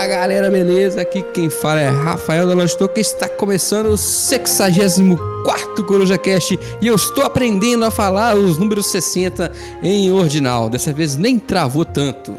Fala 0.00 0.12
galera, 0.12 0.50
beleza? 0.50 1.02
Aqui 1.02 1.20
quem 1.20 1.50
fala 1.50 1.78
é 1.78 1.90
Rafael 1.90 2.46
da 2.46 2.54
que 2.88 3.00
está 3.00 3.28
começando 3.28 3.88
o 3.88 3.98
64 3.98 5.84
Coruja 5.84 6.16
Cast 6.16 6.58
e 6.80 6.86
eu 6.86 6.94
estou 6.94 7.22
aprendendo 7.22 7.84
a 7.84 7.90
falar 7.90 8.34
os 8.34 8.56
números 8.56 8.86
60 8.86 9.52
em 9.82 10.10
ordinal. 10.10 10.70
Dessa 10.70 10.90
vez 10.90 11.16
nem 11.16 11.38
travou 11.38 11.84
tanto. 11.84 12.34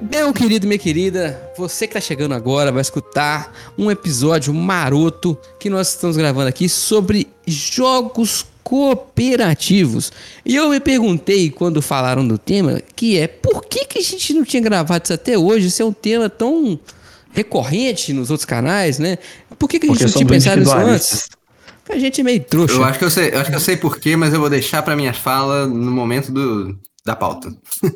Meu 0.00 0.32
querido, 0.32 0.66
minha 0.66 0.78
querida, 0.78 1.40
você 1.56 1.86
que 1.86 1.96
está 1.96 2.00
chegando 2.00 2.34
agora 2.34 2.72
vai 2.72 2.80
escutar 2.80 3.52
um 3.78 3.90
episódio 3.90 4.52
maroto 4.52 5.38
que 5.58 5.70
nós 5.70 5.90
estamos 5.90 6.16
gravando 6.16 6.48
aqui 6.48 6.68
sobre 6.68 7.28
jogos 7.46 8.46
cooperativos. 8.62 10.12
E 10.44 10.56
eu 10.56 10.68
me 10.70 10.80
perguntei 10.80 11.50
quando 11.50 11.80
falaram 11.82 12.26
do 12.26 12.38
tema, 12.38 12.80
que 12.94 13.18
é 13.18 13.26
por 13.26 13.64
que, 13.64 13.84
que 13.84 13.98
a 13.98 14.02
gente 14.02 14.32
não 14.32 14.44
tinha 14.44 14.62
gravado 14.62 15.04
isso 15.04 15.12
até 15.12 15.36
hoje? 15.36 15.66
Isso 15.66 15.82
é 15.82 15.84
um 15.84 15.92
tema 15.92 16.28
tão 16.28 16.78
recorrente 17.32 18.12
nos 18.12 18.30
outros 18.30 18.44
canais, 18.44 18.98
né? 18.98 19.18
Por 19.58 19.68
que, 19.68 19.78
que 19.78 19.86
a 19.86 19.90
gente 19.90 20.04
não 20.04 20.12
tinha 20.12 20.26
pensado 20.26 20.60
nisso 20.60 20.72
antes? 20.72 21.28
A 21.88 21.98
gente 21.98 22.20
é 22.20 22.24
meio 22.24 22.40
trouxa. 22.40 22.74
Eu 22.74 22.84
acho 22.84 22.98
que 22.98 23.04
eu 23.04 23.10
sei, 23.10 23.30
eu 23.32 23.40
acho 23.40 23.50
que 23.50 23.56
eu 23.56 23.60
sei 23.60 23.76
por 23.76 23.98
quê, 23.98 24.16
mas 24.16 24.32
eu 24.32 24.40
vou 24.40 24.48
deixar 24.48 24.82
para 24.82 24.94
minha 24.94 25.12
fala 25.12 25.66
no 25.66 25.90
momento 25.90 26.30
do, 26.30 26.78
da 27.04 27.16
pauta. 27.16 27.52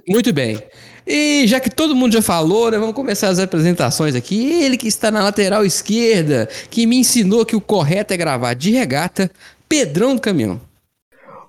Muito 0.09 0.33
bem. 0.33 0.61
E 1.07 1.47
já 1.47 1.61
que 1.61 1.69
todo 1.69 1.95
mundo 1.95 2.13
já 2.13 2.23
falou, 2.23 2.71
né, 2.71 2.79
vamos 2.79 2.95
começar 2.95 3.29
as 3.29 3.39
apresentações 3.39 4.15
aqui. 4.15 4.51
Ele 4.63 4.77
que 4.77 4.89
está 4.89 5.11
na 5.11 5.23
lateral 5.23 5.65
esquerda, 5.65 6.49
que 6.71 6.87
me 6.87 6.97
ensinou 6.97 7.45
que 7.45 7.57
o 7.57 7.61
correto 7.61 8.15
é 8.15 8.17
gravar 8.17 8.55
de 8.55 8.71
regata, 8.71 9.31
Pedrão 9.69 10.15
do 10.15 10.21
Caminhão. 10.21 10.61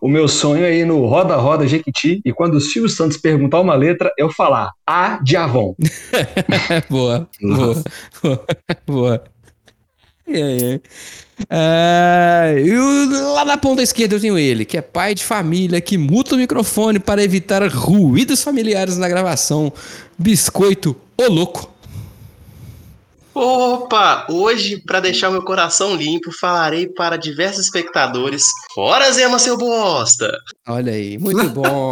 O 0.01 0.07
meu 0.07 0.27
sonho 0.27 0.63
é 0.63 0.75
ir 0.75 0.85
no 0.85 1.05
Roda 1.07 1.35
Roda 1.35 1.67
Jequiti 1.67 2.21
e 2.23 2.31
quando 2.31 2.55
o 2.55 2.61
Silvio 2.61 2.89
Santos 2.89 3.17
perguntar 3.17 3.59
uma 3.61 3.75
letra, 3.75 4.11
eu 4.17 4.29
falar 4.29 4.71
A 4.85 5.19
de 5.23 5.35
Avon. 5.35 5.73
boa, 6.89 7.27
boa, 7.41 7.83
boa, 8.21 8.45
boa. 8.85 9.23
É, 10.27 10.39
é. 10.39 10.79
Ah, 11.49 12.53
e 12.57 12.73
lá 13.33 13.43
na 13.43 13.57
ponta 13.57 13.81
esquerda 13.81 14.15
eu 14.15 14.19
tenho 14.19 14.37
ele, 14.37 14.63
que 14.63 14.77
é 14.77 14.81
pai 14.81 15.13
de 15.13 15.23
família, 15.23 15.81
que 15.81 15.97
muta 15.97 16.35
o 16.35 16.37
microfone 16.37 16.97
para 16.97 17.23
evitar 17.23 17.67
ruídos 17.67 18.41
familiares 18.41 18.97
na 18.97 19.07
gravação. 19.09 19.71
Biscoito, 20.17 20.95
ô 21.17 21.27
louco. 21.27 21.75
Opa! 23.35 24.27
Hoje, 24.29 24.81
para 24.87 25.01
deixar 25.01 25.27
o 25.27 25.33
meu 25.33 25.41
coração 25.41 25.93
limpo, 25.93 26.31
falarei 26.31 26.87
para 26.87 27.17
diversos 27.17 27.65
espectadores: 27.65 28.45
Fora 28.73 29.11
Zema, 29.11 29.37
seu 29.39 29.57
bosta! 29.57 30.31
Olha 30.65 30.93
aí, 30.93 31.17
muito 31.17 31.49
bom. 31.49 31.91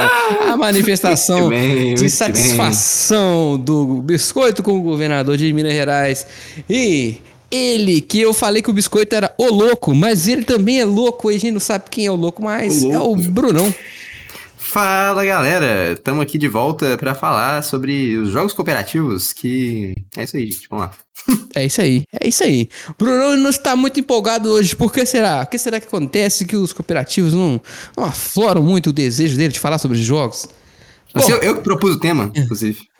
A 0.49 0.55
manifestação 0.55 1.49
bem, 1.49 1.95
de 1.95 2.09
satisfação 2.09 3.57
bem. 3.57 3.65
do 3.65 4.01
biscoito 4.01 4.63
com 4.63 4.79
o 4.79 4.81
governador 4.81 5.35
de 5.35 5.51
Minas 5.51 5.73
Gerais. 5.73 6.25
E 6.69 7.17
ele, 7.53 8.01
que 8.01 8.19
eu 8.19 8.33
falei 8.33 8.63
que 8.63 8.69
o 8.69 8.73
biscoito 8.73 9.15
era 9.15 9.33
o 9.37 9.45
louco, 9.45 9.93
mas 9.93 10.27
ele 10.27 10.43
também 10.43 10.79
é 10.81 10.85
louco, 10.85 11.31
e 11.31 11.35
a 11.35 11.39
gente 11.39 11.53
não 11.53 11.59
sabe 11.59 11.85
quem 11.89 12.07
é 12.07 12.11
o 12.11 12.15
louco, 12.15 12.43
mas 12.43 12.81
o 12.81 12.87
louco. 12.87 12.95
é 12.95 12.99
o 12.99 13.31
Brunão. 13.31 13.73
Fala 14.57 15.23
galera, 15.23 15.91
estamos 15.93 16.23
aqui 16.23 16.39
de 16.39 16.47
volta 16.47 16.97
para 16.97 17.13
falar 17.13 17.61
sobre 17.61 18.17
os 18.17 18.29
jogos 18.29 18.53
cooperativos, 18.53 19.31
que 19.31 19.93
é 20.17 20.23
isso 20.23 20.35
aí, 20.35 20.51
gente, 20.51 20.67
vamos 20.67 20.87
lá. 20.87 20.91
É 21.55 21.65
isso 21.65 21.79
aí, 21.79 22.03
é 22.19 22.27
isso 22.27 22.43
aí. 22.43 22.67
Bruno 22.97 23.37
não 23.37 23.51
está 23.51 23.75
muito 23.75 23.99
empolgado 23.99 24.49
hoje, 24.49 24.75
por 24.75 24.91
que 24.91 25.05
será? 25.05 25.43
O 25.43 25.45
que 25.45 25.59
será 25.59 25.79
que 25.79 25.85
acontece 25.85 26.45
que 26.45 26.55
os 26.55 26.73
cooperativos 26.73 27.31
não, 27.31 27.61
não 27.95 28.05
afloram 28.05 28.63
muito 28.63 28.89
o 28.89 28.93
desejo 28.93 29.37
dele 29.37 29.53
de 29.53 29.59
falar 29.59 29.77
sobre 29.77 30.01
jogos? 30.01 30.47
Bom, 31.13 31.29
eu, 31.29 31.37
eu 31.37 31.55
que 31.55 31.61
propus 31.61 31.95
o 31.95 31.99
tema, 31.99 32.31
inclusive. 32.35 32.79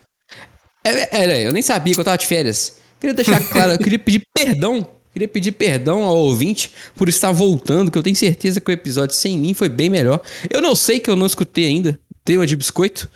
É, 0.86 1.24
é, 1.24 1.46
eu 1.46 1.50
nem 1.50 1.62
sabia 1.62 1.94
que 1.94 2.00
eu 2.00 2.04
tava 2.04 2.18
de 2.18 2.26
férias. 2.26 2.76
Queria 3.00 3.14
deixar 3.14 3.40
claro, 3.48 3.72
eu 3.72 3.78
queria 3.78 3.98
pedir 3.98 4.22
perdão 4.32 4.88
Queria 5.14 5.28
pedir 5.28 5.52
perdão 5.52 6.02
ao 6.02 6.16
ouvinte 6.16 6.72
por 6.96 7.08
estar 7.08 7.30
voltando, 7.30 7.88
que 7.88 7.96
eu 7.96 8.02
tenho 8.02 8.16
certeza 8.16 8.60
que 8.60 8.68
o 8.68 8.72
episódio 8.72 9.14
sem 9.14 9.38
mim 9.38 9.54
foi 9.54 9.68
bem 9.68 9.88
melhor. 9.88 10.20
Eu 10.50 10.60
não 10.60 10.74
sei 10.74 10.98
que 10.98 11.08
eu 11.08 11.14
não 11.14 11.24
escutei 11.24 11.66
ainda, 11.66 12.00
tema 12.24 12.44
de 12.44 12.56
biscoito. 12.56 13.08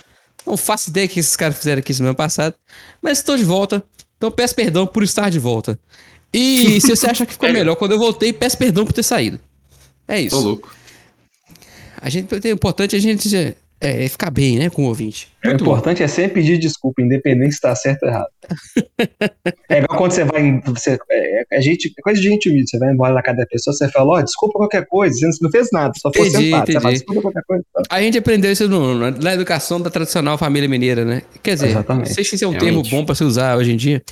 Não 0.46 0.56
faço 0.56 0.90
ideia 0.90 1.08
que 1.08 1.18
esses 1.18 1.34
caras 1.34 1.58
fizeram 1.58 1.80
aqui 1.80 1.92
semana 1.92 2.14
passada. 2.14 2.54
Mas 3.02 3.18
estou 3.18 3.36
de 3.36 3.42
volta, 3.42 3.82
então 4.16 4.30
peço 4.30 4.54
perdão 4.54 4.86
por 4.86 5.02
estar 5.02 5.28
de 5.28 5.40
volta. 5.40 5.76
E 6.32 6.78
se 6.80 6.94
você 6.94 7.08
acha 7.08 7.26
que 7.26 7.32
ficou 7.32 7.50
melhor 7.52 7.74
quando 7.74 7.90
eu 7.92 7.98
voltei, 7.98 8.32
peço 8.32 8.56
perdão 8.56 8.86
por 8.86 8.92
ter 8.92 9.02
saído. 9.02 9.40
É 10.06 10.20
isso. 10.20 10.36
Tô 10.36 10.40
louco. 10.40 10.72
A 12.00 12.08
gente, 12.08 12.32
é 12.32 12.50
importante 12.50 12.94
a 12.94 13.00
gente 13.00 13.56
é, 13.80 14.04
é, 14.04 14.08
ficar 14.08 14.30
bem, 14.30 14.58
né, 14.58 14.70
com 14.70 14.84
o 14.84 14.86
ouvinte. 14.86 15.28
É 15.42 15.48
Muito 15.48 15.60
o 15.60 15.64
importante 15.64 15.98
bom. 15.98 16.04
é 16.04 16.08
sempre 16.08 16.40
pedir 16.40 16.58
desculpa, 16.58 17.00
independente 17.00 17.54
se 17.54 17.60
tá 17.60 17.74
certo 17.76 18.02
ou 18.02 18.08
errado. 18.08 18.28
é 19.70 19.78
igual 19.78 19.98
quando 19.98 20.12
você 20.12 20.24
vai. 20.24 20.60
Você, 20.66 20.98
é, 21.10 21.44
é, 21.50 21.60
gente, 21.60 21.92
é 21.96 22.02
coisa 22.02 22.20
de 22.20 22.28
gente 22.28 22.48
humilde. 22.48 22.70
Você 22.70 22.78
vai 22.78 22.92
embora 22.92 23.14
na 23.14 23.22
casa 23.22 23.38
da 23.38 23.46
pessoa, 23.46 23.72
você 23.72 23.88
fala, 23.88 24.14
ó, 24.14 24.18
oh, 24.18 24.22
desculpa 24.22 24.58
qualquer 24.58 24.84
coisa. 24.86 25.14
Você 25.14 25.42
não 25.42 25.50
fez 25.50 25.68
nada, 25.72 25.92
só 25.96 26.12
foi 26.12 26.28
sentado. 26.28 26.66
Você 26.66 26.80
fala, 26.80 26.92
desculpa 26.92 27.22
qualquer 27.22 27.42
coisa. 27.46 27.64
Tá? 27.72 27.82
A 27.88 28.00
gente 28.00 28.18
aprendeu 28.18 28.50
isso 28.50 28.68
no, 28.68 29.10
na 29.12 29.34
educação 29.34 29.80
da 29.80 29.90
tradicional 29.90 30.36
família 30.36 30.68
mineira, 30.68 31.04
né? 31.04 31.22
Quer 31.42 31.54
dizer, 31.54 31.68
Exatamente. 31.68 32.08
não 32.08 32.14
sei 32.14 32.24
se 32.24 32.34
isso 32.34 32.44
é 32.44 32.48
um 32.48 32.50
Realmente. 32.50 32.82
termo 32.82 32.90
bom 32.90 33.06
pra 33.06 33.14
se 33.14 33.22
usar 33.22 33.56
hoje 33.56 33.72
em 33.72 33.76
dia. 33.76 34.02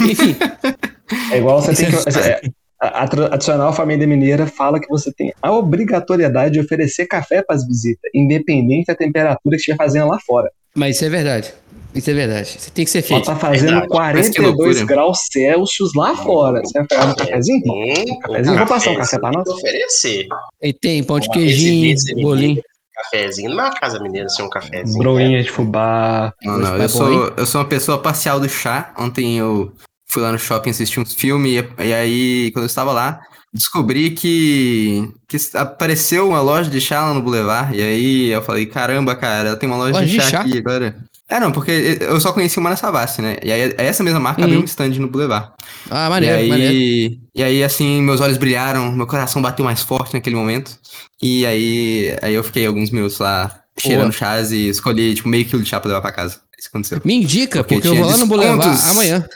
Enfim. 0.00 0.36
É 1.30 1.36
igual 1.36 1.60
você 1.60 1.74
tem 1.74 1.90
que. 1.90 2.52
É, 2.82 2.88
a, 2.88 3.06
tradicional 3.06 3.72
família 3.72 4.06
mineira 4.06 4.46
fala 4.46 4.80
que 4.80 4.88
você 4.88 5.12
tem 5.12 5.32
a 5.40 5.52
obrigatoriedade 5.52 6.54
de 6.54 6.60
oferecer 6.60 7.06
café 7.06 7.40
para 7.40 7.54
as 7.54 7.64
visitas, 7.64 8.10
independente 8.12 8.86
da 8.86 8.94
temperatura 8.96 9.54
que 9.54 9.60
estiver 9.60 9.76
fazendo 9.76 10.08
lá 10.08 10.18
fora. 10.18 10.50
Mas 10.74 10.96
isso 10.96 11.04
é 11.04 11.08
verdade. 11.08 11.54
Isso 11.94 12.10
é 12.10 12.14
verdade. 12.14 12.56
Você 12.58 12.70
tem 12.70 12.84
que 12.84 12.90
ser 12.90 13.02
feito. 13.02 13.30
Ela 13.30 13.38
tá 13.38 13.46
fazendo 13.46 13.80
verdade. 13.80 13.88
42 13.88 14.82
graus 14.82 15.18
Celsius 15.30 15.94
lá 15.94 16.16
fora. 16.16 16.60
Você 16.60 16.78
vai 16.78 16.86
pegar 16.88 17.06
um 17.06 17.14
cafezinho? 17.14 17.62
Um 17.66 18.18
cafezinho? 18.18 18.56
Vou 18.56 18.66
passar 18.66 18.90
um 18.90 18.96
café 18.96 19.18
pra 19.18 19.30
nós? 19.30 19.46
oferecer. 19.46 20.26
E 20.62 20.72
tem 20.72 21.04
pão 21.04 21.20
de 21.20 21.28
queijinho, 21.28 21.94
bolinho. 22.22 22.62
Cafezinho 22.94 23.50
numa 23.50 23.70
casa 23.70 24.00
mineira, 24.00 24.28
sem 24.28 24.44
um 24.44 24.48
cafezinho. 24.48 24.98
Broinha 24.98 25.38
né? 25.38 25.42
de 25.42 25.50
fubá. 25.50 26.32
Não, 26.42 26.58
não, 26.58 26.76
eu 26.76 26.88
sou, 26.88 27.32
eu 27.36 27.46
sou 27.46 27.60
uma 27.60 27.68
pessoa 27.68 27.98
parcial 27.98 28.40
do 28.40 28.48
chá. 28.48 28.92
Ontem 28.98 29.38
eu 29.38 29.72
fui 30.12 30.22
lá 30.22 30.30
no 30.30 30.38
shopping 30.38 30.70
assistir 30.70 31.00
um 31.00 31.06
filme, 31.06 31.64
e, 31.78 31.92
aí, 31.92 32.50
quando 32.52 32.64
eu 32.64 32.66
estava 32.66 32.92
lá, 32.92 33.20
descobri 33.52 34.10
que, 34.10 35.08
que 35.26 35.36
apareceu 35.54 36.28
uma 36.28 36.40
loja 36.40 36.70
de 36.70 36.80
chá 36.80 37.06
lá 37.06 37.14
no 37.14 37.22
Boulevard, 37.22 37.76
e 37.76 37.82
aí 37.82 38.28
eu 38.28 38.42
falei, 38.42 38.66
caramba, 38.66 39.14
cara, 39.16 39.56
tem 39.56 39.68
uma 39.68 39.78
loja, 39.78 40.00
loja 40.00 40.06
de, 40.06 40.16
chá 40.16 40.24
de, 40.24 40.30
chá 40.30 40.40
aqui 40.40 40.58
agora. 40.58 40.96
É, 41.28 41.40
não, 41.40 41.50
porque 41.50 41.98
eu 42.00 42.20
só 42.20 42.30
conheci 42.30 42.58
uma 42.58 42.68
na 42.68 42.76
Savassi, 42.76 43.22
né? 43.22 43.38
E 43.42 43.50
aí 43.50 43.74
essa 43.78 44.02
mesma 44.02 44.20
marca 44.20 44.42
uhum. 44.42 44.46
abriu 44.46 44.60
um 44.60 44.64
stand 44.64 44.90
no 44.90 45.08
Boulevard. 45.08 45.50
Ah, 45.90 46.10
maneiro, 46.10 46.36
e 46.36 46.38
aí, 46.40 46.48
maneiro. 46.48 47.18
E 47.34 47.42
aí, 47.42 47.64
assim, 47.64 48.02
meus 48.02 48.20
olhos 48.20 48.36
brilharam, 48.36 48.92
meu 48.92 49.06
coração 49.06 49.40
bateu 49.40 49.64
mais 49.64 49.80
forte 49.80 50.12
naquele 50.12 50.36
momento. 50.36 50.78
E 51.22 51.46
aí, 51.46 52.14
aí 52.20 52.34
eu 52.34 52.44
fiquei 52.44 52.66
alguns 52.66 52.90
minutos 52.90 53.18
lá 53.18 53.62
cheirando 53.78 54.12
chás 54.12 54.52
e 54.52 54.68
escolhi, 54.68 55.14
tipo, 55.14 55.28
meio 55.28 55.46
quilo 55.46 55.62
de 55.62 55.68
chá 55.70 55.80
pra 55.80 55.88
levar 55.88 56.02
pra 56.02 56.12
casa. 56.12 56.38
Isso 56.58 56.68
aconteceu. 56.68 57.00
Me 57.02 57.14
indica, 57.14 57.64
porque, 57.64 57.76
porque 57.76 57.88
eu 57.88 57.96
vou 57.96 58.06
lá 58.06 58.18
no 58.18 58.26
Boulevard 58.26 58.90
amanhã. 58.90 59.26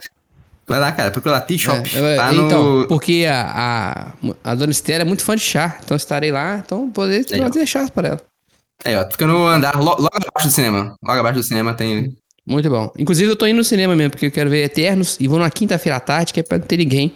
Vai 0.69 0.81
lá, 0.81 0.91
cara, 0.91 1.11
procura 1.13 1.35
lá, 1.35 1.41
Tea 1.41 1.59
Shop. 1.59 1.89
É, 1.97 2.17
tá 2.17 2.35
então, 2.35 2.81
no... 2.81 2.89
porque 2.89 3.25
a, 3.31 4.13
a, 4.45 4.51
a 4.51 4.55
dona 4.55 4.73
Esther 4.73 5.01
é 5.01 5.05
muito 5.05 5.23
fã 5.23 5.37
de 5.37 5.43
chá, 5.43 5.79
então 5.85 5.97
estarei 5.97 6.33
lá, 6.33 6.61
então 6.65 6.91
poder 6.91 7.25
trazer 7.25 7.67
chá 7.67 7.89
para 7.89 8.09
ela. 8.09 8.21
Aí, 8.85 8.97
ó, 8.97 9.09
fica 9.09 9.27
no 9.27 9.47
andar 9.47 9.77
logo, 9.77 10.03
logo 10.03 10.17
abaixo 10.17 10.49
do 10.49 10.53
cinema. 10.53 10.97
Logo 11.07 11.21
abaixo 11.21 11.39
do 11.39 11.45
cinema 11.45 11.73
tem. 11.73 12.17
Muito 12.47 12.69
bom. 12.69 12.93
Inclusive, 12.99 13.31
eu 13.31 13.37
tô 13.37 13.47
indo 13.47 13.57
no 13.57 13.65
cinema 13.65 13.95
mesmo, 13.95 14.11
porque 14.11 14.27
eu 14.27 14.31
quero 14.31 14.51
ver 14.51 14.65
Eternos 14.65 15.17
e 15.21 15.29
vou 15.29 15.39
na 15.39 15.51
quinta-feira 15.51 15.97
à 15.97 16.01
tarde, 16.01 16.33
que 16.33 16.41
é 16.41 16.43
pra 16.43 16.59
não 16.59 16.67
ter 16.67 16.77
ninguém. 16.77 17.15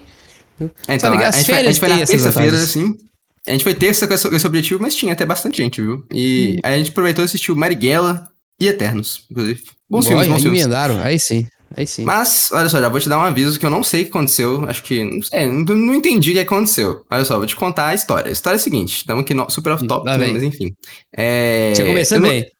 É, 0.86 0.94
então, 0.94 1.12
a, 1.12 1.30
gente 1.30 1.46
foi, 1.46 1.54
a 1.54 1.64
gente 1.64 1.80
foi 1.80 1.88
na 1.88 2.06
terça-feira, 2.06 2.56
assim. 2.56 2.94
A 3.46 3.52
gente 3.52 3.64
foi 3.64 3.74
terça 3.74 4.06
com 4.06 4.14
esse, 4.14 4.28
com 4.28 4.36
esse, 4.36 4.46
objetivo, 4.46 4.82
mas 4.82 4.94
tinha 4.94 5.12
até 5.12 5.24
bastante 5.24 5.56
gente, 5.58 5.80
viu? 5.80 6.04
E 6.12 6.56
hum. 6.56 6.60
aí 6.62 6.74
a 6.74 6.78
gente 6.78 6.90
aproveitou 6.90 7.24
e 7.24 7.26
assistiu 7.26 7.56
Marighella 7.56 8.28
e 8.60 8.68
Eternos, 8.68 9.24
inclusive. 9.30 9.62
Bons 9.88 10.04
Boa, 10.04 10.22
filmes, 10.22 10.28
bons 10.28 10.42
filmes. 10.42 10.60
emendaram, 10.60 11.00
aí 11.02 11.18
sim. 11.18 11.46
Aí 11.76 11.86
sim. 11.86 12.04
Mas, 12.04 12.50
olha 12.52 12.68
só, 12.68 12.80
já 12.80 12.88
vou 12.88 12.98
te 12.98 13.08
dar 13.08 13.18
um 13.18 13.22
aviso 13.22 13.58
que 13.58 13.64
eu 13.64 13.70
não 13.70 13.82
sei 13.82 14.02
o 14.02 14.04
que 14.04 14.10
aconteceu. 14.10 14.64
Acho 14.68 14.82
que. 14.82 15.04
Não, 15.04 15.22
sei, 15.22 15.46
não, 15.46 15.76
não 15.76 15.94
entendi 15.94 16.30
o 16.30 16.34
que 16.34 16.40
aconteceu. 16.40 17.04
Olha 17.10 17.24
só, 17.24 17.36
vou 17.36 17.46
te 17.46 17.54
contar 17.54 17.88
a 17.88 17.94
história. 17.94 18.28
A 18.28 18.32
história 18.32 18.56
é 18.56 18.58
a 18.58 18.62
seguinte: 18.62 18.96
estamos 18.96 19.22
aqui 19.22 19.34
no, 19.34 19.48
super 19.48 19.72
off-top, 19.72 20.04
né, 20.04 20.16
mas 20.16 20.42
enfim. 20.42 20.74
É, 21.16 21.72
Você 21.74 21.84
começa 21.84 22.18
bem. 22.20 22.50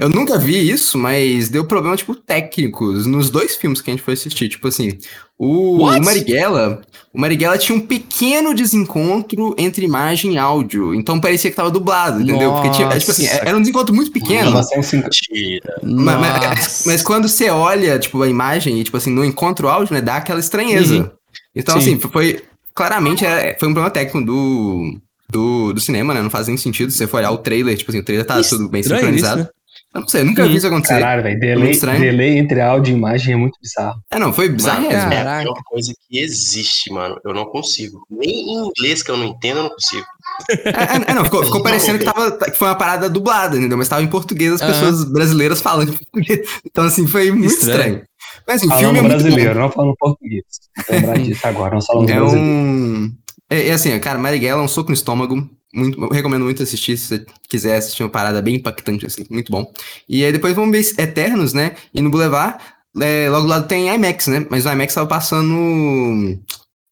Eu 0.00 0.08
nunca 0.08 0.36
vi 0.36 0.68
isso, 0.68 0.98
mas 0.98 1.48
deu 1.48 1.64
problema, 1.64 1.96
tipo, 1.96 2.14
técnicos 2.14 3.06
nos 3.06 3.30
dois 3.30 3.54
filmes 3.54 3.80
que 3.80 3.88
a 3.88 3.92
gente 3.94 4.02
foi 4.02 4.14
assistir. 4.14 4.48
Tipo 4.48 4.66
assim, 4.66 4.98
o, 5.38 5.76
o 5.76 6.02
Marighella, 6.02 6.82
o 7.14 7.20
Marighella 7.20 7.56
tinha 7.56 7.78
um 7.78 7.80
pequeno 7.80 8.52
desencontro 8.52 9.54
entre 9.56 9.86
imagem 9.86 10.34
e 10.34 10.38
áudio. 10.38 10.92
Então 10.92 11.20
parecia 11.20 11.50
que 11.50 11.56
tava 11.56 11.70
dublado, 11.70 12.20
entendeu? 12.20 12.52
Porque 12.52 12.70
tinha, 12.70 12.88
tipo 12.98 13.12
assim, 13.12 13.26
era 13.26 13.56
um 13.56 13.60
desencontro 13.60 13.94
muito 13.94 14.10
pequeno. 14.10 14.50
Nossa, 14.50 14.74
mas, 14.76 16.18
mas, 16.20 16.84
mas, 16.84 17.02
quando 17.02 17.28
você 17.28 17.48
olha, 17.48 17.96
tipo, 17.96 18.20
a 18.20 18.28
imagem 18.28 18.80
e, 18.80 18.84
tipo 18.84 18.96
assim, 18.96 19.10
no 19.10 19.24
encontro 19.24 19.68
áudio, 19.68 19.94
né, 19.94 20.00
dá 20.00 20.16
aquela 20.16 20.40
estranheza. 20.40 20.96
Uhum. 20.96 21.10
Então, 21.54 21.80
Sim. 21.80 21.94
assim, 21.94 22.08
foi. 22.08 22.42
Claramente 22.74 23.24
é, 23.24 23.56
foi 23.58 23.68
um 23.68 23.72
problema 23.72 23.90
técnico 23.90 24.26
do, 24.26 25.00
do, 25.30 25.72
do 25.72 25.80
cinema, 25.80 26.12
né? 26.12 26.20
Não 26.20 26.28
faz 26.28 26.48
nem 26.48 26.56
sentido. 26.56 26.90
Se 26.90 26.98
você 26.98 27.06
for 27.06 27.18
olhar 27.18 27.30
o 27.30 27.38
trailer, 27.38 27.76
tipo 27.78 27.90
assim, 27.90 28.00
o 28.00 28.04
trailer 28.04 28.26
tá 28.26 28.42
tudo 28.42 28.68
bem 28.68 28.82
sincronizado. 28.82 29.40
Isso, 29.40 29.48
né? 29.48 29.56
Eu 29.96 30.00
não 30.00 30.08
sei, 30.08 30.20
eu 30.20 30.24
nunca 30.26 30.46
vi 30.46 30.56
isso 30.56 30.66
acontecer. 30.66 31.00
Caralho, 31.00 31.22
velho. 31.22 31.40
Delay, 31.40 31.70
estranho. 31.70 31.98
delay 31.98 32.36
entre 32.36 32.60
áudio 32.60 32.92
e 32.92 32.96
imagem 32.98 33.32
é 33.32 33.36
muito 33.36 33.58
bizarro. 33.62 33.98
É, 34.10 34.18
não, 34.18 34.30
foi 34.30 34.50
bizarro 34.50 34.82
Mano, 34.82 34.94
mesmo. 34.94 35.10
é 35.10 35.20
a 35.22 35.42
pior 35.42 35.62
coisa 35.64 35.94
que 36.06 36.18
existe, 36.18 36.92
mano. 36.92 37.18
Eu 37.24 37.32
não 37.32 37.46
consigo. 37.46 38.06
Nem 38.10 38.28
em 38.28 38.66
inglês 38.66 39.02
que 39.02 39.10
eu 39.10 39.16
não 39.16 39.24
entendo, 39.24 39.56
eu 39.56 39.62
não 39.62 39.70
consigo. 39.70 40.04
É, 40.50 41.10
é, 41.12 41.14
não, 41.14 41.24
ficou, 41.24 41.42
ficou 41.42 41.62
parecendo 41.62 41.98
que, 41.98 42.04
tava, 42.04 42.30
que 42.30 42.58
foi 42.58 42.68
uma 42.68 42.74
parada 42.74 43.08
dublada, 43.08 43.56
entendeu? 43.56 43.78
Mas 43.78 43.88
tava 43.88 44.02
em 44.02 44.06
português, 44.06 44.52
as 44.52 44.60
pessoas 44.60 45.04
brasileiras 45.04 45.62
falando 45.62 45.94
em 45.94 45.96
português. 45.96 46.46
Então, 46.66 46.84
assim, 46.84 47.06
foi 47.06 47.30
muito 47.30 47.54
Estranho. 47.54 47.78
estranho. 47.78 48.02
Mas, 48.46 48.56
assim, 48.56 48.66
o 48.66 48.76
filme 48.76 48.82
Falando 48.82 48.96
é 48.98 49.00
muito 49.00 49.22
brasileiro, 49.22 49.58
não 49.58 49.70
falando 49.70 49.96
português. 49.98 50.44
Vou 50.86 50.96
lembrar 50.96 51.18
disso 51.24 51.46
agora, 51.46 51.80
falamos 51.80 52.10
bom. 52.10 52.16
É 52.16 52.20
brasileiro. 52.20 52.46
um... 52.46 53.12
É, 53.48 53.68
é 53.68 53.72
assim, 53.72 53.98
cara, 53.98 54.18
Marighella 54.18 54.60
é 54.60 54.64
um 54.64 54.68
soco 54.68 54.90
no 54.90 54.94
estômago. 54.94 55.48
Muito, 55.74 56.00
eu 56.02 56.08
recomendo 56.08 56.44
muito 56.44 56.62
assistir, 56.62 56.96
se 56.96 57.06
você 57.08 57.26
quiser 57.48 57.76
assistir 57.76 58.02
uma 58.02 58.08
parada 58.08 58.40
bem 58.40 58.54
impactante, 58.56 59.04
assim, 59.04 59.24
muito 59.28 59.50
bom. 59.52 59.70
E 60.08 60.24
aí 60.24 60.32
depois 60.32 60.54
vamos 60.54 60.70
ver 60.70 61.02
Eternos, 61.02 61.52
né? 61.52 61.74
E 61.92 62.00
no 62.00 62.08
Boulevard, 62.10 62.56
é, 63.00 63.28
logo 63.28 63.42
do 63.42 63.48
lado 63.48 63.68
tem 63.68 63.88
IMAX, 63.94 64.26
né? 64.28 64.46
Mas 64.48 64.64
o 64.64 64.70
IMAX 64.70 64.94
tava 64.94 65.06
passando 65.06 66.38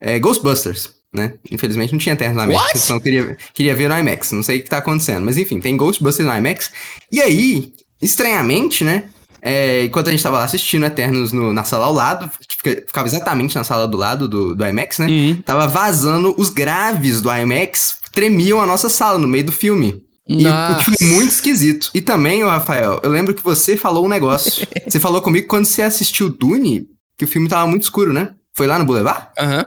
é, 0.00 0.18
Ghostbusters, 0.18 0.90
né? 1.12 1.34
Infelizmente 1.50 1.92
não 1.92 1.98
tinha 1.98 2.12
Eternos 2.14 2.36
no 2.44 2.50
IMAX, 2.52 2.64
What? 2.66 2.78
então 2.84 3.00
queria, 3.00 3.36
queria 3.54 3.74
ver 3.74 3.88
no 3.88 3.98
IMAX. 3.98 4.32
Não 4.32 4.42
sei 4.42 4.58
o 4.58 4.62
que 4.62 4.68
tá 4.68 4.78
acontecendo, 4.78 5.24
mas 5.24 5.38
enfim, 5.38 5.60
tem 5.60 5.76
Ghostbusters 5.76 6.28
no 6.28 6.34
IMAX. 6.36 6.70
E 7.10 7.22
aí, 7.22 7.72
estranhamente, 8.02 8.84
né? 8.84 9.04
é, 9.46 9.84
enquanto 9.84 10.08
a 10.08 10.10
gente 10.10 10.22
tava 10.22 10.38
lá 10.38 10.44
assistindo 10.44 10.86
Eternos 10.86 11.30
no- 11.30 11.52
na 11.52 11.64
sala 11.64 11.84
ao 11.84 11.92
lado, 11.92 12.30
que 12.48 12.56
fica- 12.56 12.82
ficava 12.86 13.06
exatamente 13.06 13.54
na 13.54 13.62
sala 13.62 13.86
do 13.86 13.94
lado 13.98 14.26
do, 14.26 14.54
do 14.54 14.66
IMAX, 14.66 14.98
né? 15.00 15.06
Uhum. 15.06 15.42
Tava 15.44 15.66
vazando 15.66 16.34
os 16.38 16.48
graves 16.48 17.20
do 17.20 17.30
IMAX, 17.30 17.96
tremiam 18.14 18.60
a 18.60 18.66
nossa 18.66 18.88
sala 18.88 19.18
no 19.18 19.28
meio 19.28 19.44
do 19.44 19.52
filme. 19.52 20.02
E 20.26 20.46
o 20.46 20.48
Nossa. 20.48 20.90
que 20.90 20.96
foi 20.96 21.06
muito 21.06 21.30
esquisito. 21.32 21.90
E 21.92 22.00
também, 22.00 22.42
Rafael, 22.42 22.98
eu 23.02 23.10
lembro 23.10 23.34
que 23.34 23.44
você 23.44 23.76
falou 23.76 24.06
um 24.06 24.08
negócio. 24.08 24.66
você 24.88 24.98
falou 24.98 25.20
comigo 25.20 25.46
quando 25.46 25.66
você 25.66 25.82
assistiu 25.82 26.30
Dune, 26.30 26.86
que 27.18 27.24
o 27.26 27.28
filme 27.28 27.46
tava 27.48 27.66
muito 27.66 27.82
escuro, 27.82 28.10
né? 28.12 28.30
Foi 28.54 28.66
lá 28.66 28.78
no 28.78 28.86
Boulevard? 28.86 29.26
Aham. 29.38 29.66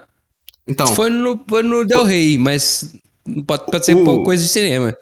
Então. 0.68 0.88
Foi, 0.88 1.10
no, 1.12 1.40
foi 1.48 1.62
no 1.62 1.86
Del 1.86 2.04
Rey, 2.04 2.38
mas 2.40 2.92
pode, 3.46 3.66
pode 3.72 3.86
ser 3.86 3.96
O- 3.96 4.24
coisa 4.24 4.42
de 4.44 4.50
cinema. 4.50 4.96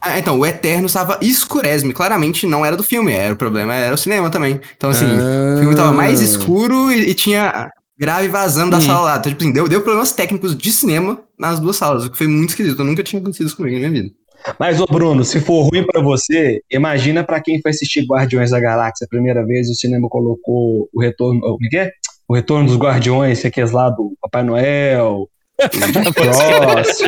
Ah, 0.00 0.18
então, 0.18 0.38
o 0.38 0.44
Eterno 0.44 0.86
estava 0.86 1.18
escurésimo. 1.22 1.92
Claramente 1.94 2.46
não 2.46 2.66
era 2.66 2.76
do 2.76 2.82
filme, 2.82 3.12
era 3.12 3.32
o 3.32 3.36
problema, 3.36 3.72
era 3.74 3.94
o 3.94 3.98
cinema 3.98 4.28
também. 4.30 4.60
Então, 4.76 4.90
assim, 4.90 5.06
o 5.06 5.58
filme 5.58 5.74
tava 5.74 5.92
mais 5.92 6.20
Ah. 6.20 6.24
escuro 6.24 6.92
e, 6.92 7.10
e 7.10 7.14
tinha 7.14 7.70
grave 7.98 8.28
vazando 8.28 8.72
da 8.72 8.78
Hum. 8.78 8.80
sala 8.82 9.00
lá. 9.12 9.16
Então, 9.18 9.30
tipo 9.32 9.42
assim, 9.42 9.52
deu, 9.52 9.68
deu 9.68 9.80
problemas 9.80 10.12
técnicos 10.12 10.56
de 10.56 10.72
cinema 10.72 11.20
nas 11.42 11.58
duas 11.58 11.74
salas, 11.74 12.04
o 12.04 12.10
que 12.10 12.16
foi 12.16 12.28
muito 12.28 12.50
esquisito. 12.50 12.78
Eu 12.78 12.84
nunca 12.84 13.02
tinha 13.02 13.20
acontecido 13.20 13.48
isso 13.48 13.56
comigo 13.56 13.74
na 13.74 13.88
minha 13.88 14.02
vida. 14.02 14.14
Mas, 14.58 14.80
ô 14.80 14.86
Bruno, 14.86 15.24
se 15.24 15.40
for 15.40 15.68
ruim 15.68 15.84
pra 15.84 16.00
você, 16.00 16.60
imagina 16.70 17.24
pra 17.24 17.40
quem 17.40 17.60
foi 17.60 17.72
assistir 17.72 18.06
Guardiões 18.06 18.50
da 18.50 18.60
Galáxia 18.60 19.04
a 19.04 19.08
primeira 19.08 19.44
vez 19.44 19.68
e 19.68 19.72
o 19.72 19.74
cinema 19.74 20.08
colocou 20.08 20.88
o 20.92 21.00
retorno. 21.00 21.40
O 21.44 21.58
que 21.58 21.76
é? 21.76 21.90
O 22.28 22.34
retorno 22.34 22.66
dos 22.66 22.76
Guardiões, 22.76 23.40
que 23.40 23.46
é 23.46 23.50
aqueles 23.50 23.72
lá 23.72 23.90
do 23.90 24.16
Papai 24.20 24.44
Noel, 24.44 25.28
o 26.08 26.14
Cross, 26.14 27.02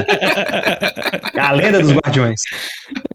a 1.39 1.53
lenda 1.53 1.81
dos 1.81 1.93
Guardiões. 1.93 2.41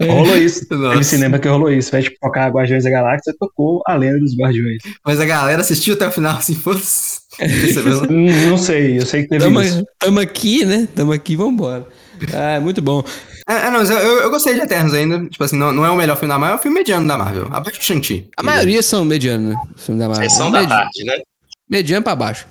Rolou 0.02 0.38
isso. 0.38 0.68
Teve 0.68 0.82
Nossa. 0.82 1.04
cinema 1.04 1.40
que 1.40 1.48
rolou 1.48 1.72
isso. 1.72 1.92
Vai 1.92 2.02
tipo, 2.02 2.16
tocar 2.22 2.50
Guardiões 2.50 2.84
da 2.84 2.90
Galáxia, 2.90 3.34
tocou 3.38 3.82
a 3.86 3.96
lenda 3.96 4.20
dos 4.20 4.36
Guardiões. 4.36 4.82
Mas 5.06 5.20
a 5.20 5.26
galera 5.26 5.62
assistiu 5.62 5.96
até 5.96 6.08
o 6.08 6.12
final, 6.12 6.38
assim, 6.38 6.56
fosse. 6.56 7.20
Percebeu? 7.38 8.02
Não 8.10 8.50
não 8.50 8.58
sei, 8.58 8.98
eu 8.98 9.06
sei 9.06 9.24
que 9.24 9.30
teve 9.30 9.44
Tamo, 9.44 9.62
isso. 9.62 9.86
tamo 10.00 10.20
aqui, 10.20 10.66
né? 10.66 10.88
Tamo 10.96 11.12
aqui, 11.12 11.36
vambora. 11.36 11.86
Ah, 12.34 12.60
muito 12.60 12.82
bom. 12.82 13.04
É, 13.48 13.54
é, 13.54 13.72
não, 13.72 13.80
mas 13.80 13.90
eu, 13.90 13.98
eu, 13.98 14.30
gostei 14.30 14.54
de 14.54 14.62
Eternos 14.62 14.94
ainda. 14.94 15.26
Tipo 15.28 15.44
assim, 15.44 15.58
não, 15.58 15.72
não 15.72 15.86
é 15.86 15.90
o 15.90 15.96
melhor 15.96 16.18
filme 16.18 16.34
da 16.34 16.38
Marvel, 16.38 16.58
é 16.58 16.60
o 16.60 16.62
filme 16.62 16.78
mediano 16.80 17.08
da 17.08 17.18
Marvel. 17.18 17.48
Abaixo 17.52 17.80
do 17.80 17.84
Shang-Chi. 17.84 18.30
A 18.36 18.44
maioria 18.44 18.82
são 18.84 19.06
medianos, 19.06 19.54
né? 19.54 19.62
Filme 19.78 20.00
da 20.00 20.10
Marvel. 20.10 20.30
Sessão 20.30 20.52
da 20.52 20.60
Medi- 20.60 20.70
tarde, 20.70 21.04
né? 21.06 21.14
Mediano 21.70 22.04
pra 22.04 22.16
baixo. 22.16 22.46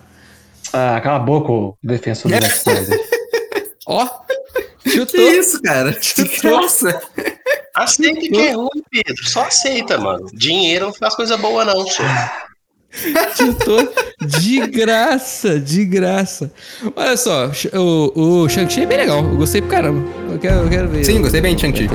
Ah, 0.73 1.00
cala 1.03 1.17
a 1.17 1.21
boca, 1.21 1.77
defensor 1.83 2.31
do 2.31 2.39
Zack 2.41 2.99
Ó, 4.79 4.83
Que 4.83 4.91
chutou. 4.91 5.21
isso, 5.33 5.61
cara? 5.63 5.93
Que 6.15 6.47
Nossa! 6.49 7.01
Aceita 7.75 8.21
que 8.21 8.37
é 8.37 8.53
ruim, 8.53 8.83
Pedro. 8.91 9.29
Só 9.29 9.43
aceita, 9.45 9.99
mano. 9.99 10.27
Dinheiro 10.33 10.87
não 10.87 10.93
faz 10.93 11.15
coisa 11.15 11.37
boa, 11.37 11.65
não, 11.65 11.87
senhor. 11.87 12.11
Chutou 13.37 13.93
de 14.27 14.67
graça, 14.67 15.61
de 15.61 15.85
graça. 15.85 16.51
Olha 16.97 17.17
só, 17.17 17.51
o, 17.75 18.43
o 18.45 18.49
Shang-Chi 18.49 18.83
é 18.83 18.87
bem 18.87 18.97
legal. 18.99 19.19
Eu 19.19 19.37
gostei 19.37 19.61
pra 19.61 19.71
caramba. 19.77 20.09
Eu 20.33 20.39
quero, 20.39 20.57
eu 20.63 20.69
quero 20.69 20.89
ver. 20.89 21.05
Sim, 21.05 21.21
gostei 21.21 21.41
bem 21.41 21.55
de 21.55 21.61
Shang-Chi. 21.61 21.89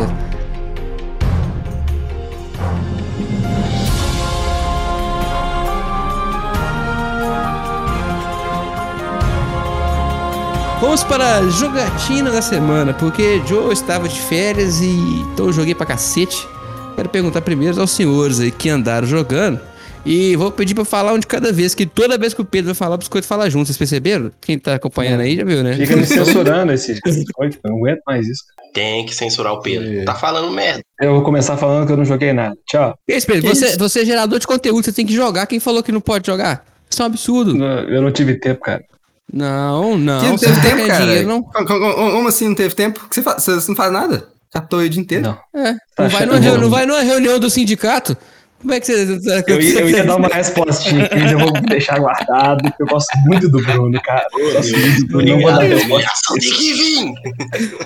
Vamos 10.84 11.02
para 11.02 11.38
a 11.38 11.50
jogatina 11.50 12.30
da 12.30 12.42
semana, 12.42 12.94
porque 12.94 13.42
Joe 13.48 13.72
estava 13.72 14.06
de 14.06 14.20
férias 14.20 14.82
e 14.82 14.90
então 15.32 15.46
eu 15.46 15.54
joguei 15.54 15.74
pra 15.74 15.86
cacete. 15.86 16.46
Quero 16.94 17.08
perguntar 17.08 17.40
primeiro 17.40 17.80
aos 17.80 17.92
senhores 17.92 18.42
aí 18.42 18.52
que 18.52 18.68
andaram 18.68 19.08
jogando. 19.08 19.62
E 20.06 20.36
vou 20.36 20.52
pedir 20.52 20.76
pra 20.76 20.84
falar 20.84 21.14
um 21.14 21.20
de 21.20 21.26
cada 21.26 21.54
vez, 21.54 21.74
que 21.74 21.86
toda 21.86 22.18
vez 22.18 22.34
que 22.34 22.42
o 22.42 22.46
Pedro 22.46 22.66
vai 22.66 22.76
falar, 22.76 22.96
o 22.96 22.98
biscoito 22.98 23.26
fala 23.26 23.50
junto. 23.50 23.68
Vocês 23.68 23.78
perceberam? 23.78 24.30
Quem 24.42 24.60
tá 24.60 24.76
acompanhando 24.76 25.22
aí 25.22 25.38
já 25.38 25.46
viu, 25.46 25.64
né? 25.64 25.78
Fica 25.78 25.96
me 25.96 26.04
censurando 26.06 26.74
esse 26.74 27.00
eu 27.02 27.50
não 27.64 27.78
aguento 27.78 28.02
mais 28.06 28.28
isso. 28.28 28.44
Tem 28.74 29.06
que 29.06 29.16
censurar 29.16 29.54
o 29.54 29.62
Pedro. 29.62 30.02
É. 30.02 30.04
Tá 30.04 30.16
falando 30.16 30.52
merda. 30.52 30.82
Eu 31.00 31.14
vou 31.14 31.24
começar 31.24 31.56
falando 31.56 31.88
que 31.88 31.94
eu 31.94 31.98
não 31.98 32.04
joguei 32.04 32.34
nada. 32.34 32.58
Tchau. 32.68 32.94
Que 33.08 33.16
isso, 33.16 33.26
Pedro? 33.26 33.44
Que 33.44 33.56
Você, 33.56 33.68
isso? 33.68 33.80
você 33.80 34.02
é 34.02 34.06
gerador 34.06 34.38
de 34.38 34.46
conteúdo, 34.46 34.84
você 34.84 34.92
tem 34.92 35.06
que 35.06 35.14
jogar. 35.14 35.48
Quem 35.48 35.62
falou 35.62 35.82
que 35.82 35.94
não 35.94 36.02
pode 36.02 36.28
jogar? 36.28 36.66
Isso 36.90 37.02
é 37.02 37.06
um 37.06 37.08
absurdo. 37.08 37.64
Eu 37.64 38.02
não 38.02 38.12
tive 38.12 38.36
tempo, 38.36 38.60
cara. 38.60 38.84
Não, 39.32 39.98
não. 39.98 40.20
Que 40.20 40.28
não 40.28 40.38
teve 40.38 40.62
tempo, 40.62 40.88
cara. 40.88 41.06
dinheiro, 41.06 41.28
não. 41.28 41.42
Como, 41.44 41.66
como- 41.68 41.94
como 42.12 42.28
assim 42.28 42.48
não 42.48 42.56
teve 42.56 42.76
tempo? 42.76 43.08
Que 43.10 43.16
Você, 43.16 43.22
fa- 43.22 43.40
você 43.40 43.52
não 43.70 43.76
faz 43.76 43.92
nada? 43.92 44.28
Captou 44.52 44.80
aí 44.80 44.86
o 44.88 44.90
dia 44.90 45.02
inteiro? 45.02 45.24
Não. 45.24 45.62
É, 45.62 45.74
Tá 45.96 46.04
não, 46.04 46.10
vai 46.10 46.26
numa, 46.26 46.40
reu- 46.40 46.56
bom. 46.56 46.62
não 46.62 46.70
vai 46.70 46.86
numa 46.86 47.02
reunião 47.02 47.40
do 47.40 47.50
sindicato? 47.50 48.16
Como 48.62 48.74
é 48.74 48.80
que 48.80 48.86
você. 48.86 49.20
Eu 49.48 49.60
ia, 49.62 49.80
eu 49.82 49.90
ia 49.90 50.04
dar 50.06 50.16
uma 50.16 50.28
respostinha 50.30 51.04
aqui, 51.06 51.18
mas 51.20 51.32
eu 51.34 51.40
vou 51.40 51.52
deixar 51.52 52.00
guardado, 52.00 52.62
porque 52.64 52.84
eu 52.84 52.88
gosto 52.88 53.10
muito 53.26 53.50
do 53.50 53.62
Bruno, 53.62 54.00
cara. 54.02 54.26
Eu 54.38 54.54
gosto 54.54 54.78
muito 54.78 55.00
do 55.02 55.08
Bruno. 55.08 55.28
Não 55.28 55.42
vou 55.42 55.52
dar 55.52 55.64
resposta. 55.64 56.10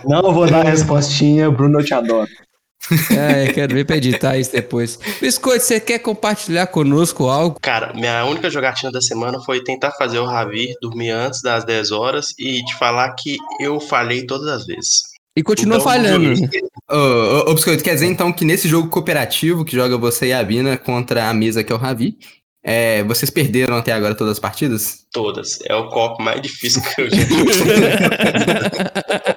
Não 0.05 0.33
vou 0.33 0.47
dar 0.47 0.63
respostinha, 0.65 1.49
Bruno, 1.49 1.79
eu 1.79 1.85
te 1.85 1.93
adoro. 1.93 2.27
É, 3.17 3.49
eu 3.49 3.53
quero 3.53 3.73
ver 3.73 3.85
pra 3.85 3.97
editar 3.97 4.37
isso 4.37 4.51
depois. 4.51 4.99
Biscoito, 5.19 5.63
você 5.63 5.79
quer 5.79 5.99
compartilhar 5.99 6.67
conosco 6.67 7.27
algo? 7.27 7.59
Cara, 7.61 7.93
minha 7.93 8.25
única 8.25 8.49
jogatina 8.49 8.91
da 8.91 9.01
semana 9.01 9.39
foi 9.41 9.63
tentar 9.63 9.91
fazer 9.91 10.19
o 10.19 10.25
Ravi 10.25 10.73
dormir 10.81 11.11
antes 11.11 11.41
das 11.41 11.63
10 11.65 11.91
horas 11.91 12.33
e 12.39 12.63
te 12.63 12.75
falar 12.75 13.13
que 13.13 13.37
eu 13.59 13.79
falhei 13.79 14.25
todas 14.25 14.47
as 14.47 14.65
vezes. 14.65 15.01
E 15.35 15.43
continua 15.43 15.77
Então, 15.77 15.87
falhando. 15.87 16.33
Ô, 16.89 16.95
ô, 16.95 17.51
ô, 17.51 17.53
Biscoito, 17.53 17.83
quer 17.83 17.93
dizer 17.93 18.07
então 18.07 18.33
que 18.33 18.43
nesse 18.45 18.67
jogo 18.67 18.89
cooperativo 18.89 19.63
que 19.63 19.75
joga 19.75 19.97
você 19.97 20.27
e 20.27 20.33
a 20.33 20.43
Bina 20.43 20.77
contra 20.77 21.29
a 21.29 21.33
mesa 21.33 21.63
que 21.63 21.71
é 21.71 21.75
o 21.75 21.79
Ravi, 21.79 22.17
é, 22.63 23.03
vocês 23.03 23.29
perderam 23.29 23.77
até 23.77 23.93
agora 23.93 24.15
todas 24.15 24.33
as 24.33 24.39
partidas? 24.39 25.05
Todas. 25.11 25.59
É 25.65 25.75
o 25.75 25.89
copo 25.89 26.21
mais 26.21 26.41
difícil 26.41 26.81
que 26.81 27.01
eu 27.01 27.09
já 27.09 27.17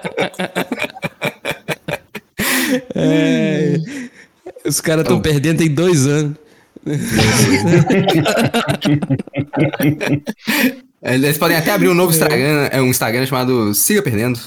os 4.71 4.81
caras 4.81 5.03
estão 5.03 5.21
perdendo 5.21 5.59
tem 5.59 5.69
dois 5.69 6.07
anos. 6.07 6.35
É, 11.03 11.15
Eles 11.15 11.35
podem 11.35 11.57
até 11.57 11.71
abrir 11.71 11.89
um 11.89 11.95
novo 11.95 12.11
Instagram, 12.11 12.69
é 12.71 12.79
um 12.79 12.85
Instagram 12.85 13.25
chamado 13.25 13.73
Siga 13.73 14.03
Perdendo. 14.03 14.39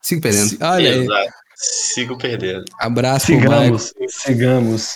Siga 0.00 0.22
Perdendo. 0.22 0.56
Olha 0.62 0.92
aí. 0.92 1.02
Exato. 1.02 1.30
Sigo 1.60 2.16
perdendo. 2.16 2.64
Abraço. 2.78 3.26
Sigamos, 3.26 3.92
sigamos. 4.08 4.92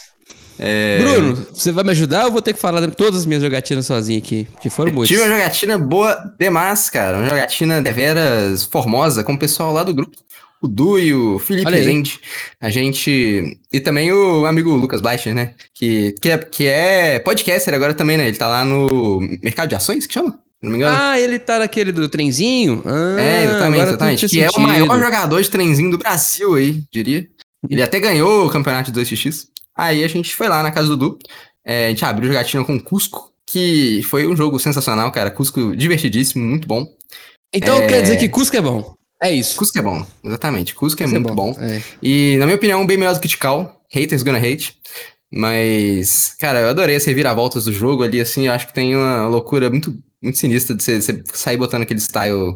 É, 0.59 0.99
Bruno, 0.99 1.47
você 1.53 1.73
vai 1.73 1.85
me 1.85 1.91
ajudar 1.91 2.21
ou 2.21 2.29
eu 2.29 2.33
vou 2.33 2.41
ter 2.41 2.55
que 2.55 2.61
falar 2.61 2.81
de 2.81 2.93
todas 2.93 3.21
as 3.21 3.27
minhas 3.27 3.43
jogatinas 3.43 3.85
sozinho 3.85 4.19
aqui? 4.19 4.49
Que 4.63 4.71
foram 4.71 4.93
muitas. 4.93 5.09
Tive 5.09 5.29
uma 5.29 5.37
jogatina 5.37 5.77
boa 5.77 6.17
demais, 6.39 6.89
cara. 6.89 7.19
Uma 7.19 7.29
jogatina 7.29 7.83
deveras 7.83 8.65
formosa 8.65 9.23
com 9.23 9.35
o 9.35 9.39
pessoal 9.39 9.73
lá 9.73 9.83
do 9.83 9.93
grupo. 9.93 10.17
O 10.65 10.69
Du 10.69 10.99
e 10.99 11.13
o 11.13 11.39
Felipe. 11.39 11.71
Rezende. 11.71 12.19
A 12.59 12.71
gente. 12.71 13.59
E 13.71 13.81
também 13.81 14.11
o 14.11 14.47
amigo 14.47 14.75
Lucas 14.75 15.03
Bleicher, 15.03 15.35
né? 15.35 15.53
Que, 15.75 16.13
que, 16.23 16.31
é, 16.31 16.39
que 16.39 16.67
é 16.67 17.19
podcaster 17.19 17.75
agora 17.75 17.93
também, 17.93 18.17
né? 18.17 18.27
Ele 18.29 18.37
tá 18.39 18.49
lá 18.49 18.65
no 18.65 19.21
Mercado 19.43 19.69
de 19.69 19.75
Ações, 19.75 20.07
que 20.07 20.15
chama? 20.15 20.39
Não 20.63 20.71
me 20.71 20.79
engano. 20.79 20.97
Ah, 20.99 21.21
ele 21.21 21.39
tá 21.39 21.59
naquele 21.59 21.93
do 21.93 22.09
trenzinho? 22.09 22.83
Ah, 22.87 23.21
é, 23.21 23.45
exatamente, 23.45 23.83
exatamente. 23.83 24.29
Que 24.31 24.41
é 24.43 24.49
o 24.49 24.59
maior 24.59 24.99
jogador 24.99 25.43
de 25.43 25.51
trenzinho 25.51 25.91
do 25.91 25.99
Brasil 25.99 26.55
aí, 26.55 26.83
diria. 26.91 27.29
Ele 27.69 27.83
até 27.83 28.01
ganhou 28.01 28.47
o 28.47 28.51
campeonato 28.51 28.91
de 28.91 28.99
2x. 28.99 29.49
Aí 29.77 30.03
a 30.03 30.09
gente 30.09 30.35
foi 30.35 30.49
lá 30.49 30.63
na 30.63 30.71
casa 30.71 30.89
do 30.89 30.97
Du. 30.97 31.19
É, 31.63 31.87
a 31.87 31.89
gente 31.91 32.05
abriu 32.07 32.29
jogatina 32.29 32.65
com 32.65 32.77
o 32.77 32.83
Cusco, 32.83 33.31
que 33.47 34.03
foi 34.05 34.27
um 34.27 34.35
jogo 34.35 34.59
sensacional, 34.59 35.13
cara. 35.13 35.31
Cusco 35.31 35.77
divertidíssimo, 35.77 36.43
muito 36.43 36.67
bom. 36.67 36.87
Então 37.53 37.77
É. 37.83 37.87
quer 37.87 38.01
dizer 38.01 38.17
que 38.17 38.31
Cusco 38.31 38.57
é 38.57 38.63
bom. 38.63 38.95
É 39.25 39.33
isso. 39.33 39.57
Cusco 39.57 39.79
é 39.79 39.83
bom, 39.83 40.07
exatamente. 40.23 40.75
Cusco 40.75 41.03
é 41.03 41.07
Cusco 41.07 41.19
muito 41.19 41.35
bom. 41.35 41.57
É. 41.59 41.83
E, 42.03 42.37
na 42.37 42.45
minha 42.45 42.57
opinião, 42.57 42.87
bem 42.87 42.99
melhor 42.99 43.15
do 43.15 43.21
que 43.21 43.29
Tikal. 43.29 43.81
Haters 43.91 44.23
gonna 44.23 44.39
hate. 44.39 44.77
Mas, 45.33 46.37
cara, 46.39 46.61
eu 46.61 46.69
adorei 46.69 46.95
as 46.95 47.05
reviravoltas 47.07 47.65
do 47.65 47.73
jogo 47.73 48.03
ali, 48.03 48.21
assim, 48.21 48.47
eu 48.47 48.53
acho 48.53 48.67
que 48.67 48.75
tem 48.75 48.95
uma 48.95 49.27
loucura 49.27 49.71
muito, 49.71 49.97
muito 50.23 50.39
sinistra 50.39 50.77
de 50.77 50.83
você, 50.83 51.01
você 51.01 51.25
sair 51.33 51.57
botando 51.57 51.83
aquele 51.83 52.01
style 52.01 52.55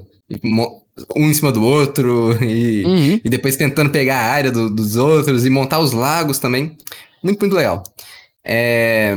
um 1.17 1.31
em 1.31 1.35
cima 1.35 1.51
do 1.51 1.65
outro 1.65 2.37
e, 2.45 2.85
uhum. 2.85 3.21
e 3.25 3.31
depois 3.31 3.57
tentando 3.57 3.91
pegar 3.91 4.19
a 4.19 4.31
área 4.31 4.53
do, 4.53 4.69
dos 4.69 4.97
outros 4.97 5.47
e 5.47 5.51
montar 5.51 5.81
os 5.81 5.93
lagos 5.93 6.39
também. 6.39 6.77
Muito, 7.23 7.41
muito 7.41 7.57
legal. 7.57 7.83
É... 8.45 9.17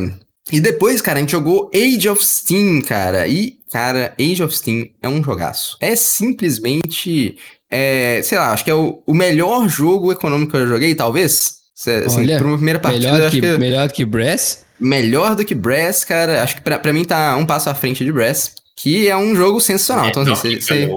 E 0.50 0.60
depois, 0.60 1.01
cara, 1.01 1.17
a 1.19 1.21
gente 1.21 1.31
jogou 1.31 1.69
Age 1.74 2.10
of 2.10 2.24
Steam, 2.24 2.81
cara. 2.81 3.27
E, 3.27 3.57
cara, 3.71 4.13
Age 4.19 4.43
of 4.43 4.55
Steam 4.55 4.89
é 5.01 5.10
um 5.10 5.24
jogaço. 5.24 5.77
É 5.79 5.95
simplesmente. 5.95 7.38
É, 7.69 8.21
sei 8.24 8.38
lá, 8.38 8.51
acho 8.51 8.63
que 8.65 8.71
é 8.71 8.75
o, 8.75 9.01
o 9.05 9.13
melhor 9.13 9.67
jogo 9.69 10.12
econômico 10.12 10.51
que 10.51 10.57
eu 10.57 10.67
joguei, 10.67 10.95
talvez. 10.95 11.62
Assim, 12.05 12.21
Olha, 12.21 12.43
uma 12.43 12.57
primeira 12.57 12.79
partida. 12.79 13.12
Melhor 13.13 13.31
que, 13.31 13.41
que, 13.41 13.57
melhor 13.57 13.91
que 13.91 14.05
Brass? 14.05 14.65
Melhor 14.79 15.36
do 15.36 15.45
que 15.45 15.55
Brass, 15.55 16.03
cara. 16.03 16.43
Acho 16.43 16.55
que 16.55 16.62
pra, 16.62 16.77
pra 16.77 16.93
mim 16.93 17.03
tá 17.05 17.36
um 17.38 17.45
passo 17.45 17.69
à 17.69 17.74
frente 17.74 18.03
de 18.03 18.12
Brass. 18.12 18.55
Que 18.75 19.07
é 19.07 19.15
um 19.15 19.36
jogo 19.36 19.60
sensacional. 19.60 20.07
então, 20.07 20.24
assim, 20.24 20.60
você, 20.60 20.89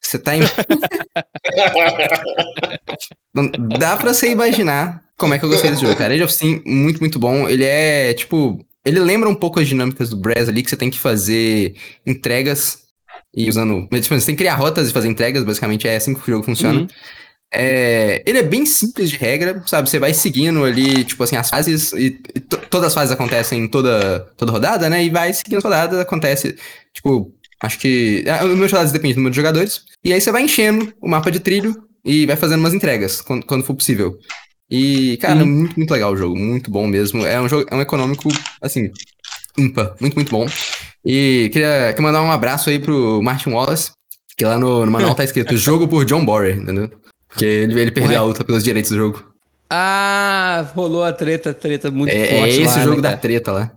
você 0.00 0.18
tá 0.18 0.36
em. 0.36 0.40
Dá 3.78 3.96
pra 3.96 4.12
você 4.12 4.30
imaginar 4.30 5.04
como 5.16 5.34
é 5.34 5.38
que 5.38 5.44
eu 5.44 5.48
gostei 5.48 5.70
desse 5.70 5.82
jogo, 5.82 5.94
cara. 5.96 6.14
Age 6.14 6.22
of 6.22 6.32
Steam, 6.32 6.62
muito, 6.64 7.00
muito 7.00 7.18
bom. 7.18 7.48
Ele 7.48 7.64
é, 7.64 8.12
tipo, 8.14 8.64
ele 8.88 9.00
lembra 9.00 9.28
um 9.28 9.34
pouco 9.34 9.60
as 9.60 9.68
dinâmicas 9.68 10.08
do 10.10 10.16
Brass 10.16 10.48
ali, 10.48 10.62
que 10.62 10.70
você 10.70 10.76
tem 10.76 10.90
que 10.90 10.98
fazer 10.98 11.74
entregas 12.06 12.78
e 13.34 13.48
usando. 13.48 13.86
Tipo, 13.88 14.18
você 14.18 14.26
tem 14.26 14.34
que 14.34 14.42
criar 14.42 14.54
rotas 14.54 14.88
e 14.88 14.92
fazer 14.92 15.08
entregas, 15.08 15.44
basicamente 15.44 15.86
é 15.86 15.96
assim 15.96 16.14
que 16.14 16.20
o 16.20 16.32
jogo 16.32 16.44
funciona. 16.44 16.80
Uhum. 16.80 16.88
É, 17.52 18.22
ele 18.26 18.38
é 18.38 18.42
bem 18.42 18.66
simples 18.66 19.10
de 19.10 19.16
regra, 19.16 19.62
sabe? 19.66 19.88
Você 19.88 19.98
vai 19.98 20.12
seguindo 20.12 20.64
ali, 20.64 21.04
tipo 21.04 21.22
assim, 21.22 21.36
as 21.36 21.48
fases, 21.48 21.92
e, 21.92 22.18
e 22.34 22.40
todas 22.40 22.88
as 22.88 22.94
fases 22.94 23.12
acontecem 23.12 23.66
toda, 23.68 24.20
toda 24.36 24.52
rodada, 24.52 24.88
né? 24.90 25.04
E 25.04 25.10
vai 25.10 25.32
seguindo 25.32 25.58
as 25.58 25.64
rodadas, 25.64 25.98
acontece, 25.98 26.56
tipo, 26.92 27.32
acho 27.62 27.78
que. 27.78 28.24
Ah, 28.26 28.44
o 28.44 28.48
número 28.48 28.66
de 28.66 28.72
rodadas 28.72 28.92
depende 28.92 29.14
do 29.14 29.18
número 29.18 29.32
de 29.32 29.36
jogadores. 29.36 29.82
E 30.04 30.12
aí 30.12 30.20
você 30.20 30.32
vai 30.32 30.42
enchendo 30.42 30.92
o 31.00 31.08
mapa 31.08 31.30
de 31.30 31.40
trilho 31.40 31.74
e 32.04 32.26
vai 32.26 32.36
fazendo 32.36 32.60
umas 32.60 32.74
entregas 32.74 33.20
quando, 33.20 33.44
quando 33.44 33.64
for 33.64 33.74
possível. 33.74 34.18
E, 34.70 35.16
cara, 35.18 35.42
hum. 35.42 35.46
muito, 35.46 35.76
muito 35.76 35.90
legal 35.90 36.12
o 36.12 36.16
jogo, 36.16 36.36
muito 36.36 36.70
bom 36.70 36.86
mesmo. 36.86 37.24
É 37.24 37.40
um 37.40 37.48
jogo, 37.48 37.66
é 37.70 37.74
um 37.74 37.80
econômico, 37.80 38.28
assim, 38.60 38.90
ímpar, 39.56 39.94
muito, 40.00 40.14
muito 40.14 40.30
bom. 40.30 40.46
E 41.04 41.48
queria, 41.52 41.88
queria 41.88 42.02
mandar 42.02 42.22
um 42.22 42.30
abraço 42.30 42.68
aí 42.68 42.78
pro 42.78 43.22
Martin 43.22 43.50
Wallace, 43.50 43.92
que 44.36 44.44
lá 44.44 44.58
no, 44.58 44.84
no 44.84 44.92
manual 44.92 45.14
tá 45.14 45.24
escrito 45.24 45.56
jogo 45.58 45.88
por 45.88 46.04
John 46.04 46.24
Borer, 46.24 46.58
entendeu? 46.58 46.90
Porque 47.28 47.44
ele, 47.44 47.80
ele 47.80 47.90
perdeu 47.90 48.12
Ué? 48.12 48.16
a 48.16 48.22
luta 48.22 48.44
pelos 48.44 48.62
direitos 48.62 48.90
do 48.90 48.96
jogo. 48.96 49.24
Ah, 49.70 50.66
rolou 50.74 51.04
a 51.04 51.12
treta, 51.12 51.52
treta 51.52 51.90
muito 51.90 52.10
é, 52.10 52.26
forte. 52.26 52.42
É 52.42 52.48
esse 52.48 52.78
lá, 52.78 52.84
jogo 52.84 52.96
né, 52.96 53.10
da 53.10 53.16
treta 53.16 53.52
lá. 53.52 53.72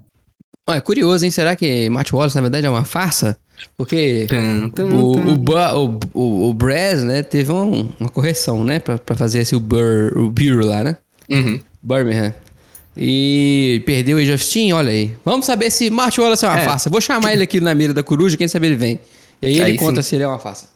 é 0.70 0.80
curioso, 0.82 1.26
hein? 1.26 1.32
Será 1.32 1.56
que 1.56 1.90
Martin 1.90 2.16
Wallace, 2.16 2.36
na 2.36 2.42
verdade, 2.42 2.66
é 2.66 2.70
uma 2.70 2.86
farsa? 2.86 3.38
Porque 3.78 4.28
tum, 4.28 4.96
o, 4.96 5.16
o, 5.16 6.00
o, 6.14 6.50
o, 6.50 6.54
Braz, 6.54 7.04
né, 7.04 7.24
teve 7.24 7.52
um, 7.52 7.90
uma 8.00 8.10
correção, 8.10 8.64
né, 8.64 8.80
pra, 8.80 8.98
pra 8.98 9.16
fazer 9.16 9.40
esse 9.40 9.56
o, 9.56 9.60
Bur, 9.60 10.14
o 10.16 10.30
Bureau 10.30 10.68
lá, 10.68 10.84
né? 10.84 10.98
Uhum. 11.30 11.60
Birmingham. 11.82 12.34
E 12.96 13.82
perdeu 13.86 14.18
o 14.18 14.26
Justin, 14.26 14.74
olha 14.74 14.92
aí. 14.92 15.16
Vamos 15.24 15.46
saber 15.46 15.72
se 15.72 15.90
Martin 15.90 16.22
Wallace 16.22 16.46
é 16.46 16.50
uma 16.50 16.60
é. 16.60 16.66
farsa. 16.66 16.90
Vou 16.90 17.00
chamar 17.00 17.34
ele 17.34 17.44
aqui 17.44 17.62
na 17.62 17.74
mira 17.74 17.94
da 17.94 18.04
coruja, 18.04 18.36
quem 18.36 18.48
sabe 18.48 18.68
ele 18.68 18.76
vem. 18.76 19.00
E 19.42 19.48
aí, 19.48 19.62
aí 19.62 19.72
ele 19.72 19.78
conta 19.78 20.02
sim. 20.02 20.10
se 20.10 20.16
ele 20.16 20.24
é 20.24 20.28
uma 20.28 20.40
farsa. 20.40 20.70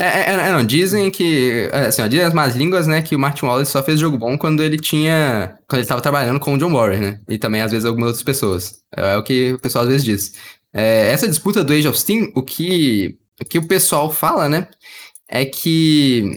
É, 0.00 0.04
é, 0.04 0.30
é, 0.30 0.52
não, 0.52 0.64
dizem 0.64 1.10
que, 1.10 1.68
é, 1.70 1.86
assim, 1.86 2.00
ó, 2.00 2.06
dizem 2.06 2.24
as 2.24 2.32
más 2.32 2.56
línguas, 2.56 2.86
né, 2.86 3.02
que 3.02 3.14
o 3.14 3.18
Martin 3.18 3.44
Wallace 3.44 3.70
só 3.70 3.82
fez 3.82 4.00
jogo 4.00 4.16
bom 4.16 4.38
quando 4.38 4.62
ele 4.62 4.78
tinha, 4.78 5.58
quando 5.68 5.80
ele 5.80 5.88
tava 5.88 6.00
trabalhando 6.00 6.40
com 6.40 6.54
o 6.54 6.58
John 6.58 6.72
Warren, 6.72 7.00
né, 7.00 7.20
e 7.28 7.36
também, 7.36 7.60
às 7.60 7.70
vezes, 7.70 7.84
algumas 7.84 8.08
outras 8.08 8.24
pessoas. 8.24 8.78
É, 8.96 9.12
é 9.12 9.16
o 9.18 9.22
que 9.22 9.52
o 9.52 9.58
pessoal 9.58 9.84
às 9.84 9.90
vezes 9.90 10.04
diz. 10.04 10.32
É, 10.72 11.10
essa 11.12 11.28
disputa 11.28 11.64
do 11.64 11.72
Age 11.72 11.88
of 11.88 11.98
Steam, 11.98 12.30
o 12.34 12.42
que, 12.42 13.18
o 13.40 13.44
que 13.44 13.58
o 13.58 13.66
pessoal 13.66 14.10
fala, 14.12 14.48
né, 14.48 14.68
é 15.28 15.44
que. 15.44 16.36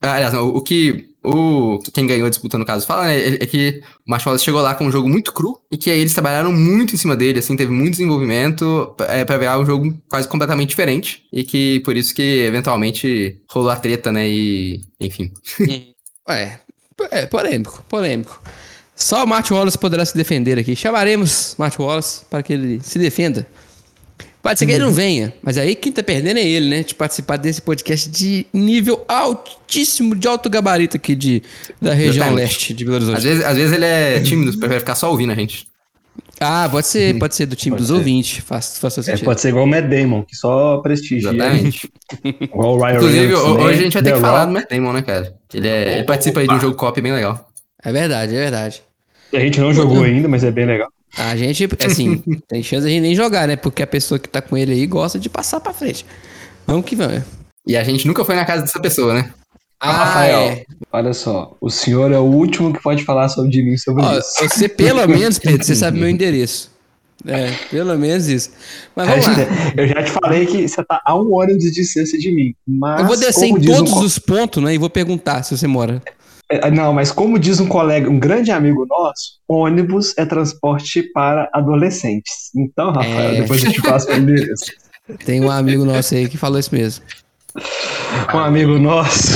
Aliás, 0.00 0.32
não, 0.32 0.48
o 0.48 0.62
que 0.62 1.16
o 1.26 1.80
quem 1.92 2.06
ganhou 2.06 2.26
a 2.26 2.30
disputa 2.30 2.56
no 2.56 2.64
caso 2.64 2.86
fala, 2.86 3.06
né, 3.06 3.18
é, 3.18 3.34
é 3.34 3.46
que 3.46 3.82
o 4.06 4.10
Marshall 4.10 4.38
chegou 4.38 4.62
lá 4.62 4.74
com 4.74 4.86
um 4.86 4.92
jogo 4.92 5.08
muito 5.08 5.32
cru 5.32 5.58
e 5.70 5.76
que 5.76 5.90
aí 5.90 5.98
eles 5.98 6.14
trabalharam 6.14 6.52
muito 6.52 6.94
em 6.94 6.96
cima 6.96 7.16
dele, 7.16 7.40
assim, 7.40 7.56
teve 7.56 7.72
muito 7.72 7.92
desenvolvimento 7.92 8.94
é, 9.08 9.24
para 9.24 9.36
ver 9.36 9.50
um 9.50 9.66
jogo 9.66 9.92
quase 10.08 10.28
completamente 10.28 10.68
diferente 10.68 11.24
e 11.32 11.42
que 11.42 11.80
por 11.80 11.96
isso 11.96 12.14
que 12.14 12.44
eventualmente 12.44 13.40
rolou 13.50 13.70
a 13.70 13.76
treta, 13.76 14.12
né, 14.12 14.28
e 14.28 14.80
enfim. 15.00 15.32
é, 16.28 16.60
é 17.10 17.26
polêmico, 17.26 17.84
polêmico. 17.88 18.40
Só 18.94 19.24
o 19.24 19.26
Martin 19.26 19.52
Wallace 19.52 19.76
poderá 19.76 20.06
se 20.06 20.16
defender 20.16 20.58
aqui. 20.58 20.74
Chamaremos 20.74 21.54
Martin 21.58 21.82
Wallace 21.82 22.24
para 22.30 22.42
que 22.42 22.54
ele 22.54 22.80
se 22.82 22.98
defenda. 22.98 23.46
Pode 24.46 24.60
ser 24.60 24.66
que 24.66 24.72
ele 24.72 24.84
não 24.84 24.92
venha, 24.92 25.34
mas 25.42 25.58
aí 25.58 25.74
quem 25.74 25.90
tá 25.90 26.04
perdendo 26.04 26.38
é 26.38 26.46
ele, 26.46 26.68
né? 26.68 26.84
De 26.84 26.94
participar 26.94 27.36
desse 27.36 27.60
podcast 27.60 28.08
de 28.08 28.46
nível 28.52 29.04
altíssimo, 29.08 30.14
de 30.14 30.28
alto 30.28 30.48
gabarito 30.48 30.96
aqui 30.96 31.16
de, 31.16 31.42
da 31.82 31.92
região 31.92 32.32
leste 32.32 32.72
de 32.72 32.84
Belo 32.84 32.94
Horizonte. 32.94 33.16
Às 33.16 33.24
vezes, 33.24 33.44
às 33.44 33.56
vezes 33.56 33.72
ele 33.72 33.84
é 33.84 34.20
tímido, 34.20 34.56
prefere 34.56 34.78
ficar 34.78 34.94
só 34.94 35.10
ouvindo 35.10 35.32
a 35.32 35.34
gente. 35.34 35.66
Ah, 36.38 36.68
pode 36.70 36.86
ser, 36.86 37.18
pode 37.18 37.34
ser 37.34 37.46
do 37.46 37.56
time 37.56 37.72
pode 37.72 37.82
dos 37.82 37.88
ser. 37.88 37.94
ouvintes. 37.94 38.38
Faz, 38.44 38.78
faz 38.78 39.08
é, 39.08 39.16
pode 39.16 39.40
ser 39.40 39.48
igual 39.48 39.64
o 39.64 39.66
Matt 39.66 39.86
Damon, 39.86 40.22
que 40.22 40.36
só 40.36 40.78
prestigia. 40.78 41.30
Exatamente. 41.30 41.90
igual 42.40 42.76
o 42.76 42.84
Ryan 42.84 42.94
Inclusive, 42.94 43.26
Reynolds, 43.26 43.64
hoje 43.64 43.78
a 43.78 43.82
gente 43.82 43.94
vai 43.94 44.02
ter 44.04 44.14
que 44.14 44.20
falar 44.20 44.44
do 44.44 44.52
Matt 44.52 44.70
Damon, 44.70 44.92
né, 44.92 45.02
cara? 45.02 45.34
Ele, 45.52 45.66
é, 45.66 45.94
ele 45.96 46.04
participa 46.04 46.38
aí 46.38 46.46
de 46.46 46.54
um 46.54 46.60
jogo 46.60 46.76
cop 46.76 47.00
bem 47.00 47.12
legal. 47.12 47.48
É 47.82 47.90
verdade, 47.90 48.36
é 48.36 48.38
verdade. 48.38 48.80
A 49.32 49.40
gente 49.40 49.58
não 49.58 49.74
jogou 49.74 50.04
ainda, 50.04 50.28
mas 50.28 50.44
é 50.44 50.52
bem 50.52 50.66
legal. 50.66 50.88
A 51.16 51.34
gente, 51.36 51.66
assim, 51.84 52.22
tem 52.46 52.62
chance 52.62 52.82
de 52.82 52.88
a 52.88 52.90
gente 52.90 53.02
nem 53.02 53.14
jogar, 53.14 53.48
né? 53.48 53.56
Porque 53.56 53.82
a 53.82 53.86
pessoa 53.86 54.18
que 54.18 54.28
tá 54.28 54.42
com 54.42 54.56
ele 54.56 54.72
aí 54.72 54.86
gosta 54.86 55.18
de 55.18 55.28
passar 55.28 55.60
pra 55.60 55.72
frente. 55.72 56.04
Vamos 56.66 56.84
que 56.84 56.94
vamos. 56.94 57.22
E 57.66 57.76
a 57.76 57.82
gente 57.82 58.06
nunca 58.06 58.24
foi 58.24 58.36
na 58.36 58.44
casa 58.44 58.62
dessa 58.62 58.80
pessoa, 58.80 59.14
né? 59.14 59.32
Ah, 59.78 59.92
Rafael, 59.92 60.40
é. 60.40 60.64
olha 60.90 61.12
só, 61.12 61.54
o 61.60 61.68
senhor 61.68 62.10
é 62.10 62.18
o 62.18 62.22
último 62.22 62.72
que 62.72 62.82
pode 62.82 63.04
falar 63.04 63.28
sobre 63.28 63.62
mim 63.62 63.76
sobre 63.76 64.02
Ó, 64.02 64.18
isso. 64.18 64.48
Você, 64.48 64.68
pelo 64.68 65.04
menos, 65.08 65.38
Pedro, 65.38 65.64
você 65.64 65.74
sabe 65.74 65.98
meu 65.98 66.08
endereço. 66.08 66.70
É, 67.26 67.50
pelo 67.70 67.96
menos 67.98 68.28
isso. 68.28 68.50
Mas 68.94 69.08
vamos 69.08 69.26
lá. 69.26 69.34
Eu 69.76 69.88
já 69.88 70.02
te 70.02 70.10
falei 70.10 70.46
que 70.46 70.68
você 70.68 70.84
tá 70.84 71.00
a 71.04 71.14
um 71.14 71.34
ônibus 71.34 71.64
de 71.64 71.70
distância 71.72 72.18
de 72.18 72.30
mim. 72.30 72.54
Mas, 72.66 73.00
eu 73.00 73.06
vou 73.06 73.16
descer 73.16 73.46
em 73.46 73.60
todos 73.60 73.92
um... 73.92 74.00
os 74.00 74.18
pontos, 74.18 74.62
né? 74.62 74.74
E 74.74 74.78
vou 74.78 74.90
perguntar 74.90 75.42
se 75.42 75.56
você 75.56 75.66
mora. 75.66 76.02
É, 76.48 76.70
não, 76.70 76.92
mas 76.92 77.10
como 77.10 77.38
diz 77.38 77.58
um 77.58 77.66
colega, 77.66 78.08
um 78.08 78.18
grande 78.18 78.52
amigo 78.52 78.86
nosso, 78.86 79.38
ônibus 79.48 80.16
é 80.16 80.24
transporte 80.24 81.02
para 81.12 81.50
adolescentes. 81.52 82.50
Então, 82.54 82.92
Rafael, 82.92 83.34
é... 83.34 83.40
depois 83.40 83.64
eu 83.64 83.72
te 83.72 83.82
passo 83.82 84.08
o 84.08 84.14
endereço. 84.14 84.66
Tem 85.24 85.40
um 85.40 85.50
amigo 85.50 85.84
nosso 85.84 86.14
aí 86.14 86.28
que 86.28 86.36
falou 86.36 86.58
isso 86.58 86.74
mesmo. 86.74 87.04
Um 88.34 88.38
amigo 88.38 88.78
nosso. 88.78 89.32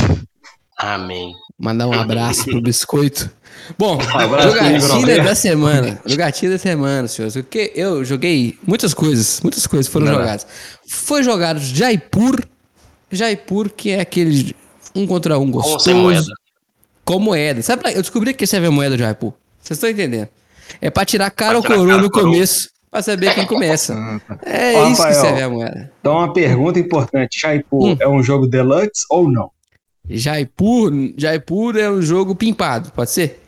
Amém. 0.76 1.32
Mandar 1.58 1.86
um 1.86 1.92
abraço 1.92 2.44
pro 2.44 2.60
biscoito. 2.60 3.30
Bom, 3.78 4.00
jogatina 4.00 5.22
da 5.22 5.34
semana. 5.34 6.00
Jogatina 6.04 6.52
da 6.52 6.58
semana, 6.58 7.06
senhores. 7.06 7.34
Porque 7.34 7.72
eu 7.74 8.04
joguei 8.04 8.58
muitas 8.66 8.94
coisas, 8.94 9.40
muitas 9.42 9.66
coisas 9.66 9.86
foram 9.86 10.06
Não. 10.06 10.14
jogadas. 10.14 10.46
Foi 10.88 11.22
jogado 11.22 11.60
Jaipur. 11.60 12.40
Jaipur, 13.12 13.70
que 13.70 13.90
é 13.90 14.00
aquele 14.00 14.54
um 14.94 15.06
contra 15.06 15.38
um 15.38 15.50
gostoso 15.50 15.84
com 17.10 17.18
moeda. 17.18 17.60
Sabe, 17.60 17.82
eu 17.92 18.00
descobri 18.00 18.32
que 18.32 18.46
serve 18.46 18.68
a 18.68 18.70
moeda 18.70 18.96
de 18.96 19.02
Jaipur. 19.02 19.32
Vocês 19.60 19.76
estão 19.76 19.90
entendendo? 19.90 20.28
É 20.80 20.90
pra 20.90 21.04
tirar 21.04 21.28
cara 21.30 21.58
ou 21.58 21.64
coroa 21.64 21.98
no 21.98 22.08
começo, 22.08 22.70
pra 22.88 23.02
saber 23.02 23.34
quem 23.34 23.46
começa. 23.46 23.94
É 24.46 24.80
Ô, 24.80 24.88
isso 24.88 25.02
Rafael, 25.02 25.08
que 25.08 25.20
serve 25.20 25.42
a 25.42 25.48
moeda. 25.48 25.92
Então, 26.00 26.12
uma 26.14 26.32
pergunta 26.32 26.78
importante: 26.78 27.40
Jaipur 27.40 27.90
hum. 27.90 27.96
é 27.98 28.08
um 28.08 28.22
jogo 28.22 28.46
deluxe 28.46 29.04
ou 29.10 29.28
não? 29.28 29.50
Jaipur, 30.08 30.92
Jaipur 31.16 31.76
é 31.76 31.90
um 31.90 32.00
jogo 32.00 32.34
pimpado, 32.34 32.92
pode 32.92 33.10
ser? 33.10 33.42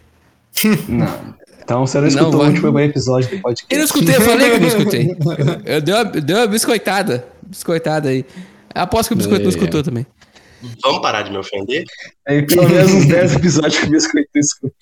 Não. 0.88 1.42
Então 1.64 1.86
você 1.86 2.00
não 2.00 2.08
escutou 2.08 2.32
não, 2.32 2.40
o 2.40 2.46
último 2.46 2.80
episódio 2.80 3.30
do 3.30 3.40
podcast. 3.40 3.72
Eu 3.72 3.78
não 3.78 3.84
escutei, 3.84 4.16
eu 4.16 4.20
falei 4.20 4.50
que 4.50 4.56
eu 4.56 4.60
não 4.60 4.66
escutei. 4.68 5.16
Eu, 5.64 5.74
eu 5.74 5.80
dei, 5.80 5.94
uma, 5.94 6.04
dei 6.04 6.36
uma 6.36 6.46
biscoitada. 6.48 7.24
Biscoitada 7.40 8.08
aí. 8.08 8.26
Aposto 8.74 9.08
que 9.08 9.14
o 9.14 9.16
biscoito 9.16 9.42
é. 9.42 9.44
não 9.44 9.50
escutou 9.50 9.82
também. 9.82 10.04
Vamos 10.82 11.00
parar 11.00 11.22
de 11.22 11.30
me 11.30 11.38
ofender? 11.38 11.84
É, 12.26 12.42
pelo 12.42 12.68
menos 12.68 12.92
uns 12.92 13.06
10 13.06 13.36
episódios 13.36 13.78
que 13.78 13.86
eu 13.86 13.90
biscoito 13.90 14.30
escuta. 14.34 14.74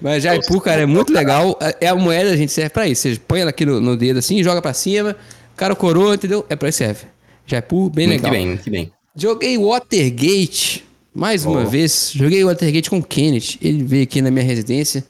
Mas 0.00 0.22
Jaipu, 0.22 0.60
cara, 0.60 0.82
é 0.82 0.86
muito 0.86 1.12
legal. 1.12 1.58
É 1.80 1.88
a 1.88 1.94
moeda, 1.94 2.30
a 2.30 2.36
gente 2.36 2.52
serve 2.52 2.70
pra 2.70 2.86
isso. 2.86 3.02
Você 3.02 3.20
põe 3.26 3.40
ela 3.40 3.50
aqui 3.50 3.64
no, 3.64 3.80
no 3.80 3.96
dedo 3.96 4.18
assim, 4.18 4.42
joga 4.42 4.60
pra 4.60 4.72
cima, 4.72 5.16
cara 5.56 5.74
coroa, 5.74 6.14
entendeu? 6.14 6.44
É 6.48 6.56
pra 6.56 6.68
isso 6.68 6.78
que 6.78 6.84
serve. 6.84 7.06
Jaipu, 7.46 7.88
bem 7.90 8.06
muito 8.08 8.22
legal. 8.22 8.32
Muito 8.32 8.46
bem, 8.46 8.46
muito 8.46 8.70
bem. 8.70 8.92
Joguei 9.16 9.58
Watergate, 9.58 10.84
mais 11.14 11.44
oh. 11.46 11.50
uma 11.50 11.64
vez. 11.64 12.12
Joguei 12.14 12.44
Watergate 12.44 12.90
com 12.90 12.98
o 12.98 13.02
Kenneth. 13.02 13.58
Ele 13.60 13.82
veio 13.82 14.02
aqui 14.04 14.20
na 14.20 14.30
minha 14.30 14.44
residência. 14.44 15.04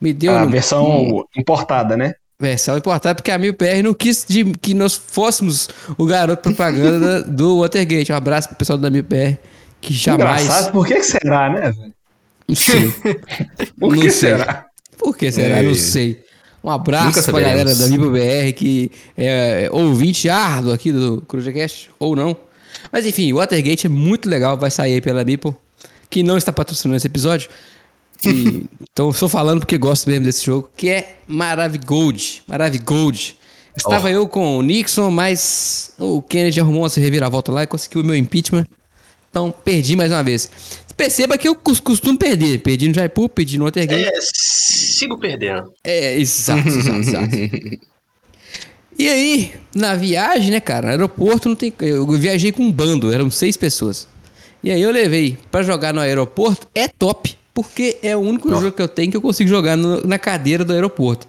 Me 0.00 0.12
deu. 0.12 0.34
A 0.34 0.44
no... 0.44 0.50
versão 0.50 1.24
importada, 1.36 1.96
né? 1.96 2.14
Versão 2.42 2.76
importada, 2.76 3.14
porque 3.14 3.30
a 3.30 3.38
Mil 3.38 3.54
PR 3.54 3.82
não 3.84 3.94
quis 3.94 4.26
de, 4.28 4.44
que 4.60 4.74
nós 4.74 4.94
fôssemos 4.94 5.68
o 5.96 6.04
garoto 6.04 6.42
propaganda 6.42 7.22
do 7.30 7.60
Watergate. 7.60 8.10
Um 8.10 8.16
abraço 8.16 8.48
pro 8.48 8.56
pessoal 8.58 8.76
da 8.76 8.90
Mil 8.90 9.04
PR, 9.04 9.38
que 9.80 9.94
jamais. 9.94 10.42
Engraçado, 10.42 10.72
por 10.72 10.84
que 10.84 11.00
será, 11.04 11.48
né, 11.48 11.70
velho? 11.70 11.94
Não 12.48 12.56
sei. 12.56 12.92
por 13.78 13.94
que 13.96 14.10
será? 14.10 14.66
Por 14.98 15.16
que 15.16 15.30
será? 15.30 15.58
É. 15.58 15.62
Não 15.62 15.74
sei. 15.76 16.24
Um 16.64 16.70
abraço 16.70 17.30
pra 17.30 17.40
galera 17.40 17.74
da 17.74 17.86
BR 17.86 18.52
que 18.56 18.90
é 19.16 19.68
ouvinte 19.70 20.28
árduo 20.28 20.72
aqui 20.72 20.90
do 20.90 21.22
CruzaCast, 21.22 21.90
ou 21.98 22.16
não. 22.16 22.36
Mas 22.90 23.06
enfim, 23.06 23.32
o 23.32 23.36
Watergate 23.36 23.86
é 23.86 23.90
muito 23.90 24.28
legal, 24.28 24.56
vai 24.58 24.70
sair 24.70 24.94
aí 24.94 25.00
pela 25.00 25.24
Mipo, 25.24 25.56
que 26.10 26.24
não 26.24 26.36
está 26.36 26.52
patrocinando 26.52 26.96
esse 26.96 27.06
episódio. 27.06 27.48
E, 28.24 28.64
então 28.92 29.10
estou 29.10 29.28
falando 29.28 29.60
porque 29.60 29.76
gosto 29.78 30.08
mesmo 30.08 30.24
desse 30.24 30.44
jogo, 30.44 30.70
que 30.76 30.88
é 30.88 31.16
Maravigold. 31.26 32.42
Maravigold. 32.46 33.36
Estava 33.76 34.10
eu 34.10 34.28
com 34.28 34.58
o 34.58 34.62
Nixon, 34.62 35.10
mas 35.10 35.92
o 35.98 36.20
Kennedy 36.20 36.60
arrumou 36.60 36.82
uma 36.82 36.88
reviravolta 36.94 37.50
lá 37.50 37.62
e 37.62 37.66
conseguiu 37.66 38.02
o 38.02 38.04
meu 38.04 38.14
impeachment. 38.14 38.66
Então 39.30 39.50
perdi 39.64 39.96
mais 39.96 40.12
uma 40.12 40.22
vez. 40.22 40.50
Perceba 40.94 41.38
que 41.38 41.48
eu 41.48 41.54
cos- 41.54 41.80
costumo 41.80 42.18
perder. 42.18 42.58
Perdi 42.58 42.88
no 42.88 42.94
Jaipur, 42.94 43.30
perdi 43.30 43.56
no 43.58 43.64
Watergate. 43.64 44.04
É, 44.04 44.12
sigo 44.20 45.18
perdendo. 45.18 45.72
É, 45.82 46.18
exato, 46.18 46.68
exato, 46.68 46.98
exato. 46.98 47.30
E 48.98 49.08
aí, 49.08 49.54
na 49.74 49.94
viagem, 49.94 50.50
né, 50.50 50.60
cara, 50.60 50.82
no 50.88 50.90
aeroporto 50.90 51.48
não 51.48 51.56
tem. 51.56 51.72
Eu 51.80 52.06
viajei 52.12 52.52
com 52.52 52.62
um 52.62 52.70
bando, 52.70 53.10
eram 53.12 53.30
seis 53.30 53.56
pessoas. 53.56 54.06
E 54.62 54.70
aí 54.70 54.80
eu 54.82 54.90
levei 54.90 55.38
pra 55.50 55.62
jogar 55.62 55.94
no 55.94 56.00
aeroporto, 56.00 56.68
é 56.74 56.86
top, 56.86 57.36
porque 57.54 57.98
é 58.02 58.16
o 58.16 58.20
único 58.20 58.48
jogo 58.48 58.72
que 58.72 58.82
eu 58.82 58.88
tenho 58.88 59.10
que 59.10 59.16
eu 59.16 59.22
consigo 59.22 59.48
jogar 59.48 59.76
no- 59.76 60.06
na 60.06 60.18
cadeira 60.18 60.64
do 60.64 60.72
aeroporto. 60.72 61.26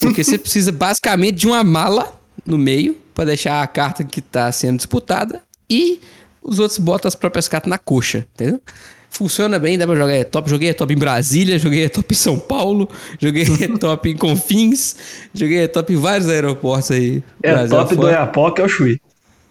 Porque 0.00 0.22
você 0.22 0.36
precisa 0.38 0.70
basicamente 0.72 1.36
de 1.36 1.46
uma 1.46 1.64
mala 1.64 2.18
no 2.44 2.58
meio 2.58 2.96
pra 3.14 3.24
deixar 3.24 3.62
a 3.62 3.66
carta 3.66 4.04
que 4.04 4.20
tá 4.20 4.50
sendo 4.52 4.76
disputada 4.76 5.42
e 5.68 6.00
os 6.42 6.58
outros 6.58 6.78
botam 6.78 7.08
as 7.08 7.14
próprias 7.14 7.48
cartas 7.48 7.68
na 7.70 7.78
coxa, 7.78 8.26
entendeu? 8.34 8.60
Funciona 9.08 9.58
bem, 9.58 9.78
dá 9.78 9.86
pra 9.86 9.96
jogar 9.96 10.12
é 10.12 10.24
top. 10.24 10.50
Joguei 10.50 10.68
é 10.68 10.74
top 10.74 10.92
em 10.92 10.98
Brasília, 10.98 11.58
joguei 11.58 11.84
é 11.84 11.88
top 11.88 12.12
em 12.12 12.16
São 12.16 12.38
Paulo, 12.38 12.88
joguei 13.18 13.46
top 13.78 14.10
em 14.10 14.16
Confins, 14.16 14.96
joguei 15.32 15.66
top 15.68 15.92
em 15.92 15.96
vários 15.96 16.28
aeroportos 16.28 16.90
aí. 16.90 17.22
É 17.42 17.66
top 17.66 17.96
do. 17.96 18.08
Iapoca, 18.08 18.62
é 18.62 18.64
o 18.66 18.68
Chuí. 18.68 19.00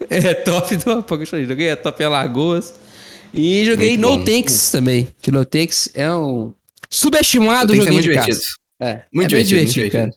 É 0.10 0.34
top 0.34 0.76
do 0.78 0.92
Apoca 0.92 1.26
Joguei 1.26 1.70
é 1.70 1.76
top 1.76 2.04
em 2.04 2.06
Alagoas. 2.06 2.74
E 3.36 3.66
joguei 3.66 3.98
No. 3.98 4.24
Tanks 4.24 4.72
também. 4.72 5.08
Que 5.22 5.30
No 5.32 5.44
Tanks 5.46 5.90
é 5.94 6.12
um 6.14 6.54
subestimado 6.90 7.72
ser 7.74 7.78
joguinho 7.80 7.94
muito 7.94 8.04
de 8.06 8.10
divertido. 8.12 8.38
caça. 8.38 8.56
É, 8.80 9.02
Muito 9.14 9.34
é 9.34 9.38
bem 9.38 9.46
divertido, 9.46 9.58
muito 9.62 9.74
divertido, 9.74 9.92
cara. 9.92 10.12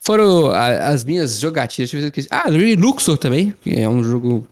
Foram 0.00 0.50
a- 0.50 0.88
as 0.88 1.04
minhas 1.04 1.38
jogatinas. 1.40 1.90
Deixa 1.90 1.96
eu 1.96 2.00
ver 2.02 2.08
aqui. 2.08 2.26
Ah, 2.30 2.50
joguei 2.50 2.76
Luxor 2.76 3.16
também, 3.18 3.54
que 3.62 3.70
é 3.74 3.88
um 3.88 4.02
jogo 4.04 4.46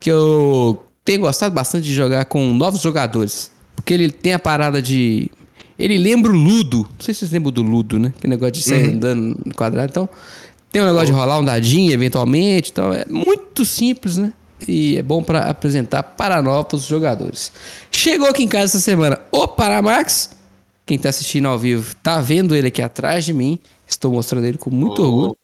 que 0.00 0.10
eu 0.10 0.82
tenho 1.04 1.20
gostado 1.20 1.54
bastante 1.54 1.84
de 1.86 1.94
jogar 1.94 2.24
com 2.24 2.52
novos 2.54 2.80
jogadores. 2.80 3.50
Porque 3.76 3.92
ele 3.92 4.10
tem 4.10 4.32
a 4.32 4.38
parada 4.38 4.80
de. 4.80 5.30
Ele 5.78 5.98
lembra 5.98 6.30
o 6.30 6.34
Ludo. 6.36 6.78
Não 6.78 7.00
sei 7.04 7.12
se 7.12 7.20
vocês 7.20 7.32
lembram 7.32 7.52
do 7.52 7.62
Ludo, 7.62 7.98
né? 7.98 8.12
Que 8.20 8.26
negócio 8.28 8.52
de 8.52 8.62
sair 8.62 8.94
andando 8.94 9.40
no 9.44 9.54
quadrado. 9.54 9.90
Então, 9.90 10.08
tem 10.70 10.80
um 10.80 10.86
negócio 10.86 11.06
de 11.06 11.12
rolar 11.12 11.38
um 11.40 11.44
dadinho, 11.44 11.92
eventualmente. 11.92 12.70
Então, 12.70 12.92
é 12.92 13.04
muito 13.08 13.64
simples, 13.64 14.16
né? 14.16 14.32
E 14.68 14.96
é 14.98 15.02
bom 15.02 15.22
pra 15.22 15.40
apresentar 15.50 16.02
para 16.02 16.40
novos 16.42 16.84
jogadores. 16.84 17.52
Chegou 17.90 18.28
aqui 18.28 18.42
em 18.44 18.48
casa 18.48 18.64
essa 18.64 18.80
semana 18.80 19.20
o 19.30 19.46
Paramax. 19.48 20.30
Quem 20.86 20.98
tá 20.98 21.08
assistindo 21.08 21.48
ao 21.48 21.58
vivo 21.58 21.94
tá 22.02 22.20
vendo 22.20 22.54
ele 22.54 22.68
aqui 22.68 22.82
atrás 22.82 23.24
de 23.24 23.32
mim. 23.32 23.58
Estou 23.86 24.12
mostrando 24.12 24.44
ele 24.46 24.58
com 24.58 24.70
muito 24.70 25.02
Oh. 25.02 25.06
orgulho. 25.06 25.36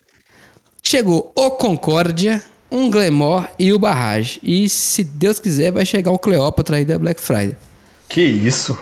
Chegou 0.83 1.33
o 1.37 1.51
Concórdia, 1.53 2.43
um 2.71 2.91
Glemor 2.91 3.49
e 3.59 3.73
o 3.73 3.79
Barrage. 3.79 4.39
E 4.43 4.69
se 4.69 5.05
Deus 5.05 5.39
quiser, 5.39 5.73
vai 5.73 5.85
chegar 5.87 6.11
o 6.11 6.19
Cleópatra 6.19 6.77
aí 6.77 6.85
da 6.85 6.99
Black 6.99 7.21
Friday. 7.21 7.57
Que 8.09 8.23
isso? 8.23 8.77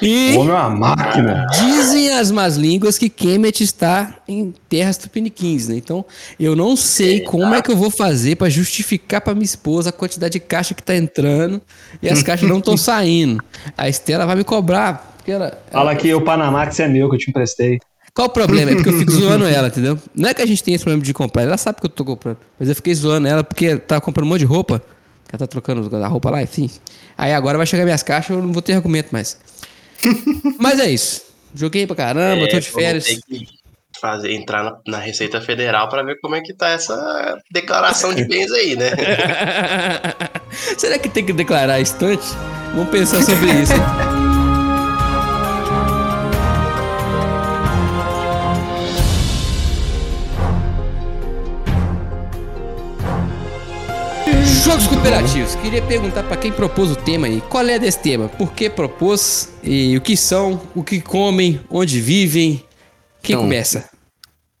E 0.00 0.32
O 0.36 0.40
homem 0.40 0.54
é 0.54 0.58
uma 0.58 0.70
máquina. 0.70 1.46
dizem 1.58 2.12
as 2.12 2.30
más 2.30 2.56
línguas 2.56 2.96
que 2.96 3.08
Kemet 3.08 3.62
está 3.62 4.14
em 4.28 4.54
terras 4.68 4.96
tupiniquins, 4.96 5.68
né? 5.68 5.76
Então, 5.76 6.04
eu 6.38 6.54
não 6.54 6.76
sei 6.76 7.20
como 7.20 7.54
é 7.54 7.60
que 7.60 7.70
eu 7.70 7.76
vou 7.76 7.90
fazer 7.90 8.36
pra 8.36 8.48
justificar 8.48 9.20
pra 9.20 9.34
minha 9.34 9.44
esposa 9.44 9.90
a 9.90 9.92
quantidade 9.92 10.34
de 10.34 10.40
caixa 10.40 10.74
que 10.74 10.82
tá 10.82 10.94
entrando 10.96 11.60
e 12.00 12.08
as 12.08 12.22
caixas 12.22 12.48
não 12.48 12.58
estão 12.58 12.76
saindo. 12.78 13.42
A 13.76 13.88
Estela 13.88 14.24
vai 14.24 14.36
me 14.36 14.44
cobrar. 14.44 15.14
Porque 15.16 15.32
ela, 15.32 15.58
Fala 15.70 15.96
que 15.96 16.14
o 16.14 16.20
Panamax 16.20 16.78
é 16.80 16.86
meu, 16.88 17.08
que 17.08 17.16
eu 17.16 17.18
te 17.18 17.30
emprestei. 17.30 17.80
Qual 18.14 18.28
o 18.28 18.30
problema? 18.30 18.70
É 18.70 18.74
porque 18.74 18.88
eu 18.88 18.98
fico 18.98 19.10
zoando 19.12 19.46
ela, 19.46 19.68
entendeu? 19.68 19.98
Não 20.14 20.28
é 20.28 20.34
que 20.34 20.42
a 20.42 20.46
gente 20.46 20.62
tem 20.62 20.74
esse 20.74 20.84
problema 20.84 21.04
de 21.04 21.12
comprar, 21.12 21.42
ela 21.42 21.56
sabe 21.56 21.80
que 21.80 21.86
eu 21.86 21.90
tô 21.90 22.04
comprando. 22.04 22.38
Mas 22.58 22.68
eu 22.68 22.74
fiquei 22.74 22.94
zoando 22.94 23.26
ela 23.28 23.42
porque 23.44 23.76
tava 23.76 24.00
comprando 24.00 24.26
um 24.26 24.30
monte 24.30 24.40
de 24.40 24.46
roupa. 24.46 24.82
Ela 25.30 25.38
tá 25.40 25.46
trocando 25.46 25.94
a 25.94 26.08
roupa 26.08 26.30
lá, 26.30 26.42
enfim. 26.42 26.70
Aí 27.16 27.34
agora 27.34 27.58
vai 27.58 27.66
chegar 27.66 27.84
minhas 27.84 28.02
caixas, 28.02 28.34
eu 28.36 28.42
não 28.42 28.52
vou 28.52 28.62
ter 28.62 28.72
argumento 28.72 29.10
mais. 29.12 29.36
Mas 30.58 30.78
é 30.80 30.90
isso. 30.90 31.22
Joguei 31.54 31.86
pra 31.86 31.96
caramba, 31.96 32.48
tô 32.48 32.58
de 32.58 32.68
férias. 32.70 33.04
ter 33.04 33.20
que 33.26 33.46
fazer, 34.00 34.32
entrar 34.32 34.62
na, 34.62 34.78
na 34.86 34.98
Receita 34.98 35.40
Federal 35.40 35.88
pra 35.88 36.02
ver 36.02 36.18
como 36.20 36.34
é 36.34 36.40
que 36.40 36.54
tá 36.54 36.68
essa 36.70 37.38
declaração 37.50 38.14
de 38.14 38.24
bens 38.24 38.50
aí, 38.52 38.76
né? 38.76 38.90
Será 40.76 40.98
que 40.98 41.08
tem 41.08 41.24
que 41.24 41.32
declarar 41.32 41.74
a 41.74 41.80
estante? 41.80 42.26
Vamos 42.74 42.90
pensar 42.90 43.22
sobre 43.22 43.50
isso. 43.50 43.72
hein? 43.72 43.80
Jogos 54.64 54.86
cooperativos. 54.86 55.54
Queria 55.56 55.80
perguntar 55.82 56.22
pra 56.24 56.36
quem 56.36 56.52
propôs 56.52 56.90
o 56.90 56.96
tema 56.96 57.26
aí. 57.26 57.40
Qual 57.48 57.66
é 57.66 57.78
desse 57.78 57.98
tema? 58.00 58.28
Por 58.28 58.52
que 58.52 58.68
propôs? 58.68 59.50
E 59.62 59.96
o 59.96 60.00
que 60.00 60.16
são? 60.16 60.60
O 60.74 60.82
que 60.84 61.00
comem? 61.00 61.60
Onde 61.70 62.00
vivem? 62.00 62.62
Quem 63.22 63.34
Então, 63.34 63.42
começa? 63.44 63.88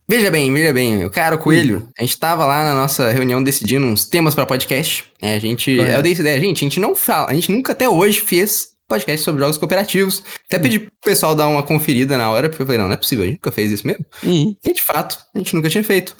Veja 0.08 0.30
bem, 0.30 0.50
veja 0.52 0.72
bem, 0.72 1.04
o 1.04 1.10
cara 1.10 1.36
Coelho, 1.36 1.86
a 1.98 2.02
gente 2.02 2.18
tava 2.18 2.46
lá 2.46 2.64
na 2.64 2.74
nossa 2.74 3.10
reunião 3.10 3.42
decidindo 3.42 3.84
uns 3.84 4.06
temas 4.06 4.34
pra 4.34 4.46
podcast. 4.46 5.04
É, 5.20 5.34
a 5.34 5.38
gente, 5.38 5.76
Correto. 5.76 5.96
eu 5.98 6.02
dei 6.02 6.12
essa 6.12 6.22
ideia, 6.22 6.40
gente, 6.40 6.56
a 6.56 6.66
gente 6.66 6.80
não 6.80 6.96
fala, 6.96 7.30
a 7.30 7.34
gente 7.34 7.52
nunca 7.52 7.72
até 7.72 7.86
hoje 7.86 8.20
fez 8.22 8.68
podcast 8.88 9.22
sobre 9.22 9.42
jogos 9.42 9.58
cooperativos. 9.58 10.22
Até 10.46 10.58
pedi 10.58 10.78
pro 10.78 10.90
pessoal 11.04 11.34
dar 11.34 11.46
uma 11.48 11.62
conferida 11.62 12.16
na 12.16 12.30
hora, 12.30 12.48
porque 12.48 12.62
eu 12.62 12.66
falei, 12.66 12.80
não, 12.80 12.86
não 12.88 12.94
é 12.94 12.96
possível, 12.96 13.24
a 13.24 13.26
gente 13.26 13.36
nunca 13.36 13.52
fez 13.52 13.70
isso 13.70 13.86
mesmo. 13.86 14.06
Hum, 14.24 14.54
E 14.64 14.72
de 14.72 14.82
fato, 14.82 15.18
a 15.34 15.38
gente 15.38 15.54
nunca 15.54 15.68
tinha 15.68 15.84
feito. 15.84 16.16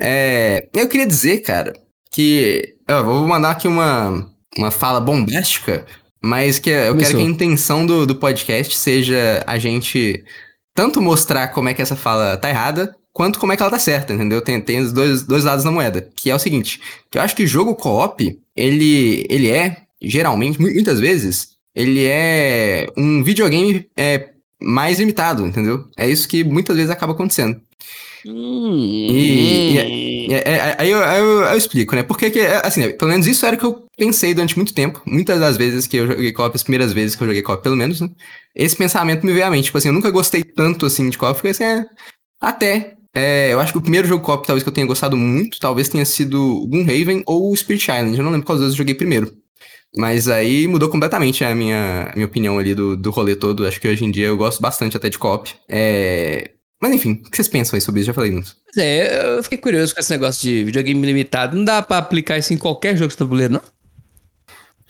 É, 0.00 0.68
eu 0.72 0.86
queria 0.88 1.06
dizer, 1.06 1.38
cara, 1.38 1.72
que. 2.12 2.76
Eu 2.98 3.04
vou 3.04 3.26
mandar 3.26 3.50
aqui 3.50 3.66
uma, 3.68 4.26
uma 4.56 4.70
fala 4.70 5.00
bombástica, 5.00 5.84
mas 6.22 6.58
que 6.58 6.70
eu 6.70 6.88
Começou. 6.92 7.12
quero 7.12 7.18
que 7.18 7.22
a 7.24 7.30
intenção 7.34 7.84
do, 7.86 8.06
do 8.06 8.14
podcast 8.16 8.76
seja 8.76 9.42
a 9.46 9.58
gente 9.58 10.24
tanto 10.74 11.00
mostrar 11.02 11.48
como 11.48 11.68
é 11.68 11.74
que 11.74 11.82
essa 11.82 11.96
fala 11.96 12.36
tá 12.36 12.48
errada, 12.48 12.94
quanto 13.12 13.38
como 13.38 13.52
é 13.52 13.56
que 13.56 13.62
ela 13.62 13.70
tá 13.70 13.78
certa, 13.78 14.12
entendeu? 14.14 14.40
Tem, 14.40 14.60
tem 14.60 14.80
os 14.80 14.92
dois, 14.92 15.22
dois 15.22 15.44
lados 15.44 15.64
da 15.64 15.70
moeda. 15.70 16.08
Que 16.16 16.30
é 16.30 16.34
o 16.34 16.38
seguinte: 16.38 16.80
que 17.10 17.18
eu 17.18 17.22
acho 17.22 17.36
que 17.36 17.46
jogo 17.46 17.74
co-op, 17.74 18.38
ele, 18.56 19.26
ele 19.28 19.50
é, 19.50 19.78
geralmente, 20.00 20.60
mu- 20.60 20.72
muitas 20.72 20.98
vezes, 21.00 21.48
ele 21.74 22.04
é 22.06 22.86
um 22.96 23.22
videogame 23.22 23.86
é, 23.96 24.30
mais 24.62 24.98
limitado, 24.98 25.46
entendeu? 25.46 25.84
É 25.96 26.08
isso 26.08 26.26
que 26.28 26.42
muitas 26.44 26.76
vezes 26.76 26.90
acaba 26.90 27.12
acontecendo. 27.12 27.60
E- 28.24 29.84
hum. 30.28 30.32
É, 30.34 30.36
é, 30.54 30.76
aí, 30.78 30.90
eu, 30.90 31.02
aí 31.02 31.18
eu- 31.20 31.42
eu 31.42 31.56
explico, 31.56 31.96
né? 31.96 32.02
Porque, 32.04 32.30
que, 32.30 32.38
é, 32.38 32.64
assim, 32.64 32.90
pelo 32.96 33.10
menos 33.10 33.26
isso 33.26 33.44
era 33.44 33.56
o 33.56 33.58
que 33.58 33.64
eu 33.66 33.86
pensei 33.96 34.32
durante 34.34 34.56
muito 34.56 34.72
tempo. 34.72 35.02
Muitas 35.04 35.40
das 35.40 35.56
vezes 35.56 35.86
que 35.86 35.96
eu 35.96 36.06
joguei 36.06 36.32
co-op, 36.32 36.54
as 36.54 36.62
primeiras 36.62 36.92
vezes 36.92 37.16
que 37.16 37.22
eu 37.22 37.26
joguei 37.26 37.42
co-op, 37.42 37.62
pelo 37.62 37.76
menos, 37.76 38.00
né? 38.00 38.08
Esse 38.54 38.76
pensamento 38.76 39.26
me 39.26 39.32
veio 39.32 39.46
à 39.46 39.50
mente. 39.50 39.64
Tipo 39.66 39.78
assim, 39.78 39.88
eu 39.88 39.94
nunca 39.94 40.10
gostei 40.10 40.44
tanto, 40.44 40.86
assim, 40.86 41.10
de 41.10 41.18
co-op. 41.18 41.36
Fiquei 41.36 41.50
assim, 41.50 41.64
é, 41.64 41.84
até. 42.40 42.96
é, 43.14 43.52
eu 43.52 43.60
acho 43.60 43.72
que 43.72 43.78
o 43.78 43.82
primeiro 43.82 44.08
jogo 44.08 44.24
co-op, 44.24 44.46
talvez, 44.46 44.62
que 44.64 44.68
eu 44.70 44.74
tenha 44.74 44.86
gostado 44.86 45.16
muito, 45.16 45.58
talvez 45.60 45.88
tenha 45.88 46.04
sido 46.06 46.66
Gloomhaven 46.68 47.22
ou 47.26 47.54
Spirit 47.56 47.84
Island. 47.90 48.18
Eu 48.18 48.24
não 48.24 48.32
lembro 48.32 48.46
qual 48.46 48.56
dos 48.58 48.64
dois 48.66 48.74
eu 48.74 48.78
joguei 48.78 48.94
primeiro. 48.94 49.32
Mas 49.96 50.28
aí 50.28 50.66
mudou 50.68 50.88
completamente 50.88 51.44
a 51.44 51.54
minha, 51.54 52.10
a 52.12 52.14
minha 52.14 52.26
opinião 52.26 52.58
ali 52.58 52.74
do, 52.74 52.96
do 52.96 53.10
rolê 53.10 53.36
todo. 53.36 53.66
Acho 53.66 53.80
que 53.80 53.88
hoje 53.88 54.04
em 54.04 54.10
dia 54.10 54.28
eu 54.28 54.36
gosto 54.36 54.60
bastante 54.62 54.96
até 54.96 55.08
de 55.10 55.18
co-op. 55.18 55.50
É... 55.68 56.52
Mas 56.82 56.92
enfim, 56.92 57.12
o 57.24 57.30
que 57.30 57.36
vocês 57.36 57.46
pensam 57.46 57.76
aí 57.76 57.80
sobre 57.80 58.00
isso? 58.00 58.08
Já 58.08 58.12
falei 58.14 58.32
muito. 58.32 58.56
Pois 58.74 58.84
é, 58.84 59.36
eu 59.36 59.42
fiquei 59.44 59.58
curioso 59.58 59.94
com 59.94 60.00
esse 60.00 60.10
negócio 60.10 60.42
de 60.42 60.64
videogame 60.64 61.06
limitado. 61.06 61.56
Não 61.56 61.64
dá 61.64 61.80
pra 61.80 61.98
aplicar 61.98 62.38
isso 62.38 62.52
em 62.52 62.58
qualquer 62.58 62.96
jogo 62.96 63.10
de 63.10 63.16
tabuleiro, 63.16 63.52
não? 63.52 63.60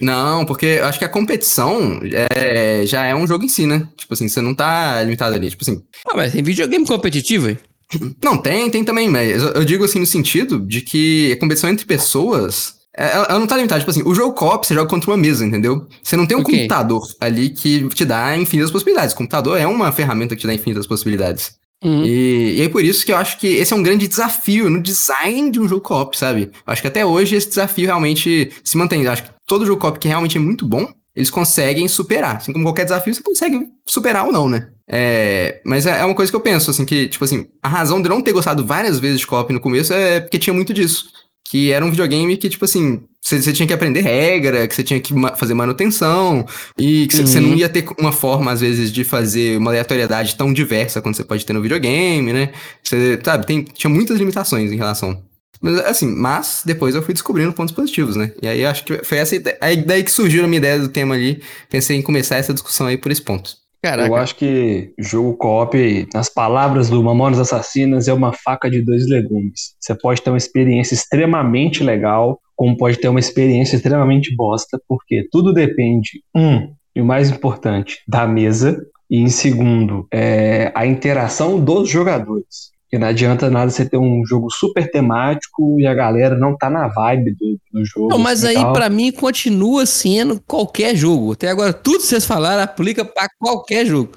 Não, 0.00 0.44
porque 0.46 0.66
eu 0.66 0.86
acho 0.86 0.98
que 0.98 1.04
a 1.04 1.08
competição 1.08 2.00
é, 2.34 2.84
já 2.86 3.04
é 3.04 3.14
um 3.14 3.26
jogo 3.26 3.44
em 3.44 3.48
si, 3.48 3.66
né? 3.66 3.86
Tipo 3.96 4.14
assim, 4.14 4.26
você 4.26 4.40
não 4.40 4.54
tá 4.54 5.02
limitado 5.02 5.36
ali. 5.36 5.50
Tipo 5.50 5.62
assim, 5.62 5.82
Ah, 6.08 6.16
mas 6.16 6.32
tem 6.32 6.42
videogame 6.42 6.86
competitivo, 6.86 7.50
hein? 7.50 7.58
não, 8.24 8.38
tem, 8.38 8.70
tem 8.70 8.82
também, 8.84 9.08
mas 9.10 9.42
eu, 9.42 9.62
digo 9.64 9.84
assim 9.84 10.00
no 10.00 10.06
sentido 10.06 10.58
de 10.60 10.80
que 10.80 11.32
a 11.32 11.38
competição 11.38 11.68
entre 11.68 11.84
pessoas, 11.84 12.76
é, 12.96 13.12
ela, 13.12 13.26
ela 13.28 13.38
não 13.38 13.46
tá 13.46 13.54
limitada. 13.56 13.80
Tipo 13.80 13.90
assim, 13.90 14.02
o 14.02 14.14
jogo 14.14 14.32
co-op 14.34 14.66
você 14.66 14.74
joga 14.74 14.88
contra 14.88 15.10
uma 15.10 15.16
mesa, 15.18 15.44
entendeu? 15.44 15.86
Você 16.02 16.16
não 16.16 16.26
tem 16.26 16.38
um 16.38 16.40
Ok. 16.40 16.52
computador 16.56 17.02
ali 17.20 17.50
que 17.50 17.86
te 17.90 18.06
dá 18.06 18.34
infinitas 18.36 18.70
possibilidades. 18.72 19.12
O 19.14 19.18
computador 19.18 19.58
é 19.58 19.66
uma 19.66 19.92
ferramenta 19.92 20.34
que 20.34 20.40
te 20.40 20.46
dá 20.46 20.54
infinitas 20.54 20.86
possibilidades. 20.86 21.60
Uhum. 21.82 22.04
E, 22.04 22.58
e 22.58 22.62
é 22.62 22.68
por 22.68 22.84
isso 22.84 23.04
que 23.04 23.12
eu 23.12 23.16
acho 23.16 23.38
que 23.38 23.46
esse 23.46 23.72
é 23.72 23.76
um 23.76 23.82
grande 23.82 24.06
desafio 24.06 24.70
no 24.70 24.80
design 24.80 25.50
de 25.50 25.60
um 25.60 25.68
jogo 25.68 25.82
co-op, 25.82 26.16
sabe? 26.16 26.50
Eu 26.54 26.72
acho 26.72 26.80
que 26.80 26.88
até 26.88 27.04
hoje 27.04 27.34
esse 27.34 27.48
desafio 27.48 27.86
realmente 27.86 28.52
se 28.62 28.76
mantém. 28.76 29.02
Eu 29.02 29.10
acho 29.10 29.24
que 29.24 29.30
todo 29.46 29.66
jogo 29.66 29.80
co-op 29.80 29.98
que 29.98 30.08
realmente 30.08 30.36
é 30.36 30.40
muito 30.40 30.66
bom, 30.66 30.86
eles 31.14 31.30
conseguem 31.30 31.88
superar. 31.88 32.36
Assim 32.36 32.52
como 32.52 32.64
qualquer 32.64 32.84
desafio, 32.84 33.14
você 33.14 33.22
consegue 33.22 33.66
superar 33.86 34.26
ou 34.26 34.32
não, 34.32 34.48
né? 34.48 34.68
É, 34.88 35.60
mas 35.64 35.86
é, 35.86 36.00
é 36.00 36.04
uma 36.04 36.14
coisa 36.14 36.30
que 36.30 36.36
eu 36.36 36.40
penso, 36.40 36.70
assim, 36.70 36.84
que, 36.84 37.08
tipo 37.08 37.24
assim, 37.24 37.46
a 37.62 37.68
razão 37.68 38.00
de 38.00 38.08
não 38.08 38.22
ter 38.22 38.32
gostado 38.32 38.64
várias 38.64 38.98
vezes 38.98 39.20
de 39.20 39.26
co-op 39.26 39.52
no 39.52 39.60
começo 39.60 39.92
é 39.92 40.20
porque 40.20 40.38
tinha 40.38 40.54
muito 40.54 40.72
disso. 40.72 41.06
Que 41.52 41.70
era 41.70 41.84
um 41.84 41.90
videogame 41.90 42.34
que, 42.38 42.48
tipo 42.48 42.64
assim, 42.64 43.02
você, 43.20 43.52
tinha 43.52 43.66
que 43.66 43.74
aprender 43.74 44.00
regra, 44.00 44.66
que 44.66 44.74
você 44.74 44.82
tinha 44.82 44.98
que 44.98 45.12
ma 45.12 45.36
fazer 45.36 45.52
manutenção, 45.52 46.46
e 46.78 47.06
que 47.06 47.14
você 47.14 47.38
Uhum. 47.40 47.48
não 47.48 47.54
ia 47.54 47.68
ter 47.68 47.84
uma 48.00 48.10
forma, 48.10 48.50
às 48.50 48.62
vezes, 48.62 48.90
de 48.90 49.04
fazer 49.04 49.58
uma 49.58 49.70
aleatoriedade 49.70 50.34
tão 50.34 50.50
diversa 50.50 51.02
quanto 51.02 51.14
você 51.18 51.24
pode 51.24 51.44
ter 51.44 51.52
no 51.52 51.60
videogame, 51.60 52.32
né? 52.32 52.52
Você, 52.82 53.20
sabe, 53.22 53.44
tem, 53.46 53.64
tinha 53.64 53.90
muitas 53.90 54.16
limitações 54.16 54.72
em 54.72 54.76
relação. 54.76 55.22
Mas, 55.60 55.78
assim, 55.80 56.06
mas 56.06 56.62
depois 56.64 56.94
eu 56.94 57.02
fui 57.02 57.12
descobrindo 57.12 57.52
pontos 57.52 57.74
positivos, 57.74 58.16
né? 58.16 58.32
E 58.40 58.48
aí 58.48 58.64
acho 58.64 58.82
que 58.82 59.04
foi 59.04 59.18
essa 59.18 59.36
ideia, 59.36 59.58
aí 59.60 59.76
daí 59.76 60.02
que 60.02 60.10
surgiu 60.10 60.44
a 60.44 60.48
minha 60.48 60.56
ideia 60.58 60.78
do 60.78 60.88
tema 60.88 61.14
ali. 61.14 61.42
Pensei 61.68 61.98
em 61.98 62.02
começar 62.02 62.36
essa 62.36 62.54
discussão 62.54 62.86
aí 62.86 62.96
por 62.96 63.12
esse 63.12 63.20
ponto. 63.20 63.61
Caraca. 63.82 64.08
Eu 64.08 64.14
acho 64.14 64.36
que 64.36 64.94
jogo 64.96 65.36
co-op, 65.36 66.08
nas 66.14 66.28
palavras 66.28 66.88
do 66.88 67.02
Mamonas 67.02 67.40
Assassinas, 67.40 68.06
é 68.06 68.12
uma 68.12 68.32
faca 68.32 68.70
de 68.70 68.80
dois 68.80 69.08
legumes. 69.08 69.74
Você 69.80 69.92
pode 69.94 70.22
ter 70.22 70.30
uma 70.30 70.36
experiência 70.36 70.94
extremamente 70.94 71.82
legal, 71.82 72.40
como 72.54 72.76
pode 72.76 72.98
ter 72.98 73.08
uma 73.08 73.18
experiência 73.18 73.74
extremamente 73.74 74.34
bosta, 74.36 74.80
porque 74.86 75.26
tudo 75.32 75.52
depende, 75.52 76.22
um, 76.32 76.72
e 76.94 77.00
o 77.00 77.04
mais 77.04 77.28
importante, 77.28 77.98
da 78.06 78.24
mesa, 78.24 78.80
e 79.10 79.18
em 79.18 79.28
segundo, 79.28 80.06
é 80.12 80.70
a 80.74 80.86
interação 80.86 81.58
dos 81.58 81.88
jogadores. 81.88 82.71
Porque 82.92 82.98
não 82.98 83.08
adianta 83.08 83.48
nada 83.48 83.70
você 83.70 83.88
ter 83.88 83.96
um 83.96 84.22
jogo 84.26 84.50
super 84.50 84.90
temático 84.90 85.80
e 85.80 85.86
a 85.86 85.94
galera 85.94 86.36
não 86.36 86.54
tá 86.54 86.68
na 86.68 86.88
vibe 86.88 87.34
do, 87.34 87.58
do 87.72 87.84
jogo. 87.86 88.08
Não, 88.10 88.18
mas 88.18 88.44
assim, 88.44 88.54
aí 88.54 88.62
tal. 88.62 88.74
pra 88.74 88.90
mim 88.90 89.10
continua 89.10 89.86
sendo 89.86 90.38
qualquer 90.46 90.94
jogo. 90.94 91.32
Até 91.32 91.48
agora, 91.48 91.72
tudo 91.72 92.00
que 92.00 92.06
vocês 92.06 92.26
falaram 92.26 92.62
aplica 92.62 93.02
pra 93.02 93.30
qualquer 93.38 93.86
jogo. 93.86 94.10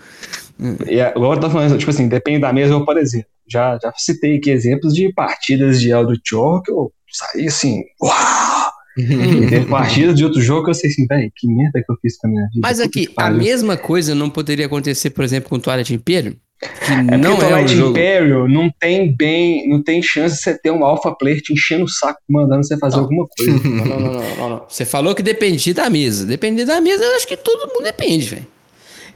E 0.85 0.99
igual 0.99 1.35
eu 1.35 1.39
tô 1.39 1.49
falando, 1.49 1.77
tipo 1.77 1.89
assim, 1.89 2.09
depende 2.09 2.39
da 2.39 2.51
mesa, 2.51 2.73
eu, 2.73 2.83
por 2.83 2.97
exemplo, 2.97 3.29
já, 3.47 3.79
já 3.81 3.93
citei 3.95 4.35
aqui 4.35 4.49
exemplos 4.49 4.93
de 4.93 5.09
partidas 5.13 5.79
de 5.79 5.91
Elder 5.91 6.17
Chor 6.21 6.61
que 6.61 6.71
eu 6.73 6.91
saí 7.09 7.47
assim, 7.47 7.81
uau! 8.03 8.54
E 8.97 9.47
teve 9.49 9.65
partidas 9.65 10.15
de 10.15 10.23
outro 10.23 10.41
jogo 10.41 10.63
que 10.65 10.69
eu 10.69 10.73
sei 10.73 10.89
assim, 10.89 11.05
velho, 11.05 11.31
que 11.35 11.47
merda 11.47 11.83
que 11.83 11.91
eu 11.91 11.97
fiz 12.01 12.17
com 12.17 12.27
a 12.27 12.29
minha 12.29 12.43
vida. 12.47 12.59
Mas 12.61 12.79
aqui, 12.79 13.09
a 13.17 13.29
mesma 13.29 13.75
coisa 13.75 14.15
não 14.15 14.29
poderia 14.29 14.65
acontecer, 14.67 15.09
por 15.09 15.23
exemplo, 15.23 15.49
com 15.49 15.59
Twilight 15.59 15.93
Imperium? 15.93 16.33
Que 16.61 16.93
É 16.93 17.17
não 17.17 17.35
porque 17.35 17.51
é 17.53 17.57
um 17.57 17.67
jogo. 17.67 18.47
Não 18.47 18.71
tem 18.79 19.11
bem, 19.13 19.67
não 19.67 19.83
tem 19.83 20.01
chance 20.01 20.37
de 20.37 20.41
você 20.41 20.57
ter 20.57 20.71
um 20.71 20.85
alpha 20.85 21.11
player 21.13 21.41
te 21.41 21.51
enchendo 21.51 21.83
o 21.83 21.89
saco 21.89 22.19
mandando 22.29 22.65
você 22.65 22.77
fazer 22.77 22.95
Não. 22.95 23.03
alguma 23.03 23.27
coisa. 23.37 23.51
Não, 23.67 23.85
não, 23.85 23.99
não, 23.99 24.11
não, 24.13 24.35
não, 24.37 24.49
não. 24.49 24.65
Você 24.69 24.85
falou 24.85 25.13
que 25.13 25.21
dependia 25.21 25.73
da 25.73 25.89
mesa. 25.89 26.25
Depender 26.25 26.63
da 26.63 26.79
mesa, 26.79 27.03
eu 27.03 27.15
acho 27.17 27.27
que 27.27 27.35
todo 27.35 27.67
mundo 27.73 27.83
depende, 27.83 28.29
velho. 28.29 28.47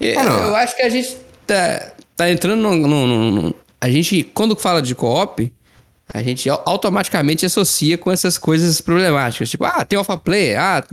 Eu, 0.01 0.19
É, 0.19 0.23
não. 0.23 0.47
eu 0.49 0.55
acho 0.57 0.75
que 0.75 0.81
a 0.81 0.89
gente 0.89 1.15
tá, 1.47 1.93
tá 2.17 2.29
entrando 2.29 2.61
num- 2.61 3.53
A 3.79 3.89
gente, 3.89 4.23
quando 4.33 4.55
fala 4.57 4.81
de 4.81 4.93
co-op, 4.93 5.51
a 6.13 6.23
gente 6.23 6.49
au- 6.49 6.63
automaticamente 6.65 7.45
associa 7.45 7.97
com 7.97 8.11
essas 8.11 8.37
coisas 8.37 8.81
problemáticas. 8.81 9.49
Tipo, 9.49 9.65
ah, 9.65 9.85
tem 9.85 9.97
alpha 9.97 10.17
play, 10.17 10.55
ah, 10.55 10.83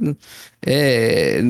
é, 0.64 1.40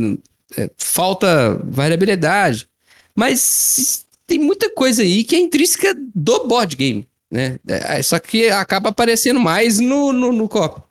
é, 0.57 0.71
falta 0.79 1.61
variabilidade. 1.65 2.69
Mas 3.15 4.05
tem 4.27 4.39
muita 4.39 4.71
coisa 4.71 5.03
aí 5.03 5.25
que 5.25 5.37
é 5.37 5.41
intrínseca 5.41 5.97
do 6.15 6.47
board 6.47 6.77
game, 6.77 7.09
né? 7.31 7.59
É, 7.67 8.03
só 8.03 8.19
que 8.19 8.49
acaba 8.49 8.91
aparecendo 8.91 9.41
mais 9.41 9.79
no, 9.81 10.13
no, 10.13 10.33
no 10.33 10.49
co-op. 10.49 10.83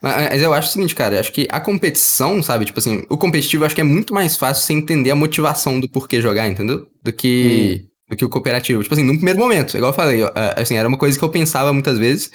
Mas 0.00 0.42
eu 0.42 0.52
acho 0.52 0.68
o 0.68 0.72
seguinte, 0.72 0.94
cara, 0.94 1.18
acho 1.18 1.32
que 1.32 1.48
a 1.50 1.58
competição, 1.58 2.42
sabe, 2.42 2.66
tipo 2.66 2.78
assim, 2.78 3.06
o 3.08 3.16
competitivo 3.16 3.64
acho 3.64 3.74
que 3.74 3.80
é 3.80 3.84
muito 3.84 4.12
mais 4.12 4.36
fácil 4.36 4.62
você 4.62 4.74
entender 4.74 5.10
a 5.10 5.16
motivação 5.16 5.80
do 5.80 5.88
porquê 5.88 6.20
jogar, 6.20 6.46
entendeu? 6.46 6.86
Do 7.02 7.10
que, 7.10 7.86
do 8.08 8.16
que 8.16 8.24
o 8.24 8.28
cooperativo. 8.28 8.82
Tipo 8.82 8.94
assim, 8.94 9.02
no 9.04 9.14
primeiro 9.14 9.38
momento, 9.38 9.76
igual 9.76 9.90
eu 9.92 9.96
falei, 9.96 10.22
é, 10.22 10.60
assim, 10.60 10.76
era 10.76 10.88
uma 10.88 10.98
coisa 10.98 11.18
que 11.18 11.24
eu 11.24 11.28
pensava 11.28 11.72
muitas 11.72 11.98
vezes, 11.98 12.30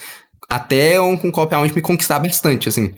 até 0.49 0.99
um 0.99 1.15
com 1.17 1.31
copy 1.31 1.55
onde 1.55 1.73
me 1.75 1.81
conquistar 1.81 2.19
bastante, 2.19 2.69
assim. 2.69 2.93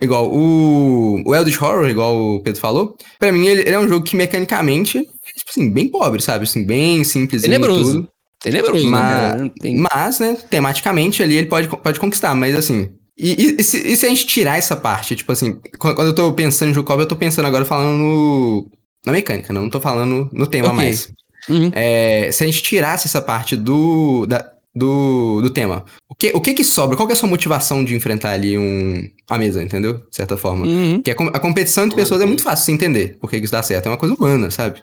Igual 0.00 0.30
o, 0.32 1.22
o 1.24 1.34
Eldritch 1.34 1.60
Horror, 1.62 1.88
igual 1.88 2.16
o 2.16 2.40
Pedro 2.40 2.60
falou, 2.60 2.96
pra 3.18 3.30
mim 3.30 3.46
ele, 3.46 3.60
ele 3.62 3.70
é 3.72 3.78
um 3.78 3.88
jogo 3.88 4.04
que 4.04 4.16
mecanicamente, 4.16 4.98
é, 4.98 5.02
tipo 5.38 5.50
assim, 5.50 5.70
bem 5.70 5.88
pobre, 5.88 6.20
sabe? 6.22 6.44
Assim, 6.44 6.64
bem 6.64 7.04
simples 7.04 7.42
e 7.42 7.46
Tenebroso. 7.46 7.92
tudo. 8.02 8.08
Tenebroso, 8.42 8.86
Mas- 8.88 9.32
né? 9.34 9.36
Não 9.38 9.48
tem- 9.48 9.76
Mas, 9.94 10.18
né, 10.18 10.36
tematicamente 10.50 11.22
ali 11.22 11.36
ele 11.36 11.46
pode, 11.46 11.68
pode 11.68 11.98
conquistar, 12.00 12.34
mas 12.34 12.54
assim. 12.54 12.90
E, 13.16 13.30
e- 13.32 13.56
e 13.60 13.62
se, 13.62 13.78
e 13.78 13.96
se 13.96 14.04
a 14.04 14.08
gente 14.08 14.26
tirar 14.26 14.58
essa 14.58 14.74
parte, 14.76 15.14
tipo 15.16 15.30
assim, 15.32 15.58
quando, 15.78 15.94
quando 15.94 16.08
eu 16.08 16.14
tô 16.14 16.32
pensando 16.32 16.70
em 16.70 16.74
jogo 16.74 16.86
co-op, 16.86 17.00
eu 17.00 17.08
tô 17.08 17.16
pensando 17.16 17.46
agora 17.46 17.64
falando 17.64 17.96
no, 17.96 18.70
na 19.06 19.12
mecânica, 19.12 19.52
não 19.52 19.70
tô 19.70 19.80
falando 19.80 20.28
no 20.32 20.46
tema 20.46 20.66
Ok. 20.68 20.76
mais. 20.76 21.08
Uhum. 21.48 21.70
É, 21.74 22.30
se 22.32 22.42
a 22.42 22.46
gente 22.46 22.62
tirasse 22.62 23.06
essa 23.06 23.20
parte 23.22 23.54
do, 23.56 24.26
da- 24.26 24.50
do, 24.74 25.40
do 25.42 25.50
tema, 25.50 25.84
o 26.08 26.14
que, 26.14 26.32
o 26.34 26.40
que 26.40 26.54
que 26.54 26.64
sobra? 26.64 26.96
Qual 26.96 27.06
que 27.06 27.12
é 27.12 27.16
a 27.16 27.18
sua 27.18 27.28
motivação 27.28 27.84
de 27.84 27.94
enfrentar 27.94 28.30
ali 28.32 28.58
um, 28.58 29.08
a 29.30 29.38
mesa, 29.38 29.62
entendeu? 29.62 29.94
De 29.94 30.16
certa 30.16 30.36
forma. 30.36 30.66
Uhum. 30.66 30.94
Porque 30.96 31.10
a, 31.10 31.14
com- 31.14 31.28
a 31.28 31.38
competição 31.38 31.84
entre 31.84 31.96
pessoas 31.96 32.20
é 32.20 32.26
muito 32.26 32.42
fácil 32.42 32.62
de 32.62 32.66
se 32.66 32.72
entender 32.72 33.16
por 33.20 33.30
que 33.30 33.38
que 33.38 33.44
isso 33.44 33.52
dá 33.52 33.62
certo. 33.62 33.86
É 33.86 33.90
uma 33.90 33.96
coisa 33.98 34.14
humana, 34.14 34.50
sabe? 34.50 34.82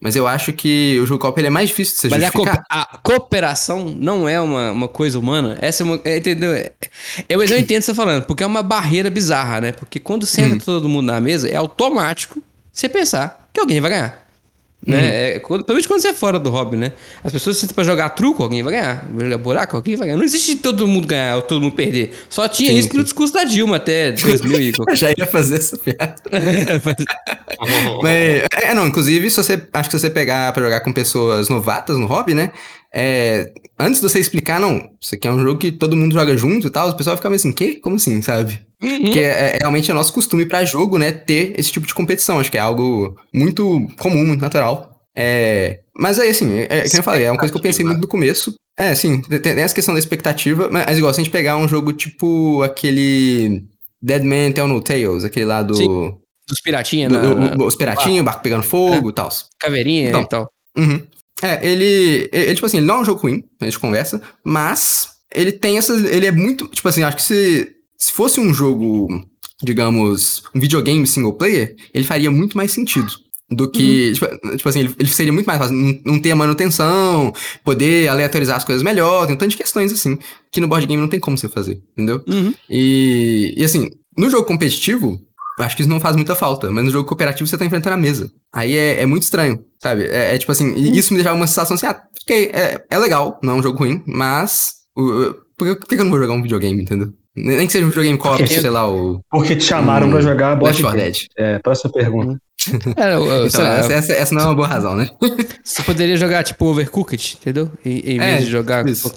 Mas 0.00 0.16
eu 0.16 0.26
acho 0.26 0.52
que 0.52 0.98
o 1.00 1.06
jogo 1.06 1.20
co-op 1.20 1.38
ele 1.40 1.46
é 1.46 1.50
mais 1.50 1.68
difícil 1.68 1.94
de 1.94 2.00
você 2.00 2.08
Mas 2.08 2.22
a, 2.24 2.26
justificar. 2.26 2.56
coope- 2.56 2.66
a 2.68 2.98
cooperação 3.04 3.94
não 3.96 4.28
é 4.28 4.40
uma, 4.40 4.72
uma 4.72 4.88
coisa 4.88 5.16
humana. 5.16 5.56
Essa 5.60 5.82
é 5.82 5.84
uma. 5.84 6.00
é, 6.04 6.16
entendeu? 6.16 6.52
É- 6.52 6.72
Eu, 7.28 7.38
mas 7.38 7.50
eu 7.52 7.56
entendo 7.58 7.76
o 7.78 7.80
que 7.80 7.86
você 7.86 7.92
tá 7.92 7.96
falando, 7.96 8.24
porque 8.24 8.42
é 8.42 8.46
uma 8.46 8.64
barreira 8.64 9.08
bizarra, 9.08 9.60
né? 9.60 9.70
Porque 9.72 10.00
quando 10.00 10.26
senta 10.26 10.64
todo 10.64 10.88
mundo 10.88 11.06
na 11.06 11.20
mesa, 11.20 11.48
é 11.48 11.54
automático 11.54 12.42
você 12.72 12.88
pensar 12.88 13.48
que 13.52 13.60
alguém 13.60 13.80
vai 13.80 13.90
ganhar. 13.92 14.21
Né? 14.84 15.34
É, 15.34 15.38
quando, 15.38 15.64
principalmente 15.64 15.88
quando 15.88 16.00
você 16.00 16.08
é 16.08 16.14
fora 16.14 16.40
do 16.40 16.50
hobby, 16.50 16.76
né? 16.76 16.92
As 17.22 17.32
pessoas 17.32 17.56
sentam 17.56 17.74
pra 17.74 17.84
jogar 17.84 18.10
truco, 18.10 18.42
alguém 18.42 18.64
vai 18.64 18.72
ganhar. 18.74 19.06
Vai 19.12 19.26
jogar 19.26 19.38
buraco, 19.38 19.76
alguém 19.76 19.94
vai 19.94 20.08
ganhar. 20.08 20.18
Não 20.18 20.24
existe 20.24 20.56
todo 20.56 20.88
mundo 20.88 21.06
ganhar 21.06 21.36
ou 21.36 21.42
todo 21.42 21.60
mundo 21.60 21.74
perder. 21.74 22.12
Só 22.28 22.48
tinha 22.48 22.70
Sim, 22.72 22.78
isso 22.78 22.96
no 22.96 23.04
discurso 23.04 23.32
da 23.32 23.44
Dilma 23.44 23.76
até 23.76 24.10
2000 24.20 24.60
e 24.60 24.72
Eu 24.88 24.96
já 24.96 25.10
ia 25.16 25.26
fazer 25.26 25.56
essa 25.56 25.78
piada. 25.78 26.16
qualquer 27.56 28.02
Mas, 28.02 28.64
é, 28.64 28.74
não, 28.74 28.88
inclusive, 28.88 29.30
se 29.30 29.36
você, 29.36 29.62
acho 29.72 29.88
que 29.88 29.96
se 29.96 30.00
você 30.00 30.10
pegar 30.10 30.52
pra 30.52 30.64
jogar 30.64 30.80
com 30.80 30.92
pessoas 30.92 31.48
novatas 31.48 31.96
no 31.96 32.06
hobby, 32.06 32.34
né? 32.34 32.50
É, 32.92 33.52
antes 33.78 34.00
de 34.00 34.08
você 34.08 34.18
explicar, 34.18 34.60
não, 34.60 34.90
isso 35.00 35.14
aqui 35.14 35.28
é 35.28 35.32
um 35.32 35.42
jogo 35.42 35.58
que 35.58 35.70
todo 35.72 35.96
mundo 35.96 36.12
joga 36.12 36.36
junto 36.36 36.66
e 36.66 36.70
tal, 36.70 36.88
o 36.88 36.96
pessoal 36.96 37.16
fica 37.16 37.30
meio 37.30 37.36
assim, 37.36 37.52
quê? 37.52 37.78
Como 37.80 37.96
assim, 37.96 38.20
sabe? 38.20 38.60
Porque 39.02 39.20
é, 39.20 39.54
é- 39.54 39.58
realmente 39.60 39.90
é 39.90 39.94
nosso 39.94 40.12
costume 40.12 40.44
pra 40.44 40.64
jogo, 40.64 40.98
né, 40.98 41.12
ter 41.12 41.54
esse 41.58 41.70
tipo 41.70 41.86
de 41.86 41.94
competição. 41.94 42.38
Acho 42.40 42.50
que 42.50 42.58
é 42.58 42.60
algo 42.60 43.16
muito 43.32 43.86
comum, 43.98 44.24
muito 44.26 44.40
natural. 44.40 44.90
É, 45.16 45.80
mas 45.96 46.18
aí, 46.18 46.30
assim, 46.30 46.58
é, 46.58 46.66
é, 46.68 46.80
que 46.88 46.96
eu 46.98 47.02
falei, 47.02 47.24
é 47.24 47.30
uma 47.30 47.38
coisa 47.38 47.52
que 47.52 47.58
eu 47.58 47.62
pensei 47.62 47.84
muito 47.84 48.00
no 48.00 48.08
começo. 48.08 48.54
É, 48.78 48.94
sim, 48.94 49.20
tem, 49.20 49.52
essa 49.60 49.74
questão 49.74 49.94
da 49.94 50.00
expectativa, 50.00 50.68
mas 50.70 50.96
igual, 50.98 51.12
se 51.12 51.20
a 51.20 51.24
gente 51.24 51.32
pegar 51.32 51.56
um 51.58 51.68
jogo 51.68 51.92
tipo 51.92 52.62
aquele 52.62 53.64
Dead 54.00 54.22
Man 54.24 54.52
Tell 54.52 54.66
No 54.66 54.80
Tales, 54.80 55.24
aquele 55.24 55.44
lá 55.46 55.62
do... 55.62 55.74
Sim, 55.74 56.14
Dos 56.48 56.60
piratinhas, 56.60 57.12
do- 57.12 57.34
na, 57.36 57.54
do- 57.54 57.64
os 57.66 57.76
piratinhos, 57.76 58.20
o 58.20 58.24
barco 58.24 58.42
pegando 58.42 58.64
fogo 58.64 59.10
e 59.10 59.12
tal. 59.12 59.28
caveirinha 59.60 60.08
Então. 60.08 60.22
e 60.22 60.28
tal. 60.28 60.48
Uhum. 60.76 61.00
É, 61.42 61.66
ele, 61.66 62.28
ele, 62.32 62.54
tipo 62.54 62.66
assim, 62.66 62.78
ele 62.78 62.86
não 62.86 62.96
é 62.96 63.00
um 63.00 63.04
jogo 63.04 63.20
ruim, 63.20 63.44
a 63.60 63.64
gente 63.64 63.78
conversa, 63.78 64.20
mas 64.44 65.08
ele 65.34 65.52
tem 65.52 65.78
essas. 65.78 66.04
Ele 66.04 66.26
é 66.26 66.32
muito. 66.32 66.66
Tipo 66.68 66.88
assim, 66.88 67.02
acho 67.04 67.16
que 67.16 67.22
se, 67.22 67.68
se 68.02 68.12
fosse 68.12 68.40
um 68.40 68.52
jogo, 68.52 69.08
digamos, 69.62 70.42
um 70.54 70.60
videogame 70.60 71.06
single 71.06 71.34
player, 71.34 71.76
ele 71.94 72.04
faria 72.04 72.30
muito 72.30 72.56
mais 72.56 72.72
sentido. 72.72 73.12
Do 73.50 73.70
que. 73.70 74.12
Tipo, 74.14 74.56
tipo 74.56 74.68
assim, 74.68 74.80
ele, 74.80 74.94
ele 74.98 75.08
seria 75.10 75.32
muito 75.32 75.44
mais 75.46 75.58
fácil. 75.58 75.76
Não, 75.76 75.98
não 76.06 76.18
ter 76.18 76.30
a 76.30 76.36
manutenção, 76.36 77.32
poder 77.62 78.08
aleatorizar 78.08 78.56
as 78.56 78.64
coisas 78.64 78.82
melhor, 78.82 79.26
tem 79.26 79.34
um 79.34 79.38
tanto 79.38 79.50
de 79.50 79.58
questões 79.58 79.92
assim, 79.92 80.18
que 80.50 80.58
no 80.60 80.66
board 80.66 80.86
game 80.86 81.00
não 81.00 81.08
tem 81.08 81.20
como 81.20 81.36
você 81.36 81.48
fazer, 81.50 81.82
entendeu? 81.92 82.22
Uhum. 82.26 82.54
E, 82.70 83.54
e 83.56 83.62
assim, 83.62 83.90
no 84.16 84.30
jogo 84.30 84.46
competitivo, 84.46 85.20
eu 85.58 85.64
acho 85.66 85.76
que 85.76 85.82
isso 85.82 85.90
não 85.90 86.00
faz 86.00 86.16
muita 86.16 86.34
falta, 86.34 86.70
mas 86.70 86.82
no 86.82 86.90
jogo 86.90 87.06
cooperativo 87.06 87.46
você 87.46 87.58
tá 87.58 87.64
enfrentando 87.66 87.94
a 87.94 87.98
mesa. 87.98 88.32
Aí 88.54 88.74
é, 88.74 89.02
é 89.02 89.06
muito 89.06 89.24
estranho, 89.24 89.62
sabe? 89.82 90.04
É, 90.06 90.34
é 90.34 90.38
tipo 90.38 90.50
assim, 90.50 90.74
e 90.74 90.96
isso 90.98 91.12
me 91.12 91.18
deixava 91.18 91.36
uma 91.36 91.46
sensação 91.46 91.74
assim, 91.74 91.86
ah, 91.86 92.02
ok, 92.22 92.50
é, 92.54 92.82
é 92.88 92.98
legal, 92.98 93.38
não 93.42 93.52
é 93.52 93.56
um 93.56 93.62
jogo 93.62 93.78
ruim, 93.80 94.02
mas 94.06 94.76
o- 94.96 95.34
por 95.58 95.76
que 95.76 95.94
eu 95.94 96.04
não 96.04 96.10
vou 96.10 96.18
jogar 96.18 96.32
um 96.32 96.42
videogame, 96.42 96.80
entendeu? 96.82 97.12
Nem 97.34 97.66
que 97.66 97.72
seja 97.72 97.84
um 97.86 97.88
videogame 97.88 98.18
co-op, 98.18 98.38
Porque- 98.38 98.60
sei 98.60 98.70
lá, 98.70 98.88
o 98.90 99.20
Porque 99.30 99.56
te 99.56 99.64
chamaram 99.64 100.06
Hum, 100.08 100.10
pra 100.10 100.20
jogar 100.20 100.48
Left 100.50 100.60
board 100.60 100.82
4 100.82 100.98
game. 100.98 101.12
Dead. 101.12 101.26
É, 101.38 101.58
próxima 101.58 101.90
pergunta. 101.92 102.38
É, 102.96 103.14
eu- 103.14 103.24
eu- 103.26 103.46
Então, 103.46 103.62
lá, 103.64 103.78
essa, 103.78 103.92
essa, 103.92 104.12
essa 104.12 104.34
não 104.34 104.42
é 104.42 104.44
uma 104.44 104.54
boa 104.54 104.68
razão, 104.68 104.94
né? 104.94 105.08
Você 105.64 105.82
poderia 105.82 106.16
jogar, 106.16 106.44
tipo, 106.44 106.64
Overcooked, 106.66 107.38
entendeu? 107.40 107.70
Em, 107.84 107.98
em 108.00 108.20
É, 108.20 108.34
vez 108.34 108.44
de 108.44 108.50
jogar. 108.52 108.86
isso. 108.88 109.12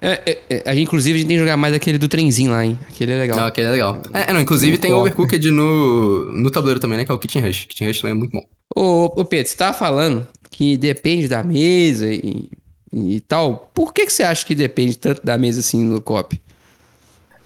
É, 0.00 0.22
é, 0.30 0.38
é, 0.48 0.62
a 0.64 0.74
gente, 0.74 0.84
inclusive, 0.84 1.16
a 1.16 1.18
gente 1.18 1.28
tem 1.28 1.36
que 1.36 1.40
jogar 1.42 1.56
mais 1.56 1.74
aquele 1.74 1.98
do 1.98 2.08
trenzinho 2.08 2.52
lá, 2.52 2.64
hein? 2.64 2.78
Aquele 2.88 3.12
é 3.12 3.18
legal. 3.18 3.36
Não, 3.38 3.46
aquele 3.46 3.66
é 3.66 3.70
legal. 3.70 4.00
É, 4.12 4.32
não, 4.32 4.40
inclusive 4.40 4.78
tem 4.78 4.92
o 4.92 4.98
Overcooked 4.98 5.50
no, 5.50 6.32
no 6.32 6.50
tabuleiro 6.50 6.80
também, 6.80 6.98
né? 6.98 7.04
Que 7.04 7.10
é 7.10 7.14
o 7.14 7.18
Kitchen 7.18 7.42
Rush. 7.42 7.66
Kitchen 7.66 7.88
Rush 7.88 8.00
também 8.00 8.12
é 8.12 8.18
muito 8.18 8.30
bom. 8.32 8.42
Ô, 8.76 9.20
ô, 9.20 9.24
Pedro, 9.24 9.48
você 9.50 9.56
tava 9.56 9.76
falando 9.76 10.26
que 10.50 10.76
depende 10.76 11.26
da 11.28 11.42
mesa 11.42 12.06
e, 12.12 12.48
e 12.92 13.20
tal. 13.20 13.70
Por 13.74 13.92
que, 13.92 14.06
que 14.06 14.12
você 14.12 14.22
acha 14.22 14.44
que 14.46 14.54
depende 14.54 14.96
tanto 14.98 15.20
da 15.24 15.36
mesa 15.36 15.60
assim 15.60 15.82
no 15.84 16.00
COP? 16.00 16.40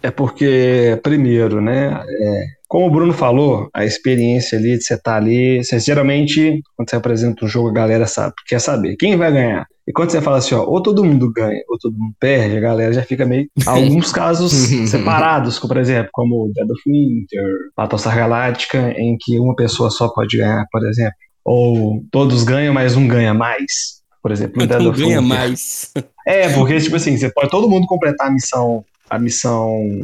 É 0.02 0.10
porque, 0.10 0.98
primeiro, 1.02 1.60
né? 1.60 2.02
é, 2.08 2.44
como 2.72 2.86
o 2.86 2.90
Bruno 2.90 3.12
falou, 3.12 3.68
a 3.74 3.84
experiência 3.84 4.58
ali 4.58 4.78
de 4.78 4.84
você 4.84 4.94
estar 4.94 5.16
ali, 5.16 5.62
você 5.62 5.78
geralmente, 5.78 6.62
quando 6.74 6.88
você 6.88 6.96
apresenta 6.96 7.44
um 7.44 7.48
jogo, 7.48 7.68
a 7.68 7.72
galera 7.72 8.06
sabe, 8.06 8.32
quer 8.46 8.60
saber 8.60 8.96
quem 8.96 9.14
vai 9.14 9.30
ganhar. 9.30 9.66
E 9.86 9.92
quando 9.92 10.10
você 10.10 10.22
fala 10.22 10.38
assim, 10.38 10.54
ó, 10.54 10.64
ou 10.64 10.82
todo 10.82 11.04
mundo 11.04 11.30
ganha, 11.30 11.60
ou 11.68 11.76
todo 11.76 11.92
mundo 11.92 12.14
perde, 12.18 12.56
a 12.56 12.60
galera 12.60 12.92
já 12.92 13.02
fica 13.02 13.26
meio. 13.26 13.46
Alguns 13.66 14.10
casos 14.10 14.52
separados, 14.88 15.58
como, 15.58 15.74
por 15.74 15.80
exemplo, 15.80 16.08
como 16.12 16.50
Dead 16.54 16.70
of 16.70 16.80
Winter, 16.86 17.46
Battlestar 17.76 18.16
Galáctica, 18.16 18.94
em 18.96 19.18
que 19.20 19.38
uma 19.38 19.54
pessoa 19.54 19.90
só 19.90 20.08
pode 20.08 20.38
ganhar, 20.38 20.64
por 20.72 20.86
exemplo. 20.88 21.12
Ou 21.44 22.02
todos 22.10 22.42
ganham, 22.42 22.72
mas 22.72 22.96
um 22.96 23.06
ganha 23.06 23.34
mais. 23.34 24.00
Por 24.22 24.30
exemplo, 24.30 24.62
no 24.62 24.64
Dead 24.68 24.80
of 24.80 24.98
ganha 24.98 25.20
Winter. 25.20 25.38
mais. 25.38 25.92
É, 26.26 26.48
porque, 26.54 26.80
tipo 26.80 26.96
assim, 26.96 27.18
você 27.18 27.28
pode 27.30 27.50
todo 27.50 27.68
mundo 27.68 27.86
completar 27.86 28.28
a 28.28 28.32
missão, 28.32 28.84
a 29.12 29.18
missão 29.18 30.02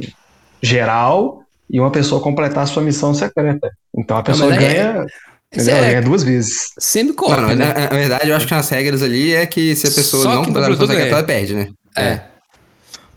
geral 0.62 1.42
e 1.70 1.80
uma 1.80 1.90
pessoa 1.90 2.20
completar 2.20 2.64
a 2.64 2.66
sua 2.66 2.82
missão 2.82 3.14
secreta. 3.14 3.70
Então 3.96 4.18
a 4.18 4.22
pessoa 4.22 4.50
mas 4.50 4.58
aí- 4.58 4.74
ganha? 4.74 5.06
Ela 5.50 5.70
é 5.78 5.90
ganha 5.92 6.02
duas 6.02 6.22
vezes. 6.22 6.72
sempre 6.78 7.14
Não, 7.18 7.40
não, 7.40 7.56
né? 7.56 7.72
na, 7.72 7.86
verdade, 7.86 8.28
eu 8.28 8.36
acho 8.36 8.46
que 8.46 8.52
as 8.52 8.68
regras 8.68 9.02
ali 9.02 9.32
é 9.32 9.46
que 9.46 9.74
se 9.74 9.86
a 9.86 9.90
pessoa 9.90 10.22
Só 10.22 10.34
não 10.34 10.44
completar 10.44 10.68
a 10.68 10.72
missão 10.72 10.86
secreta, 10.86 11.08
ela 11.08 11.22
perde, 11.24 11.54
né? 11.54 11.68
É. 11.96 12.20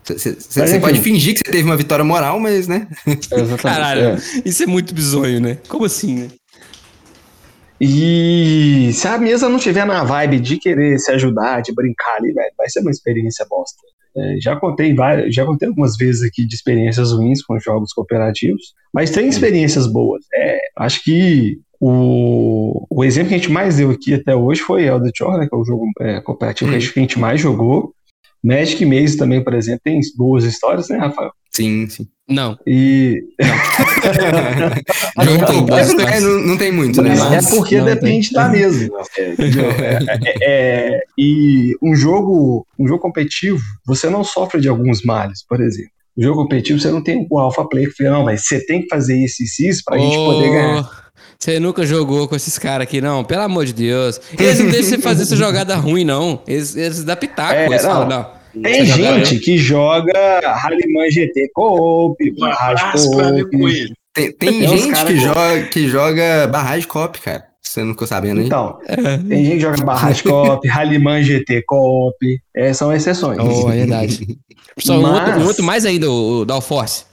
Você 0.05 0.37
enfim. 0.63 0.79
pode 0.79 1.01
fingir 1.01 1.33
que 1.33 1.41
você 1.45 1.51
teve 1.51 1.63
uma 1.63 1.75
vitória 1.75 2.05
moral, 2.05 2.39
mas, 2.39 2.69
né? 2.69 2.87
Exatamente. 3.05 3.61
Caralho, 3.61 4.01
é. 4.01 4.17
isso 4.45 4.63
é 4.63 4.65
muito 4.65 4.95
bizonho, 4.95 5.41
né? 5.41 5.57
Como 5.67 5.83
assim, 5.83 6.15
né? 6.21 6.27
E 7.81 8.91
se 8.93 9.07
a 9.09 9.17
mesa 9.17 9.49
não 9.49 9.59
tiver 9.59 9.85
na 9.85 10.03
vibe 10.05 10.39
de 10.39 10.57
querer 10.57 10.97
se 10.99 11.11
ajudar, 11.11 11.61
de 11.61 11.73
brincar 11.73 12.15
ali, 12.15 12.31
velho, 12.31 12.53
vai 12.57 12.69
ser 12.69 12.79
uma 12.79 12.91
experiência 12.91 13.45
bosta. 13.49 13.81
É, 14.15 14.35
já 14.41 14.55
contei 14.55 14.93
várias, 14.93 15.33
já 15.33 15.45
contei 15.45 15.67
algumas 15.67 15.95
vezes 15.95 16.21
aqui 16.23 16.45
de 16.45 16.55
experiências 16.55 17.11
ruins 17.13 17.41
com 17.43 17.57
jogos 17.59 17.93
cooperativos, 17.93 18.73
mas 18.93 19.09
tem 19.11 19.27
experiências 19.27 19.87
boas. 19.87 20.25
É, 20.33 20.59
acho 20.77 21.03
que 21.03 21.59
o, 21.79 22.85
o 22.89 23.03
exemplo 23.03 23.29
que 23.29 23.35
a 23.35 23.37
gente 23.37 23.51
mais 23.51 23.77
deu 23.77 23.89
aqui 23.91 24.13
até 24.13 24.35
hoje 24.35 24.61
foi 24.61 24.83
Elder 24.85 25.11
Scrolls, 25.15 25.39
né, 25.39 25.47
que 25.49 25.55
é 25.55 25.57
o 25.57 25.63
jogo 25.65 25.85
é, 25.99 26.21
cooperativo 26.21 26.69
que 26.71 26.75
a 26.77 26.79
gente- 26.79 26.93
que 26.93 26.99
a 26.99 27.03
gente 27.03 27.19
mais 27.19 27.39
jogou. 27.39 27.93
Magic 28.43 28.83
Maze 28.85 29.17
também, 29.17 29.43
por 29.43 29.53
exemplo, 29.53 29.81
tem 29.83 29.99
boas 30.17 30.43
histórias, 30.43 30.89
né, 30.89 30.97
Rafael? 30.97 31.31
Sim, 31.53 31.87
sim. 31.89 32.07
Não. 32.29 32.57
E 32.65 33.23
Não 35.17 35.37
tem 35.45 35.57
É, 35.57 35.61
boas 35.61 35.89
é, 35.89 36.19
não, 36.21 36.39
não 36.47 36.57
tem 36.57 36.71
muito, 36.71 37.01
né? 37.01 37.09
Mas 37.09 37.19
Mas- 37.19 37.47
é 37.53 37.55
porque 37.55 37.77
não 37.77 37.85
depende 37.85 38.31
da 38.31 38.47
mesa. 38.47 38.89
É, 39.17 39.31
entendeu? 39.33 39.65
É, 39.71 39.99
é, 40.23 40.33
é, 40.95 40.99
e 41.17 41.75
um 41.81 41.93
jogo, 41.95 42.65
um 42.79 42.87
jogo 42.87 43.01
competitivo, 43.01 43.59
você 43.85 44.09
não 44.09 44.23
sofre 44.23 44.61
de 44.61 44.69
alguns 44.69 45.01
males, 45.03 45.43
por 45.45 45.59
exemplo. 45.61 45.91
No 46.15 46.23
jogo 46.23 46.41
competitivo, 46.43 46.79
você 46.79 46.89
não 46.91 47.03
tem 47.03 47.25
o 47.29 47.37
alpha 47.39 47.65
player 47.67 47.89
que 47.89 47.97
fala, 48.03 48.17
não, 48.17 48.25
mas 48.25 48.45
você 48.45 48.65
tem 48.65 48.81
que 48.81 48.87
fazer 48.89 49.17
isso 49.17 49.43
e 49.43 49.67
isso 49.67 49.81
pra 49.85 49.97
gente 49.97 50.15
poder 50.15 50.49
ganhar. 50.49 51.01
Você 51.37 51.59
nunca 51.59 51.85
jogou 51.85 52.27
com 52.27 52.35
esses 52.35 52.57
caras 52.59 52.83
aqui, 52.83 53.01
não? 53.01 53.23
Pelo 53.23 53.41
amor 53.41 53.65
de 53.65 53.73
Deus. 53.73 54.21
Eles 54.37 54.59
não 54.59 54.69
deixam 54.69 54.89
você 54.91 54.97
fazer 54.99 55.23
essa 55.23 55.35
jogada 55.35 55.75
ruim, 55.75 56.03
não. 56.05 56.41
Eles, 56.47 56.75
eles 56.75 57.03
dão 57.03 57.15
pitaco. 57.15 57.53
É, 57.55 57.65
eles 57.65 57.83
não. 57.83 57.91
falam, 57.91 58.07
não. 58.09 58.40
Tem 58.53 58.85
Você 58.85 58.85
joga 58.85 59.25
gente 59.25 59.39
que 59.39 59.57
joga 59.57 60.39
Rallyman 60.55 61.09
GT 61.09 61.49
Co-op, 61.53 62.31
Um 62.31 62.35
Barrage 62.39 62.83
Co-op. 62.91 63.49
Tem, 64.13 64.31
tem 64.33 64.59
Tem 64.59 64.67
gente 64.67 64.93
que, 64.93 65.05
que- 65.05 65.17
joga, 65.19 65.63
que 65.71 65.87
joga 65.87 66.47
barragem 66.47 66.87
cop, 66.87 67.19
cara. 67.21 67.45
Você 67.61 67.81
não 67.83 67.91
ficou 67.91 68.05
sabendo, 68.07 68.41
hein? 68.41 68.47
Então, 68.47 68.77
É. 68.85 68.95
tem 69.19 69.45
gente 69.45 69.53
que 69.55 69.59
joga 69.61 69.83
Barrage 69.85 70.23
Co-op, 70.23 70.67
Rallyman 70.67 71.23
GT 71.23 71.63
Co-op, 71.65 72.17
é, 72.55 72.73
são 72.73 72.91
exceções. 72.93 73.39
Oh, 73.39 73.71
é 73.71 73.75
verdade. 73.77 74.37
Só 74.79 74.97
um, 74.97 75.01
Mas- 75.01 75.13
outro, 75.27 75.39
um 75.41 75.45
outro 75.47 75.63
mais 75.63 75.85
ainda, 75.85 76.09
o, 76.11 76.43
Downforce. 76.43 77.05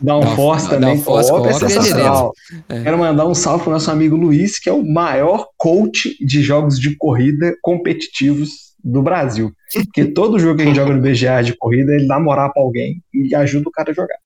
Downforce 0.00 0.68
Down- 0.68 0.74
também, 0.80 0.94
Downforce 0.96 1.30
co-op 1.30 1.46
é 1.48 1.50
co-op 1.52 1.64
é 1.64 1.68
sensacional. 1.68 2.32
É. 2.68 2.82
Quero 2.82 2.98
mandar 2.98 3.26
um 3.26 3.34
salve 3.34 3.62
pro 3.64 3.72
nosso 3.72 3.90
amigo 3.90 4.14
Luiz, 4.16 4.58
que 4.58 4.68
é 4.68 4.72
o 4.72 4.84
maior 4.84 5.46
coach 5.56 6.14
de 6.24 6.42
jogos 6.42 6.78
de 6.78 6.94
corrida 6.96 7.54
competitivos 7.62 8.73
do 8.84 9.02
Brasil. 9.02 9.50
Porque 9.72 10.04
todo 10.04 10.38
jogo 10.38 10.56
que 10.56 10.62
a 10.62 10.66
gente 10.66 10.76
joga 10.76 10.92
no 10.92 11.00
BGA 11.00 11.42
de 11.42 11.56
corrida, 11.56 11.92
ele 11.94 12.06
dá 12.06 12.20
moral 12.20 12.52
pra 12.52 12.62
alguém 12.62 13.02
e 13.12 13.34
ajuda 13.34 13.68
o 13.68 13.72
cara 13.72 13.90
a 13.90 13.94
jogar. 13.94 14.18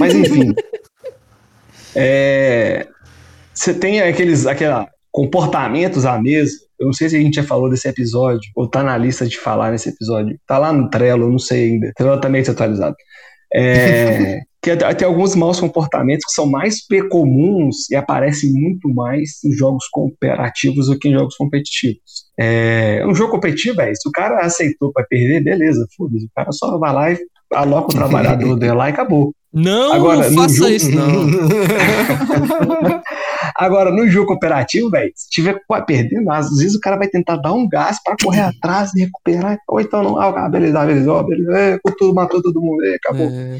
Mas 0.00 0.14
enfim. 0.14 0.52
É, 1.94 2.88
Você 3.54 3.72
tem 3.72 4.00
aqueles 4.00 4.46
aquela, 4.46 4.88
comportamentos 5.12 6.04
à 6.04 6.20
mesa. 6.20 6.52
Eu 6.76 6.86
não 6.86 6.92
sei 6.92 7.08
se 7.08 7.16
a 7.16 7.20
gente 7.20 7.36
já 7.36 7.44
falou 7.44 7.70
desse 7.70 7.86
episódio, 7.86 8.50
ou 8.56 8.68
tá 8.68 8.82
na 8.82 8.98
lista 8.98 9.24
de 9.24 9.38
falar 9.38 9.70
nesse 9.70 9.90
episódio. 9.90 10.36
Tá 10.44 10.58
lá 10.58 10.72
no 10.72 10.90
Trello, 10.90 11.26
eu 11.26 11.30
não 11.30 11.38
sei 11.38 11.70
ainda. 11.70 11.92
Trello 11.94 12.20
também 12.20 12.40
está 12.40 12.52
atualizado. 12.52 12.96
É, 13.54 14.40
que 14.60 14.76
tem 14.76 15.06
alguns 15.06 15.36
maus 15.36 15.60
comportamentos 15.60 16.24
que 16.24 16.32
são 16.32 16.50
mais 16.50 16.78
comuns 17.08 17.88
e 17.90 17.94
aparecem 17.94 18.52
muito 18.52 18.88
mais 18.88 19.44
em 19.44 19.52
jogos 19.52 19.86
cooperativos 19.88 20.88
do 20.88 20.98
que 20.98 21.08
em 21.08 21.12
jogos 21.12 21.36
competitivos. 21.36 22.23
É, 22.38 23.04
um 23.06 23.14
jogo 23.14 23.30
competitivo, 23.32 23.80
é, 23.80 23.94
se 23.94 24.08
o 24.08 24.12
cara 24.12 24.40
aceitou 24.44 24.92
para 24.92 25.04
perder, 25.06 25.42
beleza, 25.42 25.86
foda-se. 25.96 26.24
O 26.26 26.30
cara 26.34 26.50
só 26.52 26.76
vai 26.78 26.92
lá 26.92 27.12
e 27.12 27.18
aloca 27.52 27.92
o 27.92 27.94
trabalhador 27.96 28.56
dele 28.58 28.72
lá 28.72 28.88
e 28.88 28.92
acabou. 28.92 29.32
Não, 29.52 29.92
Agora, 29.92 30.28
não 30.28 30.30
no 30.30 30.42
faça 30.42 30.54
jogo- 30.56 30.70
isso, 30.70 30.90
não. 30.90 31.26
Agora, 33.56 33.90
no 33.92 34.08
jogo 34.08 34.26
cooperativo, 34.28 34.90
velho, 34.90 35.12
se 35.14 35.30
tiver 35.30 35.60
perdendo, 35.86 36.30
às 36.32 36.48
vezes 36.56 36.74
o 36.74 36.80
cara 36.80 36.96
vai 36.96 37.06
tentar 37.08 37.36
dar 37.36 37.52
um 37.52 37.68
gás 37.68 38.02
pra 38.02 38.16
correr 38.20 38.40
atrás 38.40 38.92
e 38.94 39.04
recuperar. 39.04 39.56
Ou 39.68 39.80
então 39.80 40.02
não, 40.02 40.18
ah, 40.18 40.48
beleza, 40.48 40.80
ah, 40.80 40.86
beleza, 40.86 41.12
ó, 41.12 41.22
beleza, 41.22 41.56
é, 41.56 41.78
tudo, 41.96 42.12
matou 42.14 42.42
todo 42.42 42.60
mundo, 42.60 42.84
é, 42.84 42.94
acabou. 42.96 43.28
É. 43.30 43.58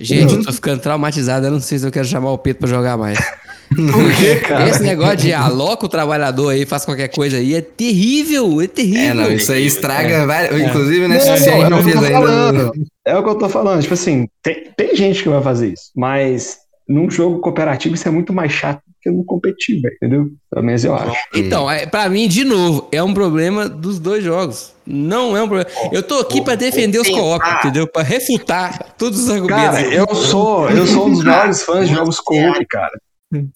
Gente, 0.00 0.34
eu 0.34 0.42
tô 0.44 0.52
ficando 0.52 0.80
traumatizado. 0.80 1.46
Eu 1.46 1.52
não 1.52 1.60
sei 1.60 1.78
se 1.78 1.86
eu 1.86 1.92
quero 1.92 2.06
chamar 2.06 2.32
o 2.32 2.38
Pedro 2.38 2.60
pra 2.60 2.68
jogar 2.68 2.96
mais. 2.96 3.16
Por 3.68 4.16
quê, 4.16 4.36
cara? 4.36 4.68
Esse 4.68 4.82
negócio 4.82 5.16
de 5.16 5.32
aloca 5.32 5.86
o 5.86 5.88
trabalhador 5.88 6.50
aí, 6.50 6.64
faz 6.64 6.84
qualquer 6.84 7.08
coisa 7.08 7.36
aí, 7.36 7.54
é 7.54 7.60
terrível, 7.60 8.60
é 8.60 8.66
terrível. 8.66 9.10
É, 9.10 9.14
não, 9.14 9.32
isso 9.32 9.52
aí 9.52 9.66
estraga 9.66 10.26
várias. 10.26 10.60
Inclusive, 10.60 11.08
né? 11.08 11.18
É 11.18 11.68
não 11.68 11.80
o 11.80 11.82
que 11.82 11.90
eu 11.90 11.92
fez 11.92 11.96
ainda. 11.96 12.12
falando. 12.12 12.72
É 13.04 13.16
o 13.16 13.22
que 13.22 13.28
eu 13.30 13.34
tô 13.34 13.48
falando. 13.48 13.82
Tipo 13.82 13.94
assim, 13.94 14.28
tem, 14.42 14.70
tem 14.76 14.96
gente 14.96 15.22
que 15.22 15.28
vai 15.28 15.42
fazer 15.42 15.72
isso, 15.72 15.90
mas 15.94 16.58
num 16.88 17.10
jogo 17.10 17.40
cooperativo 17.40 17.94
isso 17.94 18.06
é 18.06 18.10
muito 18.10 18.32
mais 18.32 18.52
chato 18.52 18.78
do 18.86 18.94
que 19.02 19.10
num 19.10 19.24
competitivo, 19.24 19.88
entendeu? 19.88 20.28
Pelo 20.50 20.64
menos 20.64 20.84
eu 20.84 20.94
acho. 20.94 21.16
Então, 21.34 21.70
é, 21.70 21.86
pra 21.86 22.08
mim, 22.08 22.28
de 22.28 22.44
novo, 22.44 22.88
é 22.92 23.02
um 23.02 23.12
problema 23.12 23.68
dos 23.68 23.98
dois 23.98 24.22
jogos. 24.22 24.72
Não 24.86 25.36
é 25.36 25.42
um 25.42 25.48
problema. 25.48 25.68
Eu 25.90 26.02
tô 26.02 26.20
aqui 26.20 26.40
pra 26.40 26.54
defender 26.54 27.00
os 27.00 27.08
co-op, 27.08 27.44
tentar. 27.44 27.58
entendeu? 27.58 27.88
Pra 27.88 28.02
refutar 28.02 28.94
todos 28.96 29.24
os 29.24 29.30
argumentos. 29.30 29.78
Cara, 29.78 29.92
eu 29.92 30.14
sou, 30.14 30.70
eu 30.70 30.86
sou 30.86 31.08
um 31.08 31.12
dos 31.12 31.24
maiores 31.24 31.62
fãs 31.62 31.88
de 31.88 31.94
jogos 31.94 32.20
co-op, 32.20 32.64
cara. 32.66 32.92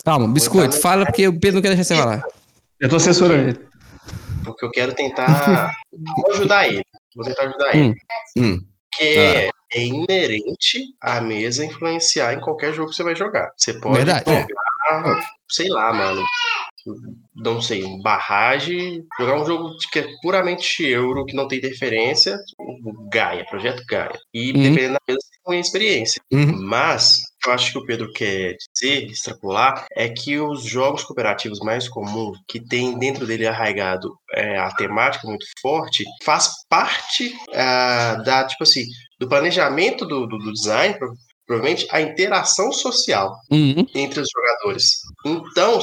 Calma, 0.05 0.29
biscoito, 0.29 0.81
fala 0.81 1.07
porque 1.07 1.27
o 1.29 1.39
Pedro 1.39 1.57
não 1.57 1.63
quer 1.63 1.69
deixar 1.75 1.85
você 1.85 1.97
falar. 1.97 2.23
Eu 2.79 2.89
tô 2.89 2.99
censurando 2.99 3.49
ele. 3.51 3.61
Porque 4.45 4.65
eu 4.65 4.71
quero 4.71 4.95
tentar. 4.95 5.73
Vou 5.93 6.33
ajudar 6.33 6.67
ele. 6.69 6.85
Vou 7.15 7.25
tentar 7.25 7.43
ajudar 7.45 7.75
ele. 7.77 7.95
Hum. 8.37 8.43
Hum. 8.43 8.59
Que 8.97 9.05
é, 9.19 9.51
é 9.75 9.85
inerente 9.85 10.95
à 11.01 11.21
mesa 11.21 11.65
influenciar 11.65 12.35
em 12.35 12.41
qualquer 12.41 12.73
jogo 12.73 12.91
que 12.91 12.97
você 12.97 13.03
vai 13.05 13.15
jogar. 13.15 13.51
Você 13.57 13.75
pode 13.79 13.97
Verdade. 13.99 14.25
jogar, 14.29 15.29
sei 15.49 15.69
lá, 15.69 15.93
mano. 15.93 16.25
Não 17.37 17.61
sei, 17.61 17.85
um 17.85 18.01
barragem, 18.01 19.05
jogar 19.19 19.41
um 19.41 19.45
jogo 19.47 19.77
que 19.93 19.99
é 19.99 20.07
puramente 20.23 20.83
euro, 20.85 21.27
que 21.27 21.37
não 21.37 21.47
tem 21.47 21.59
interferência, 21.59 22.37
o 22.59 23.09
Gaia, 23.13 23.45
projeto 23.45 23.83
Gaia. 23.87 24.19
E 24.33 24.53
Uhum. 24.53 24.63
dependendo 24.63 24.95
da 24.95 25.01
mesa, 25.07 25.21
uma 25.55 25.61
experiência. 25.61 26.21
Uhum. 26.33 26.63
Mas, 26.63 27.23
eu 27.47 27.53
acho 27.53 27.73
que 27.73 27.79
o 27.79 27.85
Pedro 27.85 28.13
quer 28.13 28.57
dizer, 28.75 29.11
extrapolar, 29.11 29.87
é 29.93 30.09
que 30.09 30.39
os 30.39 30.63
jogos 30.63 31.05
cooperativos 31.05 31.61
mais 31.61 31.89
comuns, 31.89 32.39
que 32.49 32.61
tem 32.61 32.99
dentro 32.99 33.27
dele 33.27 33.47
arraigado 33.47 34.15
é, 34.35 34.59
a 34.59 34.71
temática 34.75 35.27
muito 35.27 35.47
forte, 35.61 36.05
faz 36.23 36.51
parte 36.69 37.35
ah, 37.55 38.23
da, 38.25 38.45
tipo 38.47 38.63
assim, 38.63 38.85
do 39.19 39.29
planejamento 39.29 40.07
do, 40.07 40.27
do, 40.27 40.39
do 40.39 40.53
design, 40.53 40.97
provavelmente 41.51 41.85
a 41.91 42.01
interação 42.01 42.71
social 42.73 43.35
Uhum. 43.51 43.85
entre 43.93 44.21
os 44.21 44.29
jogadores. 44.33 45.01
Então, 45.27 45.81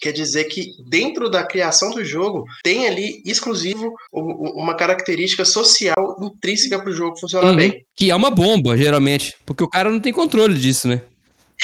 quer 0.00 0.12
dizer 0.12 0.44
que 0.44 0.70
dentro 0.88 1.28
da 1.28 1.44
criação 1.44 1.90
do 1.90 2.02
jogo 2.02 2.44
tem 2.64 2.86
ali 2.88 3.22
exclusivo 3.26 3.92
uma 4.10 4.74
característica 4.74 5.44
social 5.44 6.16
intrínseca 6.22 6.78
para 6.80 6.88
o 6.88 6.94
jogo 6.94 7.18
funcionar 7.20 7.50
Uhum. 7.50 7.56
bem. 7.56 7.84
Que 7.94 8.10
é 8.10 8.16
uma 8.16 8.30
bomba, 8.30 8.78
geralmente. 8.78 9.36
Porque 9.44 9.62
o 9.62 9.68
cara 9.68 9.90
não 9.90 10.00
tem 10.00 10.12
controle 10.12 10.58
disso, 10.58 10.88
né? 10.88 11.02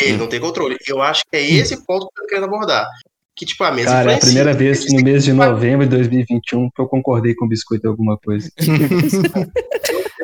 Ele 0.02 0.18
não 0.18 0.26
tem 0.26 0.38
controle. 0.38 0.76
Eu 0.86 1.00
acho 1.00 1.22
que 1.22 1.36
é 1.38 1.42
esse 1.42 1.82
ponto 1.86 2.06
que 2.14 2.20
eu 2.20 2.24
tô 2.24 2.28
querendo 2.28 2.44
abordar. 2.44 2.86
Que, 3.36 3.44
tipo, 3.44 3.62
a 3.64 3.70
mesa 3.70 3.90
Cara, 3.90 4.12
é 4.12 4.14
a 4.14 4.18
primeira 4.18 4.54
vez 4.54 4.80
Eles 4.80 4.92
no 4.94 5.02
mês 5.02 5.22
de 5.24 5.32
novembro 5.32 5.86
de 5.86 5.94
2021 5.94 6.70
que 6.70 6.80
eu 6.80 6.86
concordei 6.88 7.34
com 7.34 7.44
o 7.44 7.48
biscoito 7.48 7.86
em 7.86 7.90
alguma 7.90 8.16
coisa. 8.18 8.50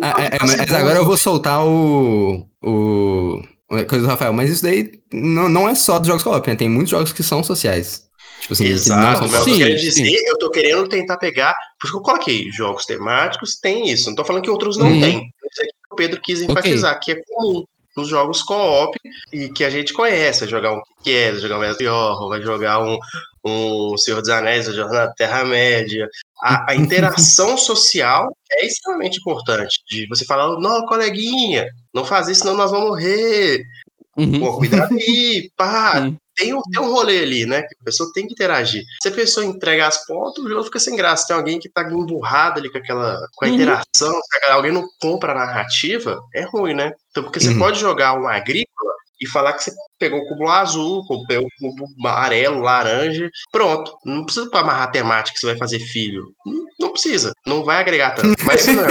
Ah, 0.05 0.15
é, 0.21 0.27
é, 0.35 0.39
mas 0.41 0.73
agora 0.73 0.99
eu 0.99 1.05
vou 1.05 1.17
soltar 1.17 1.65
o. 1.65 2.45
o 2.61 3.41
coisa 3.89 4.05
do 4.05 4.09
Rafael, 4.09 4.33
mas 4.33 4.51
isso 4.51 4.63
daí 4.63 4.91
não, 5.13 5.49
não 5.49 5.69
é 5.69 5.77
só 5.77 5.99
dos 5.99 6.09
jogos 6.09 6.25
co-op, 6.25 6.49
né? 6.49 6.57
Tem 6.57 6.69
muitos 6.69 6.91
jogos 6.91 7.13
que 7.13 7.23
são 7.23 7.45
sociais. 7.45 8.05
Tipo 8.41 8.55
assim, 8.55 8.65
que 8.65 8.71
não 8.71 8.77
Exato, 8.77 9.19
são 9.19 9.29
mas 9.29 9.35
eu 9.35 9.45
Sim, 9.45 9.51
tô 9.53 9.57
querendo 9.59 9.79
sim. 9.79 9.85
dizer, 10.03 10.23
eu 10.27 10.39
tô 10.39 10.51
querendo 10.51 10.89
tentar 10.89 11.17
pegar. 11.19 11.55
Por 11.79 11.87
isso 11.87 11.93
que 11.93 11.99
eu 11.99 12.03
coloquei 12.03 12.51
jogos 12.51 12.85
temáticos, 12.85 13.61
tem 13.61 13.91
isso. 13.91 14.09
Não 14.09 14.17
tô 14.17 14.25
falando 14.25 14.43
que 14.43 14.51
outros 14.51 14.77
não 14.77 14.87
Uhum. 14.87 15.01
têm. 15.01 15.19
Isso 15.53 15.63
aqui 15.63 15.71
que 15.71 15.93
o 15.93 15.97
Pedro 15.97 16.21
quis 16.21 16.43
enfatizar, 16.43 16.99
que 17.01 17.13
é 17.13 17.23
comum. 17.25 17.65
Nos 17.97 18.09
jogos 18.09 18.43
co-op 18.43 18.99
e 19.33 19.49
que 19.49 19.65
a 19.65 19.71
gente 19.71 19.93
conhece, 19.93 20.41
vai 20.41 20.49
jogar 20.49 20.73
um 20.73 20.83
Kikies, 21.03 21.33
vai 21.33 21.41
jogar 21.41 21.59
um 21.59 21.61
Meteor, 21.61 22.29
vai 22.29 22.43
jogar 22.43 22.83
um, 22.83 22.99
um 23.45 23.97
Senhor 23.97 24.21
dos 24.21 24.31
Anéis, 24.31 24.69
a 24.69 24.73
Jornada 24.73 25.07
da 25.07 25.13
Terra-média. 25.15 26.09
A, 26.43 26.73
a, 26.73 26.75
interação 26.75 27.57
social 27.59 28.37
é 28.51 28.67
extremamente 28.67 29.19
importante. 29.19 29.83
De 29.89 30.07
você 30.09 30.25
falar, 30.25 30.59
não, 30.59 30.87
coleguinha, 30.87 31.69
não 31.95 32.05
faz 32.05 32.29
isso, 32.29 32.43
senão 32.43 32.57
nós 32.57 32.71
vamos 32.71 32.91
morrer. 32.91 33.65
Uhum. 34.17 34.41
Pô, 34.41 34.59
cuidado 34.59 34.95
aí, 34.95 35.51
pá. 35.57 36.01
Uhum. 36.03 36.17
Tem, 36.35 36.55
um, 36.55 36.63
tem 36.63 36.83
um 36.83 36.91
rolê 36.91 37.19
ali, 37.19 37.45
né? 37.45 37.61
Que 37.61 37.77
a 37.79 37.85
pessoa 37.85 38.11
tem 38.15 38.27
que 38.27 38.33
interagir. 38.33 38.83
Se 39.03 39.09
a 39.09 39.13
pessoa 39.13 39.45
entrega 39.45 39.87
as 39.87 40.07
pontas, 40.07 40.43
o 40.43 40.49
jogo 40.49 40.65
fica 40.65 40.79
sem 40.79 40.97
graça. 40.97 41.27
Tem 41.27 41.37
alguém 41.37 41.61
que 41.61 41.69
tá 41.69 41.83
emburrado 41.83 42.59
ali 42.59 42.73
com 42.73 42.79
aquela 42.79 43.19
com 43.35 43.45
a 43.45 43.49
uhum. 43.49 43.55
interação, 43.55 44.21
alguém 44.51 44.73
não 44.73 44.89
compra 44.99 45.33
a 45.33 45.35
narrativa, 45.35 46.19
é 46.35 46.45
ruim, 46.47 46.73
né? 46.73 46.95
Então, 47.11 47.23
porque 47.23 47.39
você 47.39 47.51
uhum. 47.51 47.59
pode 47.59 47.79
jogar 47.79 48.19
um 48.19 48.27
agrícola 48.27 48.93
e 49.21 49.29
falar 49.29 49.53
que 49.53 49.63
você 49.63 49.73
pegou 49.99 50.19
o 50.19 50.27
cubo 50.27 50.49
azul, 50.49 51.05
pegou 51.29 51.47
o 51.47 51.51
cubo 51.59 51.87
amarelo, 52.01 52.61
laranja, 52.61 53.31
pronto. 53.53 53.97
Não 54.05 54.25
precisa 54.25 54.49
amarrar 54.53 54.91
temática 54.91 55.35
que 55.35 55.41
você 55.41 55.47
vai 55.47 55.59
fazer 55.59 55.79
filho. 55.79 56.33
Não, 56.45 56.65
não 56.81 56.93
precisa. 56.93 57.33
Não 57.47 57.63
vai 57.63 57.77
agregar 57.77 58.13
tanto. 58.13 58.35
Mas 58.45 58.63
se 58.63 58.73
não 58.73 58.85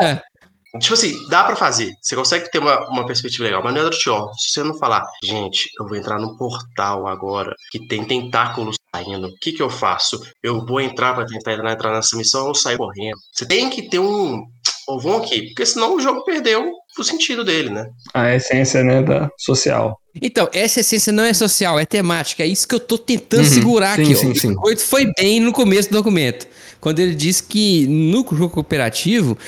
é. 0.00 0.22
Tipo 0.80 0.94
assim, 0.94 1.28
dá 1.28 1.44
para 1.44 1.54
fazer. 1.54 1.92
Você 2.00 2.16
consegue 2.16 2.50
ter 2.50 2.58
uma, 2.58 2.88
uma 2.88 3.06
perspectiva 3.06 3.44
legal. 3.44 3.62
Mas 3.62 3.74
não 3.74 3.82
é 3.82 3.84
do 3.84 3.90
Tchon. 3.90 4.32
Se 4.34 4.52
você 4.52 4.62
não 4.64 4.76
falar, 4.76 5.04
gente, 5.22 5.70
eu 5.78 5.86
vou 5.86 5.96
entrar 5.96 6.18
num 6.18 6.36
portal 6.36 7.06
agora 7.06 7.54
que 7.70 7.86
tem 7.86 8.04
tentáculos 8.04 8.76
saindo. 8.94 9.28
O 9.28 9.36
que 9.40 9.52
que 9.52 9.62
eu 9.62 9.70
faço? 9.70 10.20
Eu 10.42 10.64
vou 10.66 10.80
entrar 10.80 11.14
para 11.14 11.26
tentar 11.26 11.52
entrar, 11.52 11.92
nessa 11.92 12.16
missão 12.16 12.48
ou 12.48 12.54
sair 12.54 12.76
correndo? 12.76 13.16
Você 13.32 13.46
tem 13.46 13.70
que 13.70 13.88
ter 13.88 13.98
um. 13.98 14.42
Ou 14.86 15.00
vão 15.00 15.16
aqui, 15.18 15.46
porque 15.46 15.64
senão 15.64 15.96
o 15.96 16.00
jogo 16.00 16.24
perdeu 16.24 16.70
o 16.98 17.02
sentido 17.02 17.42
dele, 17.42 17.70
né? 17.70 17.86
A 18.12 18.34
essência, 18.34 18.84
né, 18.84 19.02
da 19.02 19.30
social. 19.38 19.98
Então, 20.20 20.48
essa 20.52 20.80
essência 20.80 21.10
não 21.10 21.24
é 21.24 21.32
social, 21.32 21.78
é 21.78 21.86
temática. 21.86 22.42
É 22.42 22.46
isso 22.46 22.68
que 22.68 22.74
eu 22.74 22.80
tô 22.80 22.98
tentando 22.98 23.44
uhum, 23.44 23.48
segurar 23.48 23.96
sim, 23.96 24.02
aqui. 24.02 24.14
Sim, 24.14 24.30
ó. 24.30 24.34
sim. 24.34 24.54
O 24.58 24.76
foi 24.78 25.10
bem 25.16 25.40
no 25.40 25.52
começo 25.52 25.88
do 25.88 25.96
documento. 25.96 26.46
Quando 26.80 27.00
ele 27.00 27.14
diz 27.14 27.40
que 27.40 27.86
no 27.86 28.18
jogo 28.30 28.50
cooperativo 28.50 29.38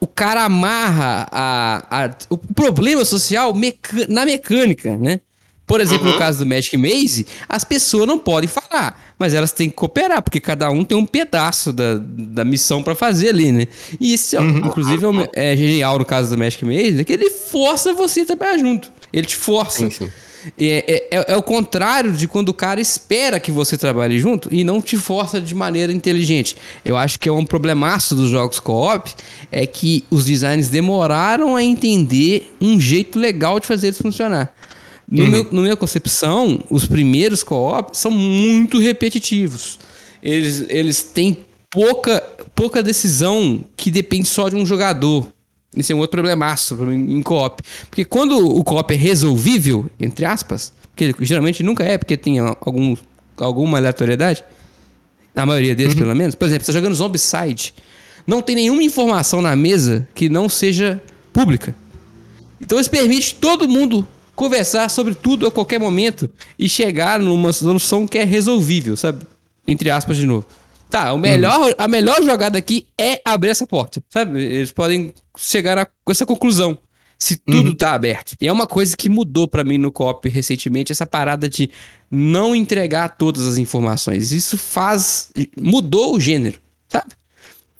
o 0.00 0.06
cara 0.06 0.44
amarra 0.44 1.28
a, 1.30 2.04
a, 2.04 2.10
o 2.30 2.38
problema 2.38 3.04
social 3.04 3.54
meca 3.54 4.06
na 4.08 4.24
mecânica, 4.24 4.96
né? 4.96 5.20
Por 5.66 5.80
exemplo, 5.80 6.08
uhum. 6.08 6.14
no 6.14 6.18
caso 6.18 6.40
do 6.40 6.46
Magic 6.46 6.76
Maze, 6.76 7.24
as 7.48 7.62
pessoas 7.62 8.04
não 8.04 8.18
podem 8.18 8.48
falar, 8.48 9.14
mas 9.16 9.34
elas 9.34 9.52
têm 9.52 9.70
que 9.70 9.76
cooperar, 9.76 10.20
porque 10.20 10.40
cada 10.40 10.68
um 10.68 10.84
tem 10.84 10.98
um 10.98 11.06
pedaço 11.06 11.72
da, 11.72 11.94
da 11.96 12.44
missão 12.44 12.82
para 12.82 12.96
fazer 12.96 13.28
ali, 13.28 13.52
né? 13.52 13.68
E 14.00 14.14
isso, 14.14 14.36
uhum. 14.36 14.66
inclusive, 14.66 15.06
é, 15.32 15.52
é, 15.52 15.56
genial 15.56 15.96
no 15.96 16.04
caso 16.04 16.30
do 16.30 16.36
Magic 16.36 16.64
Maze, 16.64 17.00
é 17.00 17.04
que 17.04 17.12
ele 17.12 17.30
força 17.30 17.92
você 17.92 18.22
a 18.22 18.26
trabalhar 18.26 18.58
junto. 18.58 18.90
Ele 19.12 19.26
te 19.26 19.36
força. 19.36 19.78
Sim, 19.78 19.90
sim. 19.90 20.10
É, 20.58 21.08
é, 21.10 21.18
é, 21.18 21.32
é, 21.32 21.36
o 21.36 21.42
contrário 21.42 22.12
de 22.12 22.26
quando 22.26 22.48
o 22.48 22.54
cara 22.54 22.80
espera 22.80 23.38
que 23.38 23.50
você 23.50 23.76
trabalhe 23.76 24.18
junto 24.18 24.48
e 24.52 24.64
não 24.64 24.80
te 24.80 24.96
força 24.96 25.40
de 25.40 25.54
maneira 25.54 25.92
inteligente. 25.92 26.56
Eu 26.84 26.96
acho 26.96 27.18
que 27.18 27.28
é 27.28 27.32
um 27.32 27.44
problemaço 27.44 28.14
dos 28.14 28.30
jogos 28.30 28.58
co-op, 28.58 29.12
é 29.50 29.66
que 29.66 30.04
os 30.10 30.24
designers 30.24 30.68
demoraram 30.68 31.56
a 31.56 31.62
entender 31.62 32.54
um 32.60 32.80
jeito 32.80 33.18
legal 33.18 33.60
de 33.60 33.66
fazer 33.66 33.88
eles 33.88 34.00
funcionar. 34.00 34.54
No 35.10 35.24
uhum. 35.24 35.30
meu, 35.30 35.48
na 35.50 35.60
minha 35.62 35.76
concepção, 35.76 36.62
os 36.70 36.86
primeiros 36.86 37.42
co-op 37.42 37.96
são 37.96 38.10
muito 38.10 38.78
repetitivos. 38.78 39.78
Eles, 40.22 40.64
eles 40.68 41.02
têm 41.02 41.38
pouca, 41.68 42.20
pouca 42.54 42.82
decisão 42.82 43.64
que 43.76 43.90
depende 43.90 44.28
só 44.28 44.48
de 44.48 44.56
um 44.56 44.64
jogador. 44.64 45.26
Isso 45.76 45.92
é 45.92 45.94
um 45.94 45.98
outro 45.98 46.16
problemaço 46.16 46.76
em 46.92 47.22
co-op. 47.22 47.62
Porque 47.88 48.04
quando 48.04 48.36
o 48.38 48.62
co-op 48.64 48.92
é 48.92 48.96
resolvível, 48.96 49.88
entre 50.00 50.24
aspas, 50.24 50.72
que 50.96 51.14
geralmente 51.20 51.62
nunca 51.62 51.84
é, 51.84 51.96
porque 51.96 52.16
tem 52.16 52.38
algum, 52.38 52.96
alguma 53.36 53.78
aleatoriedade, 53.78 54.44
na 55.34 55.46
maioria 55.46 55.74
deles, 55.74 55.94
uhum. 55.94 56.00
pelo 56.00 56.14
menos. 56.14 56.34
Por 56.34 56.46
exemplo, 56.46 56.64
você 56.64 56.72
tá 56.72 56.78
jogando 56.78 56.94
Zombicide, 56.94 57.72
não 58.26 58.42
tem 58.42 58.56
nenhuma 58.56 58.82
informação 58.82 59.40
na 59.40 59.54
mesa 59.54 60.08
que 60.14 60.28
não 60.28 60.48
seja 60.48 61.00
pública. 61.32 61.74
Então 62.60 62.78
isso 62.78 62.90
permite 62.90 63.36
todo 63.36 63.68
mundo 63.68 64.06
conversar 64.34 64.88
sobre 64.90 65.14
tudo 65.14 65.46
a 65.46 65.50
qualquer 65.50 65.78
momento 65.78 66.28
e 66.58 66.68
chegar 66.68 67.18
numa 67.20 67.52
solução 67.52 68.06
que 68.06 68.18
é 68.18 68.24
resolvível, 68.24 68.96
sabe? 68.96 69.24
Entre 69.66 69.90
aspas 69.90 70.16
de 70.16 70.26
novo. 70.26 70.46
Tá, 70.90 71.12
o 71.12 71.18
melhor, 71.18 71.68
uhum. 71.68 71.74
a 71.78 71.86
melhor 71.86 72.20
jogada 72.22 72.58
aqui 72.58 72.86
é 73.00 73.20
abrir 73.24 73.50
essa 73.50 73.64
porta, 73.64 74.02
sabe? 74.10 74.42
Eles 74.42 74.72
podem 74.72 75.14
chegar 75.38 75.78
a 75.78 75.86
essa 76.08 76.26
conclusão 76.26 76.76
se 77.16 77.36
tudo 77.36 77.68
uhum. 77.68 77.76
tá 77.76 77.92
aberto. 77.92 78.34
E 78.40 78.48
é 78.48 78.52
uma 78.52 78.66
coisa 78.66 78.96
que 78.96 79.08
mudou 79.08 79.46
para 79.46 79.62
mim 79.62 79.78
no 79.78 79.92
COP 79.92 80.28
recentemente, 80.28 80.90
essa 80.90 81.06
parada 81.06 81.48
de 81.48 81.70
não 82.10 82.56
entregar 82.56 83.10
todas 83.10 83.46
as 83.46 83.56
informações. 83.58 84.32
Isso 84.32 84.58
faz. 84.58 85.30
mudou 85.60 86.16
o 86.16 86.20
gênero, 86.20 86.58
sabe? 86.88 87.12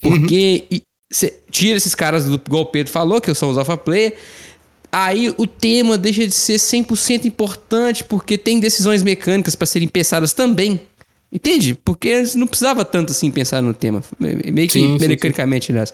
Porque 0.01 0.66
uhum. 0.70 0.81
cê, 1.11 1.40
tira 1.51 1.79
esses 1.79 1.94
caras 1.94 2.27
do 2.27 2.35
igual 2.35 2.62
o 2.62 2.66
Pedro 2.66 2.92
falou, 2.92 3.20
que 3.20 3.35
são 3.35 3.51
os 3.51 3.59
alpha 3.59 3.77
player. 3.77 4.16
Aí 4.92 5.33
o 5.37 5.46
tema 5.46 5.96
deixa 5.96 6.27
de 6.27 6.35
ser 6.35 6.57
100% 6.57 7.25
importante 7.25 8.05
porque 8.05 8.37
tem 8.37 8.61
decisões 8.61 9.03
mecânicas 9.03 9.55
para 9.55 9.66
serem 9.66 9.88
pensadas 9.88 10.33
também. 10.33 10.81
Entende? 11.33 11.75
Porque 11.75 12.25
não 12.35 12.47
precisava 12.47 12.85
tanto 12.85 13.12
assim 13.12 13.31
pensar 13.31 13.62
no 13.62 13.73
tema. 13.73 14.03
Meio 14.19 14.69
que 14.69 14.73
sim, 14.73 14.99
mecanicamente, 14.99 15.71
aliás. 15.71 15.93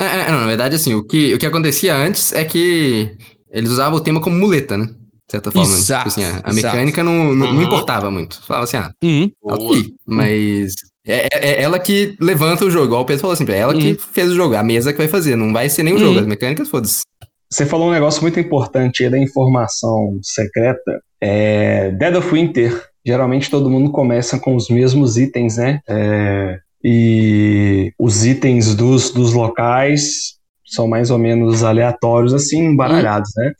É, 0.00 0.04
é, 0.04 0.30
não, 0.30 0.40
na 0.40 0.46
verdade, 0.46 0.74
assim, 0.74 0.94
o 0.94 1.04
que, 1.04 1.34
o 1.34 1.38
que 1.38 1.46
acontecia 1.46 1.94
antes 1.94 2.32
é 2.32 2.44
que 2.44 3.16
eles 3.50 3.70
usavam 3.70 3.98
o 3.98 4.02
tema 4.02 4.20
como 4.20 4.36
muleta, 4.36 4.76
né? 4.76 4.86
De 4.86 5.30
certa 5.30 5.52
forma. 5.52 5.72
Exato, 5.72 6.08
tipo 6.10 6.20
assim, 6.20 6.36
a, 6.36 6.40
a 6.42 6.52
mecânica 6.52 7.04
não, 7.04 7.32
não, 7.34 7.46
uhum. 7.46 7.52
não, 7.54 7.62
importava 7.62 8.10
muito. 8.10 8.42
Falava 8.42 8.64
assim, 8.64 8.76
ah, 8.76 8.90
uhum. 9.02 9.30
ok. 9.42 9.94
Mas 10.06 10.74
é, 11.06 11.28
é, 11.32 11.50
é, 11.50 11.62
ela 11.62 11.78
que 11.78 12.16
levanta 12.20 12.64
o 12.64 12.70
jogo. 12.70 12.86
Igual 12.86 13.02
o 13.02 13.04
Pedro 13.04 13.20
falou 13.20 13.34
assim, 13.34 13.44
é 13.48 13.58
ela 13.58 13.74
uhum. 13.74 13.80
que 13.80 13.94
fez 13.94 14.30
o 14.30 14.34
jogo, 14.34 14.56
a 14.56 14.62
mesa 14.62 14.92
que 14.92 14.98
vai 14.98 15.08
fazer. 15.08 15.36
Não 15.36 15.52
vai 15.52 15.68
ser 15.68 15.82
nem 15.82 15.94
o 15.94 15.98
jogo, 15.98 16.14
uhum. 16.14 16.20
as 16.20 16.26
mecânicas, 16.26 16.68
foda-se. 16.68 17.02
Você 17.50 17.66
falou 17.66 17.88
um 17.88 17.92
negócio 17.92 18.22
muito 18.22 18.40
importante 18.40 19.04
aí 19.04 19.10
da 19.10 19.18
informação 19.18 20.18
secreta. 20.22 21.00
É, 21.20 21.90
Dead 21.90 22.16
of 22.16 22.30
Winter 22.32 22.91
geralmente 23.04 23.50
todo 23.50 23.70
mundo 23.70 23.90
começa 23.90 24.38
com 24.38 24.54
os 24.54 24.68
mesmos 24.68 25.16
itens, 25.16 25.56
né? 25.56 25.80
É, 25.88 26.58
e 26.84 27.92
os 27.98 28.24
itens 28.24 28.74
dos, 28.74 29.10
dos 29.10 29.32
locais 29.32 30.34
são 30.64 30.88
mais 30.88 31.10
ou 31.10 31.18
menos 31.18 31.62
aleatórios, 31.62 32.32
assim, 32.32 32.64
embaralhados, 32.64 33.30
né? 33.36 33.52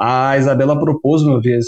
A 0.00 0.38
Isabela 0.38 0.78
propôs 0.78 1.22
uma 1.22 1.40
vez 1.40 1.66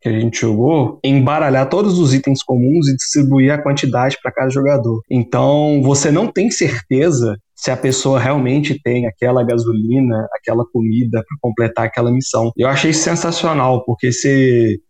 que 0.00 0.08
a 0.08 0.12
gente 0.12 0.40
jogou, 0.40 0.98
embaralhar 1.04 1.68
todos 1.68 1.98
os 2.00 2.12
itens 2.12 2.42
comuns 2.42 2.88
e 2.88 2.96
distribuir 2.96 3.52
a 3.52 3.62
quantidade 3.62 4.18
para 4.20 4.32
cada 4.32 4.50
jogador. 4.50 5.00
Então, 5.08 5.80
você 5.80 6.10
não 6.10 6.26
tem 6.26 6.50
certeza 6.50 7.38
se 7.54 7.70
a 7.70 7.76
pessoa 7.76 8.18
realmente 8.18 8.80
tem 8.82 9.06
aquela 9.06 9.44
gasolina, 9.44 10.26
aquela 10.34 10.64
comida 10.72 11.22
para 11.24 11.36
completar 11.40 11.86
aquela 11.86 12.10
missão. 12.10 12.50
Eu 12.56 12.66
achei 12.66 12.92
sensacional, 12.92 13.84
porque 13.84 14.10
se 14.10 14.80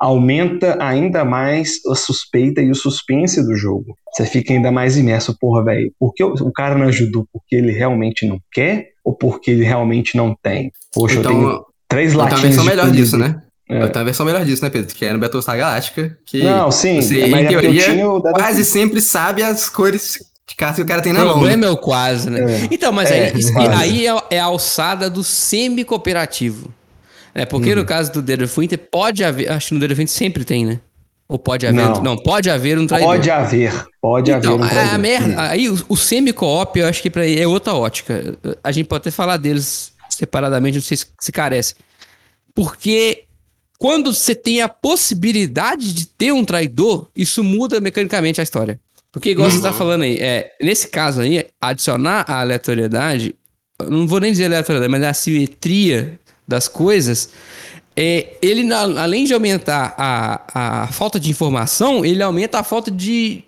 aumenta 0.00 0.78
ainda 0.80 1.24
mais 1.24 1.78
a 1.86 1.94
suspeita 1.94 2.62
e 2.62 2.70
o 2.70 2.74
suspense 2.74 3.44
do 3.44 3.54
jogo. 3.54 3.94
Você 4.12 4.24
fica 4.24 4.52
ainda 4.52 4.72
mais 4.72 4.96
imerso, 4.96 5.36
porra, 5.38 5.64
velho. 5.64 5.92
Por 5.98 6.14
que 6.14 6.24
o 6.24 6.52
cara 6.52 6.76
não 6.76 6.86
ajudou? 6.86 7.26
Porque 7.30 7.54
ele 7.54 7.70
realmente 7.70 8.26
não 8.26 8.40
quer 8.50 8.88
ou 9.04 9.14
porque 9.14 9.50
ele 9.50 9.64
realmente 9.64 10.16
não 10.16 10.34
tem? 10.42 10.72
Poxa, 10.92 11.16
então, 11.16 11.32
eu 11.32 11.38
tenho 11.38 11.64
três 11.86 12.14
latinhas. 12.14 12.40
Então 12.40 12.48
a 12.48 12.52
versão 12.52 12.64
melhor 12.64 12.90
disso, 12.90 13.18
né? 13.18 13.42
É. 13.68 13.86
Tem 13.86 14.02
a 14.02 14.04
versão 14.04 14.26
melhor 14.26 14.44
disso, 14.44 14.64
né, 14.64 14.70
Pedro? 14.70 14.94
Que 14.94 15.04
é 15.04 15.12
no 15.12 15.18
Battlestar 15.18 15.56
Galáctica. 15.56 16.18
Que 16.26 16.42
não, 16.42 16.72
sim. 16.72 17.00
Você, 17.00 17.20
em 17.20 17.34
é 17.34 17.46
teoria, 17.46 17.84
quase 18.34 18.64
sempre 18.64 19.00
sabe 19.00 19.42
as 19.42 19.68
cores 19.68 20.18
de 20.48 20.56
carta 20.56 20.76
que 20.76 20.82
o 20.82 20.86
cara 20.86 21.02
tem 21.02 21.12
na 21.12 21.20
mão. 21.20 21.28
O 21.28 21.32
problema 21.34 21.62
né? 21.62 21.68
é 21.68 21.70
o 21.70 21.76
quase, 21.76 22.28
né? 22.30 22.40
É. 22.40 22.68
Então, 22.70 22.90
mas 22.90 23.10
é, 23.10 23.32
aí, 23.32 23.68
aí 23.76 24.06
é, 24.06 24.16
é 24.30 24.40
a 24.40 24.46
alçada 24.46 25.08
do 25.08 25.22
semi-cooperativo. 25.22 26.74
É, 27.34 27.44
porque 27.44 27.70
uhum. 27.70 27.76
no 27.76 27.84
caso 27.84 28.12
do 28.12 28.22
Winter 28.60 28.78
pode 28.78 29.22
haver, 29.24 29.50
acho 29.50 29.68
que 29.68 29.74
no 29.74 29.80
Winter 29.80 30.08
sempre 30.08 30.44
tem, 30.44 30.64
né? 30.64 30.80
Ou 31.28 31.38
pode 31.38 31.64
haver, 31.64 31.76
não, 31.76 32.02
não 32.02 32.16
pode 32.16 32.50
haver 32.50 32.76
um 32.76 32.86
traidor. 32.88 33.14
Pode 33.14 33.30
haver, 33.30 33.86
pode 34.00 34.32
então, 34.32 34.54
haver 34.54 34.64
um 34.64 34.68
traidor. 34.68 34.94
A 34.94 34.98
merda, 34.98 35.42
aí 35.42 35.68
o, 35.68 35.78
o 35.88 35.96
semi-co-op 35.96 36.76
eu 36.76 36.88
acho 36.88 37.00
que 37.00 37.08
pra, 37.08 37.24
é 37.24 37.46
outra 37.46 37.72
ótica. 37.74 38.36
A 38.64 38.72
gente 38.72 38.86
pode 38.86 39.02
até 39.02 39.12
falar 39.12 39.36
deles 39.36 39.92
separadamente, 40.08 40.78
não 40.78 40.82
sei 40.82 40.96
se, 40.96 41.06
se 41.20 41.30
carece. 41.30 41.76
Porque 42.52 43.26
quando 43.78 44.12
você 44.12 44.34
tem 44.34 44.60
a 44.60 44.68
possibilidade 44.68 45.94
de 45.94 46.06
ter 46.06 46.32
um 46.32 46.44
traidor, 46.44 47.08
isso 47.14 47.44
muda 47.44 47.80
mecanicamente 47.80 48.40
a 48.40 48.42
história. 48.42 48.80
Porque, 49.12 49.30
igual 49.30 49.48
uhum. 49.48 49.54
você 49.54 49.62
tá 49.62 49.72
falando 49.72 50.02
aí, 50.02 50.18
é, 50.18 50.52
nesse 50.60 50.88
caso 50.88 51.20
aí, 51.20 51.46
adicionar 51.60 52.24
a 52.28 52.40
aleatoriedade, 52.40 53.34
não 53.88 54.06
vou 54.06 54.20
nem 54.20 54.32
dizer 54.32 54.46
aleatoriedade, 54.46 54.90
mas 54.90 55.02
a 55.02 55.14
simetria 55.14 56.18
das 56.50 56.66
coisas, 56.68 57.30
é, 57.96 58.34
ele, 58.42 58.72
além 58.72 59.24
de 59.24 59.32
aumentar 59.32 59.94
a, 59.96 60.82
a 60.82 60.86
falta 60.88 61.18
de 61.18 61.30
informação, 61.30 62.04
ele 62.04 62.22
aumenta 62.22 62.58
a 62.58 62.64
falta 62.64 62.90
de, 62.90 63.44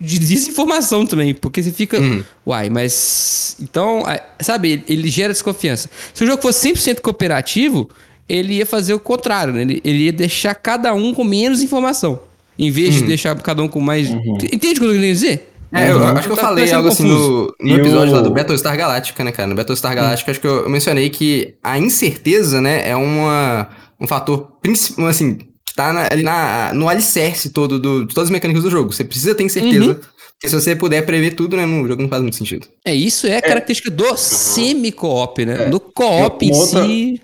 de 0.00 0.18
desinformação 0.18 1.06
também. 1.06 1.34
Porque 1.34 1.62
você 1.62 1.72
fica. 1.72 1.98
Uhum. 1.98 2.22
Uai, 2.46 2.68
mas. 2.70 3.56
Então, 3.60 4.02
sabe, 4.40 4.72
ele, 4.72 4.84
ele 4.88 5.08
gera 5.08 5.32
desconfiança. 5.32 5.88
Se 6.12 6.22
o 6.22 6.26
jogo 6.26 6.42
fosse 6.42 6.68
100% 6.72 7.00
cooperativo, 7.00 7.88
ele 8.28 8.54
ia 8.54 8.66
fazer 8.66 8.94
o 8.94 9.00
contrário, 9.00 9.52
né? 9.54 9.62
Ele, 9.62 9.80
ele 9.84 10.04
ia 10.04 10.12
deixar 10.12 10.54
cada 10.54 10.92
um 10.94 11.14
com 11.14 11.24
menos 11.24 11.62
informação. 11.62 12.20
Em 12.58 12.70
vez 12.70 12.94
de 12.94 13.00
Uhum. 13.00 13.06
deixar 13.08 13.34
cada 13.42 13.62
um 13.62 13.68
com 13.68 13.80
mais. 13.80 14.08
Uhum. 14.10 14.38
Entende 14.52 14.78
o 14.78 14.80
que 14.82 14.86
eu 14.86 14.92
queria 14.92 15.12
dizer? 15.12 15.53
É, 15.74 15.90
eu 15.90 15.96
Uhum. 15.98 16.04
acho 16.08 16.26
que 16.28 16.32
eu 16.32 16.36
Tá 16.36 16.42
falei 16.42 16.72
algo 16.72 16.88
assim 16.88 17.02
no, 17.08 17.54
no 17.60 17.74
episódio 17.76 18.12
o- 18.12 18.16
lá 18.16 18.22
do 18.22 18.30
Battlestar 18.30 18.76
Galactica, 18.76 19.24
né, 19.24 19.32
cara? 19.32 19.48
No 19.48 19.54
Battlestar 19.54 19.94
Galactica, 19.94 20.30
acho 20.30 20.40
que 20.40 20.46
eu, 20.46 20.62
eu 20.64 20.70
mencionei 20.70 21.10
que 21.10 21.56
a 21.62 21.78
incerteza, 21.78 22.60
né, 22.60 22.88
é 22.88 22.94
uma, 22.94 23.68
um 24.00 24.06
fator 24.06 24.52
principal, 24.62 25.06
assim, 25.06 25.34
que 25.36 25.74
tá 25.74 25.92
na- 25.92 26.08
ali 26.10 26.22
na, 26.22 26.72
no 26.74 26.88
alicerce 26.88 27.50
todo 27.50 27.78
do, 27.78 28.06
de 28.06 28.14
todas 28.14 28.28
as 28.28 28.30
mecânicas 28.32 28.62
do 28.62 28.70
jogo. 28.70 28.92
Você 28.92 29.02
precisa 29.04 29.34
ter 29.34 29.42
incerteza, 29.42 29.84
Uhum. 29.86 29.94
porque 29.94 30.48
se 30.48 30.54
você 30.54 30.76
puder 30.76 31.04
prever 31.04 31.34
tudo, 31.34 31.56
né, 31.56 31.66
no 31.66 31.86
jogo 31.88 32.02
não 32.02 32.08
faz 32.08 32.22
muito 32.22 32.36
sentido. 32.36 32.66
É, 32.84 32.94
isso 32.94 33.26
é 33.26 33.36
a 33.38 33.42
característica 33.42 33.90
do 33.90 34.16
semi-co-op, 34.16 35.44
né? 35.44 35.64
É. 35.64 35.68
Do 35.68 35.80
co-op 35.80 36.44
em 36.46 36.52
outra- 36.54 36.84
si. 36.86 37.20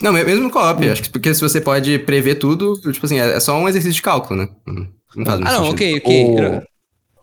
Não, 0.00 0.12
me- 0.12 0.24
mesmo 0.24 0.44
no 0.44 0.50
co-op, 0.50 0.88
acho 0.88 1.02
que 1.02 1.10
porque 1.10 1.34
se 1.34 1.40
você 1.40 1.60
pode 1.60 1.98
prever 2.00 2.36
tudo, 2.36 2.74
tipo 2.92 3.04
assim, 3.04 3.18
é 3.20 3.36
é 3.36 3.40
só 3.40 3.58
um 3.58 3.68
exercício 3.68 3.94
de 3.96 4.02
cálculo, 4.02 4.40
né? 4.40 4.48
Não 4.66 4.86
não 5.16 5.26
faz 5.26 5.40
muito 5.40 5.50
Ah, 5.52 5.58
não, 5.58 5.64
sentido. 5.70 5.74
ok, 5.74 5.96
ok. 6.04 6.24
O- 6.24 6.69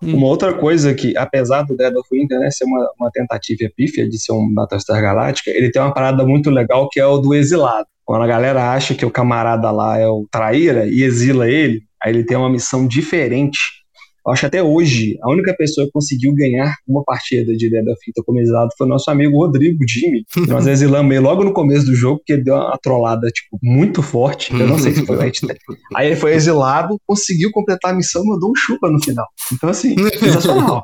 Hum. 0.01 0.15
Uma 0.15 0.27
outra 0.27 0.53
coisa 0.53 0.93
que, 0.93 1.15
apesar 1.17 1.63
do 1.63 1.75
Dead 1.75 1.95
of 1.95 2.07
Winter 2.11 2.39
né, 2.39 2.51
ser 2.51 2.65
uma, 2.65 2.89
uma 2.99 3.11
tentativa 3.11 3.69
pífia 3.75 4.07
de 4.07 4.17
ser 4.19 4.31
um 4.31 4.53
Battlestar 4.53 5.01
Galactica, 5.01 5.51
ele 5.51 5.71
tem 5.71 5.81
uma 5.81 5.93
parada 5.93 6.25
muito 6.25 6.49
legal 6.49 6.87
que 6.89 6.99
é 6.99 7.05
o 7.05 7.17
do 7.17 7.33
exilado. 7.33 7.87
Quando 8.05 8.23
a 8.23 8.27
galera 8.27 8.71
acha 8.71 8.95
que 8.95 9.05
o 9.05 9.11
camarada 9.11 9.69
lá 9.69 9.97
é 9.99 10.07
o 10.07 10.25
traíra 10.31 10.85
e 10.87 11.03
exila 11.03 11.49
ele, 11.49 11.83
aí 12.01 12.13
ele 12.13 12.23
tem 12.23 12.37
uma 12.37 12.49
missão 12.49 12.87
diferente. 12.87 13.59
Eu 14.27 14.33
acho 14.33 14.41
que 14.41 14.45
até 14.45 14.61
hoje, 14.61 15.17
a 15.23 15.31
única 15.31 15.55
pessoa 15.55 15.87
que 15.87 15.93
conseguiu 15.93 16.33
ganhar 16.33 16.75
uma 16.85 17.01
partida 17.01 17.55
de 17.55 17.69
Dead 17.69 17.85
of 17.87 18.39
exilado 18.39 18.69
foi 18.77 18.85
o 18.85 18.89
nosso 18.89 19.09
amigo 19.09 19.37
Rodrigo 19.37 19.79
Jimmy. 19.87 20.25
Nós 20.47 20.67
exilamos 20.67 21.17
logo 21.19 21.45
no 21.45 21.53
começo 21.53 21.85
do 21.85 21.95
jogo, 21.95 22.17
porque 22.17 22.33
ele 22.33 22.43
deu 22.43 22.55
uma 22.55 22.77
trollada, 22.81 23.29
tipo, 23.29 23.57
muito 23.63 24.03
forte. 24.03 24.51
Eu 24.51 24.67
não 24.67 24.77
sei 24.77 24.93
se 24.93 25.05
foi. 25.05 25.31
Aí 25.95 26.07
ele 26.07 26.15
foi 26.17 26.33
exilado, 26.33 26.99
conseguiu 27.07 27.51
completar 27.51 27.93
a 27.93 27.95
missão 27.95 28.23
e 28.25 28.27
mandou 28.27 28.51
um 28.51 28.55
chupa 28.55 28.91
no 28.91 29.01
final. 29.01 29.25
Então, 29.53 29.69
assim, 29.69 29.95
sensacional. 30.19 30.83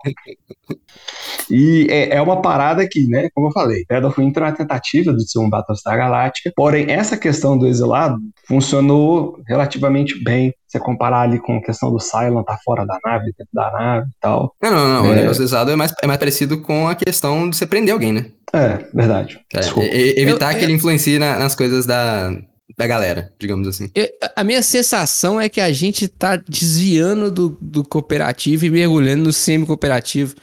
E 1.50 1.88
é, 1.90 2.16
é 2.16 2.22
uma 2.22 2.42
parada 2.42 2.88
que, 2.88 3.08
né, 3.08 3.30
como 3.34 3.48
eu 3.48 3.52
falei, 3.52 3.84
Dead 3.90 4.04
of 4.04 4.20
Winter 4.20 4.44
é 4.44 4.46
uma 4.48 4.52
tentativa 4.54 5.14
de 5.14 5.30
ser 5.30 5.40
um 5.40 5.50
Battlestar 5.50 5.98
Galáctica, 5.98 6.52
porém, 6.56 6.90
essa 6.90 7.18
questão 7.18 7.58
do 7.58 7.68
exilado 7.68 8.18
funcionou 8.48 9.38
relativamente 9.48 10.22
bem. 10.24 10.54
Você 10.74 10.80
comparar 10.80 11.22
ali 11.22 11.40
com 11.40 11.56
a 11.58 11.62
questão 11.62 11.92
do 11.92 12.00
Silent 12.00 12.44
tá 12.46 12.58
fora 12.66 12.84
da 12.84 12.98
nave, 13.06 13.26
dentro 13.26 13.48
da 13.54 13.72
nave 13.72 14.08
e 14.10 14.20
tal. 14.20 14.56
Não, 14.62 14.72
não, 14.72 14.88
não. 15.04 15.10
O 15.10 15.14
É. 15.14 15.18
negócio 15.18 15.38
do 15.38 15.46
exilado 15.46 15.70
é 15.70 15.76
mais, 15.76 15.94
é 16.02 16.08
mais 16.08 16.18
parecido 16.20 16.62
com 16.62 16.88
a 16.88 16.96
questão 16.96 17.48
de 17.48 17.56
você 17.56 17.68
prender 17.68 17.94
alguém, 17.94 18.12
né? 18.12 18.26
É, 18.52 18.80
verdade. 18.92 19.40
É, 19.54 19.60
Desculpa. 19.60 19.88
evitar 19.88 20.52
Eu- 20.54 20.58
que 20.58 20.66
ele 20.66 20.74
influencie 20.74 21.20
na- 21.20 21.38
nas 21.38 21.54
coisas 21.54 21.86
da, 21.86 22.32
da 22.76 22.88
galera, 22.88 23.32
digamos 23.40 23.68
assim. 23.68 23.92
Eu- 23.94 24.10
a 24.36 24.44
minha 24.44 24.64
sensação 24.64 25.40
é 25.40 25.48
que 25.48 25.62
a 25.62 25.72
gente 25.72 26.08
tá 26.08 26.38
desviando 26.38 27.30
do, 27.30 27.56
do 27.62 27.84
cooperativo 27.84 28.66
e 28.66 28.72
mergulhando 28.72 29.26
no 29.26 29.32
semi-cooperativo. 29.34 30.34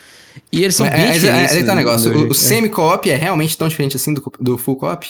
E 0.52 0.62
eles 0.62 0.76
são 0.76 0.86
Mas, 0.86 0.94
bem 0.94 1.06
mas, 1.08 1.14
diferentes. 1.20 1.52
aí 1.56 1.64
tá 1.64 1.72
o 1.72 1.74
né, 1.74 1.80
negócio. 1.82 2.12
O, 2.16 2.28
o 2.30 2.34
semi-co-op 2.34 3.10
é 3.10 3.16
realmente 3.16 3.58
tão 3.58 3.66
diferente 3.66 3.96
assim 3.96 4.14
do, 4.14 4.22
do 4.38 4.56
full 4.56 4.76
co-op? 4.76 5.08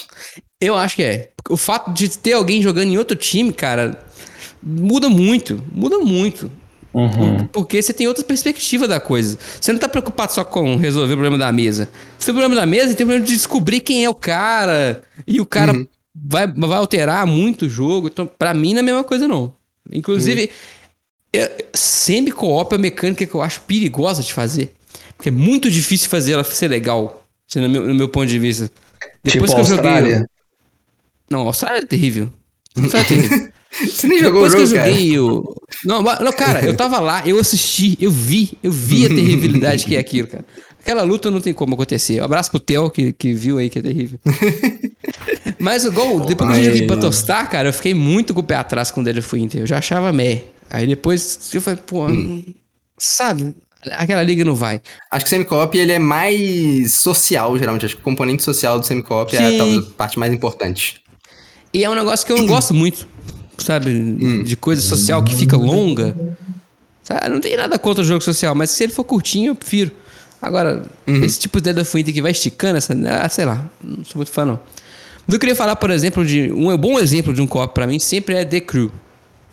Eu 0.59 0.75
acho 0.75 0.95
que 0.95 1.03
é. 1.03 1.29
O 1.49 1.57
fato 1.57 1.91
de 1.91 2.09
ter 2.09 2.33
alguém 2.33 2.61
jogando 2.61 2.89
em 2.89 2.97
outro 2.97 3.15
time, 3.15 3.51
cara, 3.53 3.99
muda 4.61 5.09
muito. 5.09 5.63
Muda 5.71 5.97
muito. 5.99 6.51
Uhum. 6.93 7.47
Porque 7.47 7.81
você 7.81 7.93
tem 7.93 8.07
outra 8.07 8.23
perspectiva 8.23 8.85
da 8.87 8.99
coisa. 8.99 9.37
Você 9.59 9.71
não 9.71 9.79
tá 9.79 9.87
preocupado 9.87 10.33
só 10.33 10.43
com 10.43 10.75
resolver 10.75 11.13
o 11.13 11.17
problema 11.17 11.37
da 11.37 11.51
mesa. 11.51 11.87
Você 12.19 12.25
tem 12.27 12.33
o 12.33 12.37
problema 12.37 12.55
da 12.59 12.65
mesa 12.65 12.93
tem 12.93 13.05
o 13.05 13.07
problema 13.07 13.25
de 13.25 13.33
descobrir 13.33 13.79
quem 13.79 14.03
é 14.03 14.09
o 14.09 14.15
cara. 14.15 15.01
E 15.25 15.39
o 15.39 15.45
cara 15.45 15.73
Uhum. 15.73 15.87
vai, 16.13 16.45
vai 16.47 16.77
alterar 16.77 17.25
muito 17.25 17.65
o 17.65 17.69
jogo. 17.69 18.07
Então, 18.07 18.25
pra 18.27 18.53
mim, 18.53 18.71
não 18.73 18.79
é 18.79 18.81
a 18.81 18.85
mesma 18.85 19.03
coisa, 19.05 19.25
não. 19.27 19.53
Inclusive, 19.89 20.49
é- 21.33 21.65
semi-co-op 21.73 22.73
é 22.73 22.75
uma 22.77 22.81
mecânica 22.81 23.25
que 23.25 23.33
eu 23.33 23.41
acho 23.41 23.61
perigosa 23.61 24.21
de 24.21 24.33
fazer. 24.33 24.73
Porque 25.15 25.29
é 25.29 25.31
muito 25.31 25.71
difícil 25.71 26.09
fazer 26.09 26.33
ela 26.33 26.43
ser 26.43 26.67
legal. 26.67 27.25
No 27.55 27.69
meu, 27.69 27.87
no 27.87 27.93
meu 27.95 28.09
ponto 28.09 28.27
de 28.27 28.37
vista. 28.39 28.69
Tipo 29.25 29.45
que 29.45 29.51
eu 29.53 29.63
joguei- 29.63 29.75
Austrália. 29.91 30.29
Não, 31.29 31.41
a 31.43 31.45
Austrália 31.45 31.79
é 31.79 31.85
terrível. 31.85 32.31
A 32.75 32.81
Austrália 32.81 33.05
é 33.05 33.07
terrível. 33.07 33.51
Você 33.71 34.07
nem 34.07 34.19
jogou 34.19 34.41
o 34.41 34.49
Depois 34.49 34.55
que 34.55 34.61
eu 34.61 34.65
jogo, 34.65 34.79
cara. 34.79 34.91
joguei 34.91 35.19
o. 35.19 35.55
Não, 35.85 36.01
não, 36.01 36.33
cara, 36.33 36.65
eu 36.65 36.75
tava 36.75 36.99
lá, 36.99 37.23
eu 37.25 37.39
assisti, 37.39 37.97
eu 38.01 38.11
vi, 38.11 38.57
eu 38.61 38.71
vi 38.71 39.05
a 39.05 39.09
terribilidade 39.09 39.85
que 39.85 39.95
é 39.95 39.99
aquilo, 39.99 40.27
cara. 40.27 40.45
Aquela 40.79 41.03
luta 41.03 41.29
não 41.29 41.39
tem 41.39 41.53
como 41.53 41.75
acontecer. 41.75 42.19
Um 42.19 42.25
abraço 42.25 42.49
pro 42.49 42.59
Theo 42.59 42.89
que, 42.89 43.13
que 43.13 43.33
viu 43.33 43.59
aí 43.59 43.69
que 43.69 43.79
é 43.79 43.81
terrível. 43.81 44.19
Mas 45.59 45.85
igual, 45.85 46.19
depois 46.21 46.51
que 46.51 46.57
eu 46.57 46.63
joguei 46.65 46.81
mano. 46.81 46.95
Battlestar, 46.95 47.49
cara, 47.49 47.69
eu 47.69 47.73
fiquei 47.73 47.93
muito 47.93 48.33
com 48.33 48.39
o 48.39 48.43
pé 48.43 48.55
atrás 48.55 48.89
com 48.89 48.99
o 48.99 49.03
Dead 49.03 49.17
of 49.19 49.35
Winter. 49.35 49.61
Eu 49.61 49.67
já 49.67 49.77
achava 49.77 50.11
meh. 50.11 50.43
Aí 50.69 50.87
depois 50.87 51.51
eu 51.53 51.61
falei, 51.61 51.79
pô, 51.85 52.07
sabe? 52.97 53.55
Aquela 53.91 54.23
liga 54.23 54.43
não 54.43 54.55
vai. 54.55 54.81
Acho 55.11 55.25
que 55.25 55.27
o 55.27 55.29
semi-co-op 55.29 55.77
ele 55.77 55.91
é 55.91 55.99
mais 55.99 56.93
social, 56.93 57.57
geralmente. 57.57 57.85
Acho 57.85 57.95
que 57.95 58.01
o 58.01 58.03
componente 58.03 58.41
social 58.41 58.79
do 58.79 58.85
semi-co-op 58.85 59.35
é 59.35 59.51
Sim. 59.51 59.57
talvez 59.57 59.77
a 59.79 59.91
parte 59.91 60.17
mais 60.17 60.33
importante. 60.33 61.01
E 61.73 61.83
é 61.83 61.89
um 61.89 61.95
negócio 61.95 62.25
que 62.25 62.31
eu 62.31 62.37
não 62.37 62.45
gosto 62.47 62.73
muito, 62.73 63.07
sabe? 63.61 64.43
De 64.43 64.55
coisa 64.55 64.81
social 64.81 65.23
que 65.23 65.35
fica 65.35 65.55
longa. 65.57 66.15
Sabe? 67.03 67.29
Não 67.29 67.39
tem 67.39 67.55
nada 67.57 67.77
contra 67.79 68.03
o 68.03 68.05
jogo 68.05 68.21
social, 68.23 68.53
mas 68.55 68.69
se 68.71 68.83
ele 68.83 68.91
for 68.93 69.03
curtinho, 69.03 69.51
eu 69.51 69.55
prefiro. 69.55 69.91
Agora, 70.41 70.83
esse 71.05 71.39
tipo 71.39 71.59
de 71.61 71.71
Dead 71.71 71.77
of 71.83 71.95
Winter 71.95 72.13
que 72.13 72.21
vai 72.21 72.31
esticando, 72.31 72.77
essa, 72.77 72.93
ah, 73.23 73.29
sei 73.29 73.45
lá, 73.45 73.69
não 73.83 74.03
sou 74.03 74.15
muito 74.17 74.31
fã, 74.31 74.43
não. 74.45 74.59
Mas 75.27 75.33
eu 75.35 75.39
queria 75.39 75.55
falar, 75.55 75.75
por 75.75 75.91
exemplo, 75.91 76.25
de. 76.25 76.51
Um 76.51 76.75
bom 76.77 76.99
exemplo 76.99 77.33
de 77.33 77.41
um 77.41 77.47
co-op 77.47 77.73
pra 77.73 77.85
mim 77.85 77.99
sempre 77.99 78.35
é 78.35 78.43
The 78.43 78.59
Crew. 78.61 78.91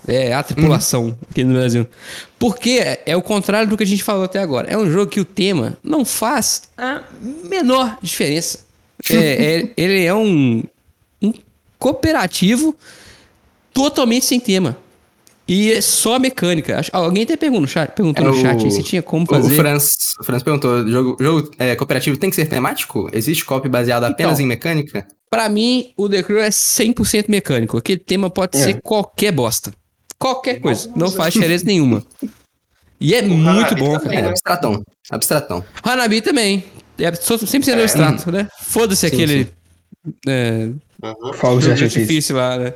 É 0.07 0.33
a 0.33 0.43
tripulação 0.43 1.15
aqui 1.31 1.45
no 1.45 1.53
Brasil. 1.53 1.87
Porque 2.39 2.81
é, 2.83 3.03
é 3.05 3.17
o 3.17 3.21
contrário 3.21 3.69
do 3.69 3.77
que 3.77 3.83
a 3.83 3.87
gente 3.87 4.03
falou 4.03 4.25
até 4.25 4.39
agora. 4.39 4.67
É 4.71 4.79
um 4.79 4.91
jogo 4.91 5.11
que 5.11 5.21
o 5.21 5.25
tema 5.25 5.77
não 5.85 6.05
faz 6.07 6.63
a 6.77 7.03
menor 7.45 7.99
diferença. 8.03 8.61
É, 9.11 9.15
é- 9.61 9.71
ele 9.77 10.05
é 10.05 10.13
um, 10.13 10.65
um 11.23 11.33
cooperativo 11.79 12.75
totalmente 13.83 14.24
sem 14.26 14.41
tema. 14.41 14.76
E 15.47 15.72
é 15.72 15.81
só 15.81 16.18
mecânica. 16.18 16.79
Alguém 16.93 17.22
até 17.22 17.35
perguntou 17.37 17.62
no 17.62 17.68
chat, 17.68 17.93
perguntou 17.93 18.22
É 18.22 18.29
no 18.29 18.35
o- 18.37 18.41
chat 18.41 18.62
aí 18.64 18.70
se 18.70 18.83
tinha 18.83 19.03
como 19.03 19.22
O, 19.22 19.24
o 19.24 19.35
fazer. 19.43 19.57
Franz, 19.57 20.14
o 20.20 20.24
Franz 20.24 20.43
perguntou: 20.43 20.87
jogo, 20.87 21.16
jogo 21.18 21.51
é, 21.59 21.74
cooperativo 21.74 22.16
tem 22.18 22.29
que 22.29 22.37
ser 22.37 22.47
temático? 22.47 23.09
Existe 23.12 23.45
co-op 23.47 23.66
baseado 23.68 24.05
apenas 24.05 24.35
Então. 24.35 24.45
em 24.45 24.49
mecânica? 24.49 25.07
Pra 25.31 25.49
mim, 25.49 25.91
o 25.97 26.09
The 26.09 26.22
Crew 26.22 26.39
é 26.41 26.51
100% 26.51 27.26
mecânico. 27.29 27.79
Aquele 27.79 27.99
tema 27.99 28.29
pode 28.29 28.59
É. 28.59 28.62
ser 28.62 28.81
qualquer 28.83 29.33
bosta. 29.33 29.72
Qualquer 30.18 30.61
coisa. 30.61 30.91
Não 30.97 31.11
faz 31.11 31.33
diferença 31.33 31.64
nenhuma. 31.64 32.03
E 33.01 33.14
é 33.14 33.22
muito 33.22 33.49
Hanabi 33.49 33.81
bom, 33.81 33.99
também, 33.99 34.18
É, 34.18 34.20
cara. 34.22 34.31
abstratão. 34.33 34.83
Abstratão. 35.11 35.64
Hanabi 35.83 36.20
também. 36.20 36.64
É 36.99 37.14
só- 37.14 37.39
100% 37.39 37.79
É. 37.79 37.83
abstrato, 37.85 38.31
né? 38.33 38.49
Foda-se 38.64 39.09
Sim, 39.09 39.14
aquele. 39.14 39.49
É, 40.26 40.68
Uhum. 41.03 41.33
Fogos 41.35 41.61
de 41.61 41.66
jogo 41.66 41.76
de 41.76 41.85
artifício. 41.85 42.01
artifício 42.03 42.37
lá, 42.37 42.59
né? 42.59 42.74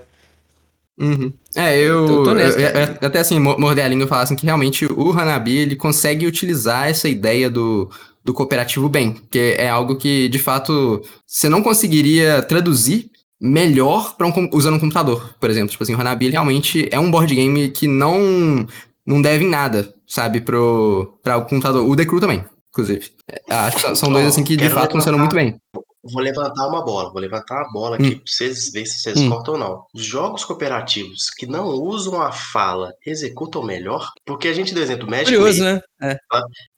Uhum. 1.03 1.33
É, 1.57 1.77
eu, 1.79 2.07
Eu 2.07 2.23
tô 2.25 2.31
eu- 2.31 2.35
nessa. 2.35 2.61
eu- 2.61 2.69
eu- 2.81 2.97
até 3.09 3.19
assim, 3.19 3.39
mo- 3.39 3.59
morder 3.59 3.85
a 3.85 3.89
língua 3.89 4.07
e 4.07 4.09
falar 4.09 4.23
assim 4.23 4.37
que 4.37 4.47
realmente 4.47 4.87
o 4.87 5.11
Hanabi, 5.11 5.57
ele 5.59 5.77
consegue 5.77 6.27
utilizar 6.27 6.89
essa 6.89 7.09
ideia 7.09 7.51
do, 7.51 7.91
do 8.25 8.33
cooperativo 8.33 8.89
bem, 8.89 9.17
que 9.31 9.57
é 9.59 9.69
algo 9.69 9.97
que, 9.97 10.29
de 10.29 10.39
fato, 10.39 11.03
você 11.27 11.49
não 11.49 11.63
conseguiria 11.63 12.41
traduzir 12.43 13.11
melhor 13.41 14.15
para 14.17 14.27
um, 14.27 14.49
usando 14.53 14.75
um 14.77 14.81
computador, 14.81 15.35
por 15.41 15.51
exemplo. 15.51 15.71
Tipo 15.71 15.83
assim, 15.83 15.95
o 15.95 16.01
Hanabi 16.01 16.29
realmente 16.31 16.89
é 16.93 17.01
um 17.01 17.11
board 17.11 17.35
game 17.35 17.69
que 17.71 17.89
não, 17.89 18.65
não 19.05 19.21
deve 19.21 19.45
em 19.45 19.49
nada, 19.51 19.93
sabe, 20.07 20.41
pro, 20.41 21.19
pra 21.23 21.37
o 21.37 21.45
computador. 21.45 21.85
O 21.89 21.97
The 21.97 22.05
Crew 22.05 22.21
também, 22.21 22.45
inclusive. 22.71 23.07
É, 23.29 23.55
Acho 23.55 23.77
que 23.89 23.97
são- 23.97 24.13
dois 24.13 24.27
assim 24.27 24.45
que, 24.45 24.57
de 24.57 24.71
fato, 24.71 24.93
funcionam 24.93 25.19
muito 25.19 25.35
bem. 25.35 25.57
Vou 26.05 26.21
levantar 26.23 26.67
uma 26.67 26.85
bola, 26.85 27.11
vou 27.13 27.21
levantar 27.21 27.63
uma 27.63 27.73
bola 27.73 27.97
aqui 27.97 28.17
pra 28.17 28.25
vocês 28.27 28.71
verem 28.73 28.87
se 28.87 29.01
vocês 29.01 29.17
Hum. 29.19 29.31
cortam 29.31 29.55
ou 29.55 29.61
não. 29.61 29.85
Jogos 29.95 30.45
cooperativos 30.45 31.31
que 31.37 31.47
não 31.47 31.67
usam 31.69 32.21
a 32.21 32.33
fala 32.33 32.93
executam 33.07 33.63
melhor? 33.63 34.09
Porque 34.27 34.49
a 34.49 34.53
gente 34.53 34.75
deu 34.75 34.83
exemplo 34.83 35.09
Magic 35.09 35.27
Curioso, 35.37 35.63
né? 35.63 35.81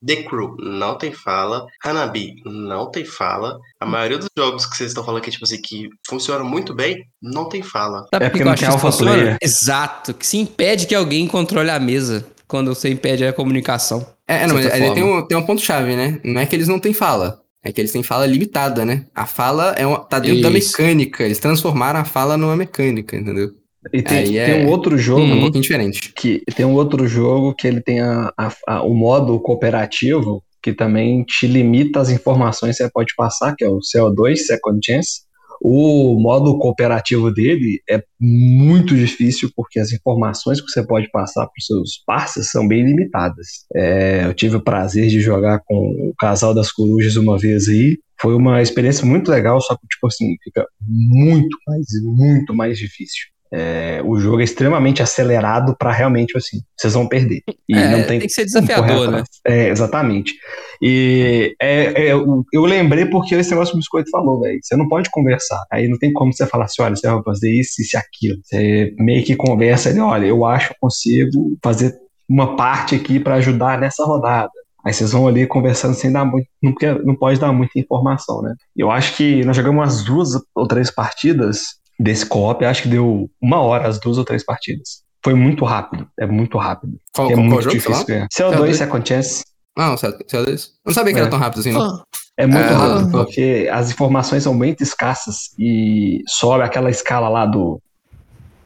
The 0.06 0.22
Crew 0.24 0.56
não 0.58 0.98
tem 0.98 1.12
fala, 1.12 1.66
Hanabi 1.82 2.34
não 2.44 2.90
tem 2.90 3.04
fala. 3.04 3.58
A 3.80 3.86
maioria 3.86 4.18
dos 4.18 4.28
jogos 4.36 4.66
que 4.66 4.76
vocês 4.76 4.90
estão 4.90 5.02
falando 5.04 5.22
aqui, 5.22 5.30
tipo 5.30 5.44
assim, 5.44 5.60
que 5.62 5.88
funcionam 6.06 6.44
muito 6.44 6.74
bem, 6.74 7.02
não 7.22 7.48
tem 7.48 7.62
fala. 7.62 8.06
Sabe 8.12 8.26
É 8.26 8.28
por 8.30 8.38
que 8.38 8.44
porque 8.44 8.44
não 8.44 8.54
tem 8.54 8.68
que 8.68 8.72
alpha 8.86 8.92
player. 8.98 9.38
Exato. 9.40 10.12
Que 10.12 10.26
se 10.26 10.36
impede 10.36 10.86
que 10.86 10.94
alguém 10.94 11.26
controle 11.26 11.70
a 11.70 11.80
mesa 11.80 12.26
quando 12.46 12.74
você 12.74 12.90
impede 12.90 13.24
a 13.24 13.32
comunicação. 13.32 14.06
É, 14.28 14.46
não, 14.46 14.54
mas 14.54 14.64
certa 14.64 14.76
ele 14.78 14.86
forma. 14.88 15.02
tem 15.02 15.12
um, 15.12 15.26
tem 15.26 15.38
um 15.38 15.46
ponto-chave, 15.46 15.96
né? 15.96 16.20
Não 16.24 16.40
é 16.40 16.46
que 16.46 16.54
eles 16.54 16.68
não 16.68 16.78
têm 16.78 16.92
fala. 16.92 17.40
É 17.64 17.72
que 17.72 17.80
eles 17.80 17.92
têm 17.92 18.02
fala 18.02 18.26
limitada, 18.26 18.84
né? 18.84 19.06
A 19.14 19.24
fala 19.26 19.74
é 19.78 19.86
uma, 19.86 19.98
tá 20.00 20.18
dentro 20.18 20.42
da 20.42 20.50
Isso. 20.50 20.72
mecânica. 20.72 21.24
Eles 21.24 21.38
transformaram 21.38 21.98
a 22.00 22.04
fala 22.04 22.36
numa 22.36 22.54
mecânica, 22.56 23.16
entendeu? 23.16 23.52
E 23.92 24.02
tem, 24.02 24.18
Aí 24.18 24.38
é- 24.38 24.44
tem 24.54 24.66
um 24.66 24.68
outro 24.70 24.96
jogo 24.98 25.22
um 25.22 25.40
pouquinho 25.40 25.62
diferente. 25.62 26.12
que 26.14 26.42
tem 26.54 26.64
um 26.66 26.74
outro 26.74 27.06
jogo 27.08 27.54
que 27.54 27.66
ele 27.66 27.80
tem 27.80 28.00
a, 28.00 28.32
a- 28.36 28.52
a- 28.66 28.82
o 28.82 28.94
modo 28.94 29.38
cooperativo 29.40 30.42
que 30.62 30.72
também 30.72 31.22
te 31.24 31.46
limita 31.46 32.00
as 32.00 32.08
informações 32.08 32.76
que 32.78 32.82
você 32.84 32.90
pode 32.90 33.14
passar, 33.14 33.54
que 33.54 33.62
é 33.64 33.68
o 33.68 33.80
CO2, 33.80 34.36
Second 34.46 34.78
Chance, 34.82 35.20
O 35.66 36.20
modo 36.20 36.58
cooperativo 36.58 37.32
dele 37.32 37.80
é 37.88 38.04
muito 38.20 38.94
difícil 38.94 39.50
porque 39.56 39.80
as 39.80 39.92
informações 39.92 40.60
que 40.60 40.68
você 40.68 40.86
pode 40.86 41.10
passar 41.10 41.46
para 41.46 41.58
os 41.58 41.64
seus 41.64 42.02
parceiros 42.06 42.50
são 42.50 42.68
bem 42.68 42.84
limitadas. 42.84 43.64
É, 43.74 44.26
eu 44.26 44.34
tive 44.34 44.56
o 44.56 44.62
prazer 44.62 45.08
de 45.08 45.20
jogar 45.20 45.60
com 45.64 45.74
o 45.74 46.14
casal 46.18 46.52
das 46.52 46.70
corujas 46.70 47.16
uma 47.16 47.38
vez 47.38 47.66
aí. 47.66 47.98
Foi 48.20 48.34
uma 48.34 48.60
experiência 48.60 49.06
muito 49.06 49.30
legal, 49.30 49.58
só 49.62 49.74
que, 49.74 49.86
tipo 49.86 50.06
assim, 50.06 50.36
fica 50.44 50.66
muito 50.86 51.56
mais, 51.66 51.86
muito 52.02 52.54
mais 52.54 52.78
difícil. 52.78 53.33
É, 53.56 54.02
o 54.04 54.18
jogo 54.18 54.40
é 54.40 54.44
extremamente 54.44 55.00
acelerado 55.00 55.76
para 55.78 55.92
realmente, 55.92 56.28
tipo 56.28 56.38
assim, 56.38 56.58
vocês 56.76 56.92
vão 56.92 57.06
perder. 57.06 57.40
E 57.68 57.74
é, 57.76 57.88
não 57.88 57.98
tem, 57.98 58.18
tem 58.18 58.26
que 58.26 58.30
ser 58.30 58.44
desafiador, 58.44 59.12
né? 59.12 59.22
É, 59.46 59.68
exatamente. 59.68 60.34
E 60.82 61.54
é, 61.62 62.08
é, 62.08 62.12
eu, 62.12 62.44
eu 62.52 62.64
lembrei 62.64 63.06
porque 63.06 63.36
esse 63.36 63.50
negócio 63.50 63.72
que 63.72 63.76
o 63.76 63.78
Biscoito 63.78 64.10
falou, 64.10 64.40
velho. 64.40 64.58
Você 64.60 64.76
não 64.76 64.88
pode 64.88 65.08
conversar. 65.08 65.62
Aí 65.70 65.86
não 65.86 65.96
tem 65.96 66.12
como 66.12 66.32
você 66.32 66.46
falar 66.46 66.64
assim, 66.64 66.82
olha, 66.82 66.96
você 66.96 67.08
vai 67.08 67.22
fazer 67.22 67.52
isso, 67.52 67.80
isso 67.80 67.96
e 67.96 67.98
aquilo. 67.98 68.40
Você 68.42 68.92
meio 68.98 69.24
que 69.24 69.36
conversa 69.36 69.88
ali, 69.88 70.00
olha, 70.00 70.26
eu 70.26 70.44
acho 70.44 70.68
que 70.68 70.74
eu 70.74 70.78
consigo 70.80 71.56
fazer 71.62 71.94
uma 72.28 72.56
parte 72.56 72.96
aqui 72.96 73.20
para 73.20 73.36
ajudar 73.36 73.78
nessa 73.78 74.04
rodada. 74.04 74.50
Aí 74.84 74.92
vocês 74.92 75.12
vão 75.12 75.28
ali 75.28 75.46
conversando 75.46 75.94
sem 75.94 76.10
dar 76.10 76.24
muito, 76.24 76.46
não, 76.60 76.74
não 77.04 77.14
pode 77.14 77.38
dar 77.38 77.52
muita 77.52 77.78
informação, 77.78 78.42
né? 78.42 78.52
Eu 78.76 78.90
acho 78.90 79.16
que 79.16 79.44
nós 79.44 79.56
jogamos 79.56 79.78
umas 79.78 80.02
duas 80.02 80.30
ou 80.54 80.66
três 80.66 80.90
partidas 80.90 81.82
desse 81.98 82.26
co-op, 82.26 82.64
acho 82.64 82.82
que 82.82 82.88
deu 82.88 83.30
uma 83.40 83.60
hora 83.60 83.88
as 83.88 83.98
duas 84.00 84.18
ou 84.18 84.24
três 84.24 84.44
partidas. 84.44 85.02
Foi 85.22 85.34
muito 85.34 85.64
rápido, 85.64 86.06
é 86.18 86.26
muito 86.26 86.58
rápido. 86.58 86.98
Qual, 87.14 87.30
é 87.30 87.34
qual, 87.34 87.44
muito 87.44 87.62
qual 87.62 87.74
difícil 87.74 88.06
ganhar. 88.06 88.28
CO2 88.28 88.74
Second 88.74 89.08
Chance. 89.08 89.44
Ah, 89.76 89.92
o 89.92 89.96
CO2. 89.96 90.68
Não 90.86 90.92
sabia 90.94 91.12
que 91.12 91.18
É. 91.18 91.22
era 91.22 91.30
tão 91.30 91.38
rápido 91.38 91.60
assim, 91.60 91.72
não. 91.72 92.02
É 92.36 92.46
muito 92.46 92.66
Ah. 92.66 92.76
rápido, 92.76 93.10
porque 93.10 93.68
as 93.72 93.90
informações 93.90 94.42
são 94.42 94.52
muito 94.54 94.82
escassas 94.82 95.50
e 95.58 96.20
sobe 96.28 96.62
aquela 96.64 96.90
escala 96.90 97.28
lá 97.28 97.46
do 97.46 97.80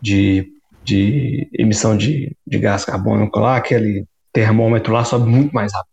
de, 0.00 0.48
de 0.84 1.48
emissão 1.52 1.96
de, 1.96 2.36
de 2.46 2.58
gás 2.58 2.84
carbônico 2.84 3.38
lá, 3.38 3.56
aquele 3.56 4.04
termômetro 4.32 4.92
lá 4.92 5.04
sobe 5.04 5.28
muito 5.28 5.52
mais 5.52 5.72
rápido. 5.72 5.92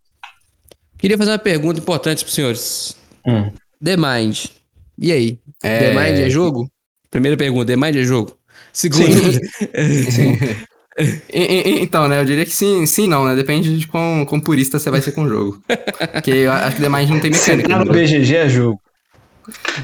Queria 0.98 1.18
fazer 1.18 1.32
uma 1.32 1.40
pergunta 1.40 1.80
importante 1.80 2.24
pros 2.24 2.34
senhores. 2.34 2.96
Hum. 3.28 3.52
The 3.84 3.98
Mind. 3.98 4.46
E 4.98 5.12
aí? 5.12 5.40
É... 5.64 5.80
The 5.80 5.94
Mind 5.94 6.20
é 6.26 6.30
jogo? 6.30 6.70
Primeira 7.16 7.38
pergunta, 7.38 7.66
The 7.68 7.78
Mind 7.78 7.96
é 7.96 8.04
jogo? 8.04 8.36
Segunda, 8.74 9.06
Sim. 10.12 10.38
E- 11.30 11.80
Então, 11.82 12.08
né, 12.08 12.22
eu 12.22 12.26
diria 12.26 12.46
que 12.46 12.52
sim, 12.52 12.86
sim 12.86 13.08
não, 13.08 13.26
né? 13.26 13.36
Depende 13.36 13.78
de 13.78 13.88
quão, 13.88 14.26
quão 14.26 14.40
purista 14.40 14.80
você 14.80 14.90
vai 14.90 15.02
ser 15.02 15.12
com 15.14 15.24
o 15.24 15.30
jogo. 15.30 15.62
Porque 16.14 16.32
eu 16.32 16.52
acho 16.52 16.76
que 16.78 16.82
The 16.82 16.90
Mind 16.90 17.10
não 17.10 17.20
tem 17.20 17.32
mecânica. 17.32 17.70
tá 17.70 17.84
no? 17.86 17.92
BGG 17.92 18.36
é 18.36 18.50
jogo. 18.50 18.80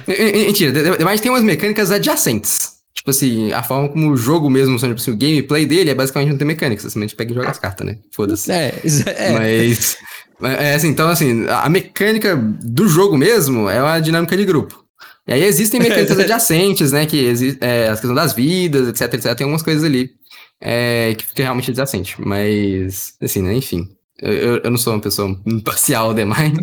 Mentira, 0.08 0.72
Mind 1.06 1.20
tem 1.20 1.32
umas 1.32 1.44
mecânicas 1.44 1.92
adjacentes. 1.92 2.72
Tipo 2.94 3.10
assim, 3.12 3.52
a 3.52 3.64
forma 3.64 3.90
como 3.90 4.12
o 4.12 4.18
jogo 4.18 4.50
mesmo, 4.50 4.78
tipo 4.78 4.94
assim, 4.94 5.12
o 5.12 5.18
gameplay 5.18 5.66
dele 5.66 5.90
é 5.90 5.96
basicamente 5.96 6.30
não 6.32 6.38
tem 6.38 6.46
mecânica, 6.48 6.82
você 6.82 6.90
simplesmente 6.90 7.16
pega 7.16 7.32
e 7.32 7.36
joga 7.36 7.50
as 7.50 7.60
cartas, 7.60 7.88
né? 7.88 7.98
Foda-se. 8.14 8.52
É, 8.52 8.74
é. 9.18 9.32
Mas, 9.32 9.98
É 10.44 10.76
assim, 10.76 10.90
então 10.90 11.08
assim, 11.10 11.46
a 11.48 11.70
mecânica 11.70 12.36
do 12.36 12.88
jogo 12.88 13.18
mesmo 13.18 13.70
é 13.70 13.82
uma 13.82 14.00
dinâmica 14.00 14.36
de 14.38 14.46
grupo. 14.46 14.84
E 15.28 15.34
aí 15.34 15.44
existem 15.44 15.80
mecânicas 15.80 16.18
adjacentes, 16.20 16.92
né? 16.92 17.06
Que 17.06 17.58
é, 17.62 17.88
a 17.88 17.92
questão 17.92 18.14
das 18.14 18.34
vidas, 18.34 18.88
etc, 18.88 19.14
etc. 19.14 19.36
Tem 19.36 19.46
algumas 19.46 19.64
coisas 19.64 19.84
ali 19.84 20.12
é, 20.60 21.16
que 21.16 21.26
fica 21.26 21.44
realmente 21.44 21.72
adjacente. 21.72 22.16
Mas, 22.20 23.16
assim, 23.22 23.42
né? 23.42 23.54
Enfim. 23.54 23.90
Eu, 24.22 24.58
eu, 24.58 24.70
não 24.70 24.78
sou 24.78 24.94
uma 24.94 25.02
pessoa 25.02 25.36
imparcial 25.48 26.14
demais. 26.14 26.54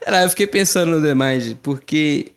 Cara, 0.00 0.24
eu 0.24 0.30
fiquei 0.30 0.46
pensando 0.46 1.00
no 1.00 1.02
The 1.02 1.14
Mind, 1.14 1.56
porque. 1.62 2.32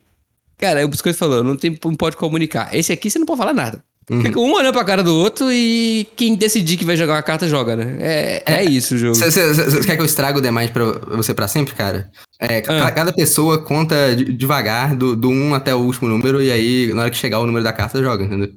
Cara, 0.57 0.85
o 0.85 0.87
Biscoito 0.87 1.17
falou, 1.17 1.43
não, 1.43 1.57
tem, 1.57 1.77
não 1.83 1.95
pode 1.95 2.15
comunicar. 2.15 2.73
Esse 2.73 2.93
aqui 2.93 3.09
você 3.09 3.19
não 3.19 3.25
pode 3.25 3.39
falar 3.39 3.53
nada. 3.53 3.83
Uhum. 4.09 4.21
Fica 4.21 4.39
um 4.39 4.53
olhando 4.53 4.73
pra 4.73 4.83
cara 4.83 5.01
do 5.03 5.15
outro 5.15 5.51
e 5.51 6.07
quem 6.15 6.35
decidir 6.35 6.77
que 6.77 6.85
vai 6.85 6.95
jogar 6.95 7.13
uma 7.15 7.23
carta 7.23 7.47
joga, 7.47 7.75
né? 7.75 7.97
É, 7.99 8.43
é, 8.45 8.63
isso 8.63 8.93
o 8.93 8.97
jogo. 8.99 9.15
Você 9.15 9.31
quer 9.83 9.95
que 9.95 10.01
eu 10.01 10.05
estrago 10.05 10.39
o 10.39 10.53
Mind 10.53 10.69
pra 10.69 10.85
você 11.15 11.33
pra 11.33 11.47
sempre, 11.47 11.73
cara? 11.73 12.11
É, 12.39 12.61
Ah. 12.67 12.91
Cada 12.91 13.11
pessoa 13.11 13.57
conta 13.63 14.15
de- 14.15 14.25
devagar, 14.33 14.95
do, 14.95 15.15
do 15.15 15.29
1 15.29 15.55
até 15.55 15.73
o 15.73 15.79
último 15.79 16.07
número, 16.07 16.39
e 16.41 16.51
aí, 16.51 16.93
na 16.93 17.01
hora 17.01 17.09
que 17.09 17.17
chegar 17.17 17.39
o 17.39 17.47
número 17.47 17.63
da 17.63 17.73
carta, 17.73 17.99
joga, 18.03 18.23
entendeu? 18.25 18.49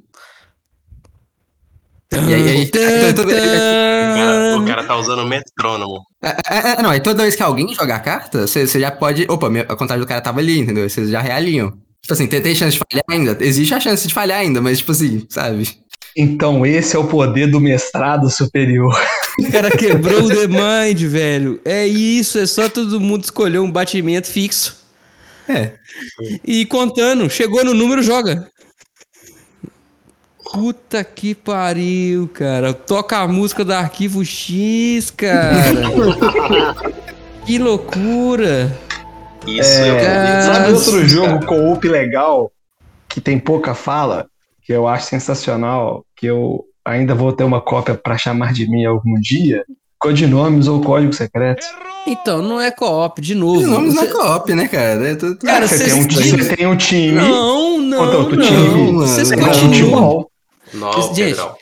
E 2.11 2.33
aí, 2.33 2.49
aí- 2.49 2.65
Tan, 2.67 2.79
toda- 3.15 3.33
O 3.33 4.15
cara, 4.15 4.57
o 4.59 4.65
cara 4.65 4.83
tá 4.83 4.95
usando 4.97 5.25
metrônomo. 5.27 6.01
É, 6.23 6.29
é, 6.29 6.71
é, 6.79 6.81
não, 6.81 6.89
aí 6.89 6.99
toda 6.99 7.23
vez 7.23 7.35
que 7.35 7.41
alguém 7.43 7.73
jogar 7.73 7.95
a 7.95 7.99
carta, 7.99 8.45
você 8.47 8.67
já 8.67 8.91
pode. 8.91 9.25
Opa, 9.29 9.47
a 9.67 9.75
contagem 9.75 10.01
do 10.01 10.07
cara 10.07 10.21
tava 10.21 10.39
ali, 10.39 10.59
entendeu? 10.59 10.87
Vocês 10.89 11.09
já 11.09 11.21
realinham. 11.21 11.73
Tipo 12.09 12.15
assim, 12.15 12.27
tem, 12.27 12.41
tem 12.41 12.55
chance 12.55 12.71
de 12.71 12.79
falhar 12.79 13.05
ainda? 13.07 13.37
Existe 13.39 13.71
a 13.71 13.79
chance 13.79 14.07
de 14.07 14.13
falhar 14.15 14.39
ainda, 14.39 14.59
mas 14.59 14.79
tipo 14.79 14.91
assim, 14.91 15.27
sabe? 15.29 15.69
Então 16.17 16.65
esse 16.65 16.95
é 16.95 16.99
o 16.99 17.05
poder 17.05 17.45
do 17.45 17.59
mestrado 17.59 18.27
superior. 18.31 18.99
O 19.37 19.51
cara 19.51 19.69
quebrou 19.69 20.23
o 20.23 20.27
The 20.27 20.47
Mind, 20.47 21.03
velho. 21.03 21.61
É 21.63 21.85
isso, 21.85 22.39
é 22.39 22.47
só 22.47 22.67
todo 22.67 22.99
mundo 22.99 23.25
escolher 23.25 23.59
um 23.59 23.69
batimento 23.69 24.27
fixo. 24.27 24.75
É. 25.47 25.73
E 26.43 26.65
contando, 26.65 27.29
chegou 27.29 27.63
no 27.63 27.75
número, 27.75 28.01
joga. 28.01 28.49
Puta 30.51 31.03
que 31.03 31.35
pariu, 31.35 32.27
cara. 32.27 32.73
Toca 32.73 33.19
a 33.19 33.27
música 33.27 33.63
do 33.63 33.71
arquivo 33.71 34.25
X, 34.25 35.11
cara. 35.11 35.61
que 37.45 37.59
loucura. 37.59 38.75
Isso 39.47 39.69
É, 39.79 39.89
eu 40.39 40.53
sabe 40.53 40.71
outro 40.73 41.07
jogo 41.07 41.45
co-op 41.45 41.87
legal 41.87 42.51
que 43.07 43.19
tem 43.21 43.39
pouca 43.39 43.73
fala, 43.73 44.27
que 44.63 44.71
eu 44.73 44.87
acho 44.87 45.07
sensacional, 45.07 46.05
que 46.15 46.27
eu 46.27 46.63
ainda 46.85 47.15
vou 47.15 47.31
ter 47.33 47.43
uma 47.43 47.59
cópia 47.61 47.95
pra 47.95 48.17
chamar 48.17 48.53
de 48.53 48.69
mim 48.69 48.85
algum 48.85 49.15
dia? 49.19 49.63
Codinomes 49.97 50.67
ou 50.67 50.81
código 50.81 51.11
secreto? 51.13 51.65
Então, 52.07 52.41
não 52.41 52.61
é 52.61 52.71
co-op, 52.71 53.19
de 53.21 53.35
novo. 53.35 53.59
Os 53.59 53.67
nomes 53.67 53.93
não 53.95 54.03
é 54.03 54.05
Você- 54.07 54.13
co-op, 54.13 54.53
né, 54.53 54.67
cara? 54.67 55.09
É 55.09 55.15
tudo- 55.15 55.35
tudo- 55.35 55.45
Cara, 55.47 55.67
você, 55.67 55.83
tem 55.83 55.93
um, 55.93 56.07
time- 56.07 56.43
você 56.43 56.55
tem 56.55 56.67
um 56.67 56.77
time. 56.77 57.11
Não, 57.11 57.77
não, 57.81 58.17
outro 58.19 58.37
não. 58.37 58.45
time. 58.45 58.91
Vocês 58.93 59.29
Não, 59.31 59.39
continuam. 59.39 60.27
Não, 60.73 60.93
Gente, 61.13 61.15
Pedrão. 61.35 61.55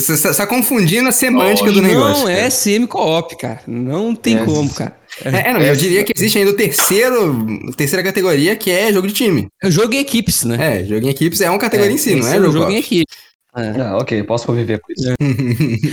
Você 0.00 0.16
você- 0.16 0.28
você 0.32 0.34
tá 0.34 0.46
confundindo 0.46 1.08
a 1.08 1.12
semântica 1.12 1.66
Lógico. 1.68 1.72
do 1.80 1.82
negócio. 1.82 2.22
Não 2.24 2.30
é 2.30 2.36
cara. 2.36 2.50
semi-co-op, 2.50 3.36
cara. 3.36 3.60
Não 3.66 4.14
tem 4.14 4.38
É. 4.38 4.44
como, 4.44 4.72
cara. 4.72 4.96
É, 5.24 5.50
é, 5.50 5.52
não, 5.52 5.60
eu 5.60 5.76
diria 5.76 6.02
que 6.04 6.12
existe 6.16 6.38
ainda 6.38 6.50
o 6.50 6.54
terceiro, 6.54 7.72
terceira 7.76 8.02
categoria, 8.02 8.56
que 8.56 8.70
é 8.70 8.92
jogo 8.92 9.06
de 9.08 9.14
time. 9.14 9.48
É 9.62 9.70
jogo 9.70 9.92
em 9.94 9.98
equipes, 9.98 10.44
né? 10.44 10.80
É, 10.80 10.84
jogo 10.84 11.06
em 11.06 11.10
equipes 11.10 11.40
é 11.40 11.50
uma 11.50 11.58
categoria 11.58 11.92
em 11.92 11.98
si, 11.98 12.14
não 12.14 12.26
é 12.26 12.30
um 12.30 12.34
jogo 12.44 12.52
jogo 12.52 12.70
em 12.70 12.74
co-op. 12.74 12.78
equipe. 12.78 13.12
É. 13.54 13.82
Ah, 13.82 13.98
ok, 13.98 14.22
posso 14.22 14.46
conviver 14.46 14.80
com 14.80 14.90
isso. 14.90 15.12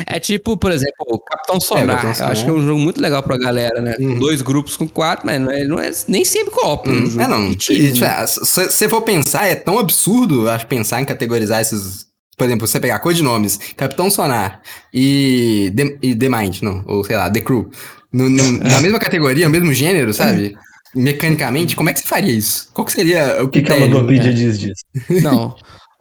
É 0.08 0.18
tipo, 0.22 0.56
por 0.56 0.72
exemplo, 0.72 1.06
o 1.10 1.20
Capitão 1.20 1.60
Sonar. 1.60 2.16
Sonar. 2.16 2.32
acho 2.32 2.46
que 2.46 2.50
é 2.50 2.54
um 2.54 2.66
jogo 2.66 2.80
muito 2.80 3.02
legal 3.02 3.22
pra 3.22 3.38
galera, 3.38 3.82
né? 3.82 3.96
Uhum. 4.00 4.18
Dois 4.18 4.42
grupos 4.42 4.78
com 4.78 4.88
quatro, 4.88 5.26
mas 5.26 5.42
não 5.42 5.52
é, 5.52 5.66
não 5.66 5.78
é 5.78 5.92
nem 6.08 6.24
sempre 6.24 6.52
co-op. 6.52 6.88
é 6.88 6.94
um 6.94 6.96
Hum, 7.04 7.06
jogo 7.08 7.22
É, 7.22 7.28
não. 7.28 7.54
time, 7.56 7.90
E, 7.90 8.00
né? 8.00 8.26
Se 8.28 8.40
você 8.70 8.88
for 8.88 9.02
pensar, 9.02 9.46
é 9.46 9.56
tão 9.56 9.78
absurdo, 9.78 10.50
acho, 10.50 10.66
pensar 10.68 11.02
em 11.02 11.06
categorizar 11.06 11.60
esses. 11.60 12.08
Por 12.40 12.46
exemplo, 12.46 12.66
você 12.66 12.80
pegar 12.80 13.00
codinomes, 13.00 13.60
Capitão 13.76 14.10
Sonar 14.10 14.62
e 14.94 15.72
The, 15.76 15.98
e 16.02 16.16
The 16.16 16.30
Mind, 16.30 16.62
não, 16.62 16.84
ou 16.88 17.04
sei 17.04 17.16
lá, 17.18 17.30
The 17.30 17.42
Crew, 17.42 17.70
no- 18.12 18.30
no- 18.30 18.52
na 18.64 18.80
mesma 18.82 18.98
categoria, 18.98 19.46
no 19.46 19.52
mesmo 19.52 19.74
gênero, 19.74 20.14
sabe? 20.14 20.56
Mecanicamente, 20.96 21.76
como 21.76 21.90
é 21.90 21.94
que 21.94 22.00
você 22.00 22.08
faria 22.08 22.32
isso? 22.34 22.70
Qual 22.74 22.86
que 22.86 22.92
seria 22.94 23.44
o 23.44 23.46
O 23.46 23.50
que, 23.50 23.62
que 23.62 23.72
a 23.72 23.76
critério? 23.76 23.94
Ludopedia 23.94 24.34
diz 24.34 24.58
disso? 24.58 24.84
Não. 25.22 25.56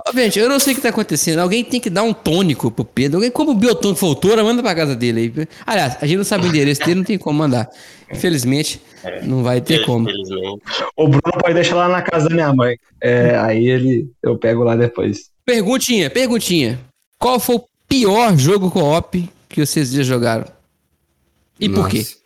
Ó, 0.07 0.13
gente, 0.15 0.39
eu 0.39 0.49
não 0.49 0.61
sei 0.61 0.73
o 0.73 0.77
que 0.77 0.81
tá 0.83 0.89
acontecendo. 0.91 1.41
Alguém 1.41 1.63
tem 1.65 1.81
que 1.81 1.91
dar 1.91 2.05
um 2.05 2.15
tônico 2.15 2.71
pro 2.71 2.85
Pedro. 2.85 3.17
Alguém, 3.19 3.31
como 3.33 3.51
o 3.51 3.55
biotônico 3.55 4.07
autora, 4.07 4.45
manda 4.45 4.63
pra 4.63 4.75
casa 4.75 4.95
dele 4.95 5.35
aí. 5.37 5.49
Aliás, 5.67 5.97
a 6.01 6.07
gente 6.07 6.19
não 6.19 6.25
sabe 6.25 6.47
o 6.47 6.49
endereço 6.49 6.81
dele, 6.83 6.95
não 6.95 7.05
tem 7.05 7.19
como 7.19 7.37
mandar. 7.37 7.69
Infelizmente, 8.11 8.81
não 9.25 9.43
vai 9.43 9.61
ter 9.61 9.85
como. 9.85 10.09
O 10.97 11.09
Bruno 11.09 11.39
pode 11.43 11.53
deixar 11.55 11.75
lá 11.75 11.89
na 11.89 12.01
casa 12.01 12.29
da 12.29 12.35
minha 12.35 12.55
mãe. 12.55 12.77
É, 13.03 13.37
aí 13.39 13.69
ele 13.69 14.09
eu 14.23 14.39
pego 14.39 14.63
lá 14.63 14.77
depois. 14.77 15.31
Perguntinha, 15.49 16.11
perguntinha. 16.11 16.79
Qual 17.19 17.41
foi 17.41 17.57
o 17.57 17.65
pior 17.89 18.37
jogo 18.37 18.71
co-op 18.71 19.27
que 19.49 19.65
vocês 19.65 19.91
já 19.91 20.03
jogaram? 20.03 20.45
E 21.59 21.71
por 21.71 21.89
quê? 21.89 22.01
Nossa. 22.01 22.17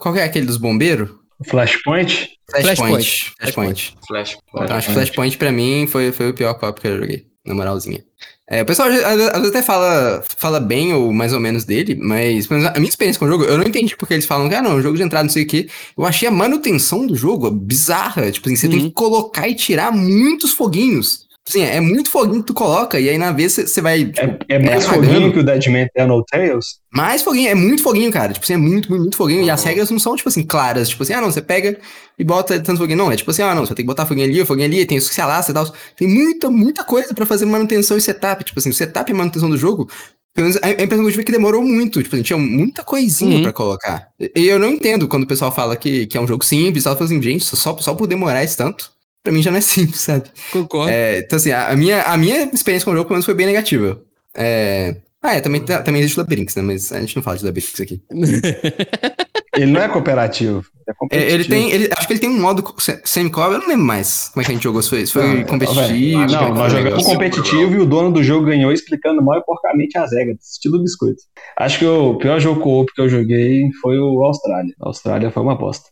Qual 0.00 0.16
é 0.16 0.24
aquele 0.24 0.46
dos 0.46 0.56
bombeiros? 0.56 1.10
Flashpoint? 1.48 2.30
Flashpoint. 2.50 3.32
Flashpoint. 3.38 3.96
Flash. 4.08 4.36
Então, 4.52 4.76
acho 4.76 4.88
que 4.88 4.94
Flashpoint 4.94 5.38
pra 5.38 5.52
mim 5.52 5.86
foi, 5.86 6.10
foi 6.10 6.30
o 6.30 6.34
pior 6.34 6.54
copo 6.54 6.80
que 6.80 6.88
eu 6.88 6.98
joguei, 6.98 7.24
na 7.46 7.54
moralzinha. 7.54 8.04
É, 8.50 8.62
o 8.62 8.66
pessoal 8.66 8.88
às 8.88 9.16
vezes 9.16 9.48
até 9.48 9.62
fala, 9.62 10.24
fala 10.26 10.58
bem 10.58 10.92
ou 10.92 11.12
mais 11.12 11.32
ou 11.32 11.38
menos 11.38 11.64
dele, 11.64 11.94
mas 11.94 12.50
a 12.50 12.80
minha 12.80 12.88
experiência 12.88 13.20
com 13.20 13.26
o 13.26 13.28
jogo, 13.28 13.44
eu 13.44 13.58
não 13.58 13.64
entendi 13.64 13.96
porque 13.96 14.14
eles 14.14 14.26
falam 14.26 14.48
que, 14.48 14.56
ah, 14.56 14.62
não, 14.62 14.72
é 14.72 14.74
um 14.74 14.82
jogo 14.82 14.96
de 14.96 15.04
entrada, 15.04 15.22
não 15.22 15.30
sei 15.30 15.44
o 15.44 15.46
quê. 15.46 15.68
Eu 15.96 16.04
achei 16.04 16.26
a 16.26 16.32
manutenção 16.32 17.06
do 17.06 17.14
jogo 17.14 17.48
bizarra. 17.48 18.32
Tipo 18.32 18.48
assim, 18.48 18.56
você 18.56 18.68
tem 18.68 18.80
Uhum. 18.80 18.84
que 18.88 18.92
colocar 18.92 19.46
e 19.46 19.54
tirar 19.54 19.92
muitos 19.92 20.50
foguinhos 20.52 21.25
Assim, 21.48 21.62
é 21.62 21.80
muito 21.80 22.10
foguinho 22.10 22.40
que 22.40 22.46
tu 22.48 22.54
coloca, 22.54 22.98
e 22.98 23.08
aí 23.08 23.16
na 23.16 23.30
vez 23.30 23.52
você 23.54 23.80
vai. 23.80 24.04
Tipo, 24.06 24.20
É, 24.48 24.56
é 24.56 24.58
mais 24.58 24.84
é, 24.84 24.88
foguinho 24.88 25.32
que 25.32 25.38
o 25.38 25.44
Deadman 25.44 25.82
Eternal 25.82 26.24
Tales? 26.24 26.80
mais 26.92 27.22
foguinho, 27.22 27.48
é 27.48 27.54
muito 27.54 27.82
foguinho, 27.82 28.10
cara. 28.10 28.32
Tipo 28.32 28.44
assim, 28.44 28.54
é 28.54 28.56
muito, 28.56 28.88
muito, 28.88 29.02
muito 29.02 29.16
foguinho. 29.16 29.42
E 29.44 29.50
as 29.50 29.62
regras 29.62 29.90
não 29.90 29.98
são, 29.98 30.16
tipo 30.16 30.28
assim, 30.28 30.42
claras. 30.42 30.88
Tipo 30.88 31.02
assim, 31.04 31.12
ah, 31.12 31.20
não, 31.20 31.30
você 31.30 31.40
pega 31.42 31.78
e 32.18 32.24
bota 32.24 32.58
tanto 32.58 32.78
foguinho. 32.78 32.98
Não, 32.98 33.12
é 33.12 33.16
tipo 33.16 33.30
assim, 33.30 33.42
ah, 33.42 33.54
não, 33.54 33.64
você 33.64 33.74
tem 33.74 33.84
que 33.84 33.86
botar 33.86 34.06
foguinho 34.06 34.26
ali, 34.28 34.44
foguinho 34.44 34.66
ali, 34.66 34.84
tem 34.86 34.98
isso 34.98 35.08
que 35.08 35.14
se 35.14 35.20
alastra 35.20 35.52
e 35.52 35.54
tal. 35.54 35.72
Tem 35.96 36.08
muita, 36.08 36.50
muita 36.50 36.82
coisa 36.82 37.14
pra 37.14 37.24
fazer 37.26 37.44
manutenção 37.46 37.96
e 37.96 38.00
setup. 38.00 38.42
Tipo 38.42 38.58
assim, 38.58 38.70
o 38.70 38.74
setup 38.74 39.10
e 39.10 39.14
manutenção 39.14 39.48
do 39.48 39.56
jogo. 39.56 39.88
Pelo 40.34 40.48
menos 40.48 40.60
a 40.62 40.70
impressão 40.70 40.98
que 40.98 41.06
eu 41.06 41.10
tive 41.10 41.22
é 41.22 41.24
que 41.26 41.32
demorou 41.32 41.62
muito. 41.62 42.02
Tipo 42.02 42.16
assim, 42.16 42.22
tinha 42.24 42.38
muita 42.38 42.82
coisinha 42.82 43.36
Uhum. 43.36 43.42
pra 43.44 43.52
colocar. 43.52 44.08
E 44.18 44.32
e 44.34 44.46
eu 44.48 44.58
não 44.58 44.68
entendo 44.70 45.06
quando 45.06 45.22
o 45.22 45.26
pessoal 45.28 45.52
fala 45.52 45.76
que, 45.76 46.06
que 46.06 46.18
é 46.18 46.20
um 46.20 46.26
jogo 46.26 46.44
simples. 46.44 46.86
Ela 46.86 46.96
fala 46.96 47.06
assim, 47.06 47.22
gente, 47.22 47.44
só, 47.44 47.76
só 47.78 47.94
por 47.94 48.06
demorar 48.08 48.42
esse 48.42 48.56
tanto, 48.56 48.90
pra 49.26 49.32
mim 49.32 49.42
já 49.42 49.50
não 49.50 49.58
é 49.58 49.60
simples, 49.60 50.00
sabe? 50.00 50.24
Concordo. 50.52 50.88
É, 50.88 51.18
então, 51.18 51.36
assim, 51.36 51.50
a, 51.50 51.68
a 51.68 51.76
minha, 51.76 52.02
a 52.02 52.16
minha 52.16 52.44
experiência 52.52 52.84
com 52.84 52.92
o 52.92 52.94
jogo, 52.94 53.06
pelo 53.08 53.16
menos, 53.16 53.24
foi 53.24 53.34
bem 53.34 53.46
negativa. 53.46 54.00
É... 54.36 54.96
Ah, 55.20 55.34
é, 55.34 55.40
também, 55.40 55.60
também 55.60 56.00
existe 56.00 56.18
labirintos, 56.18 56.54
né? 56.54 56.62
Mas 56.62 56.92
a 56.92 57.00
gente 57.00 57.16
não 57.16 57.22
fala 57.22 57.36
de 57.36 57.44
labirintos 57.44 57.80
aqui. 57.80 58.00
Ele 59.56 59.72
não 59.72 59.80
é 59.80 59.88
cooperativo. 59.88 60.64
É 61.10 61.18
É, 61.18 61.32
ele 61.32 61.44
tem. 61.44 61.70
Ele, 61.70 61.88
acho 61.96 62.06
que 62.06 62.12
ele 62.12 62.20
tem 62.20 62.28
um 62.28 62.40
modo 62.40 62.62
se- 62.78 63.00
semi-co, 63.04 63.40
eu 63.40 63.58
não 63.58 63.68
lembro 63.68 63.84
mais 63.84 64.28
como 64.28 64.42
é 64.42 64.44
que 64.44 64.52
a 64.52 64.54
gente 64.54 64.62
jogou. 64.62 64.82
Se 64.82 64.90
foi, 64.90 65.06
foi 65.06 65.38
Não, 65.38 65.44
competitivo. 65.44 66.18
Não, 66.18 66.22
é 66.24 66.52
nós 66.52 66.72
jogamos 66.72 67.04
competitivo 67.04 67.72
e 67.74 67.78
o 67.78 67.86
dono 67.86 68.12
do 68.12 68.22
jogo 68.22 68.46
ganhou 68.46 68.70
explicando 68.70 69.22
mal 69.22 69.38
e 69.38 69.44
porcamente 69.44 69.96
as 69.98 70.12
regras, 70.12 70.36
estilo 70.52 70.80
biscoito. 70.82 71.22
Acho 71.56 71.78
que 71.78 71.86
o 71.86 72.16
pior 72.18 72.38
jogo 72.38 72.60
co-op 72.60 72.92
que 72.94 73.00
eu 73.00 73.08
joguei 73.08 73.68
foi 73.80 73.98
o 73.98 74.22
Austrália. 74.22 74.74
A 74.80 74.88
Austrália 74.88 75.30
foi 75.30 75.42
uma 75.42 75.56
bosta. 75.56 75.88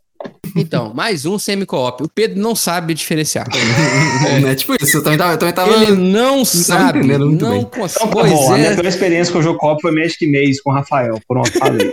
Então, 0.56 0.92
mais 0.94 1.26
um 1.26 1.36
semi-co-op. 1.38 2.04
O 2.04 2.08
Pedro 2.08 2.40
não 2.40 2.54
sabe 2.54 2.94
diferenciar. 2.94 3.46
É 4.46 4.54
tipo 4.54 4.74
isso, 4.80 4.98
eu 4.98 5.02
também 5.02 5.18
tava. 5.18 5.32
Eu 5.34 5.38
também 5.38 5.54
tava 5.54 5.72
Ele 5.72 5.92
não 5.92 6.44
sabe, 6.44 6.98
entendendo 7.00 7.26
muito 7.26 7.44
não 7.44 7.50
bem. 7.52 7.60
Então 7.62 7.80
consegue. 7.80 8.04
tá 8.06 8.10
Pois 8.12 8.30
bom, 8.32 8.52
a 8.52 8.56
minha 8.56 8.70
é. 8.70 8.74
pior 8.74 8.86
experiência 8.86 9.32
com 9.32 9.38
o 9.38 9.42
jogo 9.42 9.58
co-op 9.58 9.80
foi 9.82 9.90
Magic 9.92 10.26
Maze 10.26 10.62
com 10.62 10.70
o 10.70 10.74
Rafael. 10.74 11.20
Pronto, 11.26 11.50
falei. 11.58 11.92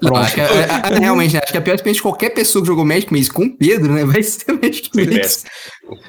Não, 0.00 0.10
Pronto. 0.10 0.16
acho 0.24 0.34
que, 0.34 0.40
a- 0.40 0.44
a- 0.46 0.88
a- 0.88 0.98
realmente, 0.98 1.34
né, 1.34 1.40
acho 1.42 1.52
que 1.52 1.58
a 1.58 1.60
pior 1.60 1.74
experiência 1.74 1.98
de 1.98 2.02
qualquer 2.02 2.30
pessoa 2.30 2.62
que 2.62 2.66
jogou 2.68 2.84
Magic 2.84 3.12
Maze 3.12 3.30
com 3.30 3.44
o 3.44 3.56
Pedro, 3.56 3.92
né? 3.92 4.04
Vai 4.04 4.22
ser 4.22 4.52
Magic 4.52 4.90
Maze. 4.94 5.44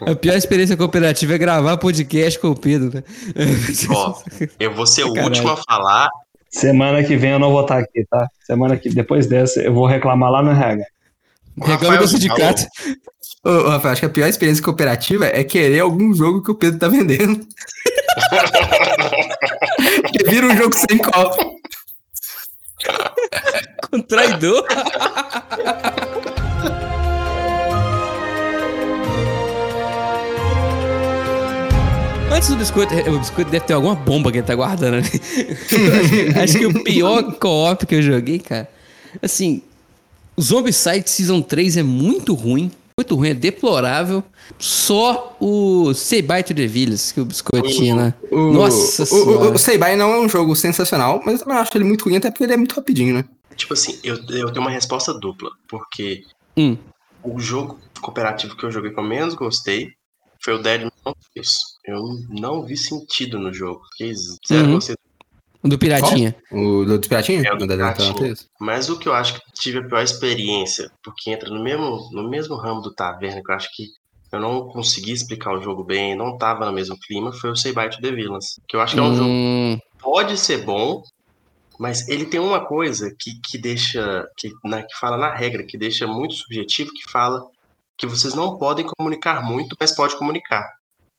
A 0.01 0.16
pior 0.16 0.36
experiência 0.36 0.76
cooperativa 0.78 1.36
é 1.36 1.38
gravar 1.38 1.78
podcast 1.78 2.39
com 2.39 2.49
o 2.49 2.55
Pedro, 2.55 2.91
né? 2.93 3.03
Ó, 3.89 4.16
Eu 4.59 4.74
vou 4.74 4.86
ser 4.86 5.03
o 5.03 5.13
último 5.24 5.49
a 5.49 5.57
falar. 5.57 6.09
Semana 6.49 7.03
que 7.03 7.18
vem 7.18 7.32
eu 7.32 7.39
não 7.39 7.51
vou 7.51 7.61
estar 7.61 7.78
aqui, 7.80 8.05
tá? 8.09 8.28
Semana 8.45 8.78
que 8.78 8.89
depois 8.89 9.28
dessa 9.28 9.61
eu 9.61 9.74
vou 9.74 9.86
reclamar 9.86 10.32
lá 10.32 10.41
no 10.41 10.51
RH. 10.51 10.84
Reclama 11.62 11.97
do 11.97 12.08
sindicato. 12.08 12.66
Ô, 13.43 13.49
ô, 13.49 13.70
Rafael, 13.70 13.93
acho 13.93 14.01
que 14.01 14.06
a 14.08 14.10
pior 14.10 14.28
experiência 14.28 14.64
cooperativa 14.64 15.26
é 15.28 15.43
querer 15.43 15.80
algum 15.80 16.14
jogo 16.14 16.41
que 16.41 16.51
o 16.51 16.56
Pedro 16.56 16.80
tá 16.80 16.88
vendendo. 16.88 17.39
que 20.12 20.24
vira 20.30 20.47
um 20.47 20.58
jogo 20.58 20.76
sem 20.76 20.97
copo. 20.97 21.56
Com 23.89 24.01
traidor. 24.01 24.66
Antes 32.32 32.49
do 32.49 32.58
biscoito, 32.58 32.93
o 32.93 33.20
biscoito 33.20 33.49
deve 33.49 33.66
ter 33.66 33.74
alguma 33.74 33.95
bomba 33.95 34.32
que 34.32 34.39
ele 34.39 34.47
tá 34.47 34.56
guardando 34.56 34.95
ali. 34.95 35.22
Acho 36.43 36.58
que 36.60 36.66
o 36.66 36.84
pior 36.84 37.32
co-op 37.36 37.86
que 37.86 37.95
eu 37.95 38.01
joguei, 38.01 38.39
cara. 38.39 38.68
Assim, 39.22 39.62
Zombicide 40.39 41.09
Season 41.09 41.41
3 41.41 41.77
é 41.77 41.83
muito 41.83 42.33
ruim. 42.33 42.71
Muito 42.97 43.15
ruim, 43.15 43.29
é 43.29 43.33
deplorável. 43.33 44.23
Só 44.57 45.36
o 45.39 45.93
Say 45.93 46.21
Bye 46.21 46.43
to 46.43 46.53
the 46.53 46.65
Villas 46.67 47.11
que 47.11 47.19
o 47.19 47.25
biscoito 47.25 47.67
tinha, 47.69 47.93
né? 47.95 48.13
O, 48.31 48.51
Nossa 48.53 49.03
o, 49.03 49.05
senhora. 49.05 49.49
o, 49.49 49.53
o 49.53 49.57
Sei 49.57 49.77
Bye 49.77 49.95
não 49.97 50.13
é 50.13 50.19
um 50.19 50.29
jogo 50.29 50.55
sensacional, 50.55 51.21
mas 51.25 51.39
eu 51.39 51.45
também 51.45 51.57
acho 51.61 51.71
ele 51.75 51.83
muito 51.83 52.05
ruim, 52.05 52.15
até 52.17 52.29
porque 52.31 52.43
ele 52.45 52.53
é 52.53 52.57
muito 52.57 52.73
rapidinho, 52.75 53.13
né? 53.15 53.25
Tipo 53.55 53.73
assim, 53.73 53.99
eu, 54.03 54.15
eu 54.29 54.49
tenho 54.51 54.61
uma 54.61 54.69
resposta 54.71 55.13
dupla. 55.13 55.49
Porque 55.67 56.23
Hum. 56.57 56.77
o 57.23 57.38
jogo 57.39 57.77
cooperativo 58.01 58.55
que 58.55 58.63
eu 58.65 58.71
joguei 58.71 58.91
que 58.91 58.99
eu 58.99 59.03
menos 59.03 59.33
gostei 59.33 59.89
foi 60.41 60.53
o 60.53 60.61
Dead 60.61 60.83
Man 60.83 61.13
Isso. 61.36 61.57
Eu 61.86 62.01
não 62.29 62.63
vi 62.63 62.77
sentido 62.77 63.38
no 63.39 63.53
jogo. 63.53 63.81
Fiquei 63.91 64.13
zero 64.47 64.67
Uhum. 64.67 64.73
gostei. 64.75 64.95
O 65.66 65.68
do 65.68 65.78
Piratinha. 65.80 66.36
O 66.51 66.86
do 66.86 66.99
Piratinha? 66.99 67.41
É, 67.47 67.53
o 67.53 67.57
do 67.57 67.68
Piratinha. 67.68 68.13
da- 68.13 68.36
Mas 68.59 68.88
o 68.89 68.99
que 68.99 69.09
eu 69.09 69.13
acho 69.13 69.34
que 69.34 69.41
tive 69.53 69.80
a 69.80 69.84
pior 69.88 70.03
experiência, 70.03 70.91
porque 71.03 71.32
entra 71.32 71.49
no 71.49 71.61
mesmo, 71.63 72.09
no 72.11 72.30
mesmo 72.30 72.55
ramo 72.55 72.82
do 72.82 72.93
Taverna, 72.93 73.41
que 73.43 73.51
eu 73.51 73.55
acho 73.55 73.70
que 73.76 73.88
eu 74.32 74.39
não 74.39 74.68
consegui 74.68 75.11
explicar 75.11 75.53
o 75.57 75.61
jogo 75.61 75.84
bem, 75.84 76.16
não 76.16 76.38
tava 76.38 76.66
no 76.66 76.72
mesmo 76.74 76.97
clima, 76.99 77.32
foi 77.34 77.49
o 77.51 77.55
Say 77.55 77.74
Bye 77.74 77.89
to 77.89 77.99
the 78.01 78.11
Villains. 78.11 78.59
Que 78.68 78.76
eu 78.76 78.82
acho 78.82 78.93
que 78.93 78.99
é 78.99 79.03
um 79.03 79.16
jogo 79.16 79.30
Hum, 79.30 79.80
pode 79.99 80.38
ser 80.38 80.63
bom, 80.63 81.01
mas 81.80 82.07
ele 82.07 82.26
tem 82.26 82.39
uma 82.39 82.66
coisa 82.66 83.09
que, 83.20 83.32
que 83.41 83.57
deixa, 83.57 84.26
que, 84.38 84.51
na, 84.63 84.84
que 84.84 84.95
fala 84.99 85.18
na 85.18 85.34
regra, 85.34 85.66
que 85.66 85.78
deixa 85.78 86.05
muito 86.07 86.36
subjetivo, 86.36 86.91
que 86.93 87.09
fala 87.11 87.41
que 87.97 88.05
vocês 88.05 88.34
não 88.34 88.57
podem 88.57 88.86
comunicar 88.97 89.43
muito, 89.43 89.76
mas 89.80 89.95
pode 89.95 90.16
comunicar. 90.18 90.70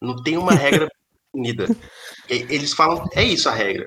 Não 0.01 0.15
tem 0.23 0.37
uma 0.37 0.53
regra 0.55 0.89
unida. 1.35 1.67
E- 2.31 2.47
Eles 2.51 2.73
falam, 2.75 3.05
é 3.15 3.23
isso 3.25 3.49
a 3.49 3.53
regra. 3.53 3.87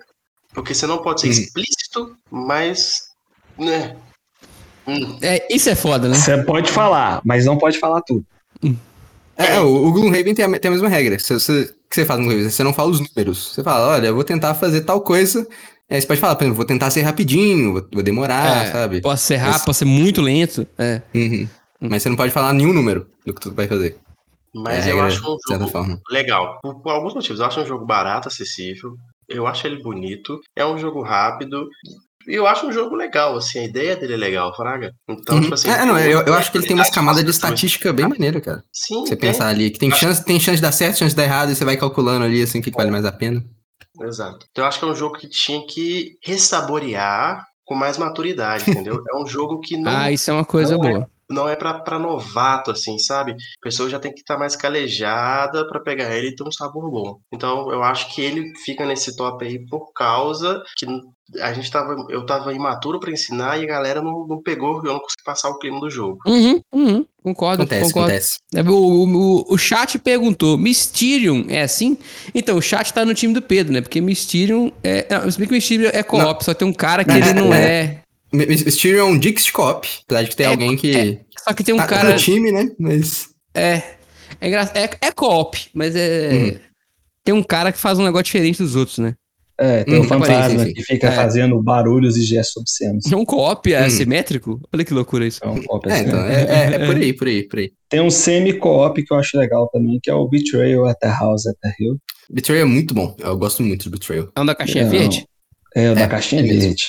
Porque 0.53 0.73
você 0.73 0.87
não 0.87 1.01
pode 1.01 1.21
ser 1.21 1.27
Uhum. 1.27 1.33
explícito, 1.33 2.17
mas. 2.31 2.93
Né? 3.57 3.95
Hum, 4.87 5.17
é, 5.21 5.53
isso 5.53 5.69
é 5.69 5.75
foda, 5.75 6.07
né? 6.07 6.15
Você 6.15 6.37
pode 6.43 6.71
falar, 6.71 7.21
mas 7.23 7.45
não 7.45 7.57
pode 7.57 7.77
falar 7.77 8.01
tudo. 8.01 8.25
É, 9.37 9.55
é, 9.55 9.59
o, 9.61 9.87
o 9.87 9.91
Gloomhaven 9.91 10.33
tem 10.33 10.43
a, 10.45 10.59
tem 10.59 10.69
a 10.69 10.71
mesma 10.71 10.89
regra. 10.89 11.17
Você, 11.19 11.33
você- 11.35 11.61
o 11.63 11.89
que 11.89 11.95
você 11.95 12.05
faz 12.05 12.19
no 12.19 12.25
Gloomhaven? 12.25 12.49
Você 12.51 12.63
não 12.63 12.73
fala 12.73 12.89
os 12.91 12.99
números. 12.99 13.53
Você 13.53 13.63
fala, 13.63 13.87
olha, 13.95 14.07
eu 14.07 14.15
vou 14.15 14.23
tentar 14.23 14.55
fazer 14.55 14.81
tal 14.81 15.01
coisa. 15.01 15.47
Aí 15.89 15.99
você 15.99 16.05
pode 16.07 16.19
falar, 16.19 16.35
por 16.35 16.43
exemplo, 16.43 16.57
vou 16.57 16.65
tentar 16.65 16.89
ser 16.91 17.01
rapidinho, 17.01 17.73
vou, 17.73 17.87
vou 17.93 18.03
demorar, 18.03 18.65
É, 18.67 18.71
sabe? 18.71 19.01
Pode 19.01 19.19
ser 19.21 19.37
rápido, 19.37 19.55
Esse- 19.57 19.65
pode 19.65 19.77
ser 19.77 19.85
muito 19.85 20.21
lento. 20.21 20.67
É. 20.77 21.01
Uhum. 21.13 21.47
Mas 21.81 22.03
você 22.03 22.09
não 22.09 22.15
pode 22.15 22.31
falar 22.31 22.53
nenhum 22.53 22.73
número 22.73 23.07
do 23.25 23.33
que 23.33 23.41
tu 23.41 23.53
vai 23.53 23.67
fazer. 23.67 23.97
mas 24.53 24.85
É 24.87 24.91
eu 24.91 25.01
acho 25.01 25.19
um 25.21 25.37
jogo 25.47 25.99
legal. 26.09 26.59
Por, 26.61 26.75
por 26.81 26.91
alguns 26.91 27.13
motivos. 27.13 27.39
Eu 27.39 27.45
acho 27.45 27.61
um 27.61 27.65
jogo 27.65 27.85
barato, 27.85 28.27
acessível. 28.27 28.95
Eu 29.29 29.45
acho 29.47 29.67
ele 29.67 29.81
bonito. 29.81 30.39
É 30.55 30.65
um 30.65 30.77
jogo 30.77 31.01
rápido. 31.01 31.67
E 32.27 32.33
eu 32.35 32.45
acho 32.45 32.67
um 32.67 32.71
jogo 32.71 32.95
legal, 32.95 33.37
assim. 33.37 33.59
A 33.59 33.63
ideia 33.63 33.95
dele 33.95 34.13
é 34.13 34.17
legal, 34.17 34.55
Fraga. 34.55 34.91
Então, 35.09 35.35
Uhum. 35.35 35.41
tipo 35.41 35.53
assim. 35.53 35.69
é, 35.69 35.85
não, 35.85 35.97
eu, 35.97 36.21
eu 36.21 36.33
acho 36.33 36.51
que 36.51 36.57
ele 36.57 36.67
tem 36.67 36.75
umas 36.75 36.89
camadas 36.89 37.23
de 37.23 37.29
estatística 37.31 37.91
bem 37.93 38.07
maneira, 38.07 38.41
cara. 38.41 38.63
Sim, 38.71 39.01
Você 39.01 39.15
tem. 39.15 39.29
pensar 39.29 39.47
ali 39.47 39.71
que 39.71 39.79
tem 39.79 39.89
chance, 39.91 40.23
tem 40.23 40.39
chance 40.39 40.57
de 40.57 40.61
dar 40.61 40.71
certo, 40.71 40.97
chance 40.97 41.11
de 41.11 41.15
dar 41.15 41.23
errado, 41.23 41.51
e 41.51 41.55
você 41.55 41.63
vai 41.65 41.77
calculando 41.77 42.25
ali 42.25 42.41
assim 42.41 42.59
o 42.59 42.61
que, 42.61 42.71
que 42.71 42.77
vale 42.77 42.91
mais 42.91 43.05
a 43.05 43.11
pena. 43.11 43.43
Exato. 44.01 44.45
Então 44.51 44.63
eu 44.63 44.67
acho 44.67 44.79
que 44.79 44.85
é 44.85 44.87
um 44.87 44.95
jogo 44.95 45.17
que 45.17 45.27
tinha 45.29 45.65
que 45.65 46.17
ressaborear 46.23 47.45
com 47.65 47.75
mais 47.75 47.97
maturidade, 47.97 48.69
entendeu? 48.69 49.01
É 49.11 49.15
um 49.17 49.25
jogo 49.27 49.59
que 49.59 49.77
não, 49.77 49.91
Ah, 49.91 50.11
isso 50.11 50.29
é 50.29 50.33
uma 50.33 50.45
coisa 50.45 50.77
não 50.77 50.85
é. 50.85 51.07
Não 51.29 51.47
é 51.47 51.55
pra, 51.55 51.75
pra 51.75 51.99
novato, 51.99 52.71
assim, 52.71 52.97
sabe? 52.97 53.31
A 53.33 53.35
pessoa 53.61 53.89
já 53.89 53.99
tem 53.99 54.11
que 54.13 54.21
estar 54.21 54.37
mais 54.37 54.55
calejada 54.55 55.67
pra 55.67 55.79
pegar 55.79 56.15
ele 56.15 56.29
e 56.29 56.35
ter 56.35 56.43
um 56.43 56.51
sabor 56.51 56.89
bom. 56.89 57.17
Então 57.33 57.71
eu 57.71 57.83
acho 57.83 58.13
que 58.13 58.21
ele 58.21 58.51
fica 58.65 58.85
nesse 58.85 59.15
top 59.15 59.45
aí 59.45 59.59
por 59.67 59.91
causa 59.93 60.61
que 60.77 60.85
a 61.41 61.53
gente 61.53 61.69
tava. 61.69 61.95
Eu 62.09 62.25
tava 62.25 62.53
imaturo 62.53 62.99
pra 62.99 63.11
ensinar 63.11 63.59
e 63.59 63.63
a 63.63 63.67
galera 63.67 64.01
não, 64.01 64.25
não 64.27 64.41
pegou, 64.41 64.77
eu 64.77 64.93
não 64.93 64.99
consegui 64.99 65.23
passar 65.23 65.49
o 65.49 65.59
clima 65.59 65.79
do 65.79 65.89
jogo. 65.89 66.17
Uhum, 66.25 66.59
uhum. 66.73 67.05
Concordo, 67.21 67.63
Acontece, 67.63 67.83
concordo. 67.93 68.07
acontece. 68.09 68.39
É, 68.55 68.61
O, 68.63 68.73
o, 69.05 69.53
o 69.53 69.57
chat 69.57 69.99
perguntou: 69.99 70.57
Mysterium 70.57 71.45
é 71.49 71.61
assim? 71.61 71.97
Então, 72.33 72.57
o 72.57 72.61
chat 72.61 72.91
tá 72.93 73.05
no 73.05 73.13
time 73.13 73.33
do 73.33 73.41
Pedro, 73.41 73.73
né? 73.73 73.81
Porque 73.81 74.01
Mysterium 74.01 74.71
é. 74.83 75.05
Não, 75.11 75.29
se 75.29 75.37
bem 75.37 75.47
que 75.47 75.53
Mysterium 75.53 75.91
é 75.93 76.01
co-op, 76.01 76.43
só 76.43 76.53
tem 76.53 76.67
um 76.67 76.73
cara 76.73 77.03
que 77.03 77.11
Não, 77.11 77.17
ele 77.17 77.33
não 77.39 77.53
é. 77.53 77.65
é. 77.83 78.01
M- 78.31 78.43
M- 78.43 78.53
Styrian 78.69 78.99
é 79.01 79.03
um 79.03 79.17
Dix 79.17 79.45
de 79.45 79.51
co-op, 79.51 79.87
apesar 80.05 80.23
de 80.23 80.29
que 80.29 80.35
tem 80.35 80.45
É, 80.45 80.49
alguém 80.49 80.75
que 80.77 81.19
Só 81.43 81.53
que 81.53 81.63
tem 81.63 81.73
um 81.73 81.77
tá 81.77 81.87
cara. 81.87 82.09
no 82.11 82.15
time, 82.17 82.51
né? 82.51 82.69
Mas. 82.79 83.29
É. 83.53 83.81
É, 84.39 84.47
engra... 84.47 84.71
é, 84.75 84.89
é 85.07 85.11
co-op, 85.11 85.57
mas 85.73 85.95
é. 85.95 86.29
Uhum. 86.31 86.59
Tem 87.23 87.33
um 87.35 87.43
cara 87.43 87.71
que 87.71 87.77
faz 87.79 87.97
um 87.99 88.03
negócio 88.03 88.25
diferente 88.25 88.61
dos 88.61 88.75
outros, 88.75 88.97
né? 88.99 89.13
É, 89.61 89.83
tem 89.83 89.95
Hum, 89.95 90.01
o 90.01 90.03
fantasma 90.05 90.65
que 90.65 90.81
fica 90.83 91.07
É. 91.07 91.11
fazendo 91.11 91.61
barulhos 91.61 92.15
e 92.15 92.21
gestos 92.23 92.55
obscenos. 92.61 93.11
É 93.11 93.15
um 93.15 93.25
co-op 93.25 93.73
é 93.73 93.81
Hum. 93.81 93.85
assimétrico? 93.85 94.61
Olha 94.73 94.85
que 94.85 94.93
loucura 94.93 95.27
isso. 95.27 95.39
É 95.43 95.47
um 95.49 95.61
co-op 95.63 95.89
É, 95.89 95.99
então, 95.99 96.19
é, 96.25 96.43
é- 96.43 96.75
é 96.75 96.85
por 96.85 96.95
aí, 96.95 97.11
por 97.13 97.27
aí, 97.27 97.43
por 97.47 97.59
aí. 97.59 97.71
Tem 97.89 97.99
um 97.99 98.09
semi-co-op 98.09 99.03
que 99.03 99.13
eu 99.13 99.17
acho 99.17 99.37
legal 99.37 99.67
também, 99.69 99.99
que 100.01 100.09
é 100.09 100.13
o 100.13 100.27
Betrayal 100.29 100.85
at 100.87 100.97
the 101.01 101.09
House 101.09 101.45
at 101.45 101.55
the 101.61 101.73
Hill. 101.77 101.97
Betrayal 102.31 102.67
é 102.67 102.69
muito 102.69 102.93
bom. 102.93 103.13
Eu 103.19 103.37
gosto 103.37 103.61
muito 103.61 103.83
de 103.83 103.89
Betrayal. 103.89 104.29
É 104.33 104.39
um 104.39 104.45
da 104.45 104.55
caixinha 104.55 104.87
verde? 104.87 105.25
É, 105.75 105.91
o 105.91 105.95
da 105.95 106.01
É, 106.03 106.07
caixinha 106.07 106.41
é 106.41 106.45
verde. 106.45 106.85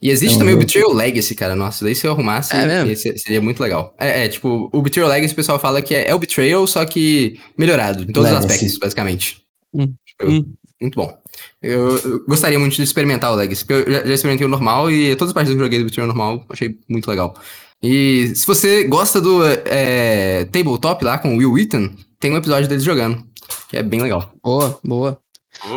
E 0.00 0.10
existe 0.10 0.38
também 0.38 0.54
o 0.54 0.60
jogo- 0.60 0.66
Betrayal 0.66 0.92
Legacy, 0.92 1.34
cara. 1.34 1.54
Nossa, 1.56 1.84
daí 1.84 1.94
se 1.94 2.06
eu 2.06 2.12
arrumasse, 2.12 2.54
É 2.54 2.94
seria 2.94 3.40
muito 3.40 3.60
legal. 3.62 3.94
É, 3.98 4.24
é, 4.24 4.28
tipo, 4.28 4.68
o 4.72 4.82
Betrayal 4.82 5.08
Legacy 5.10 5.32
o 5.32 5.36
pessoal 5.36 5.58
fala 5.58 5.80
que 5.82 5.94
é, 5.94 6.08
é 6.08 6.14
o 6.14 6.18
Betrayal, 6.18 6.66
só 6.66 6.84
que 6.84 7.38
melhorado, 7.56 8.02
em 8.02 8.06
todos 8.12 8.28
os 8.30 8.34
Legacy. 8.36 8.52
aspectos, 8.54 8.78
basicamente. 8.78 9.42
Hum, 9.74 9.92
Tipo, 10.06 10.30
hum. 10.30 10.52
Muito 10.80 10.94
bom. 10.94 11.12
Eu, 11.60 11.96
eu 11.98 12.24
gostaria 12.28 12.56
muito 12.58 12.76
de 12.76 12.82
experimentar 12.84 13.32
o 13.32 13.34
Legacy, 13.34 13.64
porque 13.64 13.90
eu 13.90 13.92
já, 13.94 14.06
já 14.06 14.14
experimentei 14.14 14.46
o 14.46 14.50
normal 14.50 14.88
e 14.90 15.16
todas 15.16 15.30
as 15.30 15.34
partes 15.34 15.52
que 15.52 15.58
eu 15.58 15.64
joguei 15.64 15.80
do 15.80 15.86
Betrayal 15.86 16.06
normal 16.06 16.46
achei 16.48 16.78
muito 16.88 17.08
legal. 17.08 17.34
E 17.82 18.32
se 18.36 18.46
você 18.46 18.84
gosta 18.84 19.20
do 19.20 19.40
é, 19.64 20.44
Tabletop 20.52 21.04
lá 21.04 21.18
com 21.18 21.34
o 21.34 21.38
Will 21.38 21.52
Wheaton, 21.52 21.90
tem 22.20 22.32
um 22.32 22.36
episódio 22.36 22.68
deles 22.68 22.84
jogando, 22.84 23.24
que 23.68 23.76
é 23.76 23.82
bem 23.82 24.00
legal. 24.00 24.32
Boa, 24.42 24.78
boa. 24.84 25.18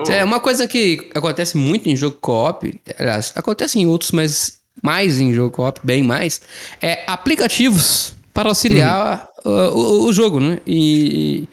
É 0.10 0.24
uma 0.24 0.40
coisa 0.40 0.68
que 0.68 1.10
acontece 1.16 1.58
muito 1.58 1.90
em 1.90 1.96
jogo 1.96 2.18
co-op, 2.22 2.80
aliás, 2.98 3.32
acontece 3.36 3.80
em 3.80 3.88
outros, 3.88 4.12
mas 4.12 4.60
mais 4.82 5.20
em 5.20 5.34
jogo 5.34 5.52
co-op, 5.52 5.80
bem 5.84 6.04
mais, 6.04 6.42
é 6.82 7.04
aplicativos 7.08 8.14
para 8.34 8.50
auxiliar 8.50 9.28
uh, 9.46 9.50
o, 9.50 10.06
o 10.06 10.14
jogo, 10.14 10.40
né? 10.40 10.60
E 10.66 11.48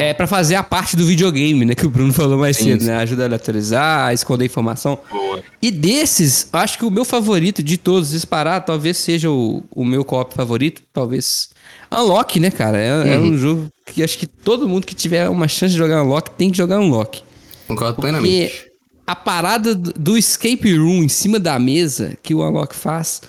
é 0.00 0.12
para 0.12 0.26
fazer 0.26 0.56
a 0.56 0.62
parte 0.62 0.96
do 0.96 1.04
videogame, 1.04 1.64
né? 1.64 1.74
Que 1.74 1.86
o 1.86 1.90
Bruno 1.90 2.12
falou 2.12 2.38
mais 2.38 2.56
Sim, 2.56 2.64
cedo, 2.64 2.84
né? 2.84 2.96
Ajuda 2.96 3.26
a 3.26 3.36
atualizar, 3.36 4.08
a 4.08 4.12
esconder 4.12 4.44
informação. 4.44 4.98
boa. 5.10 5.42
E 5.62 5.70
desses, 5.70 6.48
acho 6.52 6.78
que 6.78 6.84
o 6.84 6.90
meu 6.90 7.04
favorito 7.04 7.62
de 7.62 7.76
todos 7.78 8.10
disparar, 8.10 8.64
talvez 8.64 8.96
seja 8.96 9.30
o, 9.30 9.62
o 9.70 9.84
meu 9.84 10.04
co-op 10.04 10.34
favorito, 10.34 10.82
talvez 10.92 11.50
Unlock, 11.92 12.40
né, 12.40 12.50
cara? 12.50 12.78
É, 12.78 13.14
é 13.14 13.18
um 13.18 13.36
jogo 13.36 13.68
que 13.86 14.02
acho 14.02 14.18
que 14.18 14.26
todo 14.26 14.68
mundo 14.68 14.86
que 14.86 14.94
tiver 14.94 15.28
uma 15.28 15.46
chance 15.46 15.72
de 15.72 15.78
jogar 15.78 16.02
Unlock 16.02 16.30
tem 16.32 16.50
que 16.50 16.56
jogar 16.56 16.80
Unlock. 16.80 17.22
Concordo 17.66 17.94
Porque 17.94 18.08
plenamente. 18.10 18.66
a 19.06 19.14
parada 19.16 19.74
do 19.74 20.16
escape 20.18 20.76
room 20.76 21.02
em 21.04 21.08
cima 21.08 21.38
da 21.38 21.58
mesa 21.58 22.16
que 22.22 22.34
o 22.34 22.46
Unlock 22.46 22.74
faz 22.74 23.22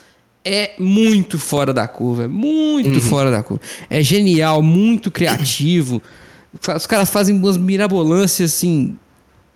é 0.44 0.74
muito 0.78 1.40
fora 1.40 1.74
da 1.74 1.88
curva, 1.88 2.26
é 2.26 2.28
muito 2.28 3.00
fora 3.02 3.32
da 3.32 3.42
curva. 3.42 3.64
É 3.90 4.02
genial, 4.04 4.62
muito 4.62 5.10
criativo. 5.10 6.02
Os 6.76 6.86
caras 6.86 7.10
fazem 7.10 7.36
umas 7.36 7.58
mirabolâncias 7.58 8.54
assim 8.54 8.98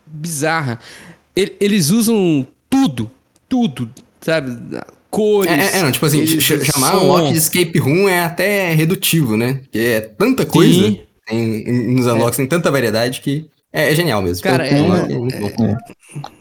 bizarra. 0.06 0.80
Eles 1.36 1.90
usam 1.92 2.46
tudo, 2.70 3.10
tudo, 3.48 3.90
sabe? 4.20 4.58
Cores. 5.10 5.52
É, 5.52 5.56
é, 5.78 5.80
é, 5.80 5.84
não, 5.84 5.92
tipo 5.92 6.06
assim, 6.06 6.20
eles- 6.20 6.44
chamar 6.44 6.92
som. 6.92 6.98
um 7.04 7.08
lock 7.08 7.32
de 7.32 7.38
escape 7.38 7.80
room 7.80 8.08
é 8.10 8.24
até 8.24 8.74
redutivo, 8.74 9.38
né? 9.38 9.56
Porque 9.64 9.80
é 9.80 10.02
tanta 10.02 10.46
coisa 10.46 10.74
Sim. 10.88 11.00
em, 11.32 11.64
em- 11.70 11.96
nos 11.96 12.06
unlocks, 12.06 12.38
tem 12.38 12.46
tanta 12.48 12.70
variedade 12.70 13.22
que 13.22 13.46
é, 13.72 13.92
é 13.92 13.96
genial 13.96 14.22
mesmo. 14.22 14.44
Cara, 14.44 14.64
Pelo- 14.68 14.96
é 14.96 15.40
bom. 15.58 15.78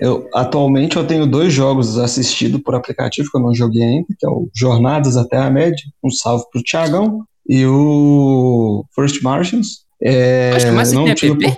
Eu, 0.01 0.29
atualmente 0.35 0.97
eu 0.97 1.07
tenho 1.07 1.27
dois 1.27 1.53
jogos 1.53 1.99
assistidos 1.99 2.61
por 2.63 2.75
aplicativo 2.75 3.29
que 3.31 3.37
eu 3.37 3.43
não 3.43 3.55
joguei 3.55 3.83
ainda, 3.83 4.07
que 4.19 4.27
é 4.27 4.29
o 4.29 4.49
Jornadas 4.55 5.17
até 5.17 5.37
a 5.37 5.51
Média, 5.51 5.83
um 6.03 6.11
salve 6.11 6.45
pro 6.51 6.63
Thiagão, 6.63 7.25
e 7.49 7.65
o 7.67 8.85
First 8.95 9.23
Martians. 9.23 9.85
É, 10.03 10.53
Acho 10.55 10.67
que 10.67 10.73
mais 10.73 10.93
não 10.93 11.05
tem 11.05 11.13
app? 11.13 11.29
por- 11.43 11.57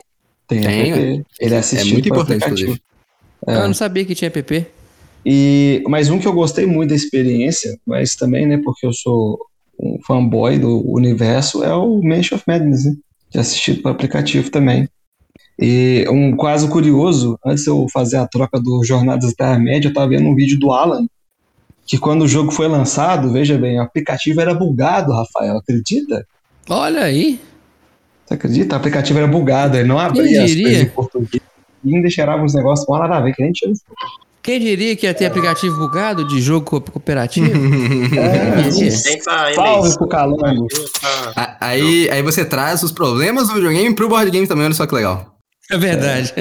Tem, 0.48 0.60
Tem, 0.62 0.90
app. 0.92 1.24
Ele 1.40 1.54
é 1.54 1.58
assistido 1.58 1.92
muito 1.92 2.08
importante, 2.08 2.42
aplicativo. 2.44 2.78
Ah, 3.46 3.52
Eu 3.52 3.66
não 3.68 3.74
sabia 3.74 4.04
que 4.04 4.14
tinha 4.14 4.28
app. 4.34 4.66
E 5.24 5.82
mais 5.86 6.08
um 6.10 6.18
que 6.18 6.26
eu 6.26 6.32
gostei 6.32 6.66
muito 6.66 6.90
da 6.90 6.96
experiência, 6.96 7.76
mas 7.86 8.16
também, 8.16 8.46
né, 8.46 8.60
porque 8.64 8.86
eu 8.86 8.92
sou 8.92 9.38
um 9.78 9.98
fanboy 10.06 10.58
do 10.58 10.82
universo, 10.90 11.62
é 11.62 11.74
o 11.74 12.02
Mansion 12.02 12.36
of 12.36 12.44
Madness, 12.46 12.84
né? 12.86 12.92
Que 13.30 13.38
é 13.38 13.40
assistido 13.40 13.82
por 13.82 13.90
aplicativo 13.90 14.50
também. 14.50 14.88
E 15.60 16.06
um 16.08 16.34
caso 16.36 16.68
curioso, 16.70 17.38
antes 17.44 17.64
de 17.64 17.70
eu 17.70 17.86
fazer 17.92 18.16
a 18.16 18.26
troca 18.26 18.58
do 18.58 18.82
Jornadas 18.82 19.34
da 19.38 19.58
Média, 19.58 19.88
eu 19.88 19.92
tava 19.92 20.08
vendo 20.08 20.26
um 20.26 20.34
vídeo 20.34 20.58
do 20.58 20.72
Alan, 20.72 21.04
que 21.86 21.98
quando 21.98 22.22
o 22.22 22.28
jogo 22.28 22.50
foi 22.50 22.66
lançado, 22.66 23.30
veja 23.30 23.58
bem, 23.58 23.78
o 23.78 23.82
aplicativo 23.82 24.40
era 24.40 24.54
bugado, 24.54 25.12
Rafael, 25.12 25.58
acredita? 25.58 26.26
Olha 26.68 27.02
aí. 27.02 27.38
Você 28.24 28.34
acredita? 28.34 28.74
O 28.74 28.78
aplicativo 28.78 29.18
era 29.18 29.28
bugado, 29.28 29.76
ele 29.76 29.88
não 29.88 29.98
abria 29.98 30.44
as 30.44 30.50
diria? 30.50 30.64
coisas 30.64 30.82
em 30.82 30.90
português. 30.90 31.42
E 31.84 31.94
ainda 31.96 32.08
cheirava 32.08 32.42
uns 32.42 32.54
negócios 32.54 32.88
mal 32.88 33.00
nada 33.00 33.16
a 33.16 33.20
ver, 33.20 33.34
que 33.34 33.42
nem 33.42 33.52
tinha. 33.52 33.72
Quem 34.42 34.58
diria 34.60 34.96
que 34.96 35.04
ia 35.06 35.12
ter 35.12 35.26
aplicativo 35.26 35.76
bugado 35.76 36.26
de 36.26 36.40
jogo 36.40 36.64
co- 36.64 36.80
cooperativo? 36.80 37.50
É, 38.16 39.16
tá 39.24 39.52
Salve 39.54 39.94
pro 39.98 40.08
Calango. 40.08 40.66
A- 41.36 41.56
Aí, 41.60 42.08
aí 42.10 42.22
você 42.22 42.44
traz 42.44 42.82
os 42.82 42.92
problemas 42.92 43.48
do 43.48 43.54
videogame 43.54 43.94
pro 43.94 44.08
board 44.08 44.30
game 44.30 44.46
também, 44.46 44.64
olha 44.64 44.74
só 44.74 44.86
que 44.86 44.94
legal. 44.94 45.36
É 45.70 45.78
verdade. 45.78 46.34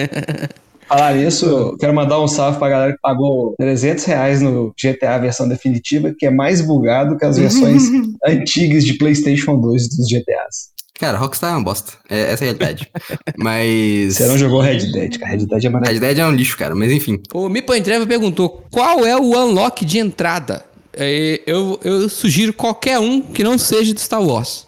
Falar 0.89 1.15
isso, 1.15 1.45
eu 1.45 1.77
quero 1.77 1.93
mandar 1.93 2.19
um 2.19 2.27
salve 2.27 2.57
pra 2.57 2.67
galera 2.67 2.93
que 2.93 2.99
pagou 2.99 3.53
300 3.59 4.05
reais 4.05 4.41
no 4.41 4.73
GTA 4.81 5.19
versão 5.19 5.47
definitiva, 5.47 6.15
que 6.17 6.25
é 6.25 6.31
mais 6.31 6.61
bugado 6.61 7.15
que 7.15 7.23
as 7.23 7.37
versões 7.37 7.83
antigas 8.25 8.83
de 8.83 8.95
PlayStation 8.95 9.59
2 9.61 9.87
dos 9.87 10.07
GTAs. 10.09 10.69
Cara, 10.99 11.17
Rockstar 11.17 11.51
é 11.51 11.55
uma 11.57 11.63
bosta. 11.63 11.93
É, 12.09 12.31
essa 12.31 12.43
é 12.43 12.49
a 12.49 12.51
realidade. 12.51 12.89
Mas. 13.37 14.15
Você 14.15 14.27
não 14.27 14.37
jogou 14.37 14.61
Red 14.61 14.91
Dead, 14.91 15.17
cara. 15.19 15.31
Red 15.31 15.45
Dead 15.45 15.51
é 15.51 15.67
Red 15.67 15.69
maravilhoso. 15.69 16.01
Dead 16.01 16.17
é 16.17 16.25
um 16.25 16.31
lixo, 16.31 16.57
cara. 16.57 16.73
Mas 16.73 16.91
enfim. 16.91 17.21
O 17.33 17.47
Mipo 17.47 17.73
Entreva 17.73 18.05
perguntou 18.07 18.65
qual 18.71 19.05
é 19.05 19.15
o 19.15 19.37
unlock 19.37 19.85
de 19.85 19.99
entrada. 19.99 20.65
É, 20.91 21.39
eu, 21.45 21.79
eu 21.83 22.09
sugiro 22.09 22.51
qualquer 22.51 22.99
um 22.99 23.21
que 23.21 23.43
não 23.43 23.57
seja 23.59 23.93
de 23.93 24.01
Star 24.01 24.21
Wars. 24.21 24.67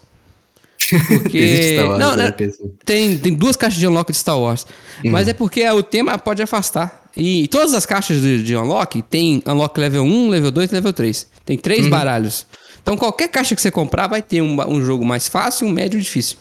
Porque. 1.08 1.38
Existe 1.38 1.74
Star 1.74 1.88
Wars, 1.88 1.98
não, 1.98 2.16
né, 2.16 2.34
né, 2.38 2.50
tem, 2.84 3.18
tem 3.18 3.34
duas 3.34 3.56
caixas 3.56 3.78
de 3.78 3.86
unlock 3.86 4.10
de 4.10 4.18
Star 4.18 4.38
Wars. 4.38 4.66
Uhum. 5.04 5.10
Mas 5.10 5.28
é 5.28 5.32
porque 5.32 5.68
o 5.70 5.82
tema 5.82 6.18
pode 6.18 6.42
afastar. 6.42 7.02
E 7.16 7.46
todas 7.48 7.74
as 7.74 7.84
caixas 7.84 8.20
de, 8.20 8.42
de 8.42 8.56
unlock 8.56 9.02
tem 9.02 9.42
unlock 9.46 9.78
level 9.78 10.02
1, 10.02 10.28
level 10.28 10.50
2 10.50 10.70
e 10.70 10.74
level 10.74 10.92
3. 10.92 11.26
Tem 11.44 11.58
três 11.58 11.86
baralhos. 11.86 12.46
Então 12.82 12.96
qualquer 12.96 13.28
caixa 13.28 13.54
que 13.54 13.62
você 13.62 13.70
comprar 13.70 14.06
vai 14.06 14.22
ter 14.22 14.40
um, 14.40 14.60
um 14.68 14.84
jogo 14.84 15.04
mais 15.04 15.28
fácil, 15.28 15.66
um 15.66 15.70
médio 15.70 15.98
e 15.98 16.02
difícil. 16.02 16.36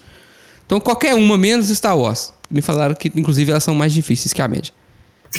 Então 0.65 0.79
qualquer 0.79 1.13
uma 1.13 1.37
menos 1.37 1.67
Star 1.69 1.97
Wars. 1.97 2.33
Me 2.49 2.61
falaram 2.61 2.93
que, 2.95 3.11
inclusive, 3.15 3.49
elas 3.49 3.63
são 3.63 3.73
mais 3.73 3.93
difíceis 3.93 4.33
que 4.33 4.41
a 4.41 4.47
média. 4.47 4.73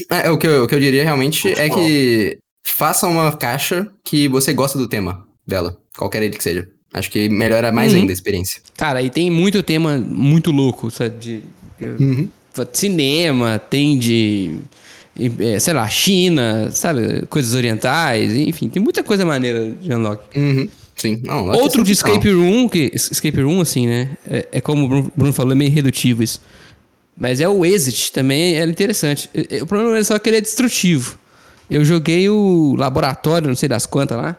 É, 0.09 0.31
o, 0.31 0.39
que 0.39 0.47
eu, 0.47 0.65
o 0.65 0.69
que 0.69 0.75
eu 0.75 0.81
diria 0.81 1.05
realmente 1.05 1.47
Muito 1.47 1.61
é 1.61 1.69
bom. 1.69 1.75
que 1.75 2.39
faça 2.65 3.07
uma 3.07 3.31
caixa 3.37 3.87
que 4.03 4.29
você 4.29 4.55
gosta 4.55 4.79
do 4.79 4.89
tema 4.89 5.27
dela. 5.47 5.77
Qualquer 5.97 6.23
ele 6.23 6.37
que 6.37 6.43
seja. 6.43 6.67
Acho 6.93 7.11
que 7.11 7.29
melhora 7.29 7.73
mais 7.73 7.93
Uhum. 7.93 8.01
ainda 8.01 8.13
a 8.13 8.15
experiência. 8.15 8.61
Cara, 8.77 9.01
e 9.03 9.09
tem 9.11 9.31
muito 9.31 9.63
tema 9.63 9.97
muito 9.99 10.51
louco, 10.51 10.91
sabe? 10.91 11.17
De, 11.19 11.43
Uhum. 11.99 12.29
cinema, 12.73 13.59
tem 13.59 13.99
de. 13.99 14.57
eh, 15.19 15.59
Sei 15.59 15.73
lá, 15.75 15.89
China, 15.89 16.71
sabe? 16.71 17.27
Coisas 17.27 17.55
orientais, 17.55 18.33
enfim, 18.35 18.69
tem 18.69 18.83
muita 18.83 19.03
coisa 19.03 19.25
maneira 19.25 19.71
de 19.81 19.93
unlock. 19.93 20.23
Uhum. 20.39 20.69
Sim. 20.95 21.21
Não, 21.25 21.47
lá 21.47 21.57
Outro 21.57 21.81
é 21.81 21.85
de 21.85 21.93
escape 21.93 22.31
room, 22.31 22.69
que 22.69 22.91
escape 22.95 23.41
room, 23.41 23.61
assim, 23.63 23.87
né? 23.87 24.11
É, 24.29 24.49
é 24.53 24.61
como 24.61 24.85
o 24.85 24.89
Bruno- 24.89 25.13
Bruno 25.17 25.33
falou, 25.33 25.53
é 25.53 25.55
meio 25.55 25.71
redutivo 25.71 26.23
isso. 26.23 26.41
Mas 27.17 27.41
é 27.41 27.49
o 27.49 27.65
Exit 27.65 28.13
também, 28.13 28.57
é 28.59 28.65
interessante. 28.65 29.29
É- 29.35 29.59
é- 29.59 29.63
O 29.63 29.67
problema 29.67 29.97
é 29.99 30.05
só 30.05 30.19
que 30.19 30.29
ele 30.29 30.37
é 30.37 30.41
destrutivo. 30.41 31.19
Eu 31.71 31.85
joguei 31.85 32.29
o 32.29 32.75
laboratório, 32.77 33.49
não 33.49 33.55
sei 33.57 33.69
das 33.69 33.87
quantas 33.87 34.17
lá. 34.19 34.37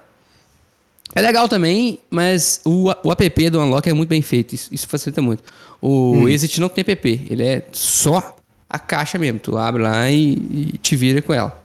É 1.15 1.21
legal 1.21 1.47
também, 1.47 1.99
mas 2.09 2.59
o, 2.65 2.89
o 3.03 3.11
app 3.11 3.49
do 3.49 3.59
Unlock 3.61 3.87
é 3.89 3.93
muito 3.93 4.09
bem 4.09 4.21
feito. 4.21 4.55
Isso, 4.55 4.69
isso 4.73 4.87
facilita 4.87 5.21
muito. 5.21 5.43
O 5.81 6.27
Exit 6.27 6.59
não 6.59 6.69
tem 6.69 6.83
app, 6.87 7.27
ele 7.29 7.43
é 7.43 7.63
só 7.71 8.35
a 8.69 8.79
caixa 8.79 9.17
mesmo. 9.19 9.39
Tu 9.39 9.57
abre 9.57 9.83
lá 9.83 10.09
e, 10.09 10.33
e 10.33 10.77
te 10.81 10.95
vira 10.95 11.21
com 11.21 11.33
ela. 11.33 11.61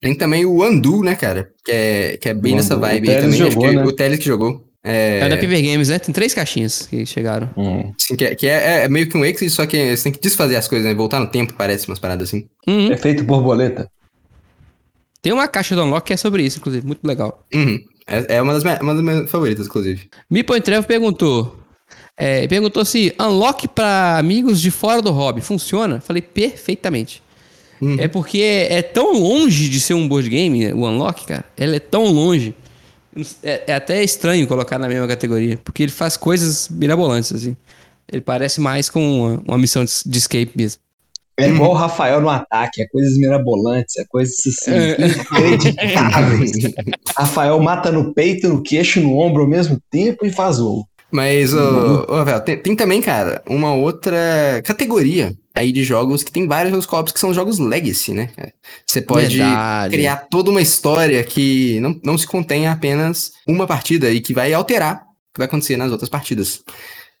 Tem 0.00 0.14
também 0.14 0.44
o 0.46 0.62
Undo, 0.64 1.02
né, 1.02 1.14
cara? 1.14 1.50
Que 1.64 1.72
é, 1.72 2.16
que 2.16 2.28
é 2.28 2.34
bem 2.34 2.54
O 2.54 2.56
nessa 2.56 2.74
Undo, 2.74 2.84
o 2.84 2.86
vibe 2.86 3.10
aí 3.10 3.16
também. 3.20 3.42
Acho 3.42 3.50
jogou, 3.50 3.68
que 3.68 3.76
né? 3.76 3.84
O 3.84 3.92
Teles 3.92 4.18
que 4.18 4.24
jogou. 4.24 4.64
É, 4.82 5.18
É, 5.20 5.28
da 5.28 5.36
Paper 5.36 5.62
Games, 5.62 5.88
né? 5.90 5.98
Tem 5.98 6.12
três 6.14 6.32
caixinhas 6.32 6.86
que 6.86 7.04
chegaram. 7.04 7.50
Hum. 7.56 7.92
sim, 7.98 8.16
que 8.16 8.24
é, 8.24 8.34
que 8.34 8.46
é- 8.46 8.84
é 8.84 8.88
meio 8.88 9.06
que 9.08 9.16
um 9.16 9.24
exit, 9.24 9.50
só 9.50 9.66
que 9.66 9.94
você 9.94 10.04
tem 10.04 10.12
que 10.12 10.20
desfazer 10.20 10.56
as 10.56 10.66
coisas, 10.66 10.86
né? 10.88 10.94
Voltar 10.94 11.20
no 11.20 11.26
tempo, 11.26 11.52
parece 11.54 11.86
umas 11.86 11.98
paradas 11.98 12.28
assim. 12.28 12.46
Uhum. 12.66 12.90
Efeito 12.90 13.22
borboleta. 13.24 13.90
Tem 15.20 15.32
uma 15.34 15.46
caixa 15.48 15.74
do 15.74 15.82
Unlock 15.84 16.06
que 16.06 16.12
é 16.14 16.16
sobre 16.16 16.42
isso, 16.44 16.58
inclusive, 16.60 16.86
muito 16.86 17.06
legal. 17.06 17.44
Uhum. 17.54 17.78
É, 18.10 18.36
é 18.36 18.42
uma, 18.42 18.52
das 18.52 18.64
minhas, 18.64 18.80
uma 18.80 18.94
das 18.94 19.02
minhas 19.02 19.30
favoritas, 19.30 19.66
inclusive. 19.66 20.10
Mipo 20.28 20.54
Entrevo 20.54 20.86
perguntou. 20.86 21.56
é, 22.16 22.46
perguntou 22.48 22.84
se 22.84 23.14
unlock 23.18 23.68
para 23.68 24.18
amigos 24.18 24.60
de 24.60 24.70
fora 24.70 25.00
do 25.00 25.10
hobby 25.12 25.40
funciona? 25.40 26.00
Falei 26.00 26.20
perfeitamente. 26.20 27.22
Uhum. 27.80 27.96
É 27.98 28.08
porque 28.08 28.38
é, 28.38 28.74
é 28.74 28.82
tão 28.82 29.12
longe 29.18 29.68
de 29.68 29.80
ser 29.80 29.94
um 29.94 30.06
board 30.06 30.28
game, 30.28 30.72
o 30.72 30.86
unlock, 30.86 31.24
cara. 31.26 31.44
Ele 31.56 31.76
é 31.76 31.80
tão 31.80 32.04
longe. 32.04 32.54
É, 33.42 33.64
é 33.68 33.74
até 33.74 34.04
estranho 34.04 34.46
colocar 34.46 34.78
na 34.78 34.88
mesma 34.88 35.08
categoria, 35.08 35.58
porque 35.64 35.82
ele 35.82 35.92
faz 35.92 36.16
coisas 36.16 36.68
mirabolantes, 36.68 37.32
assim. 37.32 37.56
Ele 38.10 38.20
parece 38.20 38.60
mais 38.60 38.90
com 38.90 39.00
uma, 39.00 39.42
uma 39.46 39.58
missão 39.58 39.84
de, 39.84 39.92
de 40.04 40.18
escape 40.18 40.52
mesmo. 40.54 40.80
É 41.38 41.48
igual 41.48 41.70
o 41.70 41.74
Rafael 41.74 42.20
no 42.20 42.28
ataque, 42.28 42.82
é 42.82 42.86
coisas 42.88 43.16
mirabolantes, 43.16 43.96
é 43.96 44.04
coisas 44.08 44.36
assim, 44.46 44.72
É. 44.72 44.96
inacreditáveis. 45.00 46.50
Rafael 47.16 47.58
mata 47.60 47.90
no 47.90 48.12
peito, 48.12 48.48
no 48.48 48.62
queixo, 48.62 49.00
no 49.00 49.18
ombro 49.18 49.42
ao 49.42 49.48
mesmo 49.48 49.80
tempo 49.90 50.26
e 50.26 50.30
faz 50.30 50.58
gol. 50.58 50.86
Mas, 51.12 51.52
Uhum. 51.52 52.04
ô, 52.08 52.12
ô, 52.12 52.16
Rafael, 52.18 52.40
tem, 52.40 52.56
tem 52.58 52.76
também, 52.76 53.00
cara, 53.02 53.42
uma 53.48 53.74
outra 53.74 54.62
categoria 54.64 55.34
aí 55.54 55.72
de 55.72 55.82
jogos 55.82 56.22
que 56.22 56.30
tem 56.30 56.46
vários 56.46 56.70
jogos 56.70 56.86
co-ops 56.86 57.12
que 57.12 57.18
são 57.18 57.34
jogos 57.34 57.58
legacy, 57.58 58.12
né? 58.12 58.30
Você 58.86 59.02
pode 59.02 59.36
Verdade. 59.38 59.92
criar 59.94 60.16
toda 60.30 60.50
uma 60.50 60.62
história 60.62 61.22
que 61.24 61.80
não, 61.80 61.98
não 62.04 62.16
se 62.16 62.26
contém 62.26 62.68
apenas 62.68 63.32
uma 63.46 63.66
partida 63.66 64.10
e 64.10 64.20
que 64.20 64.32
vai 64.32 64.52
alterar 64.52 64.96
o 64.98 65.34
que 65.34 65.38
vai 65.38 65.46
acontecer 65.46 65.76
nas 65.76 65.90
outras 65.90 66.08
partidas. 66.08 66.62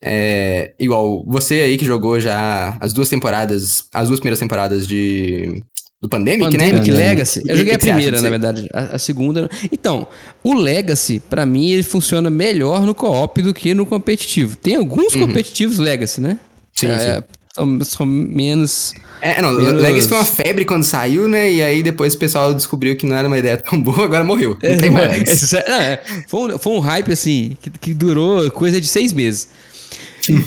É, 0.02 0.72
igual 0.78 1.22
você 1.26 1.54
aí 1.60 1.76
que 1.76 1.84
jogou 1.84 2.18
já 2.18 2.76
as 2.80 2.92
duas 2.92 3.08
temporadas, 3.08 3.84
as 3.92 4.08
duas 4.08 4.18
primeiras 4.20 4.38
temporadas 4.38 4.86
de 4.86 5.62
do 6.00 6.08
Pandemic, 6.08 6.42
Pandemic 6.50 6.90
né? 6.90 6.96
Legacy. 6.96 7.42
Eu 7.46 7.58
joguei 7.58 7.74
a 7.74 7.76
acha 7.76 7.84
primeira, 7.86 8.22
na 8.22 8.30
verdade. 8.30 8.66
A, 8.72 8.96
a 8.96 8.98
segunda. 8.98 9.50
Então, 9.70 10.08
o 10.42 10.54
Legacy, 10.54 11.20
pra 11.28 11.44
mim, 11.44 11.68
ele 11.72 11.82
funciona 11.82 12.30
melhor 12.30 12.86
no 12.86 12.94
co-op 12.94 13.42
do 13.42 13.52
que 13.52 13.74
no 13.74 13.84
competitivo. 13.84 14.56
Tem 14.56 14.76
alguns 14.76 15.14
competitivos 15.14 15.76
Legacy, 15.78 16.22
né? 16.22 16.30
Uhum. 16.30 16.38
Sim, 16.72 16.86
É, 16.86 17.22
São, 17.54 17.80
são 17.84 18.06
menos. 18.06 18.94
É, 19.20 19.42
não, 19.42 19.52
Menos- 19.52 19.82
Legacy 19.82 20.08
foi 20.08 20.16
uma 20.16 20.24
febre 20.24 20.64
quando 20.64 20.84
saiu, 20.84 21.28
né? 21.28 21.52
E 21.52 21.62
aí 21.62 21.82
depois 21.82 22.14
o 22.14 22.18
pessoal 22.18 22.54
descobriu 22.54 22.96
que 22.96 23.04
não 23.04 23.14
era 23.14 23.28
uma 23.28 23.36
ideia 23.36 23.58
tão 23.58 23.76
boa, 23.82 24.04
agora 24.04 24.24
morreu. 24.24 24.56
Não 24.62 24.76
tem 24.78 24.88
mais 24.88 25.10
Legacy. 25.12 25.54
É, 25.58 25.58
é, 25.92 26.02
foi, 26.26 26.54
um, 26.54 26.58
foi 26.58 26.72
um 26.72 26.78
hype, 26.78 27.12
assim, 27.12 27.58
que, 27.60 27.68
que 27.70 27.92
durou 27.92 28.50
coisa 28.50 28.80
de 28.80 28.86
seis 28.88 29.12
meses. 29.12 29.48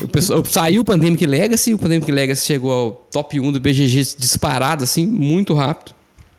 O 0.03 0.07
pessoal, 0.07 0.43
saiu 0.45 0.81
o 0.81 0.85
Pandemic 0.85 1.25
Legacy, 1.25 1.73
o 1.73 1.77
Pandemic 1.77 2.11
Legacy 2.11 2.45
chegou 2.45 2.71
ao 2.71 2.91
top 3.11 3.39
1 3.39 3.51
do 3.51 3.59
BGG 3.59 4.15
disparado, 4.17 4.83
assim, 4.83 5.05
muito 5.05 5.53
rápido. 5.53 5.95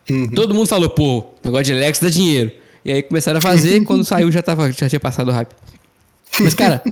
Uhum. 0.08 0.28
Todo 0.28 0.54
mundo 0.54 0.66
falou, 0.66 0.90
pô, 0.90 1.24
negócio 1.42 1.64
de 1.64 1.74
Legacy 1.74 2.02
dá 2.02 2.10
dinheiro. 2.10 2.52
E 2.84 2.92
aí 2.92 3.02
começaram 3.02 3.38
a 3.38 3.40
fazer, 3.40 3.82
quando 3.84 4.04
saiu 4.06 4.30
já, 4.30 4.42
tava, 4.42 4.70
já 4.70 4.88
tinha 4.88 5.00
passado 5.00 5.28
o 5.28 5.32
hype. 5.32 5.50
Mas, 6.40 6.54
cara, 6.54 6.82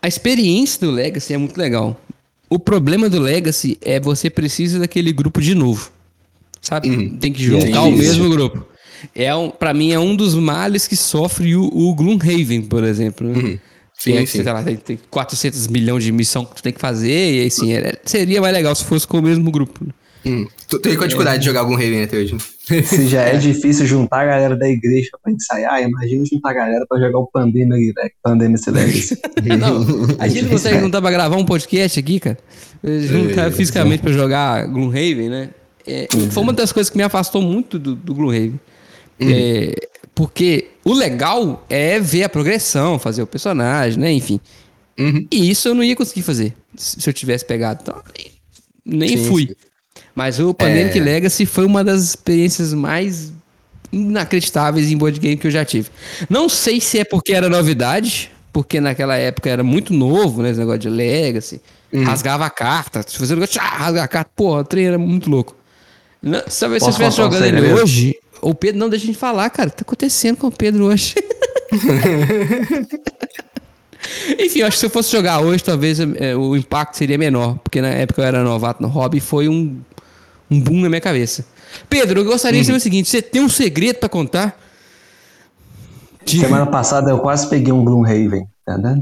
a 0.00 0.08
experiência 0.08 0.80
do 0.80 0.90
Legacy 0.90 1.32
é 1.32 1.38
muito 1.38 1.56
legal. 1.56 1.98
O 2.50 2.58
problema 2.58 3.08
do 3.08 3.20
Legacy 3.20 3.78
é 3.80 3.98
você 3.98 4.28
precisa 4.28 4.78
daquele 4.78 5.12
grupo 5.12 5.40
de 5.40 5.54
novo. 5.54 5.90
Sabe? 6.60 7.08
Tem 7.18 7.32
que 7.32 7.42
E 7.42 7.56
é 7.56 7.60
juntar 7.60 7.82
o 7.82 7.92
mesmo 7.92 8.28
grupo. 8.28 8.66
É 9.14 9.34
um, 9.34 9.50
pra 9.50 9.74
mim, 9.74 9.90
é 9.90 9.98
um 9.98 10.14
dos 10.14 10.34
males 10.34 10.86
que 10.86 10.96
sofre 10.96 11.56
o, 11.56 11.64
o 11.64 11.94
Gloomhaven, 11.94 12.62
por 12.62 12.84
exemplo. 12.84 13.28
né? 13.28 13.58
Sim, 14.02 14.16
é, 14.16 14.26
sim. 14.26 14.42
sei 14.42 14.52
lá, 14.52 14.62
tem, 14.62 14.76
tem 14.76 14.98
400 15.10 15.68
milhões 15.68 16.02
de 16.04 16.10
missão 16.12 16.44
que 16.44 16.54
tu 16.56 16.62
tem 16.62 16.72
que 16.72 16.80
fazer, 16.80 17.08
e 17.10 17.40
aí, 17.40 17.46
assim, 17.46 17.72
é- 17.72 17.94
seria 18.04 18.40
mais 18.40 18.52
legal 18.54 18.74
se 18.74 18.84
fosse 18.84 19.06
com 19.06 19.18
o 19.18 19.22
mesmo 19.22 19.50
grupo. 19.50 19.84
né? 19.84 19.92
Hum. 20.24 20.46
Tu 20.68 20.78
tem 20.78 20.96
com 20.96 21.02
dificuldade 21.04 21.40
de 21.40 21.46
jogar 21.46 21.60
algum 21.60 21.74
Raven 21.74 22.04
até 22.04 22.16
hoje. 22.16 22.34
né? 22.34 22.82
Se 22.82 23.08
já 23.08 23.22
é 23.26 23.36
difícil 23.36 23.84
juntar 23.86 24.20
a 24.20 24.24
galera 24.26 24.56
da 24.56 24.68
igreja 24.68 25.10
pra 25.20 25.32
ensaiar, 25.32 25.82
imagina 25.82 26.24
juntar 26.24 26.50
a 26.50 26.54
galera 26.54 26.86
pra 26.88 26.96
jogar 27.00 27.18
o 27.18 27.26
Pandemic 27.26 27.92
Legacy. 27.96 28.14
Pandemic 28.22 28.70
Legacy. 28.70 29.18
Não, 29.58 30.16
a 30.20 30.28
gente 30.28 30.42
não 30.42 30.50
consegue 30.50 30.78
juntar 30.78 31.02
pra 31.02 31.10
gravar 31.10 31.36
um 31.36 31.44
podcast 31.44 31.98
aqui, 31.98 32.20
cara. 32.20 32.38
Juntar 32.84 33.50
fisicamente 33.50 34.00
pra 34.00 34.12
jogar 34.12 34.64
Gloomhaven, 34.68 35.28
né? 35.28 35.48
É, 35.84 36.06
Foi 36.30 36.42
uma 36.44 36.52
das 36.52 36.70
coisas 36.72 36.88
que 36.88 36.96
me 36.96 37.02
afastou 37.02 37.42
muito 37.42 37.76
do, 37.76 37.96
do 37.96 38.14
Gloomhaven. 38.14 38.60
É, 39.20 39.74
porque 40.14 40.68
o 40.84 40.92
legal 40.92 41.64
é 41.68 41.98
ver 41.98 42.24
a 42.24 42.28
progressão, 42.28 42.98
fazer 42.98 43.22
o 43.22 43.26
personagem, 43.26 43.98
né? 43.98 44.12
Enfim. 44.12 44.40
Uhum. 44.98 45.26
E 45.30 45.50
isso 45.50 45.68
eu 45.68 45.74
não 45.74 45.82
ia 45.82 45.96
conseguir 45.96 46.22
fazer 46.22 46.54
se 46.76 47.08
eu 47.08 47.12
tivesse 47.14 47.44
pegado. 47.44 47.80
Então, 47.82 48.02
nem 48.84 49.24
fui. 49.24 49.48
sim. 49.48 49.54
Mas 50.14 50.38
o 50.38 50.52
Pandemic 50.52 50.98
É. 50.98 51.02
Legacy 51.02 51.46
foi 51.46 51.64
uma 51.64 51.82
das 51.82 52.02
experiências 52.02 52.74
mais 52.74 53.32
inacreditáveis 53.90 54.90
em 54.90 54.96
board 54.96 55.18
game 55.18 55.36
que 55.36 55.46
eu 55.46 55.50
já 55.50 55.64
tive. 55.64 55.88
Não 56.28 56.48
sei 56.48 56.80
se 56.80 56.98
é 56.98 57.04
porque 57.04 57.32
era 57.32 57.48
novidade, 57.48 58.30
porque 58.52 58.80
naquela 58.80 59.16
época 59.16 59.48
era 59.48 59.62
muito 59.62 59.92
novo, 59.92 60.42
né? 60.42 60.50
Esse 60.50 60.58
negócio 60.60 60.80
de 60.80 60.88
Legacy. 60.90 61.60
Uhum. 61.92 62.04
Rasgava 62.04 62.46
a 62.46 62.50
carta. 62.50 63.04
Se 63.06 63.18
fazia 63.18 63.36
um 63.36 63.40
negócio, 63.40 63.60
tchá, 63.60 63.66
rasga 63.66 64.02
a 64.02 64.08
carta. 64.08 64.30
Porra, 64.34 64.60
o 64.60 64.64
trem 64.64 64.86
era 64.86 64.98
muito 64.98 65.30
louco. 65.30 65.56
Não, 66.22 66.42
se 66.46 66.64
eu 66.64 66.76
estivesse 66.76 67.16
jogando 67.16 67.44
ele 67.44 67.72
hoje, 67.72 68.16
o 68.42 68.54
Pedro 68.54 68.78
não 68.80 68.88
deixa 68.90 69.04
a 69.04 69.06
gente 69.06 69.18
falar, 69.18 69.48
cara. 69.50 69.68
O 69.68 69.70
que 69.72 69.78
tá 69.78 69.82
acontecendo 69.82 70.36
com 70.36 70.48
o 70.48 70.52
Pedro 70.52 70.84
hoje? 70.86 71.14
Enfim, 74.38 74.60
eu 74.60 74.66
acho 74.66 74.76
que 74.76 74.80
se 74.80 74.86
eu 74.86 74.90
fosse 74.90 75.10
jogar 75.12 75.40
hoje, 75.40 75.62
talvez 75.62 75.98
é, 76.00 76.34
o 76.36 76.56
impacto 76.56 76.96
seria 76.96 77.16
menor, 77.16 77.56
porque 77.58 77.80
na 77.80 77.88
época 77.88 78.20
eu 78.20 78.26
era 78.26 78.42
novato 78.42 78.82
no 78.82 78.88
hobby 78.88 79.18
e 79.18 79.20
foi 79.20 79.48
um, 79.48 79.80
um 80.50 80.60
boom 80.60 80.80
na 80.80 80.88
minha 80.88 81.00
cabeça. 81.00 81.46
Pedro, 81.88 82.20
eu 82.20 82.24
gostaria 82.24 82.60
de 82.60 82.66
saber 82.66 82.78
o 82.78 82.80
seguinte: 82.80 83.08
você 83.08 83.22
tem 83.22 83.40
um 83.40 83.48
segredo 83.48 83.98
pra 83.98 84.08
contar? 84.08 84.60
De- 86.24 86.40
Semana 86.40 86.66
passada 86.66 87.10
eu 87.10 87.18
quase 87.20 87.48
peguei 87.48 87.72
um 87.72 87.84
Gloomhaven. 87.84 88.46
Tan. 88.64 89.00